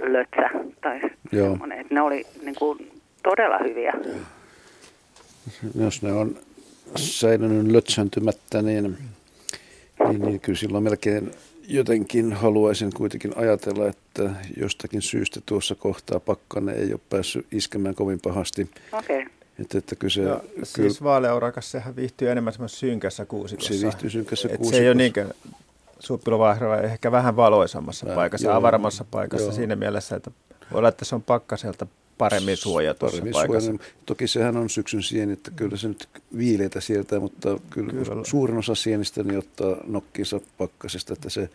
lötsä 0.00 0.50
tai 0.80 1.00
semmoinen. 1.30 1.80
Että 1.80 1.94
ne 1.94 2.00
oli 2.00 2.26
niin 2.42 2.54
kuin 2.58 2.90
todella 3.22 3.58
hyviä. 3.58 3.92
Jos 5.80 6.02
ne 6.02 6.12
on 6.12 6.36
säilynyt 6.96 7.72
lötsäntymättä, 7.72 8.62
niin, 8.62 8.96
niin, 10.08 10.22
niin 10.22 10.40
kyllä 10.40 10.58
silloin 10.58 10.84
melkein 10.84 11.30
jotenkin 11.68 12.32
haluaisin 12.32 12.90
kuitenkin 12.96 13.32
ajatella, 13.36 13.88
että 13.88 14.30
jostakin 14.56 15.02
syystä 15.02 15.40
tuossa 15.46 15.74
kohtaa 15.74 16.20
pakkane 16.20 16.72
ei 16.72 16.92
ole 16.92 17.00
päässyt 17.10 17.46
iskemään 17.52 17.94
kovin 17.94 18.20
pahasti. 18.20 18.70
Okei. 18.92 19.22
Okay. 19.22 19.37
Että, 19.58 19.78
että 19.78 19.96
kyllä 19.96 20.12
se, 20.12 20.22
ja, 20.22 20.40
kyllä, 20.52 20.64
siis 20.64 21.02
vaaleurakas, 21.02 21.70
sehän 21.70 21.96
viihtyy 21.96 22.30
enemmän 22.30 22.52
semmoisessa 22.52 22.80
synkässä 22.80 23.26
kuusikossa. 23.26 23.74
Se 23.74 23.82
viihtyy 23.82 24.10
synkässä 24.10 24.48
Et 24.48 24.56
kuusikossa. 24.56 24.78
Se 24.78 24.82
ei 24.82 24.88
ole 24.88 24.94
niinkään 24.94 25.30
suppilovahra, 25.98 26.80
ehkä 26.80 27.12
vähän 27.12 27.36
valoisammassa 27.36 28.06
Vähän, 28.06 28.16
paikassa, 28.16 28.46
joo, 28.46 28.56
avarammassa 28.56 29.04
paikassa 29.10 29.46
joo. 29.46 29.52
siinä 29.52 29.76
mielessä, 29.76 30.16
että 30.16 30.30
voi 30.72 30.78
olla, 30.78 30.88
että 30.88 31.04
se 31.04 31.14
on 31.14 31.22
pakkaselta 31.22 31.86
paremmin 32.18 32.56
suojatussa 32.56 33.16
paremmin 33.16 33.32
paikassa. 33.32 33.72
Toki 34.06 34.26
sehän 34.26 34.56
on 34.56 34.70
syksyn 34.70 35.02
sieni, 35.02 35.32
että 35.32 35.50
kyllä 35.50 35.76
se 35.76 35.88
nyt 35.88 36.08
viileitä 36.38 36.80
sieltä, 36.80 37.20
mutta 37.20 37.60
kyllä, 37.70 37.92
Kyllä. 37.92 38.24
suurin 38.24 38.58
osa 38.58 38.74
sienistä 38.74 39.22
niin 39.22 39.38
ottaa 39.38 39.76
nokkinsa 39.86 40.40
pakkasesta, 40.58 41.12
että 41.12 41.30
se 41.30 41.50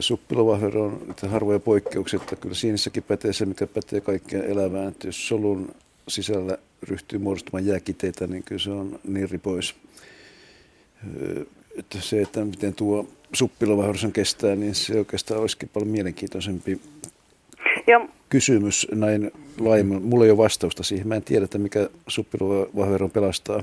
suppilovahvero 0.00 0.84
on 0.84 1.14
harvoja 1.28 1.60
poikkeuksia, 1.60 2.20
että 2.22 2.36
kyllä 2.36 2.54
siinissäkin 2.54 3.02
pätee 3.02 3.32
se, 3.32 3.46
mikä 3.46 3.66
pätee 3.66 4.00
kaikkeen 4.00 4.44
elävään, 4.44 4.88
että 4.88 5.08
jos 5.08 5.28
solun 5.28 5.74
sisällä 6.08 6.58
ryhtyy 6.88 7.18
muodostumaan 7.18 7.66
jääkiteitä, 7.66 8.26
niin 8.26 8.42
kyllä 8.42 8.58
se 8.58 8.70
on 8.70 8.98
nirri 9.08 9.38
pois. 9.38 9.74
Että 11.78 12.00
se, 12.00 12.22
että 12.22 12.44
miten 12.44 12.74
tuo 12.74 13.06
suppilovahvero 13.32 13.98
sen 13.98 14.12
kestää, 14.12 14.56
niin 14.56 14.74
se 14.74 14.98
oikeastaan 14.98 15.40
olisikin 15.40 15.68
paljon 15.72 15.90
mielenkiintoisempi 15.90 16.80
Joo, 17.86 18.08
kysymys 18.28 18.88
näin 18.94 19.30
laajemmin. 19.60 20.02
Mulla 20.02 20.24
ei 20.24 20.30
ole 20.30 20.38
vastausta 20.38 20.82
siihen. 20.82 21.08
Mä 21.08 21.14
en 21.14 21.22
tiedä, 21.22 21.44
että 21.44 21.58
mikä 21.58 21.88
suppiluvahveron 22.08 23.10
pelastaa. 23.10 23.62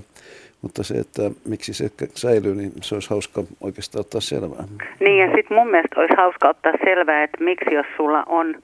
Mutta 0.61 0.83
se, 0.83 0.93
että 0.93 1.31
miksi 1.45 1.73
se 1.73 1.91
säilyy, 2.15 2.55
niin 2.55 2.71
se 2.81 2.95
olisi 2.95 3.09
hauska 3.09 3.43
oikeastaan 3.61 3.99
ottaa 3.99 4.21
selvää. 4.21 4.63
Niin 4.99 5.17
ja 5.17 5.35
sitten 5.35 5.57
mun 5.57 5.71
mielestä 5.71 5.99
olisi 5.99 6.15
hauska 6.17 6.49
ottaa 6.49 6.73
selvää, 6.85 7.23
että 7.23 7.43
miksi 7.43 7.75
jos 7.75 7.85
sulla 7.97 8.23
on 8.23 8.55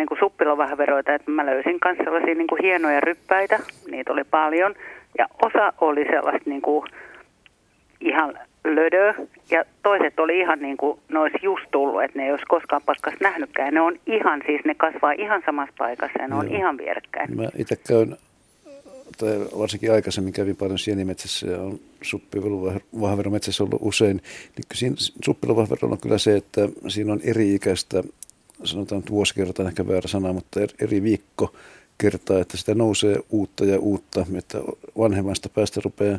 niin 0.00 0.08
kuin 0.08 0.18
suppilovahveroita, 0.18 1.14
että 1.14 1.30
mä 1.30 1.46
löysin 1.46 1.78
myös 1.84 1.98
sellaisia 1.98 2.34
niin 2.34 2.46
kuin 2.46 2.62
hienoja 2.62 3.00
ryppäitä, 3.00 3.60
niitä 3.90 4.12
oli 4.12 4.24
paljon, 4.24 4.74
ja 5.18 5.26
osa 5.42 5.72
oli 5.80 6.04
sellaista 6.04 6.50
niin 6.50 6.62
kuin 6.62 6.86
ihan 8.00 8.38
lödö, 8.64 9.14
ja 9.50 9.64
toiset 9.82 10.20
oli 10.20 10.38
ihan 10.38 10.58
niin 10.58 10.76
kuin 10.76 10.98
ne 11.08 11.18
olisi 11.18 11.38
just 11.42 11.64
tullut, 11.70 12.02
että 12.02 12.18
ne 12.18 12.24
ei 12.24 12.30
olisi 12.30 12.46
koskaan 12.46 12.82
paikassa 12.86 13.18
nähnytkään. 13.20 13.74
Ne 13.74 13.80
on 13.80 13.96
ihan, 14.06 14.42
siis 14.46 14.60
ne 14.64 14.74
kasvaa 14.74 15.12
ihan 15.12 15.42
samassa 15.46 15.74
paikassa 15.78 16.22
ja 16.22 16.28
ne 16.28 16.34
on 16.34 16.50
Joo. 16.50 16.58
ihan 16.58 16.78
vierekkäin. 16.78 17.36
Mä 17.36 17.48
itse 17.58 17.76
käyn, 17.88 18.16
tai 19.18 19.58
varsinkin 19.58 19.92
aikaisemmin 19.92 20.32
kävin 20.32 20.56
paljon 20.56 20.78
sienimetsässä 20.78 21.46
ja 21.46 21.58
on 21.58 21.78
suppiluvahveron 22.02 23.32
metsässä 23.32 23.64
ollut 23.64 23.80
usein. 23.82 24.16
Niin 24.56 24.64
siinä 24.74 24.96
suppiluvahverolla 25.24 25.94
on 25.94 26.00
kyllä 26.00 26.18
se, 26.18 26.36
että 26.36 26.68
siinä 26.88 27.12
on 27.12 27.20
eri-ikäistä, 27.24 28.02
sanotaan 28.64 29.00
nyt 29.00 29.10
vuosikerta 29.10 29.68
ehkä 29.68 29.86
väärä 29.86 30.08
sana, 30.08 30.32
mutta 30.32 30.60
er- 30.60 30.74
eri 30.84 31.02
viikko 31.02 31.54
kertaa, 31.98 32.40
että 32.40 32.56
sitä 32.56 32.74
nousee 32.74 33.16
uutta 33.30 33.64
ja 33.64 33.78
uutta, 33.78 34.26
että 34.38 34.58
vanhemmasta 34.98 35.48
päästä 35.48 35.80
rupeaa 35.84 36.18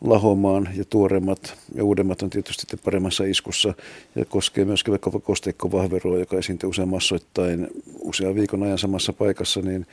lahomaan 0.00 0.68
ja 0.76 0.84
tuoreimmat 0.84 1.54
ja 1.74 1.84
uudemmat 1.84 2.22
on 2.22 2.30
tietysti 2.30 2.76
paremmassa 2.76 3.24
iskussa. 3.24 3.74
Ja 4.14 4.24
koskee 4.24 4.64
myöskin 4.64 4.92
vaikka 4.92 5.10
kosteikkovahveroa, 5.10 6.18
joka 6.18 6.36
esiintyy 6.36 6.68
usein 6.68 6.88
massoittain 6.88 7.68
usean 7.98 8.34
viikon 8.34 8.62
ajan 8.62 8.78
samassa 8.78 9.12
paikassa, 9.12 9.60
niin 9.60 9.86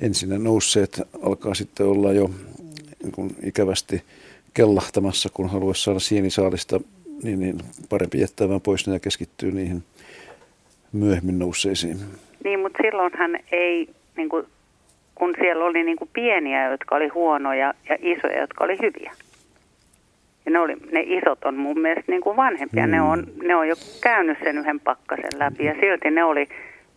ensin 0.00 0.28
ne 0.28 0.38
nousseet 0.38 1.00
alkaa 1.22 1.54
sitten 1.54 1.86
olla 1.86 2.12
jo 2.12 2.30
niin 3.02 3.36
ikävästi 3.42 4.02
kellahtamassa, 4.54 5.28
kun 5.34 5.48
haluaisi 5.48 5.82
saada 5.82 6.00
sienisaalista, 6.00 6.80
niin, 7.22 7.40
niin 7.40 7.58
parempi 7.88 8.20
jättää 8.20 8.48
vaan 8.48 8.60
pois 8.60 8.86
ne 8.86 8.92
ja 8.92 9.00
keskittyy 9.00 9.52
niihin 9.52 9.84
myöhemmin 10.96 11.38
nousseisiin. 11.38 11.96
Niin, 12.44 12.60
mutta 12.60 12.78
silloinhan 12.82 13.38
ei, 13.52 13.88
niin 14.16 14.28
kuin, 14.28 14.46
kun 15.14 15.34
siellä 15.40 15.64
oli 15.64 15.82
niin 15.82 15.96
kuin 15.96 16.10
pieniä, 16.12 16.70
jotka 16.70 16.96
oli 16.96 17.08
huonoja 17.08 17.74
ja 17.88 17.96
isoja, 18.00 18.40
jotka 18.40 18.64
oli 18.64 18.78
hyviä. 18.82 19.12
Ja 20.46 20.52
ne, 20.52 20.58
oli, 20.58 20.76
ne 20.92 21.00
isot 21.00 21.44
on 21.44 21.56
mun 21.56 21.80
mielestä 21.80 22.12
niin 22.12 22.20
kuin 22.20 22.36
vanhempia. 22.36 22.86
Mm. 22.86 22.90
Ne, 22.90 23.02
on, 23.02 23.26
ne 23.42 23.56
on 23.56 23.68
jo 23.68 23.74
käynyt 24.00 24.38
sen 24.44 24.58
yhden 24.58 24.80
pakkasen 24.80 25.38
läpi 25.38 25.64
ja 25.64 25.74
silti 25.80 26.10
ne 26.10 26.24
oli 26.24 26.48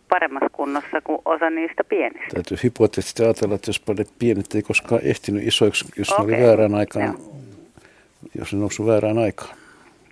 paremmassa 0.08 0.48
kunnossa 0.52 1.00
kuin 1.04 1.18
osa 1.24 1.50
niistä 1.50 1.84
pienistä. 1.84 2.34
Täytyy 2.34 2.58
hypoteettisesti 2.62 3.22
ajatella, 3.22 3.54
että 3.54 3.68
jos 3.68 3.82
ne 3.98 4.04
pienet 4.18 4.54
ei 4.54 4.62
koskaan 4.62 5.00
ehtinyt 5.04 5.46
isoiksi, 5.46 5.84
jos 5.96 6.12
okay. 6.12 6.26
ne 6.26 6.36
oli 6.36 6.46
väärään 6.46 6.74
aikaan, 6.74 7.18
jos 8.38 8.52
ne 8.52 8.58
noussut 8.58 8.86
väärään 8.86 9.18
aikaan. 9.18 9.56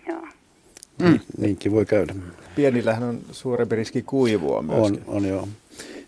Joo. 0.08 0.26
Mm. 1.02 1.20
Niinkin 1.38 1.72
voi 1.72 1.86
käydä. 1.86 2.14
Pienillähän 2.58 3.02
on 3.02 3.20
suurempi 3.32 3.76
riski 3.76 4.02
kuivua 4.02 4.62
myöskin. 4.62 5.02
On, 5.06 5.16
on 5.16 5.24
joo. 5.24 5.48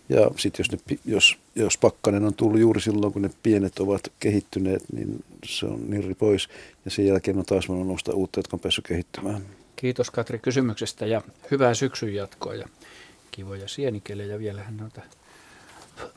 Ja 0.08 0.30
sitten 0.36 0.64
jos, 0.64 0.72
ne 0.72 0.98
jos, 1.04 1.38
jos 1.54 1.78
pakkanen 1.78 2.24
on 2.24 2.34
tullut 2.34 2.60
juuri 2.60 2.80
silloin, 2.80 3.12
kun 3.12 3.22
ne 3.22 3.30
pienet 3.42 3.78
ovat 3.78 4.00
kehittyneet, 4.20 4.82
niin 4.92 5.24
se 5.44 5.66
on 5.66 5.90
nirri 5.90 6.14
pois. 6.14 6.48
Ja 6.84 6.90
sen 6.90 7.06
jälkeen 7.06 7.38
on 7.38 7.44
taas 7.44 7.68
voinut 7.68 7.86
nousta 7.86 8.12
uutta, 8.12 8.38
jotka 8.38 8.56
on 8.56 8.60
päässyt 8.60 8.86
kehittymään. 8.88 9.42
Kiitos 9.76 10.10
Katri 10.10 10.38
kysymyksestä 10.38 11.06
ja 11.06 11.22
hyvää 11.50 11.74
syksyn 11.74 12.14
jatkoa 12.14 12.54
ja 12.54 12.68
kivoja 13.30 13.68
sienikelejä. 13.68 14.38
Vielähän 14.38 14.76
noita 14.76 15.00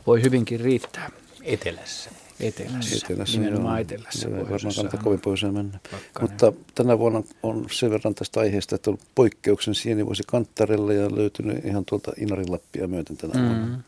voi 0.07 0.23
hyvinkin 0.23 0.59
riittää. 0.59 1.11
Etelässä. 1.43 2.09
Etelässä, 2.39 3.05
Etelässä 3.05 3.39
nimenomaan 3.39 3.75
joo. 3.75 3.81
etelässä. 3.81 4.29
Joo, 4.29 4.37
ei 4.37 4.49
varmaan 4.49 4.75
kannata 4.75 4.97
kovin 4.97 5.21
pohjoiseen 5.21 5.53
mennä. 5.53 5.79
pakkanen. 5.91 6.31
Mutta 6.31 6.53
tänä 6.75 6.99
vuonna 6.99 7.23
on 7.43 7.65
sen 7.71 7.91
verran 7.91 8.15
tästä 8.15 8.39
aiheesta, 8.39 8.75
että 8.75 8.89
on 8.89 8.97
poikkeuksen 9.15 9.75
sienivuosi 9.75 10.23
Kanttarella 10.27 10.93
ja 10.93 11.15
löytynyt 11.15 11.65
ihan 11.65 11.85
tuolta 11.85 12.11
Inarin 12.17 12.51
Lappia 12.51 12.87
myöten 12.87 13.17
tänä 13.17 13.33
mm. 13.33 13.47
vuonna. 13.47 13.67
Mm. 13.77 13.83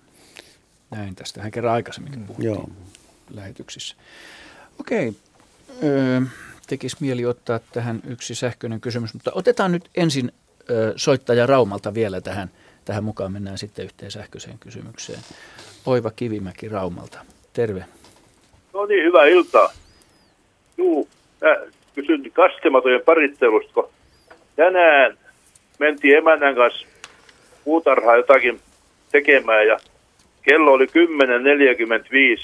Näin, 0.91 1.15
tästähän 1.15 1.51
kerran 1.51 1.73
aikaisemminkin 1.73 2.23
puhuttiin 2.23 2.53
Joo. 2.53 2.69
lähetyksissä. 3.29 3.95
Okei, 4.79 5.13
öö, 5.83 6.21
tekisi 6.67 6.97
mieli 6.99 7.25
ottaa 7.25 7.59
tähän 7.59 8.01
yksi 8.07 8.35
sähköinen 8.35 8.81
kysymys, 8.81 9.13
mutta 9.13 9.31
otetaan 9.33 9.71
nyt 9.71 9.89
ensin 9.95 10.31
ö, 10.69 10.93
soittaja 10.95 11.45
Raumalta 11.47 11.93
vielä 11.93 12.21
tähän, 12.21 12.51
tähän 12.85 13.03
mukaan. 13.03 13.31
Mennään 13.31 13.57
sitten 13.57 13.85
yhteen 13.85 14.11
sähköiseen 14.11 14.59
kysymykseen. 14.59 15.19
Oiva 15.85 16.11
Kivimäki 16.11 16.69
Raumalta. 16.69 17.19
Terve. 17.53 17.85
No 18.75 18.85
niin, 18.85 19.03
hyvää 19.03 19.25
iltaa. 19.25 19.69
Juu, 20.77 21.07
mä 21.41 21.55
kysyn 21.95 22.31
kastematojen 22.33 23.01
parittelusta, 23.05 23.73
kun 23.73 23.89
tänään 24.55 25.17
mentiin 25.79 26.17
emännän 26.17 26.55
kanssa 26.55 26.87
puutarhaa 27.63 28.15
jotakin 28.17 28.59
tekemään 29.11 29.67
ja 29.67 29.77
kello 30.41 30.71
oli 30.71 30.85
10.45 30.85 30.91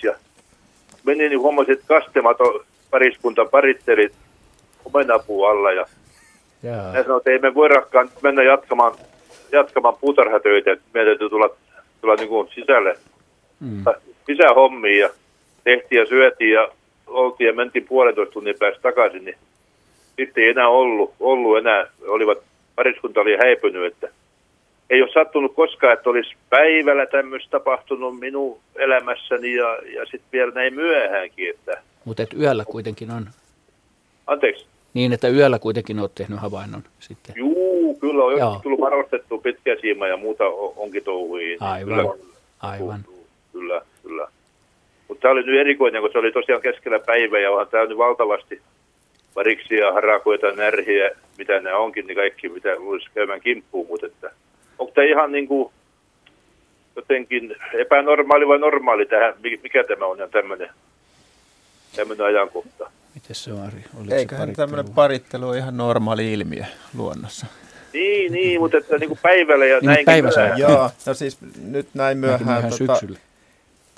ja 0.03 0.15
menin 1.03 1.29
niin 1.29 1.39
huomasin, 1.39 1.73
että 1.73 1.85
kastemato 1.87 2.65
pariskunta 2.91 3.45
paritteli 3.45 4.09
omenapuu 4.85 5.45
alla 5.45 5.71
ja 5.71 5.85
Jaa. 6.63 6.91
ne 6.91 7.03
sanoi, 7.03 7.17
että 7.17 7.29
ei 7.31 7.39
me 7.39 7.53
voidakaan 7.53 8.09
mennä 8.21 8.43
jatkamaan, 8.43 8.93
jatkamaan 9.51 9.95
puutarhatöitä, 10.01 10.71
että 10.71 10.85
meidän 10.93 11.09
täytyy 11.11 11.29
tulla, 11.29 11.49
tulla 12.01 12.15
niin 12.15 12.29
kuin 12.29 12.47
sisälle 12.55 12.97
Mm. 13.59 13.83
lisää 14.27 14.53
hommia 14.53 14.99
ja 14.99 15.09
tehtiin 15.63 15.99
ja 15.99 16.05
syötiin 16.05 16.51
ja 16.51 16.67
oltiin 17.07 17.47
ja 17.47 17.53
mentiin 17.53 17.87
puolentoista 17.87 18.33
tunnin 18.33 18.55
päästä 18.59 18.81
takaisin, 18.81 19.25
niin 19.25 19.37
sitten 20.15 20.43
ei 20.43 20.49
enää 20.49 20.67
ollut, 20.67 21.13
ollut 21.19 21.57
enää, 21.57 21.87
olivat, 22.07 22.37
pariskunta 22.75 23.21
oli 23.21 23.37
häipynyt, 23.37 23.85
että 23.93 24.09
ei 24.89 25.01
ole 25.01 25.11
sattunut 25.13 25.55
koskaan, 25.55 25.93
että 25.93 26.09
olisi 26.09 26.35
päivällä 26.49 27.05
tämmöistä 27.05 27.49
tapahtunut 27.49 28.19
minun 28.19 28.59
elämässäni 28.75 29.55
ja, 29.55 29.75
ja 29.95 30.05
sitten 30.05 30.31
vielä 30.31 30.51
näin 30.51 30.73
myöhäänkin, 30.73 31.49
että 31.49 31.81
Mutta 32.05 32.23
et 32.23 32.33
yöllä 32.33 32.65
kuitenkin 32.65 33.11
on, 33.11 33.25
anteeksi, 34.27 34.65
niin 34.93 35.13
että 35.13 35.27
yöllä 35.27 35.59
kuitenkin 35.59 35.99
olet 35.99 36.15
tehnyt 36.15 36.39
havainnon 36.39 36.83
sitten. 36.99 37.35
juu, 37.37 37.97
kyllä 37.99 38.23
on 38.23 38.39
Joo. 38.39 38.59
tullut 38.63 38.79
varustettua 38.79 39.37
pitkä 39.37 39.77
siima 39.81 40.07
ja 40.07 40.17
muuta 40.17 40.43
onkin 40.75 41.03
touhuihin. 41.03 41.57
Aivan, 41.63 41.99
Kyllä, 41.99 42.13
aivan. 42.61 43.01
kyllä, 43.05 43.21
kyllä. 43.53 43.81
Mutta 45.21 45.29
tämä 45.29 45.39
oli 45.39 45.43
nyt 45.43 45.59
erikoinen, 45.59 46.01
kun 46.01 46.11
se 46.11 46.17
oli 46.17 46.31
tosiaan 46.31 46.61
keskellä 46.61 46.99
päivää 46.99 47.39
ja 47.39 47.51
onhan 47.51 47.67
tämä 47.67 47.85
nyt 47.85 47.97
valtavasti 47.97 48.61
variksia, 49.35 49.93
harakoita, 49.93 50.51
närhiä, 50.51 51.09
mitä 51.37 51.59
nämä 51.59 51.77
onkin, 51.77 52.07
niin 52.07 52.15
kaikki 52.15 52.49
mitä 52.49 52.75
luulisi 52.75 53.09
käymään 53.15 53.41
kimppuun, 53.41 53.87
mutta 53.87 54.05
että 54.05 54.31
onko 54.79 54.91
tämä 54.95 55.07
ihan 55.07 55.31
niin 55.31 55.47
kuin 55.47 55.73
jotenkin 56.95 57.55
epänormaali 57.73 58.47
vai 58.47 58.59
normaali 58.59 59.05
tähän, 59.05 59.33
mi- 59.43 59.59
mikä 59.63 59.83
tämä 59.83 60.05
on 60.05 60.19
ja 60.19 60.27
tämmöinen, 60.27 60.69
tämmöinen 61.95 62.25
ajankohta? 62.25 62.91
Miten 63.15 63.35
se 63.35 63.53
on 63.53 63.61
Ari? 63.61 63.83
Oliko 63.99 64.15
Eiköhän 64.15 64.49
se 64.49 64.55
tämmöinen 64.55 64.93
parittelu 64.93 65.47
ole 65.47 65.57
ihan 65.57 65.77
normaali 65.77 66.33
ilmiö 66.33 66.63
luonnossa. 66.97 67.45
Niin, 67.93 68.31
niin, 68.31 68.59
mutta 68.61 68.77
että 68.77 68.97
niin 68.97 69.07
kuin 69.07 69.19
päivällä 69.21 69.65
ja 69.65 69.75
Niin, 69.79 69.85
näinkin 69.85 70.05
päiväsää. 70.05 70.43
myöhään. 70.43 70.59
Joo, 70.59 70.89
no 71.05 71.13
siis 71.13 71.37
nyt 71.65 71.87
näin 71.93 72.17
myöhään. 72.17 72.45
myöhään 72.45 72.63
Tota, 72.63 72.95
syksyllä. 72.95 73.19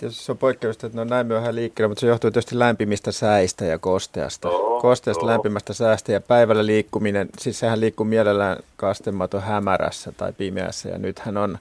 Tietysti 0.03 0.23
se 0.23 0.31
on 0.31 0.37
poikkeuksista, 0.37 0.87
että 0.87 0.97
ne 0.97 1.01
on 1.01 1.07
näin 1.07 1.27
myöhään 1.27 1.55
liikkeellä, 1.55 1.87
mutta 1.87 1.99
se 1.99 2.07
johtuu 2.07 2.31
tietysti 2.31 2.59
lämpimistä 2.59 3.11
säistä 3.11 3.65
ja 3.65 3.79
kosteasta. 3.79 4.47
Joo, 4.47 4.81
kosteasta 4.81 5.23
joo. 5.23 5.29
lämpimästä 5.29 5.73
säästä 5.73 6.11
ja 6.11 6.21
päivällä 6.21 6.65
liikkuminen, 6.65 7.29
siis 7.39 7.59
sehän 7.59 7.79
liikkuu 7.79 8.05
mielellään 8.05 8.57
kastematon 8.75 9.41
hämärässä 9.41 10.11
tai 10.11 10.33
pimeässä 10.33 10.89
ja 10.89 10.97
nythän 10.97 11.37
on 11.37 11.57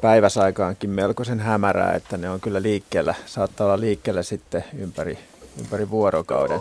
päiväsaikaankin 0.00 0.90
melkoisen 0.90 1.40
hämärää, 1.40 1.92
että 1.92 2.16
ne 2.16 2.30
on 2.30 2.40
kyllä 2.40 2.62
liikkeellä, 2.62 3.14
saattaa 3.26 3.66
olla 3.66 3.80
liikkeellä 3.80 4.22
sitten 4.22 4.64
ympäri, 4.78 5.18
ympäri 5.60 5.90
vuorokauden. 5.90 6.60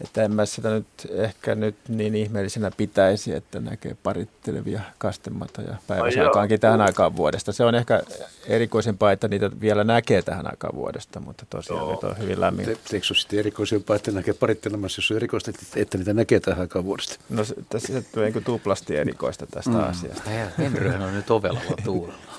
Että 0.00 0.22
en 0.22 0.32
mä 0.34 0.46
sitä 0.46 0.70
nyt 0.70 0.86
ehkä 1.10 1.54
nyt 1.54 1.74
niin 1.88 2.14
ihmeellisenä 2.14 2.70
pitäisi, 2.76 3.34
että 3.34 3.60
näkee 3.60 3.96
parittelevia 4.02 4.80
kastematoja 4.98 5.76
päiväsaikaankin 5.86 6.60
tähän 6.60 6.80
aikaan 6.80 7.16
vuodesta. 7.16 7.52
Se 7.52 7.64
on 7.64 7.74
ehkä 7.74 8.02
erikoisempaa, 8.46 9.12
että 9.12 9.28
niitä 9.28 9.50
vielä 9.60 9.84
näkee 9.84 10.22
tähän 10.22 10.46
aikaan 10.50 10.74
vuodesta, 10.76 11.20
mutta 11.20 11.46
tosiaan 11.50 11.88
nyt 11.90 12.04
on 12.04 12.18
hyvin 12.18 12.40
lämmin. 12.40 12.64
Te, 12.66 12.70
eikö 12.92 13.06
se 13.06 13.12
ole 13.12 13.18
sitten 13.18 13.38
erikoisempaa, 13.38 13.96
että 13.96 14.10
näkee 14.10 14.34
parittelemassa, 14.34 14.98
jos 15.00 15.10
on 15.10 15.16
erikoista, 15.16 15.50
että- 15.50 15.80
että 15.80 15.98
niitä 15.98 16.12
näkee 16.14 16.40
tähän 16.40 16.60
aikaan 16.60 16.84
vuodesta? 16.84 17.16
No 17.30 17.44
se, 17.44 17.54
tässä 17.68 17.92
se 17.92 18.02
tulee 18.12 18.26
niin 18.26 18.32
kuin 18.32 18.44
tuplasti 18.44 18.96
erikoista 18.96 19.46
tästä 19.46 19.70
Mm. 19.70 19.76
mm. 19.76 19.82
asiasta. 19.90 20.30
Henryhän 20.58 21.02
on 21.02 21.14
nyt 21.14 21.30
ovelalla 21.30 21.76
tuulella. 21.84 22.31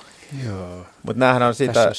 Mutta 1.03 1.19
näähän 1.19 1.43
on 1.43 1.55
sitä 1.55 1.91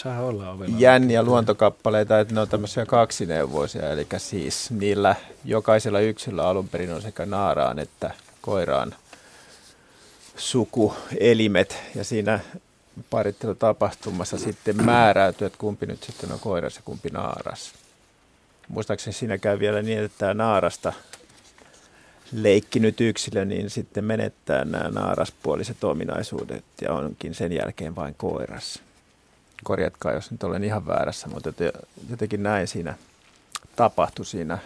jänniä 0.79 1.23
luontokappaleita, 1.23 2.21
että 2.21 2.35
ne 2.35 2.41
on 2.41 2.49
tämmöisiä 2.49 2.87
kaksineuvoisia, 2.87 3.91
eli 3.91 4.07
siis 4.17 4.71
niillä 4.71 5.15
jokaisella 5.45 6.01
yksilöllä 6.01 6.49
alun 6.49 6.69
perin 6.69 6.93
on 6.93 7.03
sekä 7.03 7.27
naaraan 7.27 7.79
että 7.79 8.11
koiraan 8.41 8.95
sukuelimet, 10.37 11.77
ja 11.95 12.05
siinä 12.05 12.41
parittelutapahtumassa 13.11 14.39
sitten 14.39 14.85
määräytyy, 14.85 15.47
että 15.47 15.59
kumpi 15.59 15.87
nyt 15.87 16.03
sitten 16.03 16.33
on 16.33 16.41
koiras 16.41 16.77
ja 16.77 16.83
kumpi 16.85 17.09
naaras. 17.09 17.73
Muistaakseni 18.69 19.15
siinä 19.15 19.39
käy 19.39 19.59
vielä 19.59 19.83
niin, 19.83 19.99
että 19.99 20.19
tämä 20.19 20.35
naarasta 20.35 20.93
leikkinyt 22.43 23.01
yksilö, 23.01 23.45
niin 23.45 23.71
sitten 23.71 24.05
menettää 24.05 24.65
nämä 24.65 24.89
naaraspuoliset 24.89 25.85
ominaisuudet 25.85 26.65
ja 26.81 26.93
onkin 26.93 27.35
sen 27.35 27.53
jälkeen 27.53 27.97
vain 27.97 28.15
koiras. 28.15 28.83
Korjatkaa, 29.65 30.13
jos 30.13 30.31
nyt 30.31 30.43
olen 30.43 30.65
ihan 30.65 30.87
väärässä, 30.87 31.29
mutta 31.29 31.51
jote- 31.51 31.87
jotenkin 32.11 32.43
näin 32.43 32.69
siinä 32.69 32.95
tapahtui 33.77 34.27
siinä 34.27 34.59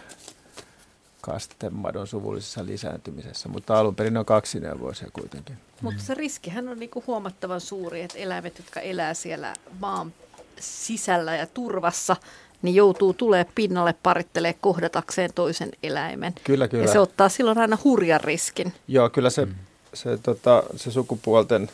kastemadon 1.21 2.07
suvullisessa 2.07 2.65
lisääntymisessä, 2.65 3.49
mutta 3.49 3.79
alun 3.79 3.95
perin 3.95 4.13
ne 4.13 4.19
on 4.19 4.25
kaksineuvoisia 4.25 5.07
kuitenkin. 5.13 5.57
Mutta 5.81 6.03
se 6.03 6.13
riskihän 6.13 6.67
on 6.67 6.79
niinku 6.79 7.03
huomattavan 7.07 7.61
suuri, 7.61 8.01
että 8.01 8.17
eläimet, 8.17 8.57
jotka 8.57 8.79
elää 8.79 9.13
siellä 9.13 9.53
maan 9.79 10.13
sisällä 10.59 11.35
ja 11.35 11.47
turvassa, 11.47 12.15
niin 12.61 12.75
joutuu 12.75 13.13
tulee 13.13 13.45
pinnalle 13.55 13.95
parittelee 14.03 14.55
kohdatakseen 14.61 15.29
toisen 15.35 15.71
eläimen. 15.83 16.33
Kyllä, 16.43 16.67
kyllä. 16.67 16.83
Ja 16.83 16.91
se 16.91 16.99
ottaa 16.99 17.29
silloin 17.29 17.57
aina 17.57 17.77
hurjan 17.83 18.21
riskin. 18.21 18.73
Joo, 18.87 19.09
kyllä 19.09 19.29
se, 19.29 19.47
se, 19.93 20.17
tota, 20.17 20.63
se 20.75 20.91
sukupuolten 20.91 21.69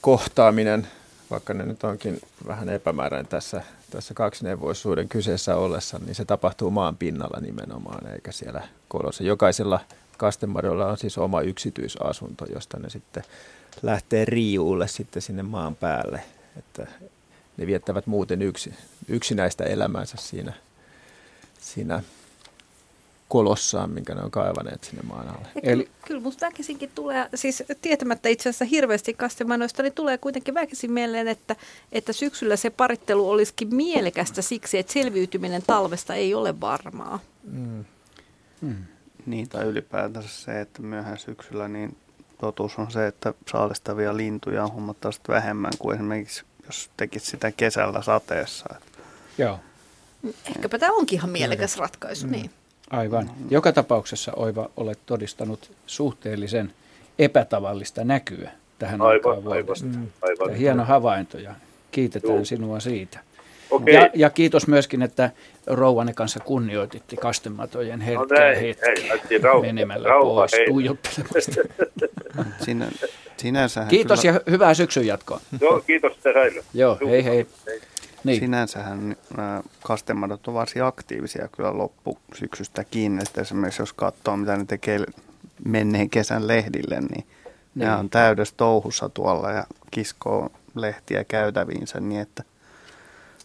kohtaaminen, 0.00 0.86
vaikka 1.30 1.54
ne 1.54 1.66
nyt 1.66 1.84
onkin 1.84 2.20
vähän 2.46 2.68
epämääräinen 2.68 3.26
tässä, 3.26 3.62
tässä 3.90 4.14
kaksineuvoisuuden 4.14 5.08
kyseessä 5.08 5.56
ollessa, 5.56 6.00
niin 6.06 6.14
se 6.14 6.24
tapahtuu 6.24 6.70
maan 6.70 6.96
pinnalla 6.96 7.40
nimenomaan, 7.40 8.06
eikä 8.06 8.32
siellä 8.32 8.68
kolossa. 8.88 9.24
Jokaisella 9.24 9.80
kastemadolla 10.18 10.86
on 10.86 10.98
siis 10.98 11.18
oma 11.18 11.40
yksityisasunto, 11.40 12.44
josta 12.54 12.78
ne 12.78 12.90
sitten 12.90 13.22
lähtee 13.82 14.24
riiuulle 14.24 14.88
sitten 14.88 15.22
sinne 15.22 15.42
maan 15.42 15.76
päälle, 15.76 16.22
että 16.58 16.86
ne 17.56 17.66
viettävät 17.66 18.06
muuten 18.06 18.42
yksi, 18.42 18.74
yksinäistä 19.08 19.64
elämäänsä 19.64 20.16
siinä, 20.20 20.52
siinä 21.60 22.02
kolossaan, 23.28 23.90
minkä 23.90 24.14
ne 24.14 24.22
on 24.22 24.30
kaivaneet 24.30 24.84
sinne 24.84 25.02
maan 25.02 25.28
alle. 25.28 25.48
Ja 25.54 25.72
Eli... 25.72 25.84
kyllä, 25.84 25.96
kyllä 26.06 26.20
musta 26.20 26.46
väkisinkin 26.46 26.90
tulee, 26.94 27.28
siis 27.34 27.62
tietämättä 27.82 28.28
itse 28.28 28.48
asiassa 28.48 28.64
hirveästi 28.64 29.14
kastemanoista, 29.14 29.82
niin 29.82 29.92
tulee 29.92 30.18
kuitenkin 30.18 30.54
väkisin 30.54 30.92
mieleen, 30.92 31.28
että, 31.28 31.56
että 31.92 32.12
syksyllä 32.12 32.56
se 32.56 32.70
parittelu 32.70 33.30
olisikin 33.30 33.74
mielekästä 33.74 34.42
siksi, 34.42 34.78
että 34.78 34.92
selviytyminen 34.92 35.62
talvesta 35.66 36.14
ei 36.14 36.34
ole 36.34 36.60
varmaa. 36.60 37.18
Mm. 37.44 37.84
Mm. 38.60 38.84
Niin, 39.26 39.48
tai 39.48 39.64
ylipäätänsä 39.64 40.28
se, 40.28 40.60
että 40.60 40.82
myöhään 40.82 41.18
syksyllä 41.18 41.68
niin 41.68 41.96
totuus 42.40 42.78
on 42.78 42.90
se, 42.90 43.06
että 43.06 43.34
saalistavia 43.50 44.16
lintuja 44.16 44.64
on 44.64 44.72
huomattavasti 44.72 45.22
vähemmän 45.28 45.72
kuin 45.78 45.94
esimerkiksi 45.94 46.44
jos 46.66 46.90
tekit 46.96 47.22
sitä 47.22 47.52
kesällä 47.52 48.02
sateessa. 48.02 48.74
Joo. 49.38 49.58
Ehkäpä 50.56 50.78
tämä 50.78 50.92
onkin 50.92 51.18
ihan 51.18 51.30
mielekäs 51.30 51.76
ratkaisu, 51.76 52.26
niin. 52.26 52.50
Aivan. 52.90 53.30
Joka 53.50 53.72
tapauksessa 53.72 54.32
Oiva 54.36 54.70
olet 54.76 54.98
todistanut 55.06 55.72
suhteellisen 55.86 56.72
epätavallista 57.18 58.04
näkyä 58.04 58.50
tähän 58.78 59.00
Aivan, 59.00 59.12
aikaan 59.12 59.36
aivan, 59.36 59.66
vuodesta. 59.66 59.86
aivan. 60.22 60.50
Ja 60.50 60.56
hieno 60.56 60.84
havainto 60.84 61.38
ja 61.38 61.54
kiitetään 61.90 62.34
Joo. 62.34 62.44
sinua 62.44 62.80
siitä. 62.80 63.20
Okei. 63.72 63.94
Ja, 63.94 64.10
ja 64.14 64.30
kiitos 64.30 64.66
myöskin, 64.66 65.02
että 65.02 65.30
rouvanne 65.66 66.12
kanssa 66.12 66.40
kunnioititte 66.40 67.16
kastematojen 67.16 68.00
herkkää 68.00 68.38
näin, 68.38 68.60
hetkeä 68.60 68.92
hei, 69.30 69.38
rauha, 69.38 69.66
menemällä 69.66 70.08
rauha, 70.08 70.40
pois 70.40 70.52
hei. 70.52 70.66
tuijottelemasta. 70.66 71.60
Sinä, 72.64 72.88
sinänsähän 73.36 73.88
Kiitos 73.88 74.20
kyllä, 74.20 74.34
ja 74.34 74.40
hyvää 74.50 74.74
syksyn 74.74 75.06
jatkoa. 75.06 75.40
Joo, 75.60 75.80
kiitos 75.80 76.12
Säilö. 76.22 76.62
Joo, 76.74 76.98
hei 77.08 77.24
hei. 77.24 77.46
Niin. 78.24 78.40
Sinänsähän 78.40 79.16
nämä 79.36 79.62
kastemadot 79.82 80.48
on 80.48 80.54
varsin 80.54 80.84
aktiivisia 80.84 81.48
kyllä 81.48 81.78
loppusyksystäkin. 81.78 83.18
Että 83.18 83.40
esimerkiksi 83.40 83.82
jos 83.82 83.92
katsoo, 83.92 84.36
mitä 84.36 84.56
ne 84.56 84.64
tekee 84.64 85.00
menneen 85.64 86.10
kesän 86.10 86.48
lehdille, 86.48 87.00
niin, 87.00 87.08
niin. 87.14 87.24
ne 87.74 87.84
Niin. 87.84 87.94
on 87.94 88.10
täydessä 88.10 88.54
touhussa 88.56 89.08
tuolla 89.08 89.50
ja 89.50 89.64
kiskoo 89.90 90.48
lehtiä 90.74 91.24
käytäviinsä 91.24 92.00
niin, 92.00 92.20
että 92.20 92.42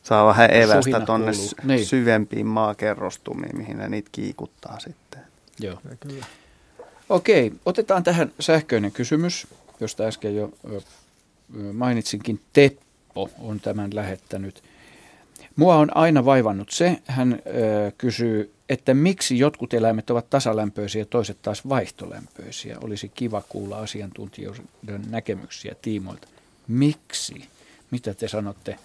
saa 0.08 0.28
vähän 0.28 0.54
evästä 0.54 1.00
tuonne 1.00 1.32
Niin. 1.64 1.86
syvempiin 1.86 2.46
maakerrostumiin, 2.48 3.58
mihin 3.58 3.78
ne 3.78 3.90
niitä 3.90 4.10
kiikuttaa 4.12 4.80
sitten. 4.80 5.22
Joo. 5.60 5.80
Okei, 7.10 7.54
otetaan 7.66 8.04
tähän 8.04 8.32
sähköinen 8.40 8.92
kysymys, 8.92 9.48
josta 9.80 10.04
äsken 10.04 10.36
jo 10.36 10.52
mainitsinkin. 11.74 12.42
Teppo 12.54 13.30
on 13.40 13.60
tämän 13.60 13.96
lähettänyt. 13.96 14.64
Mua 15.56 15.76
on 15.76 15.98
aina 15.98 16.26
vaivannut 16.26 16.70
se, 16.70 16.98
hän 17.06 17.34
ö, 17.34 17.92
kysyy, 17.98 18.54
että 18.70 18.94
miksi 18.94 19.40
jotkut 19.40 19.74
eläimet 19.74 20.10
ovat 20.10 20.30
tasalämpöisiä 20.30 21.02
ja 21.02 21.06
toiset 21.06 21.38
taas 21.42 21.70
vaihtolämpöisiä. 21.70 22.78
Olisi 22.82 23.10
kiva 23.10 23.44
kuulla 23.50 23.78
asiantuntijoiden 23.80 25.02
näkemyksiä 25.10 25.76
tiimoilta. 25.82 26.28
Miksi? 26.68 27.46
Mitä 27.92 28.14
te 28.14 28.28
sanotte? 28.28 28.80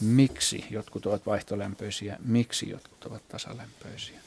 Miksi 0.00 0.64
jotkut 0.70 1.06
ovat 1.06 1.26
vaihtolämpöisiä? 1.26 2.16
Miksi 2.24 2.70
jotkut 2.70 3.04
ovat 3.04 3.28
tasalämpöisiä? 3.28 4.20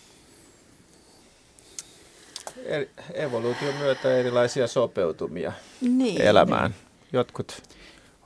Evoluution 3.14 3.76
myötä 3.76 4.18
erilaisia 4.18 4.68
sopeutumia 4.68 5.52
Niin. 5.82 6.22
elämään. 6.22 6.76
Jotkut 7.14 7.62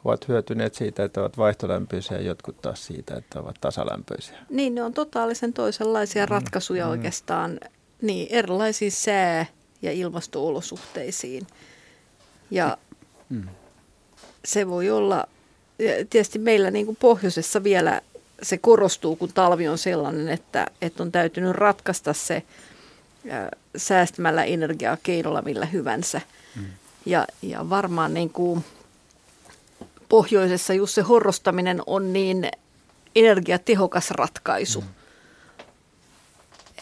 ovat 0.05 0.27
hyötyneet 0.27 0.75
siitä, 0.75 1.03
että 1.03 1.21
ovat 1.21 1.37
vaihtolämpöisiä 1.37 2.17
ja 2.17 2.23
jotkut 2.23 2.61
taas 2.61 2.85
siitä, 2.85 3.15
että 3.15 3.39
ovat 3.39 3.55
tasalämpöisiä. 3.61 4.37
Niin, 4.49 4.75
ne 4.75 4.83
on 4.83 4.93
totaalisen 4.93 5.53
toisenlaisia 5.53 6.25
ratkaisuja 6.25 6.85
Mm. 6.85 6.91
oikeastaan 6.91 7.59
niin, 8.01 8.27
erilaisiin 8.31 8.91
sää- 8.91 9.45
ja 9.81 9.91
ilmastoolosuhteisiin. 9.91 11.47
Ja 12.51 12.77
Mm. 13.29 13.47
se 14.45 14.67
voi 14.67 14.89
olla, 14.89 15.27
tietysti 16.09 16.39
meillä 16.39 16.71
niin 16.71 16.85
kuin 16.85 16.97
pohjoisessa 17.01 17.63
vielä 17.63 18.01
se 18.41 18.57
korostuu, 18.57 19.15
kun 19.15 19.33
talvi 19.33 19.67
on 19.67 19.77
sellainen, 19.77 20.29
että, 20.29 20.67
että 20.81 21.03
on 21.03 21.11
täytynyt 21.11 21.51
ratkaista 21.51 22.13
se 22.13 22.43
ää, 23.29 23.49
säästämällä 23.77 24.43
energiaa 24.43 24.97
keinolla 25.03 25.41
millä 25.41 25.65
hyvänsä. 25.65 26.21
Mm. 26.55 26.65
Ja, 27.05 27.27
ja 27.41 27.69
varmaan 27.69 28.13
niin 28.13 28.29
kuin 28.29 28.65
pohjoisessa 30.09 30.73
just 30.73 30.93
se 30.93 31.01
horrostaminen 31.01 31.81
on 31.87 32.13
niin 32.13 32.51
energiatehokas 33.15 34.11
ratkaisu, 34.11 34.81
mm. 34.81 34.87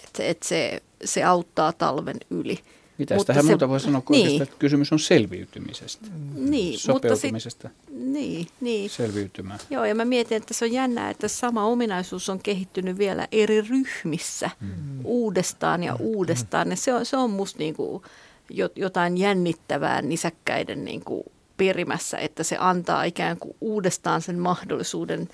että 0.04 0.24
et 0.24 0.44
se, 0.44 0.82
se 1.06 1.24
auttaa 1.24 1.74
talven 1.74 2.18
yli. 2.30 2.60
Mitä 3.02 3.15
Mutta 3.15 3.34
tähän 3.34 3.44
se- 3.45 3.49
muuta 3.52 3.69
voi 3.69 3.80
sanoa, 3.80 4.02
kun 4.02 4.14
niin, 4.14 4.28
niin. 4.28 4.41
että 4.41 4.56
kysymys 4.60 4.91
on 4.94 4.99
selviytymisestä. 4.99 6.07
niin, 6.36 6.65
mutta 6.65 6.72
sit, 6.72 6.82
Sopeutumisesta 6.82 7.69
niin, 7.90 8.48
niin. 8.61 8.90
selviytymään. 8.90 9.60
Joo, 9.69 9.86
ja 9.86 9.95
mä 9.95 10.06
mietin, 10.06 10.38
että 10.38 10.53
se 10.53 10.65
on 10.65 10.72
jännää, 10.72 11.10
että 11.10 11.28
sama 11.28 11.65
ominaisuus 11.65 12.30
on 12.30 12.40
kehittynyt 12.40 12.98
vielä 12.98 13.28
eri 13.32 13.61
ryhmissä 13.61 14.49
mm. 14.60 14.69
uudestaan 15.03 15.84
ja 15.84 15.95
uudestaan. 15.99 16.69
Ja 16.69 16.76
se 16.76 16.94
on, 16.94 17.06
se 17.06 17.18
on 17.18 17.30
musta 17.30 17.60
niinku 17.60 18.03
jo- 18.49 18.69
jotain 18.76 19.18
jännittävää 19.18 20.02
nisäkkäiden 20.02 20.86
niinku 20.86 21.32
perimässä, 21.57 22.18
että 22.18 22.44
se 22.44 22.57
antaa 22.60 23.03
ikään 23.03 23.38
kuin 23.38 23.56
uudestaan 23.61 24.22
sen 24.22 24.40
mahdollisuuden, 24.40 25.30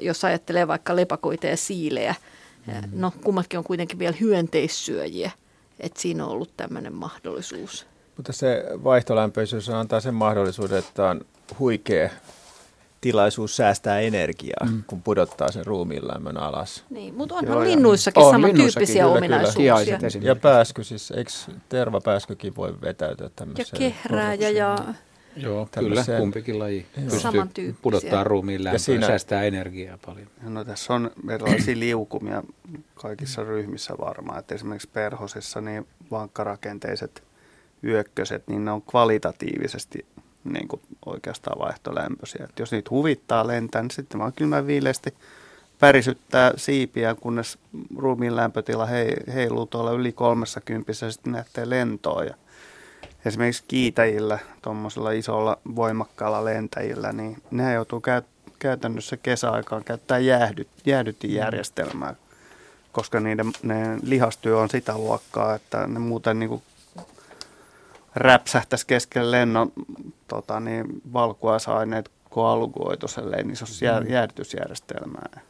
jos 0.00 0.24
ajattelee 0.24 0.68
vaikka 0.68 0.96
lepakoita 0.96 1.46
ja 1.46 1.56
siilejä. 1.56 2.14
Mm. 2.66 2.72
No 2.92 3.12
kummatkin 3.24 3.58
on 3.58 3.64
kuitenkin 3.64 3.98
vielä 3.98 4.16
hyönteissyöjiä, 4.20 5.30
että 5.80 6.00
siinä 6.00 6.24
on 6.24 6.30
ollut 6.30 6.56
tämmöinen 6.56 6.94
mahdollisuus. 6.94 7.86
Mutta 8.16 8.32
se 8.32 8.64
vaihtolämpöisyys 8.84 9.70
antaa 9.70 10.00
sen 10.00 10.14
mahdollisuuden, 10.14 10.78
että 10.78 11.10
on 11.10 11.20
huikea 11.58 12.10
tilaisuus 13.00 13.56
säästää 13.56 14.00
energiaa, 14.00 14.66
mm. 14.70 14.84
kun 14.86 15.02
pudottaa 15.02 15.52
sen 15.52 15.66
ruumiin 15.66 16.08
lämmön 16.08 16.36
alas. 16.36 16.84
Niin, 16.90 17.14
mutta 17.14 17.34
onhan 17.34 17.56
Joo, 17.56 17.64
linnuissakin 17.64 18.22
on, 18.22 18.30
samantyyppisiä 18.30 19.02
kyllä, 19.02 19.16
ominaisuuksia. 19.16 19.98
Kyllä. 19.98 20.26
Ja 20.26 20.36
pääsky 20.36 20.84
siis, 20.84 21.10
eikö 21.10 21.30
tervapääskykin 21.68 22.56
voi 22.56 22.80
vetäytyä 22.80 23.30
tämmöiseen? 23.36 23.66
Ja 23.72 23.78
kehrääjä 23.78 24.50
ja... 24.50 24.78
Joo, 25.36 25.68
kyllä, 25.78 26.04
kumpikin 26.18 26.58
laji 26.58 26.86
pystyy 27.10 27.76
pudottaa 27.82 28.24
ruumiin 28.24 28.64
lämpöä, 28.64 28.78
siinä... 28.78 29.06
säästää 29.06 29.42
energiaa 29.42 29.98
paljon. 30.06 30.26
No 30.42 30.64
tässä 30.64 30.94
on 30.94 31.10
erilaisia 31.30 31.78
liukumia 31.78 32.42
kaikissa 32.94 33.44
ryhmissä 33.44 33.94
varmaan, 34.00 34.38
että 34.38 34.54
esimerkiksi 34.54 34.88
perhosissa 34.92 35.60
niin 35.60 35.86
vankkarakenteiset 36.10 37.22
yökköset, 37.84 38.48
niin 38.48 38.64
ne 38.64 38.70
on 38.70 38.82
kvalitatiivisesti 38.82 40.06
niin 40.44 40.68
kuin 40.68 40.80
oikeastaan 41.06 41.58
vaihtolämpöisiä. 41.58 42.44
Et 42.44 42.58
jos 42.58 42.72
niitä 42.72 42.90
huvittaa 42.90 43.46
lentää, 43.46 43.82
niin 43.82 43.90
sitten 43.90 44.20
vaan 44.20 44.32
kylmän 44.32 44.66
viileästi 44.66 45.14
pärisyttää 45.78 46.52
siipiä, 46.56 47.14
kunnes 47.14 47.58
ruumiin 47.96 48.36
lämpötila 48.36 48.86
heiluu 49.34 49.66
tuolla 49.66 49.92
yli 49.92 50.12
30 50.12 50.92
ja 51.04 51.12
sitten 51.12 51.32
lähtee 51.32 51.70
lentoon. 51.70 52.26
Ja 52.26 52.34
esimerkiksi 53.26 53.64
kiitäjillä, 53.68 54.38
tuommoisilla 54.62 55.10
isolla 55.10 55.58
voimakkaalla 55.76 56.44
lentäjillä, 56.44 57.12
niin 57.12 57.42
ne 57.50 57.72
joutuu 57.72 58.00
käyt- 58.00 58.52
käytännössä 58.58 59.16
kesäaikaan 59.16 59.84
käyttää 59.84 60.18
jäähdyt, 60.18 60.68
jäähdytinjärjestelmää, 60.86 62.14
koska 62.92 63.20
niiden 63.20 63.52
ne 63.62 63.98
lihastyö 64.02 64.58
on 64.58 64.68
sitä 64.68 64.98
luokkaa, 64.98 65.54
että 65.54 65.86
ne 65.86 65.98
muuten 65.98 66.38
niin 66.38 66.48
kuin 66.48 66.62
räpsähtäisi 68.14 68.86
keskelle 68.86 69.30
lennon 69.30 69.72
tota, 70.28 70.60
niin, 70.60 71.02
valkuaisaineet 71.12 72.10
koalugoituselleen, 72.30 73.46
niin 73.46 73.56
se 73.56 73.64
olisi 73.64 73.84
jää, 73.84 74.00
mm. 74.00 74.10
jäädytysjärjestelmää. 74.10 75.40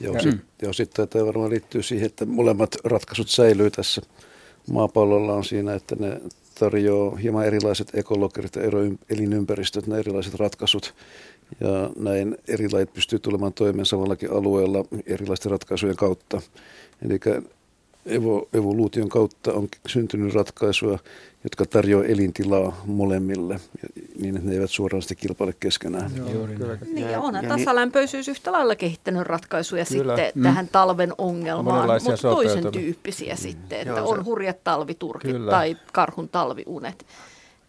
Joo, 0.00 0.14
ja, 0.14 0.20
sit, 0.20 0.36
joo, 0.62 0.72
sitten 0.72 1.08
tämä 1.08 1.26
varmaan 1.26 1.50
liittyy 1.50 1.82
siihen, 1.82 2.06
että 2.06 2.26
molemmat 2.26 2.76
ratkaisut 2.84 3.28
säilyy 3.28 3.70
tässä. 3.70 4.02
Maapallolla 4.70 5.34
on 5.34 5.44
siinä, 5.44 5.74
että 5.74 5.96
ne 5.98 6.20
tarjoaa 6.60 7.16
hieman 7.16 7.46
erilaiset 7.46 7.94
ekologerit 7.94 8.56
ja 8.56 8.62
elinympäristöt, 9.10 9.86
ne 9.86 9.98
erilaiset 9.98 10.34
ratkaisut. 10.34 10.94
Ja 11.60 11.90
näin 11.96 12.36
erilaiset 12.48 12.92
pystyy 12.92 13.18
tulemaan 13.18 13.52
toimeen 13.52 13.86
samallakin 13.86 14.32
alueella 14.32 14.84
erilaisten 15.06 15.50
ratkaisujen 15.50 15.96
kautta. 15.96 16.40
Eli 17.06 17.18
evo, 18.06 18.48
evoluution 18.54 19.08
kautta 19.08 19.52
on 19.52 19.68
syntynyt 19.86 20.34
ratkaisuja, 20.34 20.98
jotka 21.44 21.66
tarjoavat 21.66 22.10
elintilaa 22.10 22.82
molemmille, 22.86 23.60
niin 24.18 24.36
että 24.36 24.48
ne 24.48 24.54
eivät 24.54 24.70
suoraan 24.70 25.02
sitten 25.02 25.16
kilpaile 25.16 25.54
keskenään. 25.60 26.10
Joo, 26.16 26.28
Juuri 26.28 26.56
kyllä. 26.56 26.78
Niin, 26.92 27.10
ja 27.10 27.20
onhan 27.20 27.44
ja 27.44 27.56
tasalämpöisyys 27.56 28.26
niin, 28.26 28.32
yhtä 28.32 28.52
lailla 28.52 28.74
kehittänyt 28.74 29.22
ratkaisuja 29.22 29.84
kyllä. 29.84 30.16
sitten 30.16 30.32
mm. 30.34 30.42
tähän 30.42 30.68
talven 30.68 31.12
ongelmaan, 31.18 32.02
mutta 32.02 32.22
toisen 32.22 32.72
tyyppisiä 32.72 33.34
mm. 33.34 33.38
sitten, 33.38 33.78
että 33.78 34.00
Joo, 34.00 34.08
on 34.08 34.24
hurjat 34.24 34.64
talviturkit 34.64 35.30
kyllä. 35.30 35.50
tai 35.50 35.76
karhun 35.92 36.28
talviunet. 36.28 37.06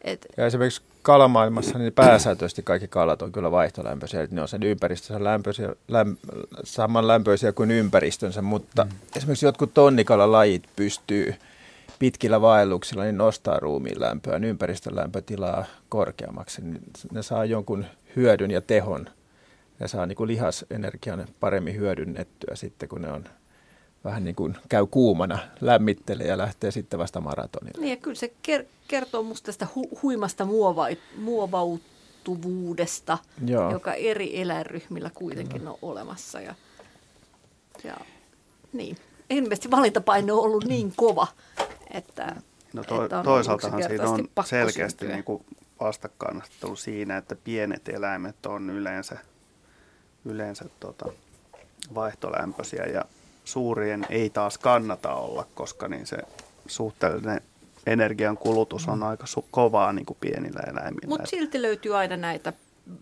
Et, 0.01 0.25
ja 0.37 0.45
esimerkiksi 0.45 0.81
kalamaailmassa 1.01 1.77
niin 1.77 1.93
pääsääntöisesti 1.93 2.63
kaikki 2.63 2.87
kalat 2.87 3.21
on 3.21 3.31
kyllä 3.31 3.51
vaihtolämpöisiä, 3.51 4.21
että 4.21 4.35
ne 4.35 4.41
on 4.41 4.47
sen 4.47 4.63
ympäristönsä 4.63 5.23
lämpöisiä, 5.23 5.75
läm, 5.87 6.17
samanlämpöisiä 6.63 7.51
kuin 7.51 7.71
ympäristönsä, 7.71 8.41
mutta 8.41 8.85
mm. 8.85 8.91
esimerkiksi 9.15 9.45
jotkut 9.45 9.73
tonnikalalajit 9.73 10.63
pystyy 10.75 11.35
pitkillä 11.99 12.41
vaelluksilla 12.41 13.03
niin 13.03 13.17
nostaa 13.17 13.59
ruumiin 13.59 14.01
lämpöä, 14.01 14.39
niin 14.39 14.49
ympäristön 14.49 14.95
lämpötilaa 14.95 15.65
korkeammaksi. 15.89 16.61
Niin 16.61 16.81
ne 17.11 17.23
saa 17.23 17.45
jonkun 17.45 17.85
hyödyn 18.15 18.51
ja 18.51 18.61
tehon. 18.61 19.09
Ne 19.79 19.87
saa 19.87 20.05
niin 20.05 20.15
kuin 20.15 20.27
lihasenergian 20.27 21.25
paremmin 21.39 21.75
hyödynnettyä 21.75 22.55
sitten, 22.55 22.89
kun 22.89 23.01
ne 23.01 23.11
on 23.11 23.23
vähän 24.03 24.23
niin 24.23 24.35
kuin 24.35 24.57
käy 24.69 24.85
kuumana, 24.85 25.39
lämmittelee 25.61 26.27
ja 26.27 26.37
lähtee 26.37 26.71
sitten 26.71 26.99
vasta 26.99 27.21
maratonille. 27.21 27.81
Niin 27.81 27.89
ja 27.89 27.97
kyllä 27.97 28.15
se 28.15 28.33
ker- 28.47 28.65
kertoo 28.87 29.23
musta 29.23 29.45
tästä 29.45 29.67
hu- 29.75 29.99
huimasta 30.01 30.45
muova- 30.45 30.97
muovautuvuudesta, 31.17 33.17
Joo. 33.45 33.71
joka 33.71 33.93
eri 33.93 34.41
eläinryhmillä 34.41 35.11
kuitenkin 35.13 35.59
kyllä. 35.59 35.71
on 35.71 35.77
olemassa. 35.81 36.41
Ja, 36.41 36.55
ja, 37.83 37.97
niin. 38.73 38.97
Ilmeisesti 39.29 39.71
valintapaino 39.71 40.37
on 40.37 40.43
ollut 40.43 40.65
niin 40.65 40.93
kova, 40.95 41.27
että, 41.93 42.35
no 42.73 42.83
to, 42.83 43.03
että 43.03 43.19
on 43.19 43.25
toisaaltahan 43.25 43.83
siinä 43.83 44.09
on 44.09 44.27
selkeästi 44.45 45.07
niin 45.07 45.23
kuin 45.23 45.45
vastakkainasettelu 45.79 46.75
siinä, 46.75 47.17
että 47.17 47.35
pienet 47.35 47.89
eläimet 47.89 48.45
on 48.45 48.69
yleensä, 48.69 49.17
yleensä 50.25 50.65
tota, 50.79 51.05
vaihtolämpöisiä 51.95 52.83
ja 52.83 53.05
suurien 53.43 54.05
ei 54.09 54.29
taas 54.29 54.57
kannata 54.57 55.13
olla, 55.13 55.47
koska 55.55 55.87
niin 55.87 56.07
se 56.07 56.17
suhteellinen 56.67 57.41
energian 57.85 58.37
kulutus 58.37 58.87
on 58.87 58.97
mm. 58.99 59.03
aika 59.03 59.25
su- 59.25 59.45
kovaa 59.51 59.93
niin 59.93 60.05
kuin 60.05 60.17
pienillä 60.21 60.59
eläimillä. 60.59 61.07
Mutta 61.07 61.27
silti 61.27 61.61
löytyy 61.61 61.97
aina 61.97 62.17
näitä 62.17 62.53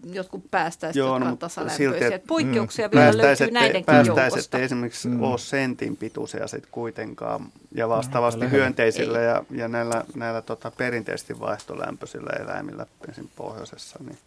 jotkut 0.04 0.52
päästäiset, 0.52 0.96
Joo, 0.96 1.08
jotka 1.08 1.26
no, 1.26 1.32
on 1.32 1.38
tasalämpöisiä. 1.38 2.10
Silti, 2.10 2.28
Poikkeuksia 2.28 2.88
mm, 2.88 2.92
vielä 2.92 3.18
löytyy 3.18 3.52
näidenkin 3.52 3.86
päästäiset 3.86 4.36
joukosta. 4.36 4.60
esimerkiksi 4.60 5.08
mm. 5.08 5.24
ole 5.24 5.38
sentin 5.38 5.98
pituisia 5.98 6.48
sitten 6.48 6.72
kuitenkaan. 6.72 7.46
Ja 7.72 7.90
vastaavasti 7.90 8.46
no, 8.46 8.52
hyönteisillä 8.52 9.20
ja, 9.20 9.44
ja 9.52 9.68
näillä, 9.68 10.04
näillä 10.16 10.42
tota, 10.42 10.72
perinteisesti 10.72 11.40
vaihtolämpöisillä 11.40 12.32
eläimillä 12.44 12.86
esim. 13.10 13.28
pohjoisessa, 13.36 14.00
niin 14.08 14.18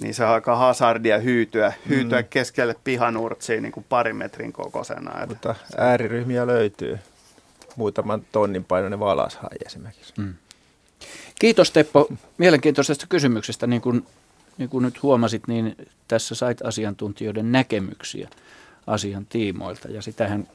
niin 0.00 0.14
se 0.14 0.24
aika 0.24 0.56
hazardia 0.56 1.18
hyytyä, 1.18 1.72
hyytyä 1.88 2.20
mm. 2.20 2.28
keskelle 2.30 2.76
pihanurtsiin 2.84 3.62
niin 3.62 3.72
kuin 3.72 3.86
parin 3.88 4.16
metrin 4.16 4.52
kokoisena. 4.52 5.26
Mutta 5.26 5.54
ääriryhmiä 5.76 6.46
löytyy. 6.46 6.98
Muutaman 7.76 8.22
tonnin 8.32 8.64
painoinen 8.64 9.00
valashai 9.00 9.56
esimerkiksi. 9.66 10.12
Mm. 10.16 10.34
Kiitos 11.38 11.70
Teppo 11.70 12.08
mielenkiintoisesta 12.38 13.06
kysymyksestä. 13.08 13.66
Niin 13.66 13.82
kuin, 13.82 14.06
niin 14.58 14.68
kuin 14.68 14.84
nyt 14.84 15.02
huomasit, 15.02 15.48
niin 15.48 15.76
tässä 16.08 16.34
sait 16.34 16.62
asiantuntijoiden 16.62 17.52
näkemyksiä 17.52 18.28
asian 18.86 19.26
tiimoilta 19.26 19.88
ja 19.88 20.02
sitähän, 20.02 20.48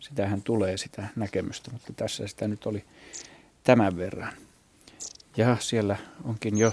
sitähän 0.00 0.42
tulee 0.42 0.76
sitä 0.76 1.06
näkemystä, 1.16 1.70
mutta 1.70 1.92
tässä 1.96 2.26
sitä 2.26 2.48
nyt 2.48 2.66
oli 2.66 2.84
tämän 3.64 3.96
verran. 3.96 4.32
Ja 5.36 5.56
siellä 5.60 5.96
onkin 6.24 6.58
jo 6.58 6.72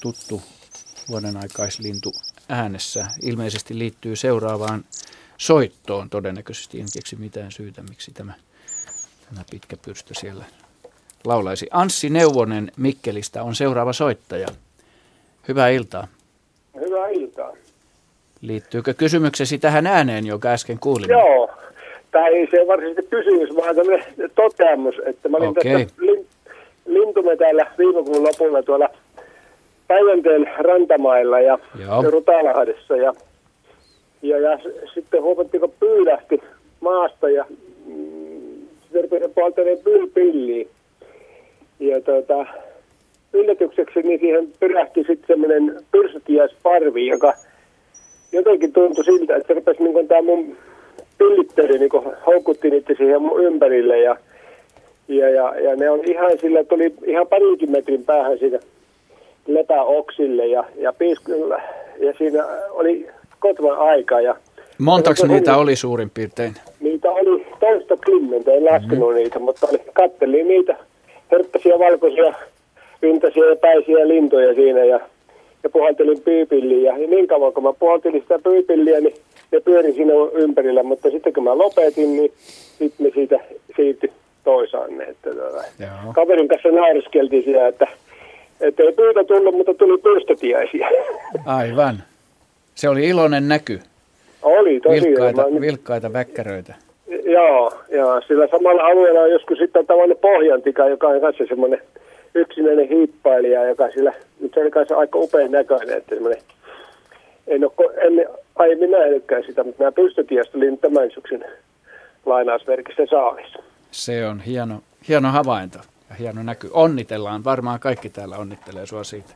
tuttu 0.00 0.42
vuoden 1.08 1.36
aikaislintu 1.36 2.12
äänessä. 2.48 3.06
Ilmeisesti 3.22 3.78
liittyy 3.78 4.16
seuraavaan 4.16 4.84
soittoon 5.38 6.10
todennäköisesti. 6.10 6.80
En 6.80 6.86
keksi 6.94 7.16
mitään 7.16 7.52
syytä, 7.52 7.82
miksi 7.82 8.12
tämä, 8.12 8.32
tämä 9.28 9.44
pitkä 9.50 9.76
pyrstö 9.84 10.14
siellä 10.14 10.44
laulaisi. 11.24 11.66
Anssi 11.70 12.10
Neuvonen 12.10 12.72
Mikkelistä 12.76 13.42
on 13.42 13.54
seuraava 13.54 13.92
soittaja. 13.92 14.46
Hyvää 15.48 15.68
iltaa. 15.68 16.08
Hyvää 16.80 17.08
iltaa. 17.08 17.52
Liittyykö 18.40 18.94
kysymyksesi 18.94 19.58
tähän 19.58 19.86
ääneen, 19.86 20.26
joka 20.26 20.48
äsken 20.48 20.78
kuulimme? 20.78 21.12
Joo. 21.12 21.50
Tämä 22.10 22.26
ei 22.26 22.48
se 22.50 22.66
varsinaisesti 22.66 23.10
kysymys, 23.10 23.56
vaan 23.56 23.76
tämmöinen 23.76 24.04
toteamus, 24.34 24.94
että 25.06 25.28
mä 25.28 25.36
olin 25.36 25.48
okay. 25.48 25.86
tässä 25.86 25.96
lintumetällä 26.86 27.66
viime 27.78 28.04
kuun 28.04 28.22
lopulla 28.22 28.62
tuolla 28.62 28.88
Päijänteen 29.88 30.50
rantamailla 30.58 31.40
ja, 31.40 31.58
ja 31.78 32.10
Rutalahdessa 32.10 32.96
ja, 32.96 33.12
ja, 34.22 34.38
ja 34.38 34.58
sitten 34.94 35.22
huomattiin, 35.22 35.60
kun 35.60 35.72
pyydähti 35.80 36.42
maasta 36.80 37.30
ja 37.30 37.44
mm, 37.86 38.66
sitten 38.82 39.22
rupesi 39.22 40.10
pilliin. 40.14 40.68
Ja 41.80 42.00
tota, 42.00 42.46
yllätykseksi 43.32 44.02
niin 44.02 44.20
siihen 44.20 44.48
pyrähti 44.60 45.04
sitten 45.06 45.26
semmoinen 45.26 45.80
pyrsytiäisparvi, 45.92 47.06
joka 47.06 47.34
jotenkin 48.32 48.72
tuntui 48.72 49.04
siltä, 49.04 49.36
että 49.36 49.54
rupesi 49.54 49.82
niin 49.82 50.08
tämä 50.08 50.22
mun 50.22 50.56
pillitteri 51.18 51.78
niin 51.78 51.90
houkutti 52.26 52.70
niitä 52.70 52.94
siihen 52.98 53.22
mun 53.22 53.44
ympärille. 53.44 54.00
Ja, 54.00 54.16
ja, 55.08 55.28
ja, 55.28 55.60
ja 55.60 55.76
ne 55.76 55.90
on 55.90 56.00
ihan 56.04 56.38
sillä, 56.40 56.64
tuli 56.64 56.94
ihan 57.06 57.26
parinkin 57.26 57.70
metrin 57.70 58.04
päähän 58.04 58.38
siitä 58.38 58.60
lepäoksille 59.48 60.46
ja, 60.46 60.64
ja, 60.76 60.92
piiskyllä, 60.92 61.62
ja 62.00 62.14
siinä 62.18 62.44
oli 62.70 63.08
kotvan 63.38 63.78
aika. 63.78 64.20
Ja, 64.20 64.36
Montaks 64.78 65.22
niitä 65.22 65.56
oli, 65.56 65.62
oli 65.62 65.76
suurin 65.76 66.10
piirtein? 66.10 66.54
Niitä 66.80 67.10
oli 67.10 67.46
toista 67.60 67.96
kymmentä, 67.96 68.52
en 68.52 68.64
laskenut 68.64 69.08
mm-hmm. 69.08 69.14
niitä, 69.14 69.38
mutta 69.38 69.66
oli, 69.70 69.80
kattelin 69.92 70.48
niitä 70.48 70.76
hörppäisiä 71.32 71.78
valkoisia 71.78 72.34
yntäisiä 73.02 73.44
ja 73.44 73.56
päisiä 73.56 74.08
lintuja 74.08 74.54
siinä 74.54 74.84
ja, 74.84 75.00
ja 75.62 75.70
puhaltelin 75.70 76.20
pyypilliä. 76.20 76.96
Ja 76.96 77.08
niin 77.08 77.28
kauan 77.28 77.52
kun 77.52 77.62
mä 77.62 77.72
puhaltelin 77.72 78.22
sitä 78.22 78.38
pyypilliä, 78.38 79.00
niin 79.00 79.14
ne 79.52 79.60
pyöri 79.60 79.92
siinä 79.92 80.12
ympärillä, 80.32 80.82
mutta 80.82 81.10
sitten 81.10 81.32
kun 81.32 81.44
mä 81.44 81.58
lopetin, 81.58 82.16
niin 82.16 82.32
sitten 82.78 83.06
me 83.06 83.10
siitä 83.14 83.40
siirtyi 83.76 84.12
toisaanne. 84.44 85.04
Että, 85.04 85.30
tuota, 85.34 85.64
kaverin 86.14 86.48
kanssa 86.48 86.68
nauriskeltiin 86.68 87.44
sitä, 87.44 87.66
että, 87.66 87.86
että 88.60 88.82
ei 88.82 88.92
pyytä 88.92 89.24
tullut, 89.24 89.54
mutta 89.54 89.74
tuli 89.74 89.98
pyystötiäisiä. 89.98 90.88
Aivan. 91.46 92.02
Se 92.74 92.88
oli 92.88 93.08
iloinen 93.08 93.48
näky. 93.48 93.80
Oli 94.42 94.80
tosi 94.80 95.06
vilkkaita, 95.06 95.44
hyvä. 95.46 95.60
vilkkaita 95.60 96.12
väkkäröitä. 96.12 96.74
Joo, 97.24 97.72
ja 97.88 98.22
sillä 98.26 98.48
samalla 98.50 98.82
alueella 98.82 99.20
on 99.20 99.30
joskus 99.30 99.58
sitten 99.58 99.86
tällainen 99.86 100.16
pohjantika, 100.16 100.88
joka 100.88 101.06
on 101.06 101.20
kanssa 101.20 101.44
semmoinen 101.48 101.82
yksinäinen 102.34 102.88
hiippailija, 102.88 103.68
joka 103.68 103.90
sillä, 103.90 104.12
nyt 104.40 104.54
se 104.54 104.60
oli 104.60 104.70
kanssa 104.70 104.96
aika 104.96 105.18
upean 105.18 105.50
näköinen, 105.50 105.96
että 105.96 106.14
semmoinen, 106.14 106.42
en 107.46 107.64
ole 107.64 107.94
en 107.96 108.28
aiemmin 108.56 108.90
nähnytkään 108.90 109.44
sitä, 109.46 109.64
mutta 109.64 109.82
nämä 109.82 109.92
pystytiästä 109.92 110.58
oli 110.58 110.70
nyt 110.70 110.80
tämän 110.80 111.10
syksyn 111.10 111.44
lainausmerkissä 112.26 113.06
saalis. 113.10 113.52
Se 113.90 114.26
on 114.26 114.40
hieno, 114.40 114.80
hieno 115.08 115.28
havainto 115.28 115.78
ja 116.10 116.16
hieno 116.16 116.42
näky. 116.42 116.70
Onnitellaan, 116.72 117.44
varmaan 117.44 117.80
kaikki 117.80 118.10
täällä 118.10 118.36
onnittelee 118.36 118.86
sua 118.86 119.04
siitä 119.04 119.34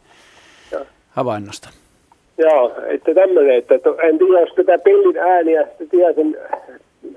Joo. 0.73 0.85
havainnosta. 1.11 1.69
Joo, 2.39 2.75
että 2.89 3.15
tämmöinen, 3.15 3.59
että 3.59 3.79
to, 3.79 3.97
en 4.03 4.19
tiedä, 4.19 4.41
jos 4.41 4.55
tätä 4.55 4.79
pillin 4.79 5.19
ääniä, 5.19 5.69
tiedä 5.91 6.13
sen 6.13 6.37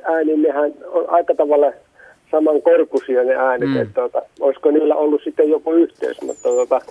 äänin, 0.04 0.42
nehän 0.42 0.74
on 0.86 1.10
aika 1.10 1.36
tavalla 1.36 1.72
samankorkuisia 2.32 3.24
ne 3.24 3.36
äänet, 3.36 3.70
mm. 3.70 3.82
että 3.82 4.02
tota, 4.02 4.22
olisiko 4.40 4.72
niillä 4.72 4.96
ollut 4.96 5.22
sitten 5.24 5.50
joku 5.50 5.72
yhteys, 5.72 6.22
mutta 6.22 6.50
tota, 6.50 6.82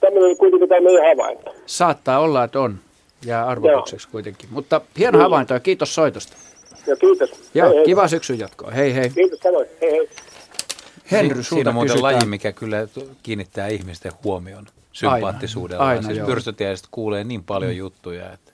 tämmöinen 0.00 0.26
oli 0.26 0.36
kuitenkin 0.36 0.68
tämä 0.68 0.80
meidän 0.80 1.08
havainto. 1.08 1.54
Saattaa 1.66 2.18
olla, 2.18 2.44
että 2.44 2.60
on. 2.60 2.76
Jää 3.26 3.46
arvotukseksi 3.46 4.08
kuitenkin. 4.08 4.48
Mutta 4.52 4.80
hieno 4.98 5.18
havainto 5.18 5.54
ja 5.54 5.60
kiitos 5.60 5.94
soitosta. 5.94 6.36
Ja 6.86 6.96
kiitos. 6.96 7.50
Joo, 7.54 7.68
Hei, 7.68 7.76
hei. 7.76 7.84
kiva 7.84 8.08
syksyn 8.08 8.38
jatkoa. 8.38 8.70
Hei 8.70 8.94
hei. 8.94 9.10
Kiitos 9.10 9.40
samoin. 9.40 9.66
Hei 9.80 9.90
hei. 9.90 10.08
Henry, 11.10 11.42
Siinä 11.42 11.70
on 11.70 11.74
muuten 11.74 11.92
kysytään. 11.92 12.14
laji, 12.16 12.26
mikä 12.26 12.52
kyllä 12.52 12.76
kiinnittää 13.22 13.66
ihmisten 13.68 14.12
huomion 14.24 14.66
sympaattisuudella. 14.92 15.84
Aina, 15.86 16.02
siis 16.02 16.18
joo. 16.18 16.26
pyrstötiäiset 16.26 16.86
kuulee 16.90 17.24
niin 17.24 17.44
paljon 17.44 17.70
Mm. 17.72 17.76
juttuja, 17.78 18.32
että, 18.32 18.52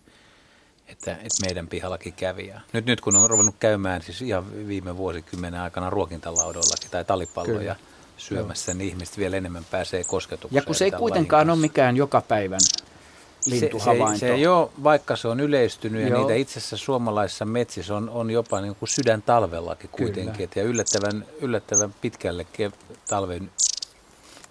että, 0.89 1.13
että 1.13 1.47
meidän 1.47 1.67
pihallakin 1.69 2.13
kävi. 2.13 2.47
Ja 2.47 2.61
nyt, 2.73 2.87
nyt 2.87 3.01
kun 3.01 3.17
on 3.17 3.31
ruvennut 3.31 3.55
käymään 3.61 4.03
siis 4.03 4.23
ihan 4.23 4.69
viime 4.69 4.97
vuosikymmenen 4.97 5.61
aikana 5.61 5.91
ruokintalaudoillakin 5.91 6.91
tai 6.91 7.05
talipalloja 7.05 7.59
Kyllä. 7.59 7.77
syömässä, 8.17 8.75
niin 8.75 8.89
ihmiset 8.89 9.19
vielä 9.19 9.37
enemmän 9.37 9.65
pääsee 9.71 10.05
kosketukseen. 10.05 10.57
Ja 10.61 10.63
kun 10.67 10.75
se 10.75 10.85
ei 10.85 10.91
kuitenkaan 10.91 11.51
ole 11.51 11.59
mikään 11.59 11.97
joka 11.97 12.21
päivän 13.45 13.61
se, 13.61 13.61
se, 13.61 13.65
lintuhavainto. 13.67 14.19
se 14.19 14.35
ei 14.35 14.47
ole, 14.47 14.69
vaikka 14.83 15.17
se 15.17 15.29
on 15.29 15.41
yleistynyt 15.41 16.03
ja 16.03 16.09
Joo. 16.09 16.19
niitä 16.19 16.35
itse 16.35 16.59
asiassa 16.59 16.77
suomalaisissa 16.77 17.45
metsissä 17.45 17.97
on, 17.97 18.11
on 18.11 18.31
jopa 18.31 18.61
niin 18.61 18.75
kuin 18.75 18.89
sydän 18.89 19.23
talvellakin 19.23 19.91
kuitenkin. 19.91 20.33
Kyllä. 20.33 20.45
Et 20.45 20.57
ja 20.57 20.63
yllättävän, 20.63 21.25
yllättävän 21.41 21.95
pitkälle 22.01 22.47
talven, 23.09 23.51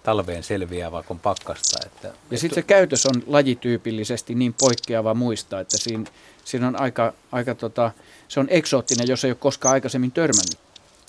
talveen 0.02 0.42
selviää, 0.42 0.92
vaikka 0.92 1.14
on 1.14 1.20
pakkasta. 1.20 1.78
Että, 1.86 2.12
Ja 2.30 2.38
sitten 2.38 2.54
se 2.54 2.62
käytös 2.62 3.06
on 3.06 3.22
lajityypillisesti 3.26 4.34
niin 4.34 4.54
poikkeava 4.60 5.14
muista, 5.14 5.60
että 5.60 5.78
siinä, 5.78 6.04
siinä 6.44 6.68
on 6.68 6.80
aika, 6.80 7.12
aika 7.32 7.54
tota, 7.54 7.90
se 8.28 8.40
on 8.40 8.46
eksoottinen, 8.50 9.08
jos 9.08 9.24
ei 9.24 9.30
ole 9.30 9.36
koskaan 9.40 9.72
aikaisemmin 9.72 10.12
törmännyt 10.12 10.58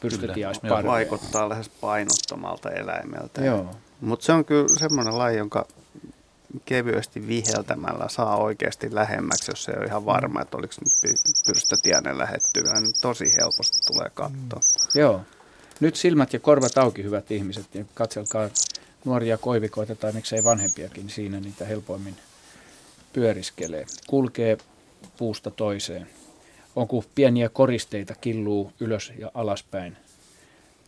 pyrstötiaisparveen. 0.01 0.85
Vaikuttaa 0.85 1.49
lähes 1.49 1.69
painottomalta 1.69 2.71
eläimeltä. 2.71 3.45
Joo. 3.45 3.75
Mutta 4.01 4.25
se 4.25 4.31
on 4.31 4.45
kyllä 4.45 4.67
semmoinen 4.79 5.17
laji, 5.17 5.37
jonka 5.37 5.67
kevyesti 6.65 7.27
viheltämällä 7.27 8.09
saa 8.09 8.37
oikeasti 8.37 8.95
lähemmäksi, 8.95 9.51
jos 9.51 9.69
ei 9.69 9.75
ole 9.77 9.85
ihan 9.85 10.05
varma, 10.05 10.41
että 10.41 10.57
oliko 10.57 10.73
nyt 10.81 10.93
py- 10.93 11.31
pyrstötiainen 11.45 12.17
lähettyvä, 12.17 12.79
niin 12.79 12.93
tosi 13.01 13.25
helposti 13.41 13.77
tulee 13.87 14.09
katsoa. 14.13 14.59
Joo. 14.95 15.21
Nyt 15.79 15.95
silmät 15.95 16.33
ja 16.33 16.39
korvat 16.39 16.77
auki, 16.77 17.03
hyvät 17.03 17.31
ihmiset, 17.31 17.75
ja 17.75 17.85
katselkaa 17.93 18.49
nuoria 19.05 19.37
koivikoita 19.37 19.95
tai 19.95 20.11
miksei 20.11 20.43
vanhempiakin 20.43 21.09
siinä 21.09 21.39
niitä 21.39 21.65
helpoimmin 21.65 22.15
pyöriskelee. 23.13 23.85
Kulkee 24.07 24.57
puusta 25.17 25.51
toiseen. 25.51 26.07
On 26.75 26.87
kuin 26.87 27.05
pieniä 27.15 27.49
koristeita 27.49 28.15
killuu 28.21 28.71
ylös 28.79 29.13
ja 29.17 29.31
alaspäin 29.33 29.97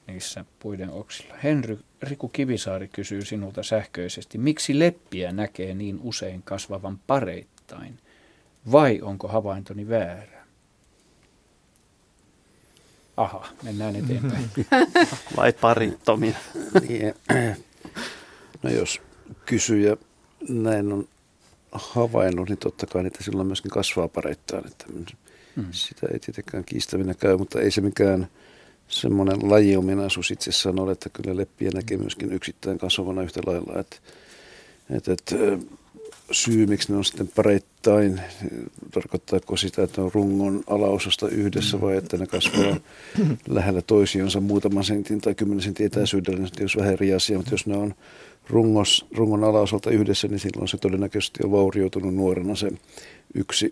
niissä 0.08 0.46
puiden 0.60 0.90
oksilla. 0.90 1.36
Henry 1.44 1.80
Riku 2.02 2.28
Kivisaari 2.28 2.88
kysyy 2.88 3.26
sinulta 3.26 3.64
sähköisesti, 3.64 4.38
miksi 4.38 4.80
leppiä 4.80 5.32
näkee 5.32 5.74
niin 5.74 6.00
usein 6.04 6.44
kasvavan 6.44 7.00
pareittain? 7.08 8.00
Vai 8.72 9.02
onko 9.02 9.28
havaintoni 9.28 9.90
väärä? 9.90 10.46
Aha, 13.18 13.48
mennään 13.64 13.96
eteenpäin. 13.96 14.50
Vai 15.38 15.54
parittomia? 15.54 16.36
Niin, 16.88 17.14
no 18.64 18.70
jos 18.70 19.02
kysyjä 19.46 19.98
näin 20.50 20.92
on 20.92 21.08
havainnut, 21.72 22.50
niin 22.50 22.58
totta 22.58 22.86
kai 22.86 23.04
niitä 23.04 23.24
silloin 23.24 23.48
myöskin 23.48 23.72
kasvaa 23.72 24.08
pareittain. 24.08 24.68
Että 24.68 24.86
Mm. 25.56 25.68
Sitä 25.72 26.08
ei 26.14 26.20
tietenkään 26.20 26.64
kiistäminen 26.64 27.16
käy, 27.16 27.38
mutta 27.38 27.62
ei 27.62 27.72
se 27.72 27.82
mikään 27.82 28.28
semmoinen 28.88 29.50
lajiominaisuus 29.50 30.32
itsessään 30.32 30.80
ole, 30.80 30.92
että 30.92 31.10
kyllä 31.10 31.38
leppiä 31.38 31.70
näkee 31.74 31.98
myöskin 31.98 32.32
yksittäin 32.32 32.78
kasvavana 32.78 33.22
yhtä 33.22 33.42
lailla. 33.46 33.80
Että, 33.80 33.98
että, 34.90 35.14
että 35.14 35.36
syy, 36.32 36.66
miksi 36.66 36.92
ne 36.92 36.98
on 36.98 37.06
sitten 37.06 37.30
pareittain, 37.36 38.22
tarkoittaako 38.92 39.58
sitä, 39.58 39.84
että 39.84 40.02
on 40.02 40.12
rungon 40.14 40.64
alaosasta 40.68 41.30
yhdessä 41.30 41.82
vai 41.82 41.98
että 41.98 42.18
ne 42.18 42.28
kasvaa 42.28 42.78
lähellä 43.48 43.82
toisiinsa 43.82 44.40
muutaman 44.40 44.84
sentin 44.84 45.22
tai 45.22 45.36
kymmenen 45.36 45.64
sentin 45.64 45.86
etäisyydellä, 45.86 46.40
niin 46.40 46.50
on 46.64 46.80
vähän 46.80 46.94
eri 46.94 47.14
asia, 47.14 47.38
mutta 47.38 47.54
jos 47.54 47.68
ne 47.68 47.78
on 47.78 47.96
rungos, 48.50 49.06
rungon 49.16 49.44
alaosalta 49.44 49.90
yhdessä, 49.90 50.28
niin 50.28 50.40
silloin 50.40 50.68
se 50.68 50.78
todennäköisesti 50.78 51.40
on 51.44 51.52
vaurioitunut 51.52 52.16
nuorena 52.16 52.56
se 52.56 52.72
yksi 53.34 53.72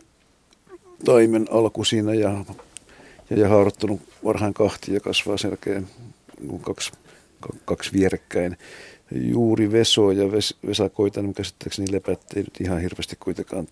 taimen 1.05 1.47
alku 1.51 1.83
siinä 1.83 2.13
ja, 2.13 2.45
ja, 3.37 3.49
haarottunut 3.49 4.01
varhain 4.23 4.53
kahti 4.53 4.93
ja 4.93 4.99
kasvaa 4.99 5.37
selkeä 5.37 5.81
kaksi, 6.61 6.91
kaksi 7.65 7.93
vierekkäin. 7.93 8.57
Juuri 9.11 9.71
Veso 9.71 10.11
ja 10.11 10.31
ves, 10.31 10.55
Vesakoita, 10.67 11.21
niin 11.21 11.33
käsittääkseni 11.33 11.91
lepät 11.91 12.21
ei 12.35 12.43
nyt 12.43 12.61
ihan 12.61 12.81
hirveästi 12.81 13.15
kuitenkaan 13.19 13.67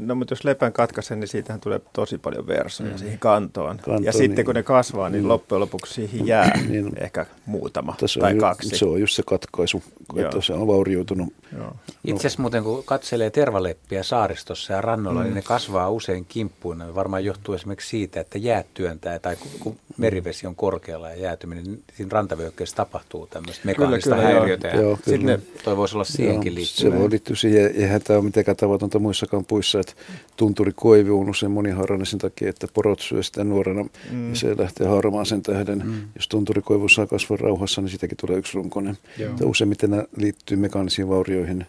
No 0.00 0.14
mutta 0.14 0.32
jos 0.32 0.44
lepän 0.44 0.72
katkaisen, 0.72 1.20
niin 1.20 1.28
siitähän 1.28 1.60
tulee 1.60 1.80
tosi 1.92 2.18
paljon 2.18 2.46
versoja 2.46 2.90
Mm. 2.90 2.98
siihen 2.98 3.18
kantoon. 3.18 3.76
Kantoon, 3.76 4.04
ja 4.04 4.12
sitten 4.12 4.34
niin. 4.34 4.44
kun 4.46 4.54
ne 4.54 4.62
kasvaa, 4.62 5.10
niin 5.10 5.22
Mm. 5.22 5.28
loppujen 5.28 5.60
lopuksi 5.60 5.94
siihen 5.94 6.26
jää 6.26 6.58
Niin. 6.68 6.92
ehkä 7.00 7.26
muutama 7.46 7.96
tai 8.20 8.30
on, 8.30 8.36
ju- 8.36 8.40
kaksi. 8.40 8.78
Se 8.78 8.84
on 8.84 9.00
just 9.00 9.14
se 9.14 9.22
katkaisu, 9.26 9.82
että 10.16 10.36
Joo. 10.36 10.42
se 10.42 10.52
on 10.52 10.66
vaurioitunut. 10.66 11.32
Joo. 11.58 11.72
Itse 12.04 12.20
asiassa 12.26 12.42
muuten 12.42 12.62
kun 12.62 12.82
katselee 12.84 13.30
tervaleppiä 13.30 14.02
saaristossa 14.02 14.72
ja 14.72 14.80
rannoilla, 14.80 15.20
Mm. 15.20 15.24
niin 15.24 15.34
ne 15.34 15.42
kasvaa 15.42 15.90
usein 15.90 16.24
kimppuina. 16.28 16.86
Ne 16.86 16.94
varmaan 16.94 17.24
johtuu 17.24 17.54
esimerkiksi 17.54 17.88
siitä, 17.88 18.20
että 18.20 18.38
jäät 18.38 18.66
työntää 18.74 19.18
tai 19.18 19.36
kun, 19.36 19.50
kun 19.60 19.76
merivesi 19.96 20.46
on 20.46 20.54
korkealla 20.54 21.10
ja 21.10 21.16
jäätyminen, 21.16 21.64
niin 21.64 21.82
siinä 21.96 22.08
rantavyöhykkeessä 22.12 22.76
tapahtuu 22.76 23.26
tämmöistä 23.26 23.62
mekaanista 23.66 24.10
kyllä, 24.10 24.22
häiriötä. 24.22 24.68
Ja 24.68 24.80
Joo, 24.80 24.96
sitten 24.96 25.26
ne, 25.26 25.40
toi 25.64 25.76
voisi 25.76 25.96
olla 25.96 26.04
siihenkin 26.04 26.52
Joo, 26.52 26.56
liittyvää. 26.58 26.92
Se 26.92 26.98
voi 26.98 27.10
liittyä 27.10 27.36
siihen, 27.36 27.72
eihän 27.74 28.02
tämä 28.02 28.16
ole 28.16 28.24
mitenkään 28.24 28.56
tavatonta 28.56 28.98
muissakaan 28.98 29.44
puissa, 29.44 29.80
että 29.80 29.89
tunturikoivi 30.36 31.10
on 31.10 31.30
usein 31.30 31.52
monihaarainen 31.52 32.06
sen 32.06 32.18
takia, 32.18 32.50
että 32.50 32.66
porot 32.74 33.00
syö 33.00 33.22
sitä 33.22 33.44
nuorena 33.44 33.84
Mm. 34.10 34.30
ja 34.30 34.36
se 34.36 34.56
lähtee 34.58 34.86
harmaan 34.86 35.26
sen 35.26 35.42
tähden. 35.42 35.82
Mm. 35.86 36.02
Jos 36.14 36.28
tunturikoivu 36.28 36.88
saa 36.88 37.06
kasvaa 37.06 37.38
rauhassa, 37.40 37.80
niin 37.80 37.88
siitäkin 37.90 38.16
tulee 38.16 38.38
yksi 38.38 38.54
runkonen. 38.54 38.98
Useimmiten 39.44 39.90
nämä 39.90 40.04
liittyy 40.16 40.56
mekaanisiin 40.56 41.08
vaurioihin, 41.08 41.66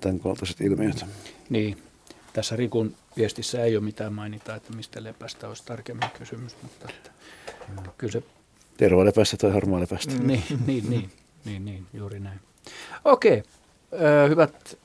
tämän 0.00 0.20
kaltaiset 0.20 0.60
ilmiöt. 0.60 1.04
Niin, 1.50 1.76
tässä 2.32 2.56
Rikun 2.56 2.94
viestissä 3.16 3.64
ei 3.64 3.76
ole 3.76 3.84
mitään 3.84 4.12
mainita, 4.12 4.54
että 4.54 4.72
mistä 4.72 5.04
lepästä 5.04 5.48
olisi 5.48 5.62
tarkemmin 5.66 6.08
kysymys, 6.18 6.56
mutta 6.62 6.86
että, 6.88 7.10
kyllä 7.98 8.12
se... 8.12 8.22
Tervalepästä 8.76 9.36
tai 9.36 9.50
harmaalepästä. 9.52 10.12
Niin, 10.14 10.42
niin, 10.66 10.90
niin, 10.90 11.10
niin, 11.44 11.64
niin, 11.64 11.86
juuri 11.94 12.20
näin. 12.20 12.40
Okei, 13.04 13.42
ö, 13.92 14.28
hyvät 14.28 14.78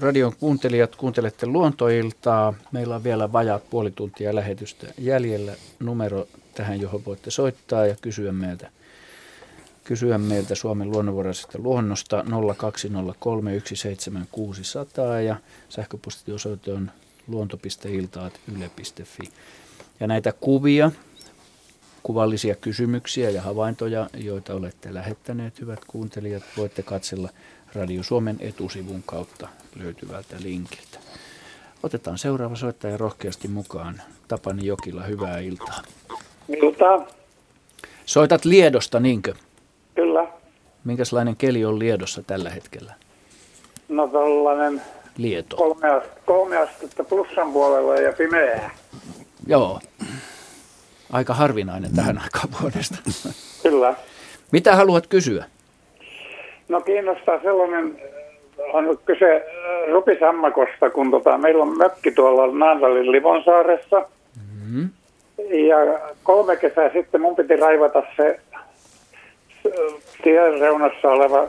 radion 0.00 0.32
kuuntelijat, 0.40 0.96
kuuntelette 0.96 1.46
luontoiltaa. 1.46 2.54
Meillä 2.72 2.96
on 2.96 3.04
vielä 3.04 3.32
vajaat 3.32 3.70
puoli 3.70 3.90
tuntia 3.90 4.34
lähetystä 4.34 4.86
jäljellä. 4.98 5.52
Numero 5.80 6.26
tähän, 6.54 6.80
johon 6.80 7.04
voitte 7.04 7.30
soittaa 7.30 7.86
ja 7.86 7.96
kysyä 8.02 8.32
meiltä, 8.32 8.70
kysyä 9.84 10.18
meiltä 10.18 10.54
Suomen 10.54 10.90
luonnonvaraisesta 10.90 11.58
luonnosta 11.58 12.22
020317600 12.22 12.26
ja 15.24 15.36
sähköpostiosoite 15.68 16.72
on 16.72 16.90
luonto.iltaat.yle.fi. 17.26 19.32
Ja 20.00 20.06
näitä 20.06 20.32
kuvia 20.32 20.90
kuvallisia 22.02 22.54
kysymyksiä 22.54 23.30
ja 23.30 23.42
havaintoja, 23.42 24.10
joita 24.14 24.54
olette 24.54 24.94
lähettäneet, 24.94 25.60
hyvät 25.60 25.80
kuuntelijat, 25.86 26.42
voitte 26.56 26.82
katsella 26.82 27.28
Radio 27.74 28.02
Suomen 28.02 28.36
etusivun 28.40 29.02
kautta 29.06 29.48
löytyvältä 29.76 30.36
linkiltä. 30.42 30.98
Otetaan 31.82 32.18
seuraava 32.18 32.56
soittaja 32.56 32.96
rohkeasti 32.96 33.48
mukaan. 33.48 34.02
Tapani 34.28 34.66
Jokila, 34.66 35.02
hyvää 35.02 35.38
iltaa. 35.38 35.82
Iltaa. 36.48 37.06
Soitat 38.06 38.44
Liedosta, 38.44 39.00
niinkö? 39.00 39.34
Kyllä. 39.94 40.26
Minkälainen 40.84 41.36
keli 41.36 41.64
on 41.64 41.78
Liedossa 41.78 42.22
tällä 42.22 42.50
hetkellä? 42.50 42.94
No 43.88 44.08
tällainen 44.08 44.82
Lieto. 45.16 45.56
kolme, 45.56 46.02
kolme 46.26 46.56
astetta 46.56 47.04
plussan 47.04 47.52
puolella 47.52 47.94
ja 47.94 48.12
pimeää. 48.12 48.70
Joo. 49.46 49.80
Aika 51.12 51.34
harvinainen 51.34 51.94
tähän 51.96 52.18
aikaan 52.18 52.48
vuodesta. 52.60 52.96
Kyllä. 53.62 53.94
Mitä 54.52 54.76
haluat 54.76 55.06
kysyä? 55.06 55.44
No 56.68 56.80
kiinnostaa 56.80 57.40
sellainen, 57.42 58.02
on 58.72 58.98
kyse 59.04 59.34
äh, 59.36 59.92
rupisammakosta, 59.92 60.90
kun 60.90 61.10
tota, 61.10 61.38
meillä 61.38 61.62
on 61.62 61.78
mökki 61.78 62.10
tuolla 62.10 62.58
Naantalin 62.58 63.12
Livonsaaressa. 63.12 64.06
Mm-hmm. 64.36 64.90
Ja 65.38 66.00
kolme 66.22 66.56
kesää 66.56 66.92
sitten 66.92 67.20
mun 67.20 67.36
piti 67.36 67.56
raivata 67.56 68.02
se 68.16 68.40
tien 70.22 70.60
reunassa 70.60 71.08
oleva 71.08 71.48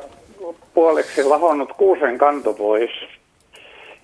puoleksi 0.74 1.24
lahonnut 1.24 1.74
kuusen 1.78 2.18
kanto 2.18 2.54
pois. 2.54 2.92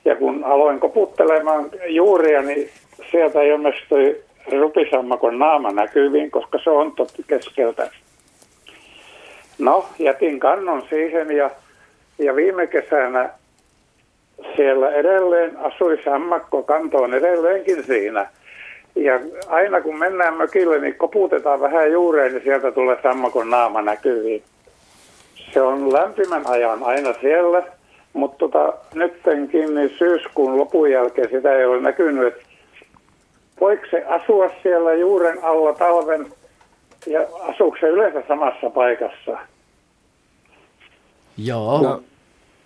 Ja 0.05 0.15
kun 0.15 0.43
aloin 0.43 0.79
koputtelemaan 0.79 1.69
juuria, 1.87 2.41
niin 2.41 2.69
sieltä 3.11 3.41
ilmestyi 3.41 4.23
rupisammakon 4.59 5.39
naama 5.39 5.71
näkyviin, 5.71 6.31
koska 6.31 6.59
se 6.63 6.69
on 6.69 6.91
totti 6.91 7.23
keskeltä. 7.27 7.91
No, 9.61 9.85
jätin 9.99 10.39
kannon 10.39 10.83
siihen 10.89 11.31
ja, 11.31 11.49
ja 12.19 12.35
viime 12.35 12.67
kesänä 12.67 13.29
siellä 14.55 14.91
edelleen 14.91 15.57
asui 15.57 16.01
sammakko, 16.05 16.63
kanto 16.63 16.97
on 16.97 17.13
edelleenkin 17.13 17.83
siinä. 17.83 18.29
Ja 18.95 19.19
aina 19.47 19.81
kun 19.81 19.99
mennään 19.99 20.33
mökille, 20.33 20.79
niin 20.79 20.95
koputetaan 20.95 21.61
vähän 21.61 21.91
juureen, 21.91 22.33
niin 22.33 22.43
sieltä 22.43 22.71
tulee 22.71 22.97
sammakon 23.03 23.49
naama 23.49 23.81
näkyviin. 23.81 24.43
Se 25.53 25.61
on 25.61 25.93
lämpimän 25.93 26.43
ajan 26.45 26.83
aina 26.83 27.13
siellä, 27.21 27.63
mutta 28.13 28.37
tota, 28.37 28.73
nyttenkin 28.93 29.75
niin 29.75 29.89
syyskuun 29.89 30.57
lopun 30.57 30.91
jälkeen 30.91 31.29
sitä 31.29 31.55
ei 31.55 31.65
ole 31.65 31.81
näkynyt, 31.81 32.33
voiko 33.61 33.83
se 33.91 34.03
asua 34.07 34.51
siellä 34.63 34.93
juuren 34.93 35.43
alla 35.43 35.73
talven 35.73 36.25
ja 37.07 37.21
asuuko 37.41 37.77
se 37.79 37.87
yleensä 37.87 38.23
samassa 38.27 38.69
paikassa? 38.69 39.50
Joo. 41.45 41.81
No, 41.81 42.03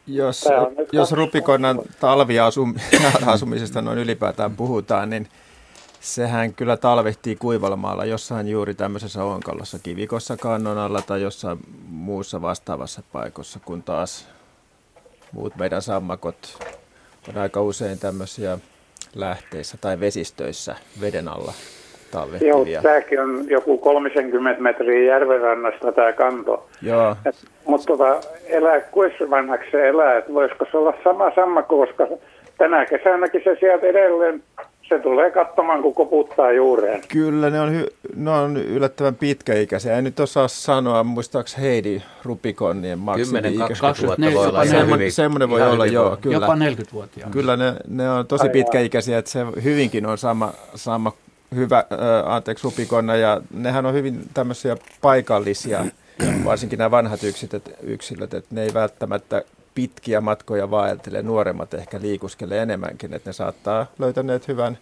jos, 0.07 0.45
jos 0.91 1.11
rupikonnan 1.11 1.81
talviasumisesta 1.99 3.81
noin 3.81 3.97
ylipäätään 3.97 4.55
puhutaan, 4.55 5.09
niin 5.09 5.29
sehän 5.99 6.53
kyllä 6.53 6.77
talvehtii 6.77 7.35
kuivalla 7.35 7.75
maalla 7.75 8.05
jossain 8.05 8.47
juuri 8.47 8.75
tämmöisessä 8.75 9.23
onkalossa, 9.23 9.79
kivikossa 9.79 10.37
kannon 10.37 10.77
alla 10.77 11.01
tai 11.01 11.21
jossain 11.21 11.59
muussa 11.87 12.41
vastaavassa 12.41 13.03
paikassa, 13.11 13.59
kun 13.59 13.83
taas 13.83 14.27
muut 15.31 15.55
meidän 15.55 15.81
sammakot 15.81 16.57
on 17.29 17.37
aika 17.37 17.61
usein 17.61 17.99
tämmöisiä 17.99 18.57
lähteissä 19.15 19.77
tai 19.77 19.99
vesistöissä 19.99 20.75
veden 21.01 21.27
alla. 21.27 21.53
Joo, 22.41 22.65
tämäkin 22.81 23.21
on 23.21 23.45
joku 23.49 23.77
30 23.77 24.61
metriä 24.61 25.13
järvenrannasta 25.13 25.91
tämä 25.91 26.13
kanto. 26.13 26.67
Joo. 26.81 27.15
mutta 27.65 27.85
tota, 27.87 28.19
elää, 28.47 28.79
kuinka 28.81 29.29
vanhaksi 29.29 29.71
se 29.71 29.87
elää, 29.87 30.17
että 30.17 30.33
voisiko 30.33 30.65
se 30.71 30.77
olla 30.77 30.93
sama 31.03 31.31
sammakko, 31.35 31.85
koska 31.85 32.07
tänä 32.57 32.85
kesänäkin 32.85 33.41
se 33.43 33.57
sieltä 33.59 33.85
edelleen 33.85 34.43
se 34.89 34.99
tulee 34.99 35.31
katsomaan, 35.31 35.81
kun 35.81 35.93
koputtaa 35.93 36.51
juureen. 36.51 37.01
Kyllä, 37.07 37.49
ne 37.49 37.61
on, 37.61 37.69
hy- 37.69 37.93
ne 38.15 38.31
on 38.31 38.57
yllättävän 38.57 39.15
pitkäikäisiä. 39.15 39.97
En 39.97 40.03
nyt 40.03 40.19
osaa 40.19 40.47
sanoa, 40.47 41.03
muistaakseni 41.03 41.63
Heidi 41.63 42.01
Rupikonnien 42.23 42.99
maksimi 42.99 43.39
10-20 43.39 43.41
vuotta 44.05 44.33
voi 44.33 44.47
olla 44.47 44.65
semmoinen, 44.65 45.11
semmoinen 45.11 45.49
voi 45.49 45.61
olla, 45.61 45.85
joo. 45.85 46.17
Kyllä. 46.21 46.35
Jopa 46.35 46.55
40-vuotiaana. 46.55 47.33
Kyllä 47.33 47.57
ne, 47.57 47.73
ne 47.87 48.09
on 48.09 48.27
tosi 48.27 48.49
pitkäikäisiä, 48.49 49.17
että 49.17 49.31
se 49.31 49.39
hyvinkin 49.63 50.05
on 50.05 50.17
sama, 50.17 50.53
sama 50.75 51.11
hyvä, 51.55 51.77
äh, 51.77 52.33
anteeksi, 52.33 52.63
Rupikonna, 52.63 53.15
ja 53.15 53.41
nehän 53.53 53.85
on 53.85 53.93
hyvin 53.93 54.29
tämmöisiä 54.33 54.77
paikallisia, 55.01 55.85
varsinkin 56.45 56.77
nämä 56.77 56.91
vanhat 56.91 57.23
yksilöt, 57.23 57.69
yksilöt 57.81 58.33
että 58.33 58.55
ne 58.55 58.63
ei 58.63 58.73
välttämättä 58.73 59.43
pitkiä 59.75 60.21
matkoja 60.21 60.71
vaeltele, 60.71 61.21
nuoremmat 61.21 61.73
ehkä 61.73 62.01
liikuskelee 62.01 62.61
enemmänkin, 62.61 63.13
että 63.13 63.29
ne 63.29 63.33
saattaa 63.33 63.85
löytäneet 63.99 64.47
hyvän 64.47 64.77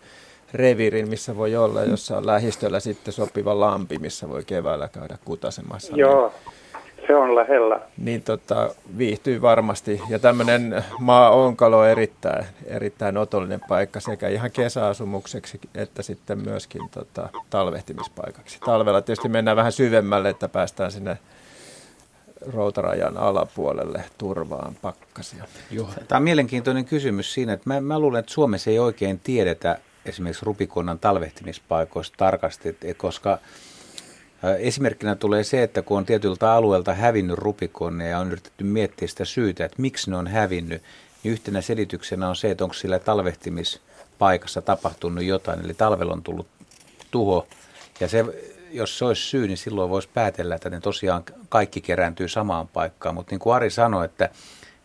revirin, 0.54 1.10
missä 1.10 1.38
voi 1.38 1.56
olla, 1.56 1.84
jossa 1.84 2.18
on 2.18 2.26
lähistöllä 2.26 2.80
sitten 2.80 3.14
sopiva 3.14 3.60
lampi, 3.60 4.00
missä 4.00 4.30
voi 4.30 4.44
keväällä 4.44 4.88
käydä 4.88 5.18
kutasemassa. 5.26 5.96
Joo, 5.96 6.34
se 7.08 7.16
on 7.16 7.36
lähellä. 7.36 7.80
Niin 7.98 8.24
tota, 8.24 8.70
viihtyy 8.98 9.42
varmasti. 9.42 10.02
Ja 10.10 10.20
tämmöinen 10.20 10.84
maa-onkalo 11.00 11.80
on 11.80 11.88
erittäin, 11.88 12.46
erittäin 12.66 13.18
otollinen 13.18 13.62
paikka 13.68 14.00
sekä 14.00 14.28
ihan 14.28 14.52
kesäasumukseksi 14.52 15.60
että 15.76 16.04
sitten 16.04 16.40
myöskin 16.40 16.90
tota, 16.90 17.30
talvehtimispaikaksi. 17.50 18.60
Talvella 18.66 19.02
tietysti 19.02 19.30
mennään 19.30 19.58
vähän 19.58 19.72
syvemmälle, 19.72 20.30
että 20.30 20.50
päästään 20.50 20.92
sinne 20.92 21.18
routarajan 22.54 23.18
alapuolelle 23.18 24.04
turvaan 24.18 24.76
pakkasia. 24.82 25.44
Joo. 25.72 25.88
Tämä 26.08 26.18
on 26.18 26.24
mielenkiintoinen 26.24 26.86
kysymys 26.86 27.34
siinä, 27.34 27.54
että 27.54 27.70
mä, 27.70 27.82
mä 27.82 28.00
luulen, 28.00 28.20
että 28.20 28.32
Suomessa 28.32 28.70
ei 28.70 28.80
oikein 28.80 29.20
tiedetä 29.20 29.78
esimerkiksi 30.06 30.46
rupikonnan 30.46 31.00
talvehtimispaikoista 31.00 32.18
tarkasti, 32.18 32.78
koska 32.98 33.38
Esimerkkinä 34.60 35.16
tulee 35.16 35.44
se, 35.44 35.64
että 35.64 35.82
kun 35.82 35.98
on 35.98 36.06
tietyltä 36.06 36.54
alueelta 36.54 36.94
hävinnyt 36.94 37.38
rupikonne 37.38 38.10
ja 38.10 38.20
on 38.20 38.32
yritetty 38.32 38.64
miettiä 38.64 39.08
sitä 39.08 39.26
syytä, 39.26 39.66
että 39.66 39.82
miksi 39.82 40.10
ne 40.10 40.18
on 40.18 40.28
hävinnyt, 40.28 40.82
niin 41.24 41.32
yhtenä 41.32 41.62
selityksenä 41.62 42.30
on 42.30 42.36
se, 42.36 42.52
että 42.52 42.64
onko 42.64 42.74
sillä 42.74 43.00
talvehtimispaikassa 43.00 44.62
tapahtunut 44.62 45.24
jotain, 45.24 45.66
eli 45.66 45.74
talvella 45.74 46.14
on 46.14 46.24
tullut 46.24 46.48
tuho. 47.12 47.48
Ja 48.00 48.08
se 48.08 48.26
jos 48.72 48.98
se 48.98 49.06
olisi 49.06 49.22
syy, 49.22 49.48
niin 49.48 49.58
silloin 49.58 49.90
voisi 49.90 50.10
päätellä, 50.14 50.56
että 50.56 50.70
ne 50.70 50.80
tosiaan 50.80 51.24
kaikki 51.50 51.82
kerääntyy 51.82 52.28
samaan 52.28 52.68
paikkaan. 52.68 53.16
Mutta 53.16 53.32
niin 53.32 53.40
kuin 53.40 53.56
Ari 53.56 53.70
sanoi, 53.70 54.06
että, 54.06 54.26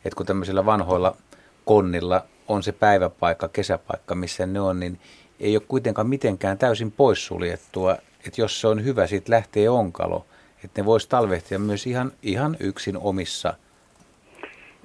että 0.04 0.16
kun 0.16 0.26
tämmöisillä 0.26 0.66
vanhoilla 0.66 1.16
konnilla 1.64 2.24
on 2.48 2.62
se 2.62 2.72
päiväpaikka, 2.72 3.48
kesäpaikka, 3.48 4.14
missä 4.14 4.46
ne 4.46 4.60
on, 4.60 4.80
niin 4.80 5.00
ei 5.40 5.56
ole 5.56 5.62
kuitenkaan 5.68 6.08
mitenkään 6.08 6.58
täysin 6.58 6.92
poissuljettua, 6.92 7.96
että 8.26 8.40
jos 8.40 8.60
se 8.60 8.68
on 8.68 8.84
hyvä, 8.84 9.06
siitä 9.06 9.32
lähtee 9.32 9.70
onkalo, 9.70 10.26
että 10.64 10.80
ne 10.80 10.86
voisi 10.86 11.08
talvehtia 11.08 11.58
myös 11.58 11.86
ihan, 11.86 12.12
ihan 12.22 12.56
yksin 12.60 12.96
omissa, 12.96 13.54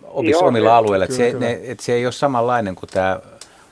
omissa 0.03 0.39
Joo, 0.39 0.47
omilla 0.47 0.77
alueilla. 0.77 1.05
Että 1.05 1.17
se, 1.17 1.33
ne, 1.33 1.59
että 1.63 1.83
se 1.83 1.93
ei 1.93 2.05
ole 2.05 2.11
samanlainen 2.11 2.75
kuin 2.75 2.89
tämä 2.89 3.19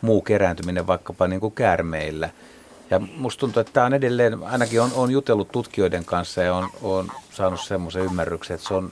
muu 0.01 0.21
kerääntyminen 0.21 0.88
vaikkapa 0.88 1.27
niin 1.27 1.39
kuin 1.39 1.53
käärmeillä– 1.53 2.29
ja 2.91 2.99
musta 3.17 3.39
tuntuu, 3.39 3.61
että 3.61 3.73
tämä 3.73 3.85
on 3.85 3.93
edelleen, 3.93 4.43
ainakin 4.43 4.81
on, 4.81 4.91
on 4.95 5.11
jutellut 5.11 5.51
tutkijoiden 5.51 6.05
kanssa 6.05 6.43
ja 6.43 6.55
on, 6.55 6.69
on 6.81 7.11
saanut 7.31 7.59
semmoisen 7.59 8.03
ymmärryksen, 8.03 8.55
että 8.55 8.67
se 8.67 8.73
on 8.73 8.91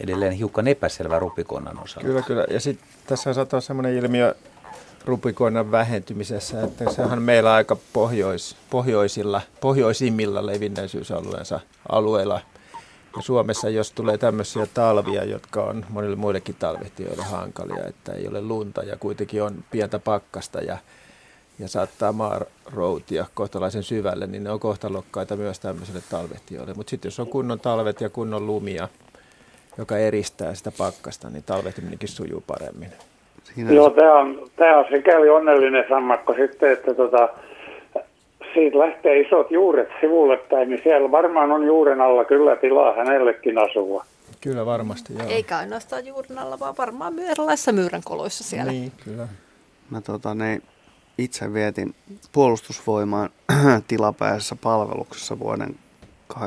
edelleen 0.00 0.32
hiukan 0.32 0.68
epäselvä 0.68 1.18
rupikonnan 1.18 1.82
osalta. 1.82 2.06
Kyllä, 2.06 2.22
kyllä. 2.22 2.46
Ja 2.50 2.60
sitten 2.60 2.88
tässä 3.06 3.34
saattaa 3.34 3.60
semmoinen 3.60 3.96
ilmiö 3.96 4.34
rupikonnan 5.08 5.70
vähentymisessä, 5.70 6.62
että 6.62 6.90
sehän 6.90 7.22
meillä 7.22 7.54
aika 7.54 7.76
pohjois, 7.92 8.56
pohjoisilla, 8.70 9.40
pohjoisimmilla 9.60 10.46
levinneisyysalueensa 10.46 11.60
alueilla. 11.88 12.40
Ja 13.16 13.22
Suomessa, 13.22 13.68
jos 13.68 13.92
tulee 13.92 14.18
tämmöisiä 14.18 14.66
talvia, 14.74 15.24
jotka 15.24 15.64
on 15.64 15.86
monille 15.88 16.16
muillekin 16.16 16.54
talvehtijoille 16.54 17.24
hankalia, 17.24 17.86
että 17.86 18.12
ei 18.12 18.28
ole 18.28 18.40
lunta 18.40 18.82
ja 18.82 18.96
kuitenkin 18.96 19.42
on 19.42 19.64
pientä 19.70 19.98
pakkasta 19.98 20.60
ja 20.60 20.78
ja 21.58 21.68
saattaa 21.68 22.12
maaroutia 22.12 23.26
kohtalaisen 23.34 23.82
syvälle, 23.82 24.26
niin 24.26 24.44
ne 24.44 24.50
on 24.50 24.60
kohtalokkaita 24.60 25.36
myös 25.36 25.60
tämmöiselle 25.60 26.02
talvehtijoille. 26.10 26.74
Mutta 26.74 26.90
sitten 26.90 27.06
jos 27.08 27.20
on 27.20 27.26
kunnon 27.26 27.60
talvet 27.60 28.00
ja 28.00 28.08
kunnon 28.08 28.46
lumia, 28.46 28.88
joka 29.78 29.98
eristää 29.98 30.54
sitä 30.54 30.72
pakkasta, 30.78 31.30
niin 31.30 31.42
talvehtiminenkin 31.42 32.08
sujuu 32.08 32.40
paremmin. 32.46 32.92
Siinä 33.54 33.72
Joo, 33.72 33.90
tämä 33.90 34.14
on, 34.14 34.48
tämä 34.56 34.78
on 34.78 34.84
sikäli 34.90 35.28
onnellinen 35.28 35.84
sammakko 35.88 36.34
sitten, 36.34 36.72
että 36.72 36.94
tota, 36.94 37.28
siitä 38.54 38.78
lähtee 38.78 39.20
isot 39.20 39.50
juuret 39.50 39.88
sivulle 40.00 40.36
päin, 40.36 40.68
niin 40.68 40.80
siellä 40.82 41.10
varmaan 41.10 41.52
on 41.52 41.66
juuren 41.66 42.00
alla 42.00 42.24
kyllä 42.24 42.56
tilaa 42.56 42.94
hänellekin 42.94 43.58
asua. 43.58 44.04
Kyllä 44.40 44.66
varmasti, 44.66 45.14
joo. 45.18 45.28
Eikä 45.28 45.58
ainoastaan 45.58 46.06
juuren 46.06 46.38
alla, 46.38 46.58
vaan 46.58 46.74
varmaan 46.78 47.14
myös 47.14 47.30
erilaisissa 47.30 47.72
myyränkoloissa 47.72 48.44
siellä. 48.44 48.72
Niin, 48.72 48.92
kyllä. 49.04 49.28
Mä 49.90 50.00
tota, 50.00 50.34
ne 50.34 50.60
itse 51.18 51.52
vietin 51.52 51.94
puolustusvoimaan 52.32 53.30
tilapäisessä 53.88 54.56
palveluksessa 54.62 55.38
vuoden 55.38 55.74
86-87 56.34 56.38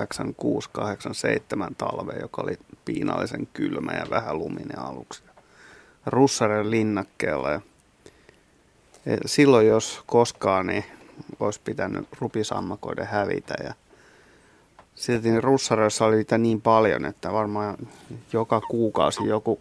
talve, 1.77 2.13
joka 2.21 2.41
oli 2.41 2.57
piinallisen 2.85 3.47
kylmä 3.53 3.91
ja 3.91 4.05
vähän 4.09 4.39
luminen 4.39 4.79
aluksi. 4.79 5.23
Russaren 6.05 6.71
linnakkeella. 6.71 7.51
Ja 7.51 7.61
silloin 9.25 9.67
jos 9.67 10.03
koskaan, 10.05 10.67
niin 10.67 10.85
olisi 11.39 11.61
pitänyt 11.63 12.07
rupisammakoiden 12.19 13.07
hävitä. 13.07 13.53
Ja 13.63 13.73
silti 14.95 15.41
russareissa 15.41 16.05
oli 16.05 16.15
niitä 16.15 16.37
niin 16.37 16.61
paljon, 16.61 17.05
että 17.05 17.33
varmaan 17.33 17.77
joka 18.33 18.61
kuukausi 18.61 19.25
joku 19.25 19.59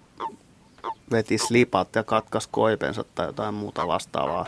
veti 1.12 1.38
slipat 1.38 1.94
ja 1.94 2.02
katkas 2.02 2.46
koipensa 2.46 3.04
tai 3.14 3.26
jotain 3.26 3.54
muuta 3.54 3.86
vastaavaa 3.86 4.46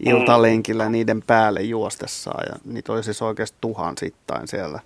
iltalenkillä 0.00 0.88
niiden 0.88 1.22
päälle 1.22 1.62
juostessaan. 1.62 2.44
Ja 2.48 2.56
niitä 2.64 2.92
oli 2.92 3.04
siis 3.04 3.22
oikeasti 3.22 3.58
tuhansittain 3.60 4.48
siellä 4.48 4.80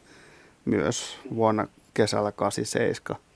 myös 0.64 1.18
vuonna 1.34 1.66
kesällä 1.94 2.32
87. 2.32 3.29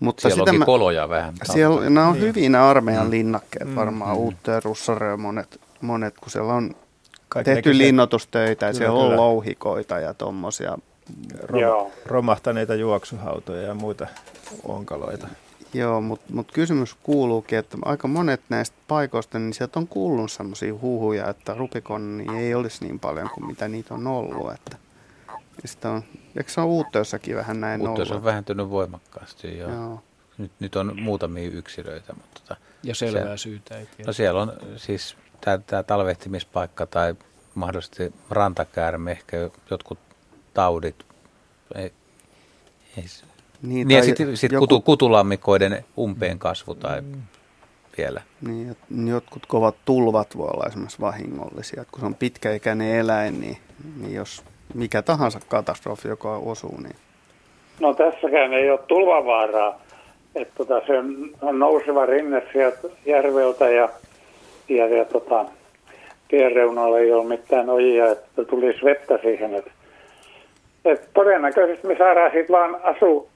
Mutta 0.00 0.20
siellä 0.20 0.42
onkin 0.42 0.58
mä, 0.58 0.64
koloja 0.64 1.08
vähän. 1.08 1.34
Siellä, 1.52 1.90
nämä 1.90 2.06
on 2.08 2.12
niin. 2.12 2.24
hyvin 2.24 2.52
nämä 2.52 2.68
armeijan 2.68 3.04
mm. 3.04 3.10
linnakkeet 3.10 3.76
varmaan, 3.76 4.16
mm. 4.16 4.22
uutta 4.22 4.50
ja 4.50 4.60
russareja 4.60 5.16
monet, 5.16 5.60
monet, 5.80 6.14
kun 6.18 6.30
siellä 6.30 6.52
on 6.52 6.74
Kaikki 7.28 7.50
tehty 7.50 7.78
linnoitustöitä 7.78 8.66
ja 8.66 8.72
siellä 8.72 9.00
kyllä. 9.00 9.10
on 9.10 9.16
louhikoita 9.16 9.98
ja 9.98 10.14
tuommoisia. 10.14 10.78
Rom, 11.42 11.90
romahtaneita 12.06 12.74
juoksuhautoja 12.74 13.62
ja 13.62 13.74
muita 13.74 14.06
onkaloita. 14.64 15.28
Joo, 15.74 16.00
mutta 16.00 16.32
mut 16.32 16.52
kysymys 16.52 16.96
kuuluukin, 17.02 17.58
että 17.58 17.78
aika 17.84 18.08
monet 18.08 18.40
näistä 18.48 18.76
paikoista, 18.88 19.38
niin 19.38 19.54
sieltä 19.54 19.78
on 19.78 19.88
kuullut 19.88 20.32
sellaisia 20.32 20.74
huhuja, 20.82 21.28
että 21.28 21.54
Rubikon 21.54 22.18
niin 22.18 22.36
ei 22.36 22.54
olisi 22.54 22.84
niin 22.84 23.00
paljon 23.00 23.30
kuin 23.34 23.46
mitä 23.46 23.68
niitä 23.68 23.94
on 23.94 24.06
ollut. 24.06 24.52
Että, 24.52 24.76
sitä 25.64 25.90
on, 25.90 26.02
eikö 26.38 26.50
se 26.50 26.60
ole 26.60 26.68
Uutteossakin 26.68 27.36
vähän 27.36 27.60
näin 27.60 27.88
Uutteos 27.88 28.10
on 28.10 28.24
vähentynyt 28.24 28.70
voimakkaasti, 28.70 29.58
joo. 29.58 29.70
joo. 29.70 30.02
Nyt, 30.38 30.52
nyt 30.60 30.76
on 30.76 31.00
muutamia 31.00 31.48
yksilöitä. 31.48 32.12
Mutta 32.12 32.40
tota, 32.40 32.56
ja 32.82 32.94
selvää 32.94 33.36
se, 33.36 33.42
syytä 33.42 33.78
ei 33.78 33.86
tiedä. 33.86 34.06
No 34.06 34.12
siellä 34.12 34.42
on 34.42 34.52
siis 34.76 35.16
tämä 35.40 35.82
talvehtimispaikka 35.82 36.86
tai 36.86 37.14
mahdollisesti 37.54 38.14
rantakäärme, 38.30 39.10
ehkä 39.10 39.50
jotkut 39.70 39.98
taudit. 40.54 41.06
Ei, 41.74 41.92
ei, 42.96 43.04
niin, 43.62 43.88
niin 43.88 43.96
ja 43.98 44.04
sitten 44.04 44.36
sit 44.36 44.52
joku... 44.52 44.66
kutu, 44.66 44.80
kutulammikoiden 44.80 45.84
umpeen 45.98 46.38
kasvu 46.38 46.74
tai 46.74 47.00
mm. 47.00 47.22
vielä. 47.98 48.22
Niin, 48.40 48.76
jotkut 49.08 49.46
kovat 49.46 49.76
tulvat 49.84 50.36
voi 50.36 50.48
olla 50.48 50.66
esimerkiksi 50.66 51.00
vahingollisia. 51.00 51.82
Että 51.82 51.92
kun 51.92 52.00
se 52.00 52.06
on 52.06 52.14
pitkäikäinen 52.14 52.94
eläin, 52.94 53.40
niin, 53.40 53.58
niin 53.96 54.14
jos 54.14 54.44
mikä 54.74 55.02
tahansa 55.02 55.40
katastrofi, 55.48 56.08
joka 56.08 56.36
osuu, 56.36 56.80
niin... 56.80 56.96
No 57.80 57.94
tässäkään 57.94 58.52
ei 58.52 58.70
ole 58.70 58.80
tulvavaaraa. 58.88 59.80
Että 60.34 60.54
tota, 60.56 60.86
se 60.86 60.98
on 61.40 61.58
nouseva 61.58 62.06
rinne 62.06 62.42
sieltä 62.52 62.88
järveltä 63.06 63.70
ja, 63.70 63.88
ja, 64.68 64.86
ja 64.96 65.04
tota, 65.04 65.44
tien 66.28 66.52
reunalla 66.52 66.98
ei 66.98 67.12
ole 67.12 67.24
mitään 67.24 67.70
ojia, 67.70 68.10
että 68.10 68.44
tulisi 68.44 68.84
vettä 68.84 69.18
siihen. 69.22 69.54
Että, 69.54 69.70
et 70.84 71.08
todennäköisesti 71.14 71.86
me 71.86 71.96
saadaan 71.98 72.30
sitten 72.30 72.56
vaan 72.56 72.80
asua 72.82 73.26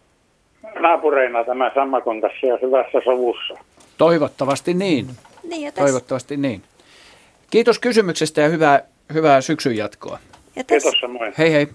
naapureina 0.80 1.44
tämä 1.44 1.70
sammakon 1.74 2.20
tässä 2.20 2.46
ja 2.46 2.58
hyvässä 2.62 2.98
sovussa. 3.04 3.54
Toivottavasti 3.98 4.74
niin. 4.74 5.06
niin 5.48 5.62
ja 5.62 5.72
tässä... 5.72 5.84
Toivottavasti 5.84 6.36
niin. 6.36 6.62
Kiitos 7.50 7.78
kysymyksestä 7.78 8.40
ja 8.40 8.48
hyvää, 8.48 8.82
hyvää 9.12 9.40
syksyn 9.40 9.76
jatkoa. 9.76 10.18
Ja 10.56 10.64
tässä... 10.64 10.90
Kiitos 10.90 11.00
samoin. 11.00 11.34
Hei 11.38 11.52
hei. 11.52 11.68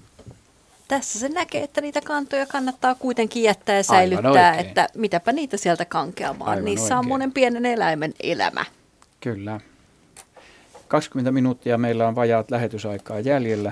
Tässä 0.87 1.19
se 1.19 1.29
näkee, 1.29 1.63
että 1.63 1.81
niitä 1.81 2.01
kantoja 2.01 2.45
kannattaa 2.45 2.95
kuitenkin 2.95 3.43
jättää 3.43 3.75
ja 3.75 3.83
säilyttää, 3.83 4.55
että 4.57 4.87
mitäpä 4.95 5.31
niitä 5.31 5.57
sieltä 5.57 5.85
kankeamaan. 5.85 6.49
Aivan 6.49 6.65
Niissä 6.65 6.83
oikein. 6.83 6.99
on 6.99 7.07
monen 7.07 7.31
pienen 7.31 7.65
eläimen 7.65 8.13
elämä. 8.23 8.65
Kyllä. 9.19 9.59
20 10.87 11.31
minuuttia 11.31 11.77
meillä 11.77 12.07
on 12.07 12.15
vajaat 12.15 12.51
lähetysaikaa 12.51 13.19
jäljellä. 13.19 13.71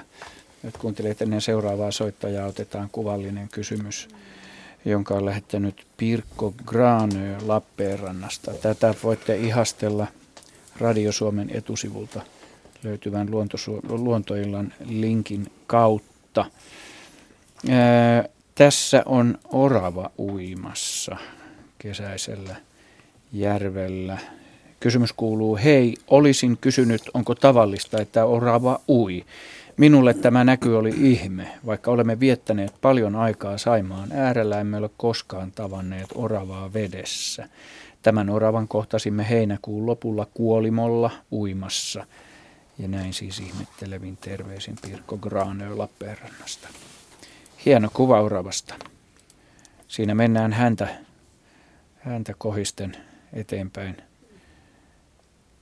Nyt 0.64 0.78
kuuntelet 0.78 1.22
ennen 1.22 1.42
seuraavaa 1.42 1.92
soittajaa, 1.92 2.48
otetaan 2.48 2.90
kuvallinen 2.92 3.50
kysymys. 3.50 4.08
Jonka 4.86 5.14
on 5.16 5.26
lähettänyt 5.26 5.86
Pirkko 5.98 6.54
Granö 6.66 7.38
Lappeenrannasta. 7.46 8.54
Tätä 8.54 8.94
voitte 9.04 9.36
ihastella 9.36 10.08
Radio 10.80 11.12
Suomen 11.12 11.50
etusivulta 11.54 12.22
löytyvän 12.86 13.28
luontoillan 13.90 14.74
linkin 14.86 15.52
kautta. 15.68 16.46
Tässä 18.56 19.04
on 19.06 19.38
orava 19.52 20.12
uimassa 20.20 21.18
kesäisellä 21.80 22.56
järvellä. 23.34 24.18
Kysymys 24.80 25.14
kuuluu, 25.14 25.58
hei, 25.64 25.94
olisin 26.08 26.58
kysynyt, 26.58 27.02
onko 27.14 27.36
tavallista, 27.36 28.02
että 28.02 28.26
orava 28.26 28.80
ui. 28.90 29.26
Minulle 29.78 30.14
tämä 30.14 30.44
näky 30.44 30.74
oli 30.74 30.94
ihme, 30.98 31.48
vaikka 31.66 31.92
olemme 31.92 32.20
viettäneet 32.20 32.74
paljon 32.82 33.16
aikaa 33.16 33.58
Saimaan 33.58 34.12
äärellä, 34.12 34.60
emme 34.60 34.78
ole 34.78 34.90
koskaan 34.98 35.52
tavanneet 35.52 36.08
oravaa 36.16 36.74
vedessä. 36.74 37.50
Tämän 38.02 38.30
oravan 38.30 38.68
kohtasimme 38.68 39.30
heinäkuun 39.30 39.86
lopulla 39.86 40.28
kuolimolla 40.34 41.12
uimassa. 41.32 42.06
Ja 42.80 42.88
näin 42.88 43.14
siis 43.14 43.40
ihmettelevin 43.40 44.18
terveisin 44.18 44.76
Pirkko 44.82 45.18
Graanö 45.18 45.78
Lappeenrannasta. 45.78 46.68
Hieno 47.66 47.90
kuva 47.94 48.22
oravasta. 48.22 48.76
Siinä 49.88 50.16
mennään 50.16 50.54
häntä, 50.54 50.88
häntä 52.00 52.34
kohisten 52.38 52.98
eteenpäin. 53.34 53.98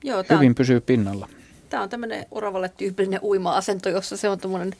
Joo, 0.03 0.23
Hyvin 0.30 0.52
on... 0.52 0.56
pysyy 0.56 0.81
pinnalla. 0.81 1.30
Tämä 1.69 1.84
on 1.84 1.90
tämmöinen 1.90 2.26
oravalle 2.31 2.69
tyypillinen 2.77 3.19
uima-asento, 3.23 3.90
jossa 3.90 4.18
se 4.18 4.30
on 4.30 4.40
tämmöinen 4.40 4.73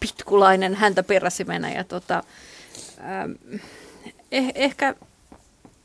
pitkulainen 0.00 0.74
häntä 0.74 1.02
peräsimenä. 1.02 1.72
Ja 1.72 1.84
tota, 1.84 2.22
ähm, 3.00 3.32
eh, 4.32 4.52
ehkä, 4.54 4.94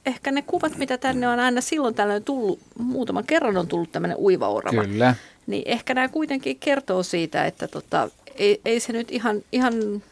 ehkä 0.06 0.32
ne 0.32 0.42
kuvat, 0.42 0.78
mitä 0.78 0.98
tänne 0.98 1.28
on 1.28 1.40
aina 1.40 1.62
silloin 1.62 1.96
tällöin 1.96 2.24
tullut, 2.24 2.60
muutaman 2.78 3.24
kerran 3.24 3.58
on 3.58 3.68
tullut 3.68 3.92
tämmöinen 3.92 4.18
uiva 4.18 4.50
orava. 4.50 4.82
Kyllä. 4.82 5.16
Niin 5.50 5.64
ehkä 5.66 5.94
nämä 5.94 6.08
kuitenkin 6.08 6.60
kertoo 6.60 7.04
siitä, 7.04 7.46
että 7.46 7.68
tota, 7.68 8.10
ei, 8.36 8.62
ei 8.66 8.80
se 8.80 8.94
nyt 8.94 9.12
ihan, 9.12 9.42
ihan 9.52 10.04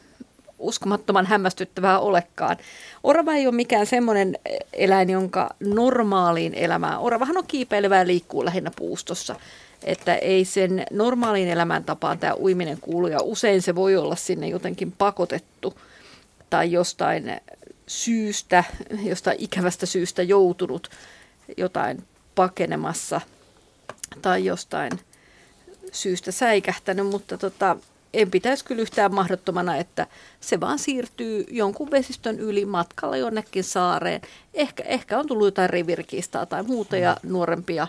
uskomattoman 0.60 1.26
hämmästyttävää 1.26 2.00
olekaan. 2.00 2.58
Orava 3.04 3.34
ei 3.34 3.48
ole 3.48 3.56
mikään 3.56 3.86
semmoinen 3.86 4.40
eläin, 4.74 5.10
jonka 5.10 5.50
normaaliin 5.60 6.54
elämään. 6.54 7.00
Oravahan 7.00 7.38
on 7.38 7.48
kiipeilevää 7.48 8.08
liikkuu 8.08 8.46
lähinnä 8.46 8.72
puustossa 8.76 9.36
että 9.84 10.16
ei 10.16 10.46
sen 10.46 10.86
normaaliin 10.92 11.48
elämäntapaan 11.48 12.20
tämä 12.20 12.36
uiminen 12.36 12.78
kuulu 12.82 13.08
ja 13.08 13.22
usein 13.22 13.62
se 13.62 13.76
voi 13.76 13.96
olla 13.96 14.16
sinne 14.16 14.48
jotenkin 14.48 14.92
pakotettu 14.92 15.80
tai 16.50 16.72
jostain 16.72 17.42
syystä, 17.88 18.64
jostain 19.04 19.38
ikävästä 19.40 19.86
syystä 19.86 20.24
joutunut 20.24 20.90
jotain 21.58 22.04
pakenemassa 22.36 23.22
tai 24.22 24.46
jostain 24.46 24.92
syystä 25.92 26.32
säikähtänyt, 26.32 27.08
mutta 27.08 27.38
tota, 27.38 27.78
en 28.14 28.32
pitäisi 28.32 28.66
kyllä 28.66 28.82
yhtään 28.82 29.14
mahdottomana, 29.14 29.78
että 29.78 30.08
se 30.42 30.60
vaan 30.60 30.80
siirtyy 30.80 31.46
jonkun 31.52 31.92
vesistön 31.92 32.40
yli 32.40 32.66
matkalla 32.66 33.18
jonnekin 33.18 33.64
saareen. 33.64 34.22
Ehkä, 34.54 34.84
ehkä 34.84 35.20
on 35.20 35.28
tullut 35.28 35.48
jotain 35.48 35.70
rivirkistaa 35.70 36.46
tai 36.46 36.64
muuta 36.64 36.98
ja 36.98 37.18
nuorempia 37.24 37.88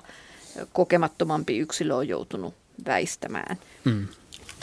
kokemattomampi 0.72 1.58
yksilö 1.58 1.94
on 1.94 2.08
joutunut 2.08 2.54
väistämään. 2.86 3.56
Hmm. 3.84 4.08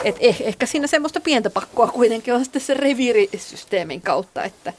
Et 0.03 0.16
eh, 0.20 0.41
ehkä 0.41 0.66
siinä 0.66 0.88
semmoista 0.88 1.20
pientä 1.20 1.49
pakkoa 1.49 1.88
kuitenkin 1.88 2.34
on 2.34 2.44
sitten 2.44 2.62
se 2.62 2.74
reviirisysteemin 2.74 4.02
kautta, 4.02 4.44
että, 4.44 4.74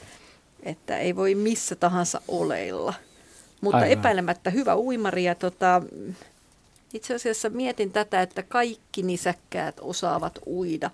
että 0.63 0.97
ei 0.97 1.15
voi 1.15 1.35
missä 1.35 1.75
tahansa 1.75 2.21
oleilla. 2.27 2.93
Mutta 3.61 3.77
Aivan. 3.77 3.91
epäilemättä 3.91 4.49
hyvä 4.49 4.75
uimari 4.75 5.23
ja 5.23 5.35
tota, 5.35 5.81
itse 6.93 7.15
asiassa 7.15 7.49
mietin 7.49 7.91
tätä, 7.91 8.21
että 8.21 8.43
kaikki 8.43 9.03
nisäkkäät 9.03 9.75
osaavat 9.81 10.39
uida. 10.47 10.89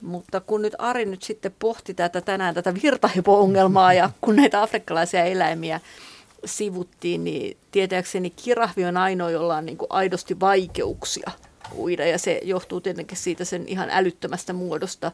Mutta 0.00 0.40
kun 0.40 0.62
nyt 0.62 0.74
Ari 0.78 1.04
nyt 1.04 1.22
sitten 1.22 1.54
pohti 1.58 1.94
tätä 1.94 2.20
tänään, 2.20 2.54
tätä 2.54 2.74
virtahepo-ongelmaa 2.82 3.92
ja 3.92 4.10
kun 4.20 4.36
näitä 4.36 4.62
afrikkalaisia 4.62 5.24
eläimiä 5.24 5.80
sivuttiin, 6.44 7.24
niin 7.24 7.56
tietääkseni 7.70 8.30
kirahvi 8.30 8.84
on 8.84 8.96
ainoa, 8.96 9.30
jolla 9.30 9.56
on 9.56 9.66
niin 9.66 9.78
kuin 9.78 9.90
aidosti 9.90 10.40
vaikeuksia 10.40 11.30
uida 11.74 12.06
ja 12.06 12.18
se 12.18 12.40
johtuu 12.44 12.80
tietenkin 12.80 13.18
siitä 13.18 13.44
sen 13.44 13.64
ihan 13.68 13.90
älyttömästä 13.90 14.52
muodosta. 14.52 15.12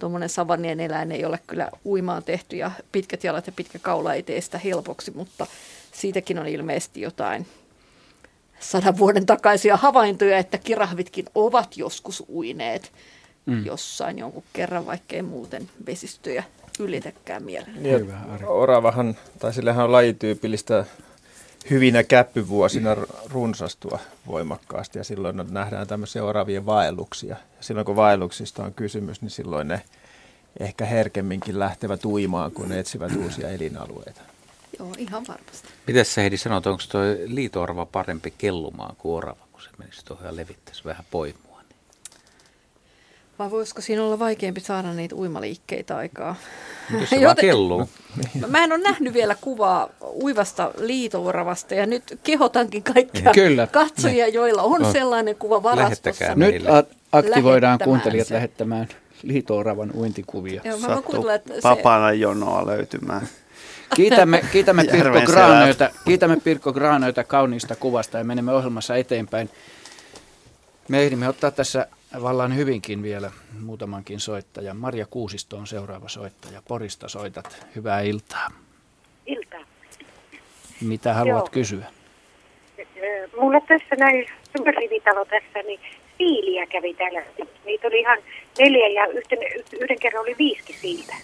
Tuommoinen 0.00 0.28
savannien 0.28 0.80
eläin 0.80 1.12
ei 1.12 1.24
ole 1.24 1.38
kyllä 1.46 1.68
uimaan 1.84 2.22
tehty 2.22 2.56
ja 2.56 2.70
pitkät 2.92 3.24
jalat 3.24 3.46
ja 3.46 3.52
pitkä 3.52 3.78
kaula 3.78 4.14
ei 4.14 4.22
tee 4.22 4.40
sitä 4.40 4.58
helpoksi, 4.58 5.10
mutta 5.10 5.46
siitäkin 5.92 6.38
on 6.38 6.46
ilmeisesti 6.46 7.00
jotain 7.00 7.46
sadan 8.62 8.98
vuoden 8.98 9.26
takaisia 9.26 9.76
havaintoja, 9.76 10.38
että 10.38 10.58
kirahvitkin 10.58 11.24
ovat 11.34 11.76
joskus 11.76 12.24
uineet. 12.28 12.92
mm. 13.46 13.66
jossain 13.66 14.18
jonkun 14.18 14.44
kerran, 14.52 14.86
vaikkei 14.86 15.22
muuten 15.22 15.68
vesistöjä 15.86 16.44
ylitäkään 16.78 17.42
mielellä. 17.42 17.80
Niin, 17.80 18.14
oravahan, 18.46 19.16
tai 19.38 19.52
sillehän 19.52 19.84
on 19.84 19.92
lajityypillistä 19.92 20.84
hyvinä 21.70 22.02
käppyvuosina 22.02 22.96
runsastua 23.30 23.98
voimakkaasti 24.26 24.98
ja 24.98 25.04
silloin 25.04 25.36
nähdään 25.50 25.86
tämmöisiä 25.86 26.24
oravien 26.24 26.66
vaelluksia. 26.66 27.28
Ja 27.30 27.36
silloin 27.60 27.86
kun 27.86 27.96
vaelluksista 27.96 28.64
on 28.64 28.74
kysymys, 28.74 29.22
niin 29.22 29.30
silloin 29.30 29.68
ne 29.68 29.82
ehkä 30.60 30.84
herkemminkin 30.84 31.58
lähtevät 31.58 32.04
uimaan, 32.04 32.52
kun 32.52 32.68
ne 32.68 32.78
etsivät 32.78 33.16
uusia 33.16 33.48
elinalueita. 33.48 34.20
Joo, 34.78 34.92
ihan 34.98 35.24
varmasti. 35.28 35.68
Miten 35.86 36.04
sä 36.04 36.20
Heidi 36.20 36.36
sanot, 36.36 36.66
onko 36.66 36.82
tuo 36.90 37.00
liitoorava 37.26 37.86
parempi 37.86 38.34
kellumaan 38.38 38.96
kuin 38.96 39.14
orava, 39.14 39.46
kun 39.52 39.62
se 39.62 39.70
menisi 39.78 40.04
tuohon 40.04 40.26
ja 40.26 40.36
levittäisi 40.36 40.84
vähän 40.84 41.04
poimua? 41.10 41.62
Niin? 41.62 41.76
Vai 43.38 43.50
voisiko 43.50 43.80
siinä 43.80 44.04
olla 44.04 44.18
vaikeampi 44.18 44.60
saada 44.60 44.92
niitä 44.92 45.14
uimaliikkeitä 45.14 45.96
aikaa? 45.96 46.36
Jos 47.00 47.10
se 47.10 47.16
Joten... 47.26 47.42
kelluu. 47.42 47.88
Mä 48.46 48.64
en 48.64 48.72
ole 48.72 48.82
nähnyt 48.82 49.12
vielä 49.14 49.36
kuvaa 49.40 49.88
uivasta 50.22 50.70
liitouravasta 50.78 51.74
ja 51.74 51.86
nyt 51.86 52.18
kehotankin 52.22 52.82
kaikkia 52.82 53.32
Kyllä. 53.42 53.66
katsojia, 53.66 54.28
joilla 54.28 54.62
on 54.62 54.82
no. 54.82 54.92
sellainen 54.92 55.36
kuva 55.36 55.62
varastossa. 55.62 56.34
Nyt 56.34 56.62
aktivoidaan 57.12 57.78
kuuntelijat 57.84 58.26
se. 58.26 58.34
lähettämään 58.34 58.88
liitooravan 59.22 59.90
uintikuvia. 59.94 60.60
Joo, 60.64 60.78
mä 60.78 60.86
Sattuu 60.86 61.24
papana 61.62 62.08
se... 62.08 62.14
jonoa 62.14 62.66
löytymään. 62.66 63.28
Kiitämme, 63.96 64.42
kiitämme, 64.52 64.84
Pirkko 64.84 65.20
Graanöitä, 65.26 65.90
kiitämme 66.04 66.36
Pirkko 66.44 66.72
Graanöitä 66.72 67.24
kauniista 67.24 67.76
kuvasta 67.76 68.18
ja 68.18 68.24
menemme 68.24 68.52
ohjelmassa 68.52 68.96
eteenpäin. 68.96 69.50
Me 70.88 71.02
ehdimme 71.02 71.28
ottaa 71.28 71.50
tässä 71.50 71.86
vallan 72.22 72.56
hyvinkin 72.56 73.02
vielä 73.02 73.30
muutamankin 73.60 74.20
soittajan. 74.20 74.76
Marja 74.76 75.06
Kuusisto 75.06 75.56
on 75.56 75.66
seuraava 75.66 76.08
soittaja. 76.08 76.62
Porista 76.68 77.08
soitat. 77.08 77.66
Hyvää 77.76 78.00
iltaa. 78.00 78.48
Iltaa. 79.26 79.60
Mitä 80.80 81.14
haluat 81.14 81.44
Joo. 81.44 81.50
kysyä? 81.52 81.84
Mulla 83.40 83.60
tässä 83.60 83.96
näin 83.98 84.26
rivitalo 84.76 85.24
tässä, 85.24 85.62
niin 85.66 85.80
siiliä 86.18 86.66
kävi 86.66 86.94
täällä. 86.94 87.22
Niitä 87.64 87.86
oli 87.88 88.00
ihan 88.00 88.18
neljä 88.58 88.88
ja 88.88 89.06
yhden, 89.06 89.38
yhden 89.80 89.98
kerran 90.00 90.22
oli 90.22 90.34
viisi 90.38 90.76
siiltä. 90.80 91.14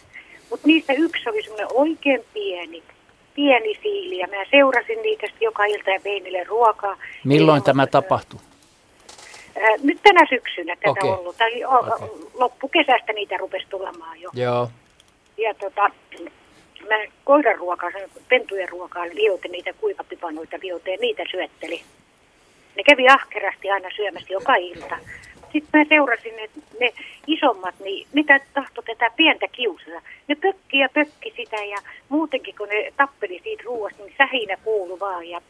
Mutta 0.50 0.66
niistä 0.66 0.92
yksi 0.92 1.28
oli 1.28 1.42
semmoinen 1.42 1.68
oikein 1.74 2.24
pieni, 2.34 2.82
pieni 3.34 3.78
siili 3.82 4.18
ja 4.18 4.26
mä 4.26 4.44
seurasin 4.50 5.02
niitä 5.02 5.26
joka 5.40 5.64
ilta 5.64 5.90
ja 5.90 6.00
vein 6.04 6.22
niille 6.22 6.44
ruokaa. 6.44 6.96
Milloin 7.24 7.62
tämä 7.62 7.86
tapahtui? 7.86 8.40
nyt 9.82 9.98
tänä 10.02 10.26
syksynä 10.28 10.76
tätä 10.76 10.90
okay. 10.90 11.10
ollut. 11.10 11.36
Tai 11.36 11.64
okay. 11.64 12.08
loppukesästä 12.34 13.12
niitä 13.12 13.36
rupesi 13.36 13.66
tulemaan 13.70 14.20
jo. 14.20 14.30
Joo. 14.34 14.68
Ja 15.36 15.54
tota, 15.54 15.90
mä 16.88 16.96
koiran 17.24 17.58
ruokaa, 17.58 17.90
pentujen 18.28 18.68
ruokaa 18.68 19.04
liotin 19.12 19.52
niitä 19.52 19.72
kuivapipanoita 19.72 20.56
liotin 20.62 21.00
niitä 21.00 21.22
syötteli. 21.30 21.82
Ne 22.76 22.82
kävi 22.82 23.08
ahkerasti 23.08 23.70
aina 23.70 23.88
syömässä 23.96 24.32
joka 24.32 24.54
ilta. 24.54 24.98
Sitten 25.52 25.80
mä 25.80 25.84
seurasin, 25.88 26.38
että 26.38 26.60
ne 26.80 26.92
isommat, 27.26 27.74
niin 27.80 28.06
mitä 28.12 28.40
tahto 28.54 28.82
tätä 28.82 29.10
pientä 29.16 29.48
kiusata. 29.52 30.02
Ne 30.28 30.34
pökki 30.34 30.78
ja 30.78 30.88
pökki 30.94 31.32
sitä 31.36 31.56
ja 31.56 31.76
muutenkin 32.08 32.54
kun 32.58 32.68
ne 32.68 32.92
tappeli 32.96 33.40
siitä 33.42 33.62
ruoasta, 33.66 34.02
niin 34.02 34.14
sähinä 34.18 34.56
kuulu 34.64 35.00
vaan. 35.00 35.28
Ja 35.28 35.40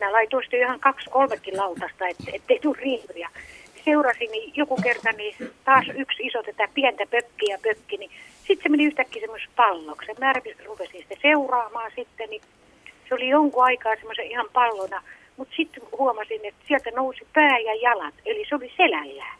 mä 0.00 0.12
laitoin 0.12 0.44
sitten 0.44 0.60
ihan 0.60 0.80
kaksi 0.80 1.10
kolmekin 1.10 1.56
lautasta, 1.56 2.08
että 2.08 2.24
ettei 2.32 2.58
tule 2.58 2.76
riiviä. 2.80 3.30
Seurasin 3.84 4.30
niin 4.30 4.52
joku 4.56 4.76
kerta, 4.82 5.12
niin 5.12 5.34
taas 5.64 5.84
yksi 5.94 6.22
iso 6.22 6.42
tätä 6.42 6.68
pientä 6.74 7.04
pökkiä 7.10 7.54
ja 7.54 7.58
pökki, 7.62 7.96
niin 7.96 8.10
sitten 8.46 8.62
se 8.62 8.68
meni 8.68 8.84
yhtäkkiä 8.84 9.20
semmoisen 9.20 9.50
palloksi. 9.56 10.12
Mä 10.18 10.32
rupesin 10.64 11.02
sitä 11.02 11.14
seuraamaan 11.22 11.92
sitten, 11.94 12.30
niin 12.30 12.42
se 13.08 13.14
oli 13.14 13.28
jonkun 13.28 13.64
aikaa 13.64 13.96
semmoisen 13.96 14.30
ihan 14.30 14.46
pallona 14.52 15.02
mutta 15.36 15.54
sitten 15.56 15.82
huomasin, 15.98 16.40
että 16.44 16.64
sieltä 16.68 16.90
nousi 16.90 17.26
pää 17.34 17.58
ja 17.58 17.74
jalat, 17.74 18.14
eli 18.24 18.46
se 18.48 18.54
oli 18.54 18.72
selällään. 18.76 19.38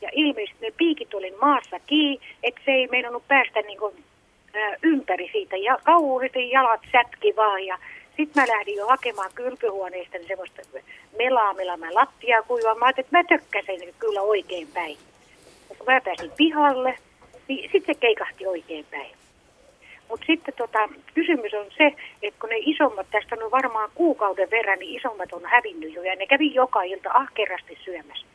Ja 0.00 0.08
ilmeisesti 0.12 0.66
ne 0.66 0.72
piikit 0.76 1.14
oli 1.14 1.34
maassa 1.40 1.80
kiinni, 1.86 2.26
että 2.42 2.60
se 2.64 2.70
ei 2.70 2.86
meinannut 2.86 3.28
päästä 3.28 3.60
niin 3.60 3.78
kuin, 3.78 4.04
ää, 4.54 4.76
ympäri 4.82 5.28
siitä. 5.32 5.56
Ja 5.56 5.78
kauheasti 5.84 6.50
jalat 6.50 6.80
sätki 6.92 7.36
vaan. 7.36 7.66
Ja 7.66 7.78
sitten 8.16 8.42
mä 8.42 8.56
lähdin 8.56 8.76
jo 8.76 8.86
hakemaan 8.86 9.30
kylpyhuoneesta 9.34 10.18
niin 10.18 10.28
semmoista 10.28 10.62
melaa, 11.18 11.54
millä 11.54 11.76
mä 11.76 11.94
lattiaa 11.94 12.42
kuivaa. 12.42 12.74
Mä 12.74 12.84
ajattelin, 12.84 13.06
että 13.06 13.18
mä 13.18 13.24
tökkäsin 13.24 13.94
kyllä 13.98 14.22
oikein 14.22 14.68
päin. 14.74 14.96
Ja 15.70 15.76
kun 15.76 15.86
mä 15.86 16.00
pääsin 16.00 16.32
pihalle, 16.36 16.98
niin 17.48 17.70
sitten 17.72 17.94
se 17.94 18.00
keikahti 18.00 18.46
oikein 18.46 18.86
päin. 18.90 19.23
Mutta 20.08 20.26
sitten 20.26 20.54
tota, 20.56 20.88
kysymys 21.14 21.54
on 21.54 21.66
se, 21.78 21.86
että 22.22 22.40
kun 22.40 22.50
ne 22.50 22.56
isommat, 22.58 23.06
tästä 23.10 23.36
on 23.44 23.50
varmaan 23.50 23.90
kuukauden 23.94 24.50
verran, 24.50 24.78
niin 24.78 24.98
isommat 24.98 25.32
on 25.32 25.44
hävinnyt 25.44 25.94
jo 25.94 26.02
ja 26.02 26.16
ne 26.16 26.26
kävi 26.26 26.54
joka 26.54 26.82
ilta 26.82 27.10
ahkerasti 27.12 27.78
syömässä. 27.84 28.26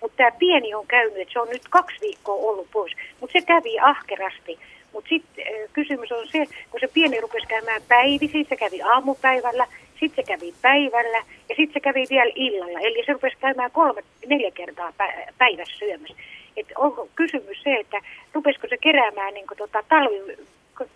Mutta 0.00 0.16
tämä 0.16 0.30
pieni 0.38 0.74
on 0.74 0.86
käynyt, 0.86 1.18
että 1.18 1.32
se 1.32 1.40
on 1.40 1.48
nyt 1.48 1.68
kaksi 1.70 2.00
viikkoa 2.00 2.50
ollut 2.50 2.68
pois, 2.72 2.92
mutta 3.20 3.32
se 3.32 3.46
kävi 3.46 3.80
ahkerasti. 3.80 4.58
Mutta 4.92 5.08
sitten 5.08 5.44
kysymys 5.72 6.12
on 6.12 6.26
se, 6.28 6.46
kun 6.70 6.80
se 6.80 6.88
pieni 6.94 7.20
rupesi 7.20 7.46
käymään 7.46 7.82
päivisin, 7.88 8.46
se 8.48 8.56
kävi 8.56 8.82
aamupäivällä, 8.82 9.66
sitten 10.00 10.24
se 10.24 10.32
kävi 10.32 10.54
päivällä 10.62 11.18
ja 11.48 11.54
sitten 11.56 11.72
se 11.72 11.80
kävi 11.80 12.04
vielä 12.10 12.32
illalla. 12.34 12.80
Eli 12.80 13.04
se 13.06 13.12
rupesi 13.12 13.36
käymään 13.40 13.70
kolme, 13.70 14.02
neljä 14.26 14.50
kertaa 14.50 14.92
päivässä 15.38 15.78
syömässä. 15.78 16.16
Et 16.56 16.66
onko 16.76 17.08
kysymys 17.14 17.62
se, 17.62 17.74
että 17.74 18.00
rupesiko 18.32 18.68
se 18.68 18.76
keräämään 18.76 19.34
niin 19.34 19.46
tota, 19.58 19.84
talvi, 19.88 20.36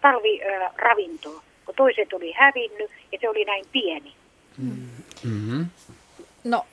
talviravintoa, 0.00 1.42
kun 1.64 1.74
toiset 1.74 2.12
oli 2.12 2.32
hävinnyt 2.32 2.90
ja 3.12 3.18
se 3.20 3.28
oli 3.28 3.44
näin 3.44 3.64
pieni. 3.72 4.14
Mm-hmm. 4.58 5.66
No, 6.44 6.66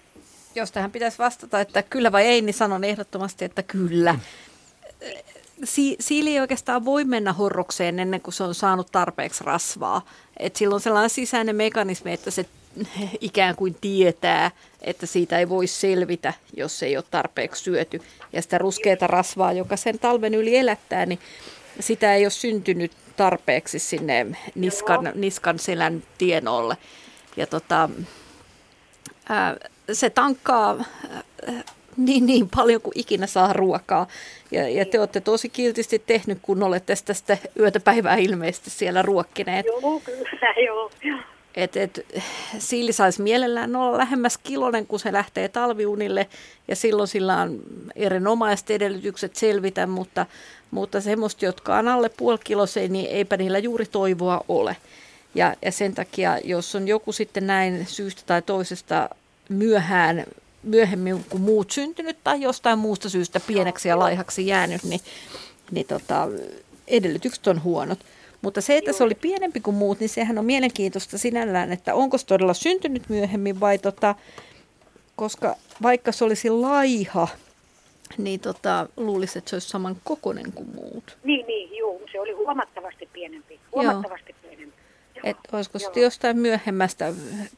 jos 0.56 0.72
tähän 0.72 0.92
pitäisi 0.92 1.18
vastata, 1.18 1.62
että 1.62 1.84
kyllä 1.84 2.12
vai 2.12 2.26
ei, 2.26 2.42
niin 2.42 2.54
sanon 2.54 2.84
ehdottomasti, 2.84 3.46
että 3.46 3.64
kyllä. 3.64 4.20
Si- 5.64 5.98
siili 6.00 6.30
ei 6.30 6.40
oikeastaan 6.40 6.86
voi 6.86 7.04
mennä 7.04 7.34
horrokseen 7.34 8.00
ennen 8.00 8.22
kuin 8.22 8.34
se 8.34 8.44
on 8.44 8.56
saanut 8.56 8.92
tarpeeksi 8.92 9.44
rasvaa. 9.44 10.02
Et 10.38 10.56
silloin 10.56 10.82
sellainen 10.82 11.10
sisäinen 11.10 11.56
mekanismi, 11.56 12.14
että 12.14 12.32
se 12.32 12.46
ikään 13.22 13.56
kuin 13.56 13.76
tietää, 13.82 14.52
että 14.82 15.06
siitä 15.06 15.40
ei 15.40 15.50
voi 15.50 15.68
selvitä, 15.68 16.34
jos 16.58 16.84
ei 16.84 16.98
ole 16.98 17.06
tarpeeksi 17.12 17.64
syöty. 17.64 18.02
Ja 18.34 18.42
sitä 18.42 18.58
ruskeata 18.58 19.08
rasvaa, 19.08 19.54
joka 19.54 19.78
sen 19.78 20.00
talven 20.00 20.34
yli 20.34 20.58
elättää, 20.58 21.06
niin 21.06 21.20
sitä 21.80 22.16
ei 22.16 22.26
ole 22.26 22.30
syntynyt 22.30 22.92
tarpeeksi 23.18 23.80
sinne 23.80 24.26
niskan, 24.56 25.12
niskan 25.16 25.60
selän 25.60 26.04
tienolle. 26.18 26.78
Ja 27.38 27.48
tota, 27.48 27.90
ää, 29.30 29.56
se 29.92 30.10
tankkaa 30.10 30.76
ää, 30.78 31.64
niin, 31.98 32.26
niin 32.26 32.50
paljon 32.56 32.82
kuin 32.82 33.00
ikinä 33.00 33.28
saa 33.28 33.54
ruokaa. 33.54 34.08
Ja, 34.52 34.70
ja 34.70 34.86
te 34.86 35.00
olette 35.00 35.22
tosi 35.22 35.50
kiltisti 35.50 36.00
tehnyt, 36.00 36.38
kun 36.42 36.64
olette 36.64 36.94
tästä 37.06 37.38
yötä 37.60 37.80
päivää 37.80 38.16
ilmeisesti 38.16 38.70
siellä 38.70 39.02
ruokkineet. 39.02 39.66
Joo, 39.66 40.02
kyllä, 40.06 40.54
joo. 40.68 40.92
Et, 41.56 41.78
et, 41.78 42.06
siili 42.60 42.94
saisi 42.94 43.22
mielellään 43.22 43.76
olla 43.76 43.98
lähemmäs 43.98 44.38
kilonen, 44.38 44.88
kun 44.88 45.00
se 45.00 45.14
lähtee 45.14 45.50
talviunille, 45.50 46.28
ja 46.68 46.76
silloin 46.76 47.08
sillä 47.08 47.38
on 47.42 47.60
erinomaiset 47.96 48.70
edellytykset 48.70 49.36
selvitä, 49.36 49.88
mutta, 49.88 50.26
mutta 50.72 51.02
semmoista, 51.02 51.46
jotka 51.46 51.78
on 51.78 51.88
alle 51.88 52.10
puoli 52.10 52.40
kiloseen, 52.44 52.94
niin 52.94 53.10
eipä 53.10 53.38
niillä 53.38 53.60
juuri 53.60 53.86
toivoa 53.86 54.46
ole. 54.48 54.78
Ja, 55.36 55.56
ja 55.62 55.72
sen 55.72 55.96
takia, 55.96 56.40
jos 56.44 56.76
on 56.76 56.88
joku 56.88 57.12
sitten 57.12 57.48
näin 57.48 57.86
syystä 57.90 58.22
tai 58.26 58.42
toisesta 58.42 59.10
myöhään, 59.50 60.26
myöhemmin 60.64 61.26
kuin 61.30 61.42
muut 61.42 61.72
syntynyt 61.72 62.18
tai 62.24 62.42
jostain 62.42 62.80
muusta 62.80 63.10
syystä 63.10 63.40
pieneksi 63.40 63.90
ja 63.90 64.00
laihaksi 64.00 64.48
jäänyt, 64.48 64.84
niin, 64.84 65.02
niin 65.72 65.88
tota, 65.88 66.28
edellytykset 66.88 67.48
on 67.48 67.64
huonot. 67.64 68.00
Mutta 68.46 68.62
se, 68.62 68.78
että 68.78 68.94
se 68.94 69.04
oli 69.04 69.16
pienempi 69.16 69.60
kuin 69.60 69.76
muut, 69.76 70.00
niin 70.00 70.10
sehän 70.10 70.38
on 70.38 70.46
mielenkiintoista 70.46 71.18
sinällään, 71.18 71.72
että 71.72 71.96
onko 71.96 72.18
se 72.18 72.26
todella 72.26 72.54
syntynyt 72.54 73.10
myöhemmin 73.10 73.60
vai 73.60 73.78
tota, 73.78 74.16
koska 75.16 75.56
vaikka 75.82 76.12
se 76.12 76.26
olisi 76.26 76.50
laiha, 76.50 77.28
niin 78.18 78.40
tota, 78.40 78.88
luulisi, 78.98 79.38
että 79.38 79.50
se 79.50 79.56
olisi 79.56 79.70
saman 79.70 79.96
kokoinen 80.04 80.52
kuin 80.52 80.70
muut. 80.76 81.18
Niin, 81.24 81.48
niin, 81.48 81.78
joo, 81.78 82.00
se 82.12 82.20
oli 82.20 82.32
huomattavasti 82.32 83.10
pienempi. 83.14 83.60
Huomattavasti 83.72 84.32
joo. 84.32 84.50
pienempi. 84.50 84.78
Joo. 85.16 85.22
Et 85.24 85.38
olisiko 85.52 85.80
sitten 85.80 86.04
jostain 86.04 86.38
myöhemmästä 86.38 87.14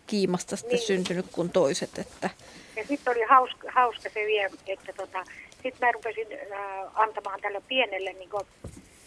kiimasta 0.07 0.55
sitten 0.55 0.77
niin. 0.77 0.87
syntynyt 0.87 1.25
kuin 1.31 1.49
toiset. 1.49 1.99
Että... 1.99 2.29
Ja 2.75 2.87
sitten 2.87 3.11
oli 3.11 3.23
hauska, 3.29 3.71
hauska 3.71 4.09
se 4.13 4.25
vielä, 4.25 4.49
että 4.67 4.93
tota, 4.93 5.23
sitten 5.63 5.87
mä 5.87 5.91
rupesin 5.91 6.27
äh, 6.51 6.59
antamaan 6.93 7.41
tälle 7.41 7.61
pienelle 7.67 8.13
niin 8.13 8.29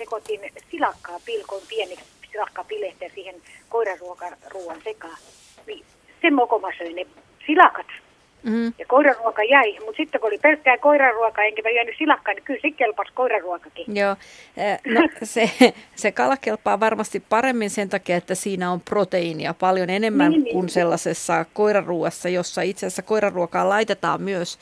sekoitin 0.00 0.40
silakkaa, 0.70 1.20
pilkoin 1.24 1.62
pieniksi 1.68 2.04
silakkapileistä 2.32 3.06
siihen 3.14 3.34
koiraruokan 3.68 4.32
sekaan. 4.84 5.18
Niin 5.66 5.84
sen 6.22 6.34
mokoma 6.34 6.68
söi 6.78 6.92
ne 6.92 7.06
silakat 7.46 7.86
Mm. 8.42 8.72
Ja 8.78 8.86
koiraruoka 8.86 9.42
jäi, 9.42 9.78
mutta 9.80 9.96
sitten 9.96 10.20
kun 10.20 10.28
oli 10.28 10.38
pelkkää 10.38 10.78
koiraruokaa, 10.78 11.44
enkä 11.44 11.62
mä 11.62 11.70
jäänyt 11.70 11.94
silakkaan, 11.98 12.34
niin 12.34 12.44
kyllä 12.44 12.60
se 12.62 12.70
kelpasi 12.70 13.12
koiraruokakin. 13.14 13.96
Joo, 13.96 14.16
no 14.86 15.08
se, 15.22 15.50
se 15.96 16.12
kala 16.12 16.36
kelpaa 16.36 16.80
varmasti 16.80 17.20
paremmin 17.28 17.70
sen 17.70 17.88
takia, 17.88 18.16
että 18.16 18.34
siinä 18.34 18.70
on 18.70 18.80
proteiinia 18.80 19.54
paljon 19.54 19.90
enemmän 19.90 20.32
niin, 20.32 20.42
kuin 20.42 20.66
niin. 20.66 20.68
sellaisessa 20.68 21.44
koiraruuassa, 21.52 22.28
jossa 22.28 22.62
itse 22.62 22.86
asiassa 22.86 23.02
koiraruokaa 23.02 23.68
laitetaan 23.68 24.22
myös 24.22 24.58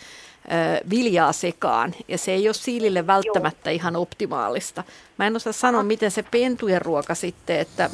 viljaa 0.91 1.33
sekaan, 1.33 1.95
ja 2.09 2.19
se 2.19 2.33
ei 2.33 2.49
ole 2.49 2.55
siilille 2.55 3.07
välttämättä 3.07 3.71
Joo. 3.71 3.75
ihan 3.75 3.97
optimaalista. 3.97 4.85
Mä 5.19 5.27
en 5.27 5.37
osaa 5.37 5.53
sanoa, 5.53 5.83
miten 5.83 6.11
se 6.11 6.23
pentujen 6.23 6.83
ruoka 6.83 7.15
sitten, 7.15 7.61
että 7.61 7.91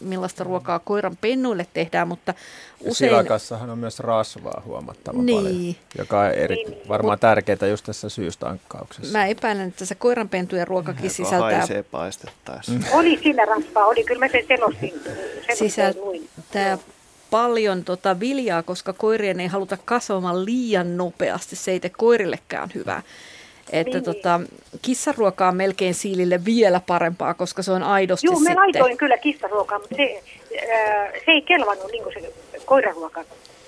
millaista 0.00 0.44
ruokaa 0.44 0.78
koiran 0.78 1.16
pennuille 1.20 1.66
tehdään, 1.74 2.08
mutta 2.08 2.34
usein... 2.80 3.10
Silakassahan 3.10 3.70
on 3.70 3.78
myös 3.78 4.00
rasvaa 4.00 4.62
huomattavan 4.64 5.26
niin. 5.26 5.44
paljon, 5.44 5.74
joka 5.98 6.20
on 6.20 6.30
eri, 6.30 6.54
niin, 6.54 6.70
niin. 6.70 6.88
varmaan 6.88 7.16
Mut... 7.16 7.20
tärkeää 7.20 7.66
just 7.70 7.84
tässä 7.84 8.08
syystankkauksessa. 8.08 9.18
Mä 9.18 9.26
epäilen, 9.26 9.68
että 9.68 9.84
se 9.84 9.94
koiranpentujen 9.94 10.68
ruokakin 10.68 11.04
Joka 11.04 11.14
sisältää... 11.14 11.58
haisee 11.58 11.82
paistettaessa. 11.82 12.72
Mm. 12.72 12.84
Oli 12.92 13.20
siinä 13.22 13.44
rasvaa, 13.44 13.86
oli, 13.86 14.04
kyllä 14.04 14.20
mä 14.20 14.28
sen 14.28 14.44
selostin. 14.48 14.94
Sisältää 15.54 16.78
paljon 17.30 17.84
tota 17.84 18.20
viljaa, 18.20 18.62
koska 18.62 18.92
koirien 18.92 19.40
ei 19.40 19.46
haluta 19.46 19.78
kasvamaan 19.84 20.44
liian 20.44 20.96
nopeasti. 20.96 21.56
Se 21.56 21.70
ei 21.70 21.80
tee 21.80 21.90
koirillekään 21.96 22.68
hyvää. 22.74 23.02
Että 23.72 23.98
niin. 23.98 24.04
tota, 24.04 24.40
kissaruoka 24.82 25.48
on 25.48 25.56
melkein 25.56 25.94
siilille 25.94 26.44
vielä 26.44 26.80
parempaa, 26.86 27.34
koska 27.34 27.62
se 27.62 27.72
on 27.72 27.82
aidosti 27.82 28.26
Joo, 28.26 28.40
me 28.40 28.54
laitoin 28.54 28.96
kyllä 28.96 29.18
kissaruokaa, 29.18 29.78
mutta 29.78 29.96
se, 29.96 30.22
äh, 30.56 31.12
se 31.24 31.30
ei 31.30 31.42
kelvannut 31.42 31.92
niin 31.92 32.02
kuin 32.02 32.14
se 32.14 32.32
koiraruoka. 32.64 33.24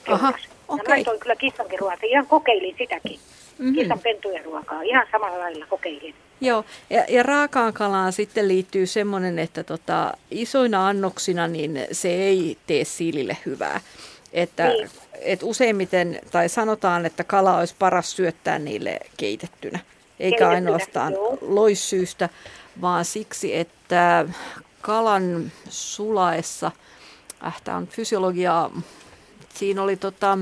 Aha, 0.08 0.32
okay. 0.68 0.86
laitoin 0.88 1.20
kyllä 1.20 1.36
kissankin 1.36 1.78
ruokaa. 1.78 1.98
Ihan 2.02 2.26
kokeilin 2.26 2.74
sitäkin. 2.78 3.18
Mm-hmm. 3.58 3.74
Kissan 3.74 3.98
pentujen 3.98 4.44
ruokaa. 4.44 4.82
Ihan 4.82 5.06
samalla 5.12 5.38
lailla 5.38 5.66
kokeilin. 5.66 6.14
Joo, 6.40 6.64
ja, 6.90 7.04
ja 7.08 7.22
raakaan 7.22 7.72
kalaan 7.72 8.12
sitten 8.12 8.48
liittyy 8.48 8.86
semmoinen, 8.86 9.38
että 9.38 9.64
tota, 9.64 10.14
isoina 10.30 10.88
annoksina 10.88 11.46
niin 11.46 11.86
se 11.92 12.08
ei 12.08 12.58
tee 12.66 12.84
siilille 12.84 13.36
hyvää. 13.46 13.80
Että 14.32 14.68
niin. 14.68 14.90
et 15.20 15.42
useimmiten, 15.42 16.20
tai 16.30 16.48
sanotaan, 16.48 17.06
että 17.06 17.24
kala 17.24 17.56
olisi 17.58 17.74
paras 17.78 18.16
syöttää 18.16 18.58
niille 18.58 19.00
keitettynä, 19.16 19.78
eikä 19.78 20.36
keitettynä, 20.38 20.48
ainoastaan 20.48 21.12
joo. 21.12 21.38
loissyystä, 21.40 22.28
vaan 22.80 23.04
siksi, 23.04 23.56
että 23.56 24.26
kalan 24.80 25.52
sulaessa, 25.68 26.70
äh, 27.46 27.62
tämä 27.64 27.76
on 27.76 27.86
fysiologiaa, 27.86 28.70
siinä 29.54 29.82
oli 29.82 29.96
tota, 29.96 30.38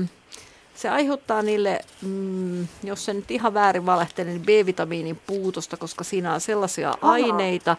se 0.81 0.89
aiheuttaa 0.89 1.41
niille, 1.41 1.79
mm, 2.01 2.67
jos 2.83 3.05
se 3.05 3.13
nyt 3.13 3.31
ihan 3.31 3.53
väärin 3.53 3.85
valehtele, 3.85 4.29
niin 4.29 4.41
B-vitamiinin 4.41 5.21
puutosta, 5.27 5.77
koska 5.77 6.03
siinä 6.03 6.33
on 6.33 6.41
sellaisia 6.41 6.89
Aha. 6.89 7.11
aineita, 7.11 7.77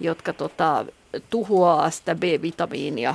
jotka 0.00 0.32
tota, 0.32 0.84
tuhoaa 1.30 1.90
sitä 1.90 2.14
B-vitamiinia. 2.14 3.14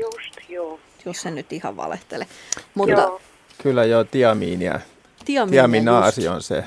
Just, 0.00 0.48
joo. 0.48 0.80
Jos 1.04 1.22
se 1.22 1.30
nyt 1.30 1.52
ihan 1.52 1.76
valehtele. 1.76 2.26
Mutta, 2.74 3.00
joo. 3.00 3.20
Kyllä 3.62 3.84
joo, 3.84 4.04
tiamiinia. 4.04 4.80
Tiamiina, 5.24 5.50
Tiaminaasi 5.50 6.28
on 6.28 6.42
se 6.42 6.64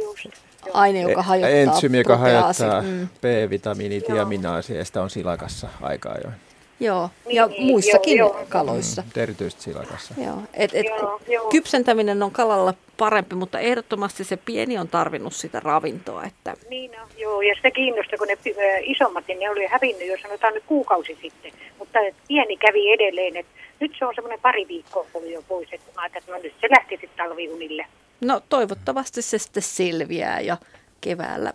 just, 0.00 0.26
aine, 0.72 1.00
joka 1.00 1.20
e- 1.20 1.24
hajottaa 1.24 1.50
Entsyymi, 1.50 1.98
joka 1.98 2.16
hajottaa 2.16 2.82
mm. 2.82 3.08
B-vitamiini, 3.20 4.00
tiaminaasi, 4.00 4.76
ja 4.76 4.84
sitä 4.84 5.02
on 5.02 5.10
silakassa 5.10 5.68
aika 5.82 6.08
ajoin. 6.08 6.34
Joo, 6.82 7.10
niin, 7.26 7.36
ja 7.36 7.46
niin, 7.46 7.66
muissakin 7.66 8.18
joo, 8.18 8.34
joo. 8.34 8.46
kaloissa. 8.48 9.02
Mm, 9.02 9.22
erityisesti 9.22 9.62
silakassa. 9.62 10.14
Joo, 10.24 10.42
et, 10.54 10.70
et, 10.74 10.86
joo, 10.86 11.20
joo. 11.28 11.48
Kypsentäminen 11.48 12.22
on 12.22 12.30
kalalla 12.30 12.74
parempi, 12.96 13.34
mutta 13.34 13.58
ehdottomasti 13.58 14.24
se 14.24 14.36
pieni 14.36 14.78
on 14.78 14.88
tarvinnut 14.88 15.34
sitä 15.34 15.60
ravintoa. 15.60 16.24
Että... 16.24 16.54
Niin 16.70 17.00
on, 17.00 17.08
joo, 17.18 17.40
ja 17.40 17.54
sitä 17.54 17.70
kiinnostaa, 17.70 18.18
kun 18.18 18.28
ne 18.28 18.38
isommat, 18.82 19.24
niin 19.28 19.38
ne 19.38 19.50
oli 19.50 19.66
hävinnyt 19.66 20.08
jo 20.08 20.16
sanotaan 20.22 20.54
nyt 20.54 20.64
kuukausi 20.66 21.18
sitten. 21.22 21.52
Mutta 21.78 21.98
pieni 22.28 22.56
kävi 22.56 22.92
edelleen, 22.92 23.36
että 23.36 23.52
nyt 23.80 23.92
se 23.98 24.04
on 24.04 24.14
semmoinen 24.14 24.40
pari 24.40 24.68
viikkoa 24.68 25.06
jo 25.32 25.42
pois, 25.48 25.68
että 25.72 25.90
mä 25.96 26.02
ajattelin, 26.02 26.22
että 26.22 26.32
no 26.32 26.38
nyt 26.42 26.54
se 26.60 26.68
lähti 26.70 26.98
sitten 27.00 27.26
talviunille. 27.26 27.86
No 28.20 28.40
toivottavasti 28.48 29.22
se 29.22 29.38
sitten 29.38 29.62
selviää 29.62 30.40
ja 30.40 30.56
keväällä 31.00 31.52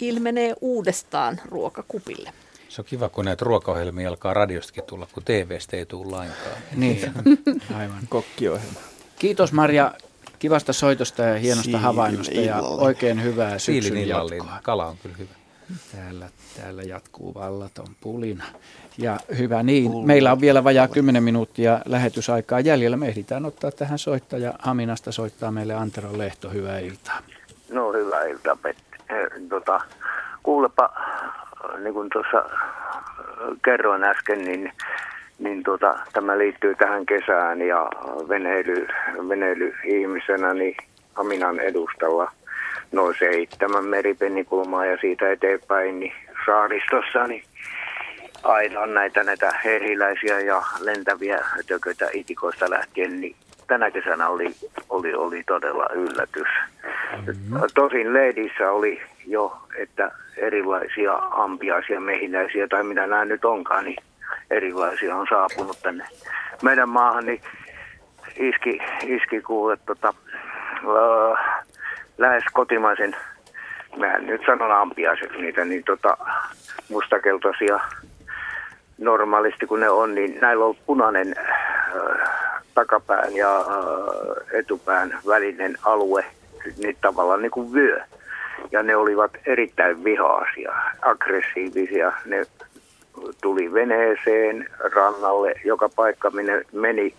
ilmenee 0.00 0.54
uudestaan 0.60 1.40
ruokakupille. 1.44 2.32
Se 2.76 2.82
on 2.82 2.86
kiva, 2.86 3.08
kun 3.08 3.24
näitä 3.24 3.44
ruokaohjelmia 3.44 4.08
alkaa 4.08 4.34
radiostakin 4.34 4.84
tulla, 4.84 5.06
kun 5.12 5.22
TVstä 5.22 5.76
ei 5.76 5.86
tule 5.86 6.10
lainkaan. 6.10 6.56
Niin, 6.76 7.12
aivan. 7.78 7.98
Kokkiohjelma. 8.08 8.80
Kiitos 9.18 9.52
Marja 9.52 9.94
kivasta 10.38 10.72
soitosta 10.72 11.22
ja 11.22 11.38
hienosta 11.38 11.64
Siilin 11.64 11.80
havainnosta 11.80 12.40
ja 12.40 12.60
oikein 12.60 13.22
hyvää 13.22 13.58
syksyn 13.58 14.08
jatkoa. 14.08 14.58
Kala 14.62 14.86
on 14.86 14.96
kyllä 15.02 15.16
hyvä. 15.16 15.30
Täällä, 15.96 16.28
täällä 16.56 16.82
jatkuu 16.82 17.34
vallaton 17.34 17.86
pulina. 18.00 18.44
Ja 18.98 19.16
hyvä 19.38 19.62
niin. 19.62 19.90
Pulina. 19.90 20.06
Meillä 20.06 20.32
on 20.32 20.40
vielä 20.40 20.64
vajaa 20.64 20.88
10 20.88 21.22
minuuttia 21.22 21.80
lähetysaikaa 21.84 22.60
jäljellä. 22.60 22.96
Me 22.96 23.08
ehditään 23.08 23.46
ottaa 23.46 23.70
tähän 23.70 23.98
soittaja. 23.98 24.54
Haminasta 24.58 25.12
soittaa 25.12 25.52
meille 25.52 25.74
Antero 25.74 26.18
Lehto. 26.18 26.50
Hyvää 26.50 26.78
iltaa. 26.78 27.18
No 27.70 27.92
hyvää 27.92 28.24
iltaa, 28.24 28.56
Petti. 28.56 28.82
Tota, 29.48 29.80
kuulepa, 30.42 30.90
niin 31.78 31.94
kuin 31.94 32.08
tuossa 32.12 32.44
kerroin 33.64 34.04
äsken, 34.04 34.44
niin, 34.44 34.72
niin 35.38 35.62
tota, 35.62 35.98
tämä 36.12 36.38
liittyy 36.38 36.74
tähän 36.74 37.06
kesään 37.06 37.62
ja 37.62 37.88
veneily, 38.28 38.86
veneily 39.28 39.74
ihmisenä 39.84 40.54
niin 40.54 40.76
Haminan 41.14 41.60
edustalla 41.60 42.32
noin 42.92 43.14
seitsemän 43.18 43.84
meripennikulmaa 43.84 44.86
ja 44.86 44.96
siitä 45.00 45.30
eteenpäin 45.30 46.00
niin 46.00 46.12
saaristossa, 46.46 47.26
niin 47.26 47.42
aina 48.42 48.80
on 48.80 48.94
näitä, 48.94 49.22
näitä 49.24 49.54
erilaisia 49.64 50.40
ja 50.40 50.62
lentäviä 50.80 51.44
tököitä 51.66 52.08
itikoista 52.12 52.70
lähtien, 52.70 53.20
niin 53.20 53.36
tänä 53.66 53.90
kesänä 53.90 54.28
oli, 54.28 54.54
oli, 54.90 55.14
oli 55.14 55.42
todella 55.46 55.86
yllätys. 55.94 56.48
Mm-hmm. 57.26 57.60
Tosin 57.74 58.12
leidissä 58.12 58.70
oli 58.70 59.02
jo, 59.26 59.58
että 59.76 60.12
erilaisia 60.36 61.14
ampiaisia, 61.30 62.00
mehiläisiä 62.00 62.68
tai 62.68 62.82
mitä 62.82 63.06
nämä 63.06 63.24
nyt 63.24 63.44
onkaan, 63.44 63.84
niin 63.84 63.96
erilaisia 64.50 65.16
on 65.16 65.26
saapunut 65.30 65.78
tänne 65.82 66.04
meidän 66.62 66.88
maahan, 66.88 67.26
niin 67.26 67.40
iski, 68.36 68.78
iski 69.06 69.40
kuule 69.40 69.76
tota, 69.86 70.14
äh, 70.74 71.64
lähes 72.18 72.44
kotimaisen, 72.52 73.16
mä 73.96 74.18
nyt 74.18 74.40
sanon 74.46 74.72
ampiaiseksi 74.72 75.38
niitä, 75.38 75.64
niin 75.64 75.84
tota, 75.84 76.16
mustakeltaisia 76.88 77.80
normaalisti 78.98 79.66
kun 79.66 79.80
ne 79.80 79.90
on, 79.90 80.14
niin 80.14 80.38
näillä 80.40 80.64
on 80.64 80.74
punainen 80.86 81.34
äh, 81.38 82.55
takapään 82.76 83.36
ja 83.36 83.58
äh, 83.58 84.58
etupään 84.58 85.18
välinen 85.26 85.76
alue, 85.82 86.24
niin 86.78 86.96
tavallaan 87.00 87.42
niin 87.42 87.50
kuin 87.50 87.72
vyö. 87.72 88.00
Ja 88.72 88.82
ne 88.82 88.96
olivat 88.96 89.30
erittäin 89.46 90.04
vihaisia, 90.04 90.72
aggressiivisia. 91.02 92.12
Ne 92.24 92.46
tuli 93.42 93.72
veneeseen, 93.72 94.68
rannalle, 94.94 95.54
joka 95.64 95.88
paikka 95.96 96.30
minne 96.30 96.62
meni, 96.72 97.14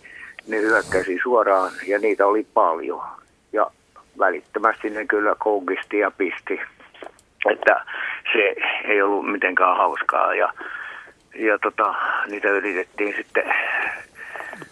ne 0.46 0.56
hyökkäsi 0.60 1.18
suoraan 1.22 1.72
ja 1.86 1.98
niitä 1.98 2.26
oli 2.26 2.46
paljon. 2.54 3.02
Ja 3.52 3.70
välittömästi 4.18 4.90
ne 4.90 5.06
kyllä 5.06 5.34
koukisti 5.38 5.98
ja 5.98 6.10
pisti. 6.10 6.60
Että 7.50 7.84
se 8.32 8.54
ei 8.84 9.02
ollut 9.02 9.32
mitenkään 9.32 9.76
hauskaa 9.76 10.34
ja, 10.34 10.52
ja 11.34 11.58
tota, 11.58 11.94
niitä 12.26 12.48
yritettiin 12.48 13.14
sitten 13.16 13.44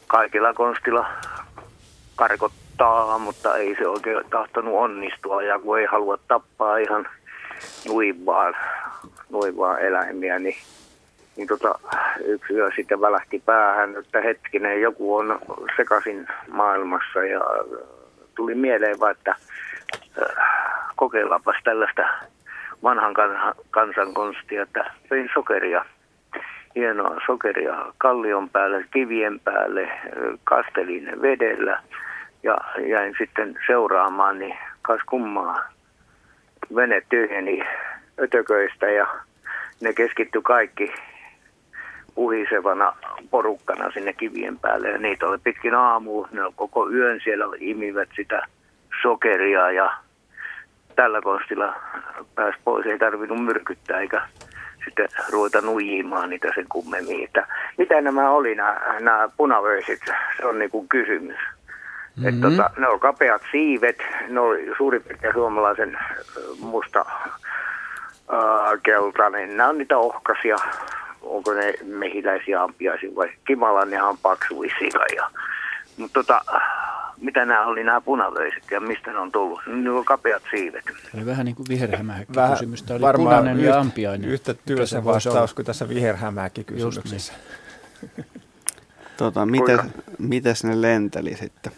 kaikilla 0.07 0.55
konstilla 0.55 1.07
karkottaa, 2.17 3.19
mutta 3.19 3.57
ei 3.57 3.77
se 3.79 3.89
oikein 3.89 4.25
tahtonut 4.31 4.75
onnistua. 4.75 5.43
Ja 5.43 5.59
kun 5.59 5.79
ei 5.79 5.87
halua 5.87 6.19
tappaa 6.29 6.79
ihan 6.79 7.09
noin 7.89 8.27
vaan, 8.27 8.57
noin 9.31 9.57
vaan 9.57 9.81
eläimiä, 9.81 10.39
niin, 10.39 10.57
niin 11.37 11.49
tota, 11.49 11.79
yksi 12.25 12.55
yö 12.55 12.71
sitten 12.77 13.01
välähti 13.01 13.43
päähän, 13.47 13.97
että 13.97 14.21
hetkinen, 14.21 14.81
joku 14.81 15.17
on 15.17 15.39
sekaisin 15.77 16.27
maailmassa 16.49 17.25
ja 17.25 17.41
tuli 18.35 18.55
mieleen 18.55 19.01
vaan, 19.01 19.13
että 19.13 19.37
äh, 20.23 20.47
kokeillaanpas 20.97 21.57
tällaista 21.65 22.03
vanhan 22.83 23.15
kansan 23.71 24.15
konstia, 24.15 24.63
että 24.63 24.91
vein 25.11 25.31
sokeria 25.35 25.85
hienoa 26.77 27.17
sokeria 27.27 27.93
kallion 27.99 28.51
päälle, 28.51 28.85
kivien 28.91 29.41
päälle, 29.41 29.91
kastelin 30.45 31.23
vedellä 31.23 31.83
ja 32.43 32.57
jäin 32.89 33.15
sitten 33.19 33.59
seuraamaan, 33.67 34.39
niin 34.39 34.59
kas 34.83 35.01
kummaa 35.07 35.69
vene 36.75 37.03
tyhjeni 37.09 37.63
ötököistä 38.21 38.87
ja 38.87 39.07
ne 39.81 39.93
keskitty 39.93 40.41
kaikki 40.43 40.95
puhisevana 42.15 42.97
porukkana 43.31 43.91
sinne 43.91 44.13
kivien 44.13 44.59
päälle. 44.59 44.89
Ja 44.89 44.99
niitä 44.99 45.27
oli 45.27 45.39
pitkin 45.39 45.75
aamu. 45.75 46.27
Ne 46.33 46.45
oli 46.45 46.53
koko 46.57 46.91
yön 46.91 47.21
siellä 47.25 47.45
imivät 47.61 48.09
sitä 48.17 48.43
sokeria 49.03 49.71
ja 49.71 49.93
tällä 50.97 51.21
konstilla 51.21 51.75
pääsi 52.35 52.59
pois. 52.65 52.87
Ei 52.87 52.99
tarvinnut 52.99 53.45
myrkyttää 53.45 54.01
eikä 54.01 54.23
sitten 54.87 55.09
ruveta 55.31 55.61
nuijimaan 55.61 56.31
niitä 56.31 56.49
sen 56.55 56.67
kummemmin. 56.69 57.25
Että 57.25 57.47
mitä 57.79 58.01
nämä 58.01 58.31
oli 58.31 58.55
nämä, 58.55 58.81
nämä 59.01 59.29
punavöisit? 59.37 60.01
Se 60.37 60.47
on 60.47 60.59
niin 60.59 60.71
kuin 60.71 60.89
kysymys. 60.89 61.37
Mm-hmm. 61.37 62.29
Että 62.29 62.51
tota, 62.51 62.71
ne 62.79 62.89
on 62.89 63.01
kapeat 63.01 63.43
siivet, 63.53 63.99
ne 64.29 64.41
oli 64.41 64.75
suurin 64.77 65.03
piirtein 65.03 65.35
suomalaisen 65.35 65.99
musta 66.59 67.05
äh, 68.33 68.81
keltainen. 68.83 69.57
Nämä 69.57 69.69
on 69.69 69.79
niitä 69.79 69.99
ohkasia, 69.99 70.57
onko 71.23 71.53
ne 71.55 71.75
mehiläisiä 71.85 72.63
ampiaisia 72.63 73.11
vai 73.17 73.31
kimalan 73.47 73.91
ne 73.91 74.03
on 74.03 74.19
paksu 74.23 74.63
Ja, 75.17 75.31
mutta 75.97 76.23
tota, 76.23 76.41
mitä 77.21 77.45
nämä 77.45 77.67
oli 77.67 77.85
nämä 77.85 78.01
punavöiset 78.01 78.71
ja 78.71 78.81
mistä 78.81 79.13
ne 79.13 79.19
on 79.19 79.33
tullut? 79.33 79.61
Ne 79.67 79.91
on 79.91 80.05
kapeat 80.05 80.43
siivet. 80.51 80.85
Oli 81.15 81.27
vähän 81.27 81.45
niin 81.45 81.57
kuin 81.57 81.67
viherhämähäkki 81.69 82.33
kysymys. 82.51 82.83
Tämä 82.83 83.09
oli 83.09 83.17
punainen 83.17 83.61
ja 83.61 83.79
ampiainen. 83.79 84.31
Yhtä 84.31 84.55
tylsä 84.55 85.05
vastaus 85.05 85.55
kuin 85.55 85.67
tässä 85.67 85.89
viherhämähäkki 85.89 86.65
kysymyksessä. 86.65 87.33
Niin. 88.17 88.27
tota, 89.17 89.47
mitä, 89.47 89.85
mitäs 90.19 90.65
ne 90.65 90.83
lenteli 90.83 91.35
sitten? 91.35 91.73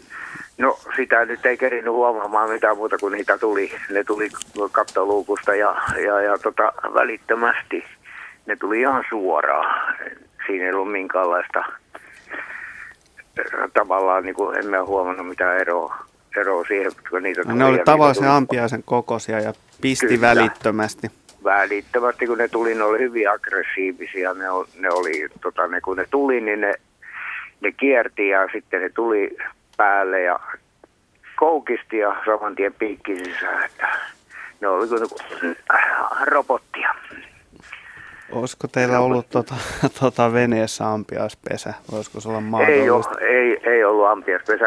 No 0.57 0.79
sitä 0.95 1.25
nyt 1.25 1.45
ei 1.45 1.57
kerinyt 1.57 1.93
huomaamaan 1.93 2.49
mitään 2.49 2.77
muuta 2.77 2.97
kuin 2.97 3.13
niitä 3.13 3.37
tuli. 3.37 3.71
Ne 3.89 4.03
tuli 4.03 4.29
kattoluukusta 4.71 5.55
ja, 5.55 5.75
ja, 6.05 6.21
ja 6.21 6.37
tota, 6.37 6.73
välittömästi. 6.93 7.83
Ne 8.45 8.55
tuli 8.55 8.79
ihan 8.79 9.03
suoraan. 9.09 9.97
Siinä 10.47 10.65
ei 10.65 10.73
ollut 10.73 10.91
minkäänlaista 10.91 11.65
tavallaan, 13.73 14.23
niin 14.23 14.35
kuin 14.35 14.57
emme 14.57 14.77
huomannut 14.77 15.27
mitään 15.27 15.57
eroa, 15.57 15.95
eroa 16.37 16.65
siihen, 16.67 16.91
kun 17.09 17.23
niitä 17.23 17.43
tuli. 17.43 17.55
Ne 17.55 17.65
oli 17.65 17.79
tavallisen 17.85 18.29
ampiaisen 18.29 18.83
kokoisia 18.83 19.39
ja 19.39 19.53
pisti 19.81 20.07
Kyllä. 20.07 20.21
välittömästi. 20.21 21.07
Välittömästi, 21.43 22.27
kun 22.27 22.37
ne 22.37 22.47
tuli, 22.47 22.75
ne 22.75 22.83
oli 22.83 22.99
hyvin 22.99 23.29
aggressiivisia. 23.29 24.33
Ne, 24.33 24.45
ne 24.79 24.91
oli, 24.91 25.27
tota, 25.41 25.67
ne, 25.67 25.81
kun 25.81 25.97
ne 25.97 26.05
tuli, 26.11 26.41
niin 26.41 26.61
ne, 26.61 26.73
ne 27.61 27.71
kierti 27.71 28.27
ja 28.27 28.47
sitten 28.51 28.81
ne 28.81 28.89
tuli 28.89 29.37
päälle 29.77 30.21
ja 30.21 30.39
koukisti 31.35 31.97
ja 31.97 32.15
saman 32.25 32.55
tien 32.55 32.73
piikki 32.73 33.17
sisään. 33.17 33.69
Ne 34.61 34.67
oli 34.67 34.87
kuin 34.87 35.55
robottia. 36.25 36.95
Olisiko 38.31 38.67
teillä 38.67 38.99
ollut 38.99 39.29
tuota, 39.31 39.55
tuota 39.99 40.33
veneessä 40.33 40.91
ampiaispesä? 40.91 41.73
Voisiko 41.91 42.19
se 42.19 42.29
olla 42.29 42.41
mahdollista? 42.41 43.19
Ei, 43.19 43.29
ole, 43.29 43.39
ei, 43.39 43.59
ei 43.63 43.83
ollut 43.83 44.07
ampiaispesä. 44.07 44.65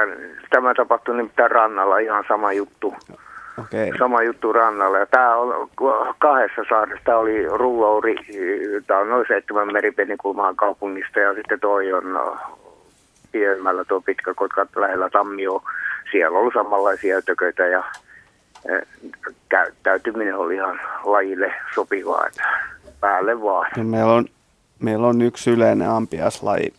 Tämä 0.51 0.75
tapahtui 0.75 1.17
nimittäin 1.17 1.51
rannalla, 1.51 1.99
ihan 1.99 2.25
sama 2.29 2.53
juttu. 2.53 2.95
Okay. 3.59 3.99
Sama 3.99 4.23
juttu 4.23 4.53
rannalla. 4.53 4.99
Ja 4.99 5.07
tämä 5.07 5.37
on 5.37 5.71
kahdessa 6.19 6.63
saaressa. 6.69 7.05
Tämä 7.05 7.19
oli 7.19 7.47
Ruouri, 7.49 8.17
tämä 8.87 9.01
on 9.01 9.09
noin 9.09 9.25
seitsemän 9.29 9.73
meripenikulmaan 9.73 10.57
kaupungista 10.57 11.21
ja 11.21 11.35
sitten 11.35 11.61
toi 11.61 11.93
on 11.93 12.13
no, 12.13 12.37
pienemmällä 13.33 13.85
tuo 13.85 14.01
pitkä 14.01 14.35
kotka 14.35 14.67
lähellä 14.77 15.11
Tammio. 15.11 15.63
Siellä 16.11 16.39
oli 16.39 16.53
samanlaisia 16.53 17.17
ötököitä 17.17 17.67
ja 17.67 17.85
eh, 18.69 18.83
käyttäytyminen 19.49 20.37
oli 20.37 20.55
ihan 20.55 20.81
lajille 21.05 21.55
sopivaa, 21.75 22.27
päälle 23.03 23.43
vaan. 23.43 23.71
Ja 23.77 23.85
meillä, 23.85 24.13
on, 24.13 24.27
meillä 24.79 25.07
on 25.07 25.23
yksi 25.23 25.51
yleinen 25.51 25.89
ampiaslaji, 25.89 26.75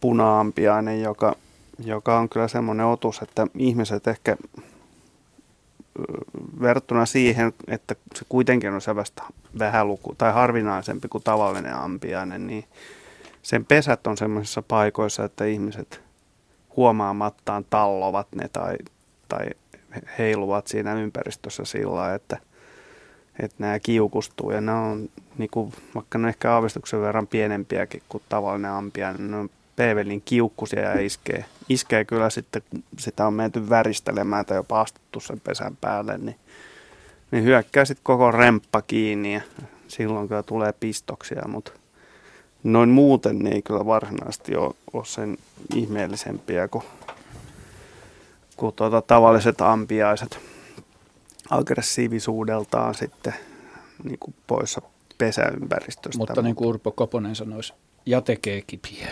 puna-ampiainen, 0.00 1.02
joka, 1.02 1.36
joka 1.84 2.18
on 2.18 2.28
kyllä 2.28 2.48
semmoinen 2.48 2.86
otus, 2.86 3.22
että 3.22 3.46
ihmiset 3.54 4.06
ehkä 4.06 4.36
verrattuna 6.60 7.06
siihen, 7.06 7.52
että 7.68 7.96
se 8.14 8.24
kuitenkin 8.28 8.72
on 8.72 8.80
sellaista 8.80 9.22
vähäluku 9.58 10.14
tai 10.18 10.32
harvinaisempi 10.32 11.08
kuin 11.08 11.24
tavallinen 11.24 11.74
ampiainen, 11.74 12.46
niin 12.46 12.64
sen 13.42 13.64
pesät 13.64 14.06
on 14.06 14.16
semmoisissa 14.16 14.62
paikoissa, 14.62 15.24
että 15.24 15.44
ihmiset 15.44 16.00
huomaamattaan 16.76 17.64
tallovat 17.70 18.26
ne 18.34 18.48
tai, 18.48 18.76
tai 19.28 19.46
heiluvat 20.18 20.66
siinä 20.66 20.94
ympäristössä 20.94 21.64
sillä 21.64 22.14
että, 22.14 22.38
että 23.40 23.56
nämä 23.58 23.78
kiukustuu. 23.78 24.50
Ja 24.50 24.60
ne 24.60 24.72
on, 24.72 25.08
niin 25.38 25.50
kuin, 25.50 25.72
vaikka 25.94 26.18
ne 26.18 26.28
ehkä 26.28 26.52
aavistuksen 26.52 27.00
verran 27.00 27.26
pienempiäkin 27.26 28.02
kuin 28.08 28.22
tavallinen 28.28 28.70
ampia, 28.70 29.12
niin 29.12 29.30
ne 29.30 29.36
on 29.36 29.50
peevelin 29.76 30.22
kiukkusia 30.24 30.80
ja 30.80 31.00
iskee, 31.00 31.44
iskee 31.68 32.04
kyllä 32.04 32.30
sitten, 32.30 32.62
kun 32.70 32.82
sitä 32.98 33.26
on 33.26 33.34
menty 33.34 33.70
väristelemään 33.70 34.46
tai 34.46 34.56
jopa 34.56 34.80
astuttu 34.80 35.20
sen 35.20 35.40
pesän 35.40 35.76
päälle, 35.80 36.18
niin, 36.18 36.36
niin 37.30 37.44
hyökkää 37.44 37.84
sitten 37.84 38.04
koko 38.04 38.30
remppa 38.30 38.82
kiinni 38.82 39.34
ja 39.34 39.40
silloin 39.88 40.28
kyllä 40.28 40.42
tulee 40.42 40.72
pistoksia, 40.72 41.42
mutta 41.48 41.72
noin 42.64 42.88
muuten 42.88 43.38
niin 43.38 43.52
ei 43.54 43.62
kyllä 43.62 43.86
varsinaisesti 43.86 44.56
ole, 44.56 44.74
ole 44.92 45.04
sen 45.04 45.38
ihmeellisempiä 45.74 46.68
kuin, 46.68 46.84
kuin 48.56 48.74
tuota, 48.74 49.02
tavalliset 49.02 49.60
ampiaiset 49.60 50.55
aggressiivisuudeltaan 51.50 52.94
sitten 52.94 53.34
niin 54.04 54.18
kuin 54.18 54.34
poissa 54.46 54.82
pesäympäristöstä. 55.18 56.18
Mutta 56.18 56.42
niin 56.42 56.56
kuin 56.56 56.68
Urpo 56.68 56.90
Koponen 56.92 57.36
sanoisi, 57.36 57.74
ja 58.06 58.20
tekee 58.20 58.62
kipiä. 58.62 59.08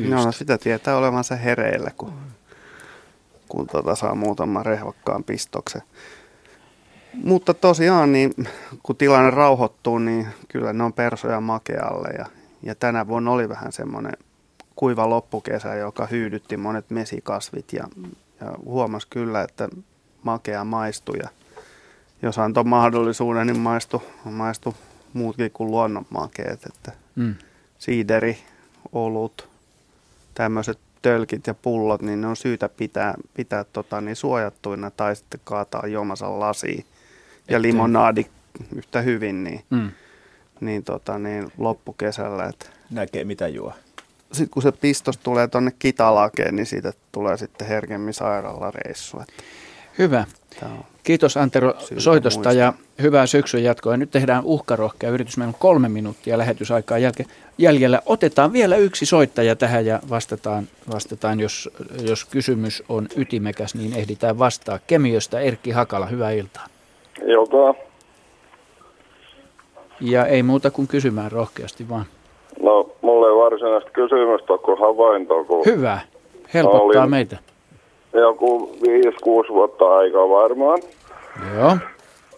no, 0.08 0.24
no 0.24 0.32
sitä 0.32 0.58
tietää 0.58 0.96
olevansa 0.96 1.36
hereillä, 1.36 1.90
kun, 1.96 2.12
kun 3.48 3.66
tuota 3.66 3.94
saa 3.94 4.14
muutaman 4.14 4.66
rehvakkaan 4.66 5.24
pistoksen. 5.24 5.82
Mutta 7.14 7.54
tosiaan, 7.54 8.12
niin 8.12 8.34
kun 8.82 8.96
tilanne 8.96 9.30
rauhoittuu, 9.30 9.98
niin 9.98 10.26
kyllä 10.48 10.72
ne 10.72 10.84
on 10.84 10.92
persoja 10.92 11.40
makealle. 11.40 12.08
Ja, 12.18 12.26
ja 12.62 12.74
tänä 12.74 13.08
vuonna 13.08 13.30
oli 13.30 13.48
vähän 13.48 13.72
semmoinen 13.72 14.16
kuiva 14.76 15.10
loppukesä, 15.10 15.74
joka 15.74 16.06
hyydytti 16.06 16.56
monet 16.56 16.90
mesikasvit. 16.90 17.72
Ja, 17.72 17.88
ja 18.40 18.52
huomasi 18.64 19.06
kyllä, 19.10 19.42
että 19.42 19.68
makea 20.22 20.64
maistui. 20.64 21.16
Ja 21.22 21.28
jos 22.22 22.38
antoi 22.38 22.64
mahdollisuuden, 22.64 23.46
niin 23.46 23.58
maistui, 23.58 24.00
maistui 24.24 24.74
muutkin 25.12 25.50
kuin 25.50 25.70
luonnonmakeet. 25.70 26.66
Että 26.66 26.92
mm. 27.16 27.34
Siideri, 27.78 28.38
olut, 28.92 29.48
tämmöiset 30.34 30.78
tölkit 31.02 31.46
ja 31.46 31.54
pullot, 31.54 32.02
niin 32.02 32.20
ne 32.20 32.26
on 32.26 32.36
syytä 32.36 32.68
pitää, 32.68 33.14
pitää 33.34 33.64
tota, 33.64 34.00
niin 34.00 34.16
suojattuina 34.16 34.90
tai 34.90 35.16
sitten 35.16 35.40
kaataa 35.44 35.86
juomassa 35.86 36.40
lasiin 36.40 36.84
ja 37.48 37.62
limonaadi 37.62 38.26
yhtä 38.76 39.00
hyvin, 39.00 39.44
niin, 39.44 39.64
mm. 39.70 39.90
niin, 40.60 40.84
tota, 40.84 41.18
niin 41.18 41.52
loppukesällä. 41.58 42.44
Että 42.44 42.66
Näkee 42.90 43.24
mitä 43.24 43.48
juo. 43.48 43.72
Sitten 44.32 44.50
kun 44.50 44.62
se 44.62 44.72
pistos 44.72 45.18
tulee 45.18 45.48
tuonne 45.48 45.72
Kitalakeen, 45.78 46.56
niin 46.56 46.66
siitä 46.66 46.92
tulee 47.12 47.36
sitten 47.36 47.66
herkemmin 47.66 48.14
sairaalareissu. 48.14 49.20
Että 49.20 49.32
Hyvä. 49.98 50.24
Kiitos 51.02 51.36
Antero 51.36 51.74
soitosta 51.98 52.38
muistaa. 52.38 52.52
ja 52.52 52.72
hyvää 53.02 53.26
syksyn 53.26 53.64
jatkoa. 53.64 53.96
Nyt 53.96 54.10
tehdään 54.10 54.44
uhkarohkea 54.44 55.10
yritys. 55.10 55.36
Meillä 55.36 55.50
on 55.50 55.56
kolme 55.58 55.88
minuuttia 55.88 56.38
lähetysaikaa 56.38 56.98
jälke, 56.98 57.24
jäljellä. 57.58 58.00
Otetaan 58.06 58.52
vielä 58.52 58.76
yksi 58.76 59.06
soittaja 59.06 59.56
tähän 59.56 59.86
ja 59.86 60.00
vastataan, 60.10 60.64
vastataan 60.92 61.40
jos, 61.40 61.70
jos 62.06 62.24
kysymys 62.24 62.82
on 62.88 63.08
ytimekäs, 63.16 63.74
niin 63.74 63.96
ehditään 63.96 64.38
vastaa. 64.38 64.78
Kemiöstä 64.86 65.40
Erkki 65.40 65.70
Hakala, 65.70 66.06
hyvää 66.06 66.30
iltaa. 66.30 66.66
Iltaa. 67.26 67.74
Ja 70.00 70.26
ei 70.26 70.42
muuta 70.42 70.70
kuin 70.70 70.88
kysymään 70.88 71.32
rohkeasti 71.32 71.88
vaan. 71.88 72.04
No, 72.60 72.90
mulle 73.00 73.26
ei 73.26 73.34
varsinaista 73.34 73.90
kysymystä 73.90 74.58
kuin 74.64 74.78
havainto. 74.78 75.44
Kun 75.44 75.64
Hyvä. 75.66 76.00
Helpottaa 76.54 77.02
olin, 77.02 77.10
meitä. 77.10 77.38
Joku 78.12 78.76
5-6 79.48 79.48
vuotta 79.48 79.96
aikaa 79.96 80.28
varmaan. 80.28 80.78
Joo. 81.56 81.76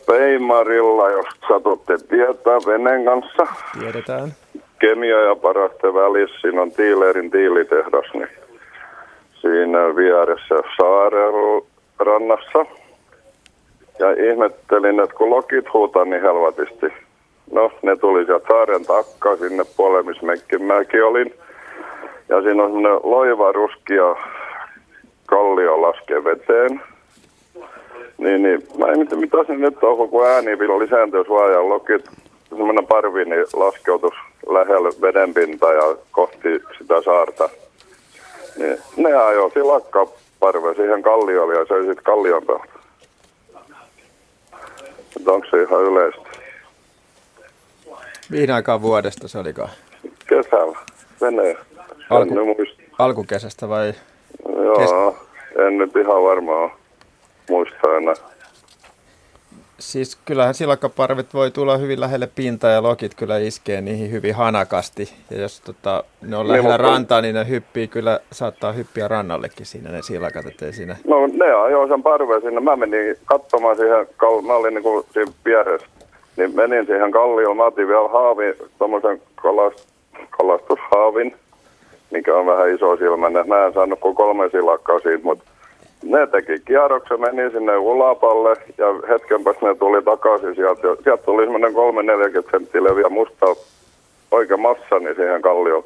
Peimarilla, 0.06 1.10
jos 1.10 1.26
satutte 1.48 1.94
tietää 2.08 2.58
veneen 2.66 3.04
kanssa. 3.04 3.46
Tiedetään. 3.80 4.32
Kemia 4.78 5.20
ja 5.20 5.36
paraste 5.36 5.94
välissä, 5.94 6.36
siinä 6.40 6.62
on 6.62 6.70
Tiilerin 6.70 7.30
tiilitehdas, 7.30 8.04
niin 8.14 8.28
siinä 9.40 9.96
vieressä 9.96 10.54
saaren 10.76 11.62
rannassa 11.98 12.66
ja 13.98 14.30
ihmettelin, 14.30 15.00
että 15.00 15.16
kun 15.16 15.30
lokit 15.30 15.72
huutaa 15.72 16.04
niin 16.04 16.22
helvatisti. 16.22 16.86
No, 17.52 17.70
ne 17.82 17.96
tuli 17.96 18.24
sieltä 18.24 18.46
saaren 18.48 18.86
takka 18.86 19.36
sinne 19.36 19.64
puolelle, 19.76 20.02
missä 20.02 20.26
mäkin 20.58 21.04
olin. 21.04 21.34
Ja 22.28 22.42
siinä 22.42 22.62
on 22.62 22.72
semmoinen 22.72 23.00
loiva 23.02 23.52
ruskia 23.52 24.16
kallio 25.34 25.82
laskee 25.82 26.24
veteen. 26.24 26.82
Niin, 28.18 28.42
niin 28.42 28.66
mä 28.78 28.86
en 28.86 29.18
mitä 29.20 29.36
se 29.46 29.52
nyt 29.56 29.84
on, 29.84 30.08
kun 30.08 30.26
ääni 30.26 30.58
lisääntyy 30.58 31.24
ja 31.52 31.68
lokit, 31.68 32.10
semmoinen 32.48 32.86
parvi, 32.86 33.24
niin 33.24 33.46
laskeutus 33.52 34.14
lähellä 34.48 34.90
vedenpintaa 35.00 35.72
ja 35.72 35.96
kohti 36.10 36.48
sitä 36.78 37.02
saarta. 37.02 37.48
Niin 38.56 38.78
ne 38.96 39.14
ajoi 39.14 39.50
silakkaparve 39.50 40.74
siihen 40.74 41.02
kalliolle 41.02 41.54
ja 41.54 41.66
söi 41.66 41.84
sitten 41.84 42.04
kallion 42.04 42.46
päältä. 42.46 42.74
Onko 45.26 45.46
se 45.50 45.62
ihan 45.62 45.82
yleistä? 45.82 46.28
Mihin 48.30 48.50
aikaan 48.50 48.82
vuodesta 48.82 49.28
se 49.28 49.38
olikaan? 49.38 49.70
Kesällä. 50.28 50.78
Venäjä. 51.20 51.58
Alku, 52.10 52.34
alkukesästä 52.98 53.68
vai? 53.68 53.92
Joo, 54.48 54.78
kes... 54.78 54.90
en 55.58 55.78
nyt 55.78 55.96
ihan 55.96 56.22
varmaan 56.22 56.70
muista 57.50 57.96
enää. 57.96 58.14
Siis 59.78 60.16
kyllähän 60.24 60.54
silakkaparvet 60.54 61.34
voi 61.34 61.50
tulla 61.50 61.76
hyvin 61.76 62.00
lähelle 62.00 62.28
pintaa 62.34 62.70
ja 62.70 62.82
lokit 62.82 63.14
kyllä 63.14 63.38
iskee 63.38 63.80
niihin 63.80 64.10
hyvin 64.10 64.34
hanakasti. 64.34 65.08
Ja 65.30 65.40
jos 65.40 65.60
tota, 65.60 66.04
ne 66.22 66.36
on 66.36 66.46
niin, 66.46 66.52
lähellä 66.52 66.78
mutta... 66.78 66.92
rantaa, 66.92 67.20
niin 67.20 67.34
ne 67.34 67.48
hyppii 67.48 67.88
kyllä, 67.88 68.20
saattaa 68.32 68.72
hyppiä 68.72 69.08
rannallekin 69.08 69.66
siinä 69.66 69.90
ne 69.90 70.02
silakat, 70.02 70.46
ettei 70.46 70.72
siinä... 70.72 70.96
No 71.06 71.26
ne 71.26 71.52
ajoi 71.52 71.88
sen 71.88 72.02
parveen 72.02 72.42
sinne. 72.42 72.60
Mä 72.60 72.76
menin 72.76 73.16
katsomaan 73.24 73.76
siihen, 73.76 74.06
mä 74.46 74.54
olin 74.54 74.74
niin 74.74 74.82
kuin 74.82 75.04
siinä 75.12 75.32
vieressä. 75.44 75.86
Niin 76.36 76.56
menin 76.56 76.86
siihen 76.86 77.10
kallioon, 77.10 77.56
mä 77.56 77.64
otin 77.64 77.88
vielä 77.88 78.08
haavin, 78.08 78.54
tommosen 78.78 79.22
kalast, 79.34 79.88
kalastushaavin, 80.30 81.36
mikä 82.14 82.34
on 82.34 82.46
vähän 82.46 82.74
iso 82.74 82.96
silmäinen. 82.96 83.48
Mä 83.48 83.66
en 83.66 83.72
saanut 83.72 84.00
kuin 84.00 84.14
kolme 84.14 84.48
silakkaa 84.48 84.98
siitä, 84.98 85.24
mutta 85.24 85.44
ne 86.02 86.26
teki 86.26 86.60
kierroksen, 86.66 87.20
meni 87.20 87.50
sinne 87.50 87.76
ulapalle 87.76 88.56
ja 88.78 88.86
hetken 89.08 89.44
päästä 89.44 89.66
ne 89.66 89.74
tuli 89.74 90.02
takaisin 90.02 90.54
sieltä. 90.54 90.80
Sieltä 91.02 91.22
tuli 91.22 91.42
semmoinen 91.44 91.72
3-40 91.72 92.50
senttiä 92.50 92.84
leviä 92.84 93.08
musta 93.08 93.46
oikein 94.30 94.60
massani 94.60 95.14
siihen 95.14 95.42
kallioon. 95.42 95.84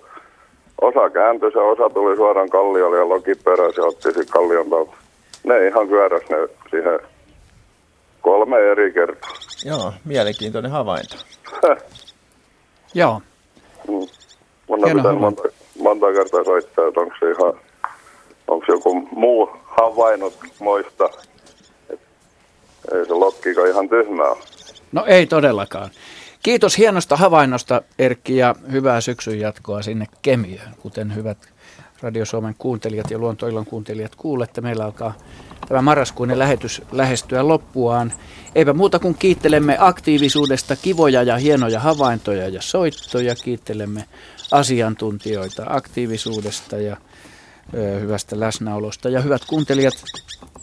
Osa 0.80 1.10
kääntyi 1.10 1.50
ja 1.54 1.62
osa 1.62 1.94
tuli 1.94 2.16
suoraan 2.16 2.50
kalliolle 2.50 2.98
ja 2.98 3.08
loki 3.08 3.34
peräsi 3.34 3.80
ja 3.80 3.84
otti 3.84 4.02
sitten 4.02 4.28
kallion 4.30 4.70
päältä. 4.70 4.92
Ne 5.44 5.66
ihan 5.66 5.88
kyöräs 5.88 6.22
ne 6.30 6.36
siihen 6.70 7.00
kolme 8.20 8.58
eri 8.58 8.92
kertaa. 8.92 9.30
Joo, 9.64 9.92
mielenkiintoinen 10.04 10.70
havainto. 10.70 11.16
Joo. 12.94 13.20
Mm. 13.88 13.94
Mun 14.68 14.80
pitää 14.96 15.12
monta, 15.12 15.42
monta 15.78 16.12
kertaa 16.12 16.44
soittaa, 16.44 16.88
että 16.88 17.00
onko 17.00 17.14
se 17.20 17.30
ihan, 17.30 17.60
onko 18.48 18.64
joku 18.68 18.94
muu 18.94 19.50
havainnut 19.64 20.34
moista. 20.60 21.10
Et 21.90 22.00
ei 22.94 23.06
se 23.06 23.12
lokkiko 23.14 23.64
ihan 23.64 23.88
tyhmää 23.88 24.36
No 24.92 25.04
ei 25.06 25.26
todellakaan. 25.26 25.90
Kiitos 26.42 26.78
hienosta 26.78 27.16
havainnosta 27.16 27.82
Erkki 27.98 28.36
ja 28.36 28.54
hyvää 28.72 29.00
syksyn 29.00 29.40
jatkoa 29.40 29.82
sinne 29.82 30.06
Kemiöön, 30.22 30.74
kuten 30.78 31.14
hyvät 31.14 31.38
Radio 32.02 32.24
Suomen 32.24 32.54
kuuntelijat 32.58 33.10
ja 33.10 33.18
Luontoilon 33.18 33.66
kuuntelijat 33.66 34.14
kuulette. 34.14 34.60
Meillä 34.60 34.84
alkaa 34.84 35.14
tämä 35.68 35.82
marraskuinen 35.82 36.38
lähetys 36.38 36.82
lähestyä 36.92 37.48
loppuaan. 37.48 38.12
Eipä 38.54 38.72
muuta 38.72 38.98
kuin 38.98 39.14
kiittelemme 39.14 39.76
aktiivisuudesta, 39.80 40.76
kivoja 40.76 41.22
ja 41.22 41.36
hienoja 41.36 41.80
havaintoja 41.80 42.48
ja 42.48 42.62
soittoja. 42.62 43.34
Kiittelemme 43.34 44.04
asiantuntijoita 44.50 45.64
aktiivisuudesta 45.68 46.76
ja 46.76 46.96
hyvästä 48.00 48.40
läsnäolosta. 48.40 49.08
Ja 49.08 49.20
hyvät 49.20 49.42
kuuntelijat, 49.44 49.94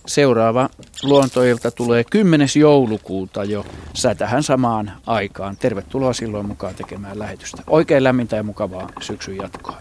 seuraava 0.08 0.70
luontoilta 1.04 1.72
tulee 1.72 2.04
10. 2.04 2.48
joulukuuta 2.56 3.44
jo 3.44 3.66
sätähän 3.94 4.44
samaan 4.44 4.92
aikaan. 5.06 5.58
Tervetuloa 5.58 6.14
silloin 6.14 6.48
mukaan 6.48 6.76
tekemään 6.76 7.20
lähetystä. 7.20 7.64
Oikein 7.68 8.04
lämmintä 8.04 8.36
ja 8.36 8.44
mukavaa 8.44 8.90
syksyn 9.02 9.38
jatkoa. 9.38 9.78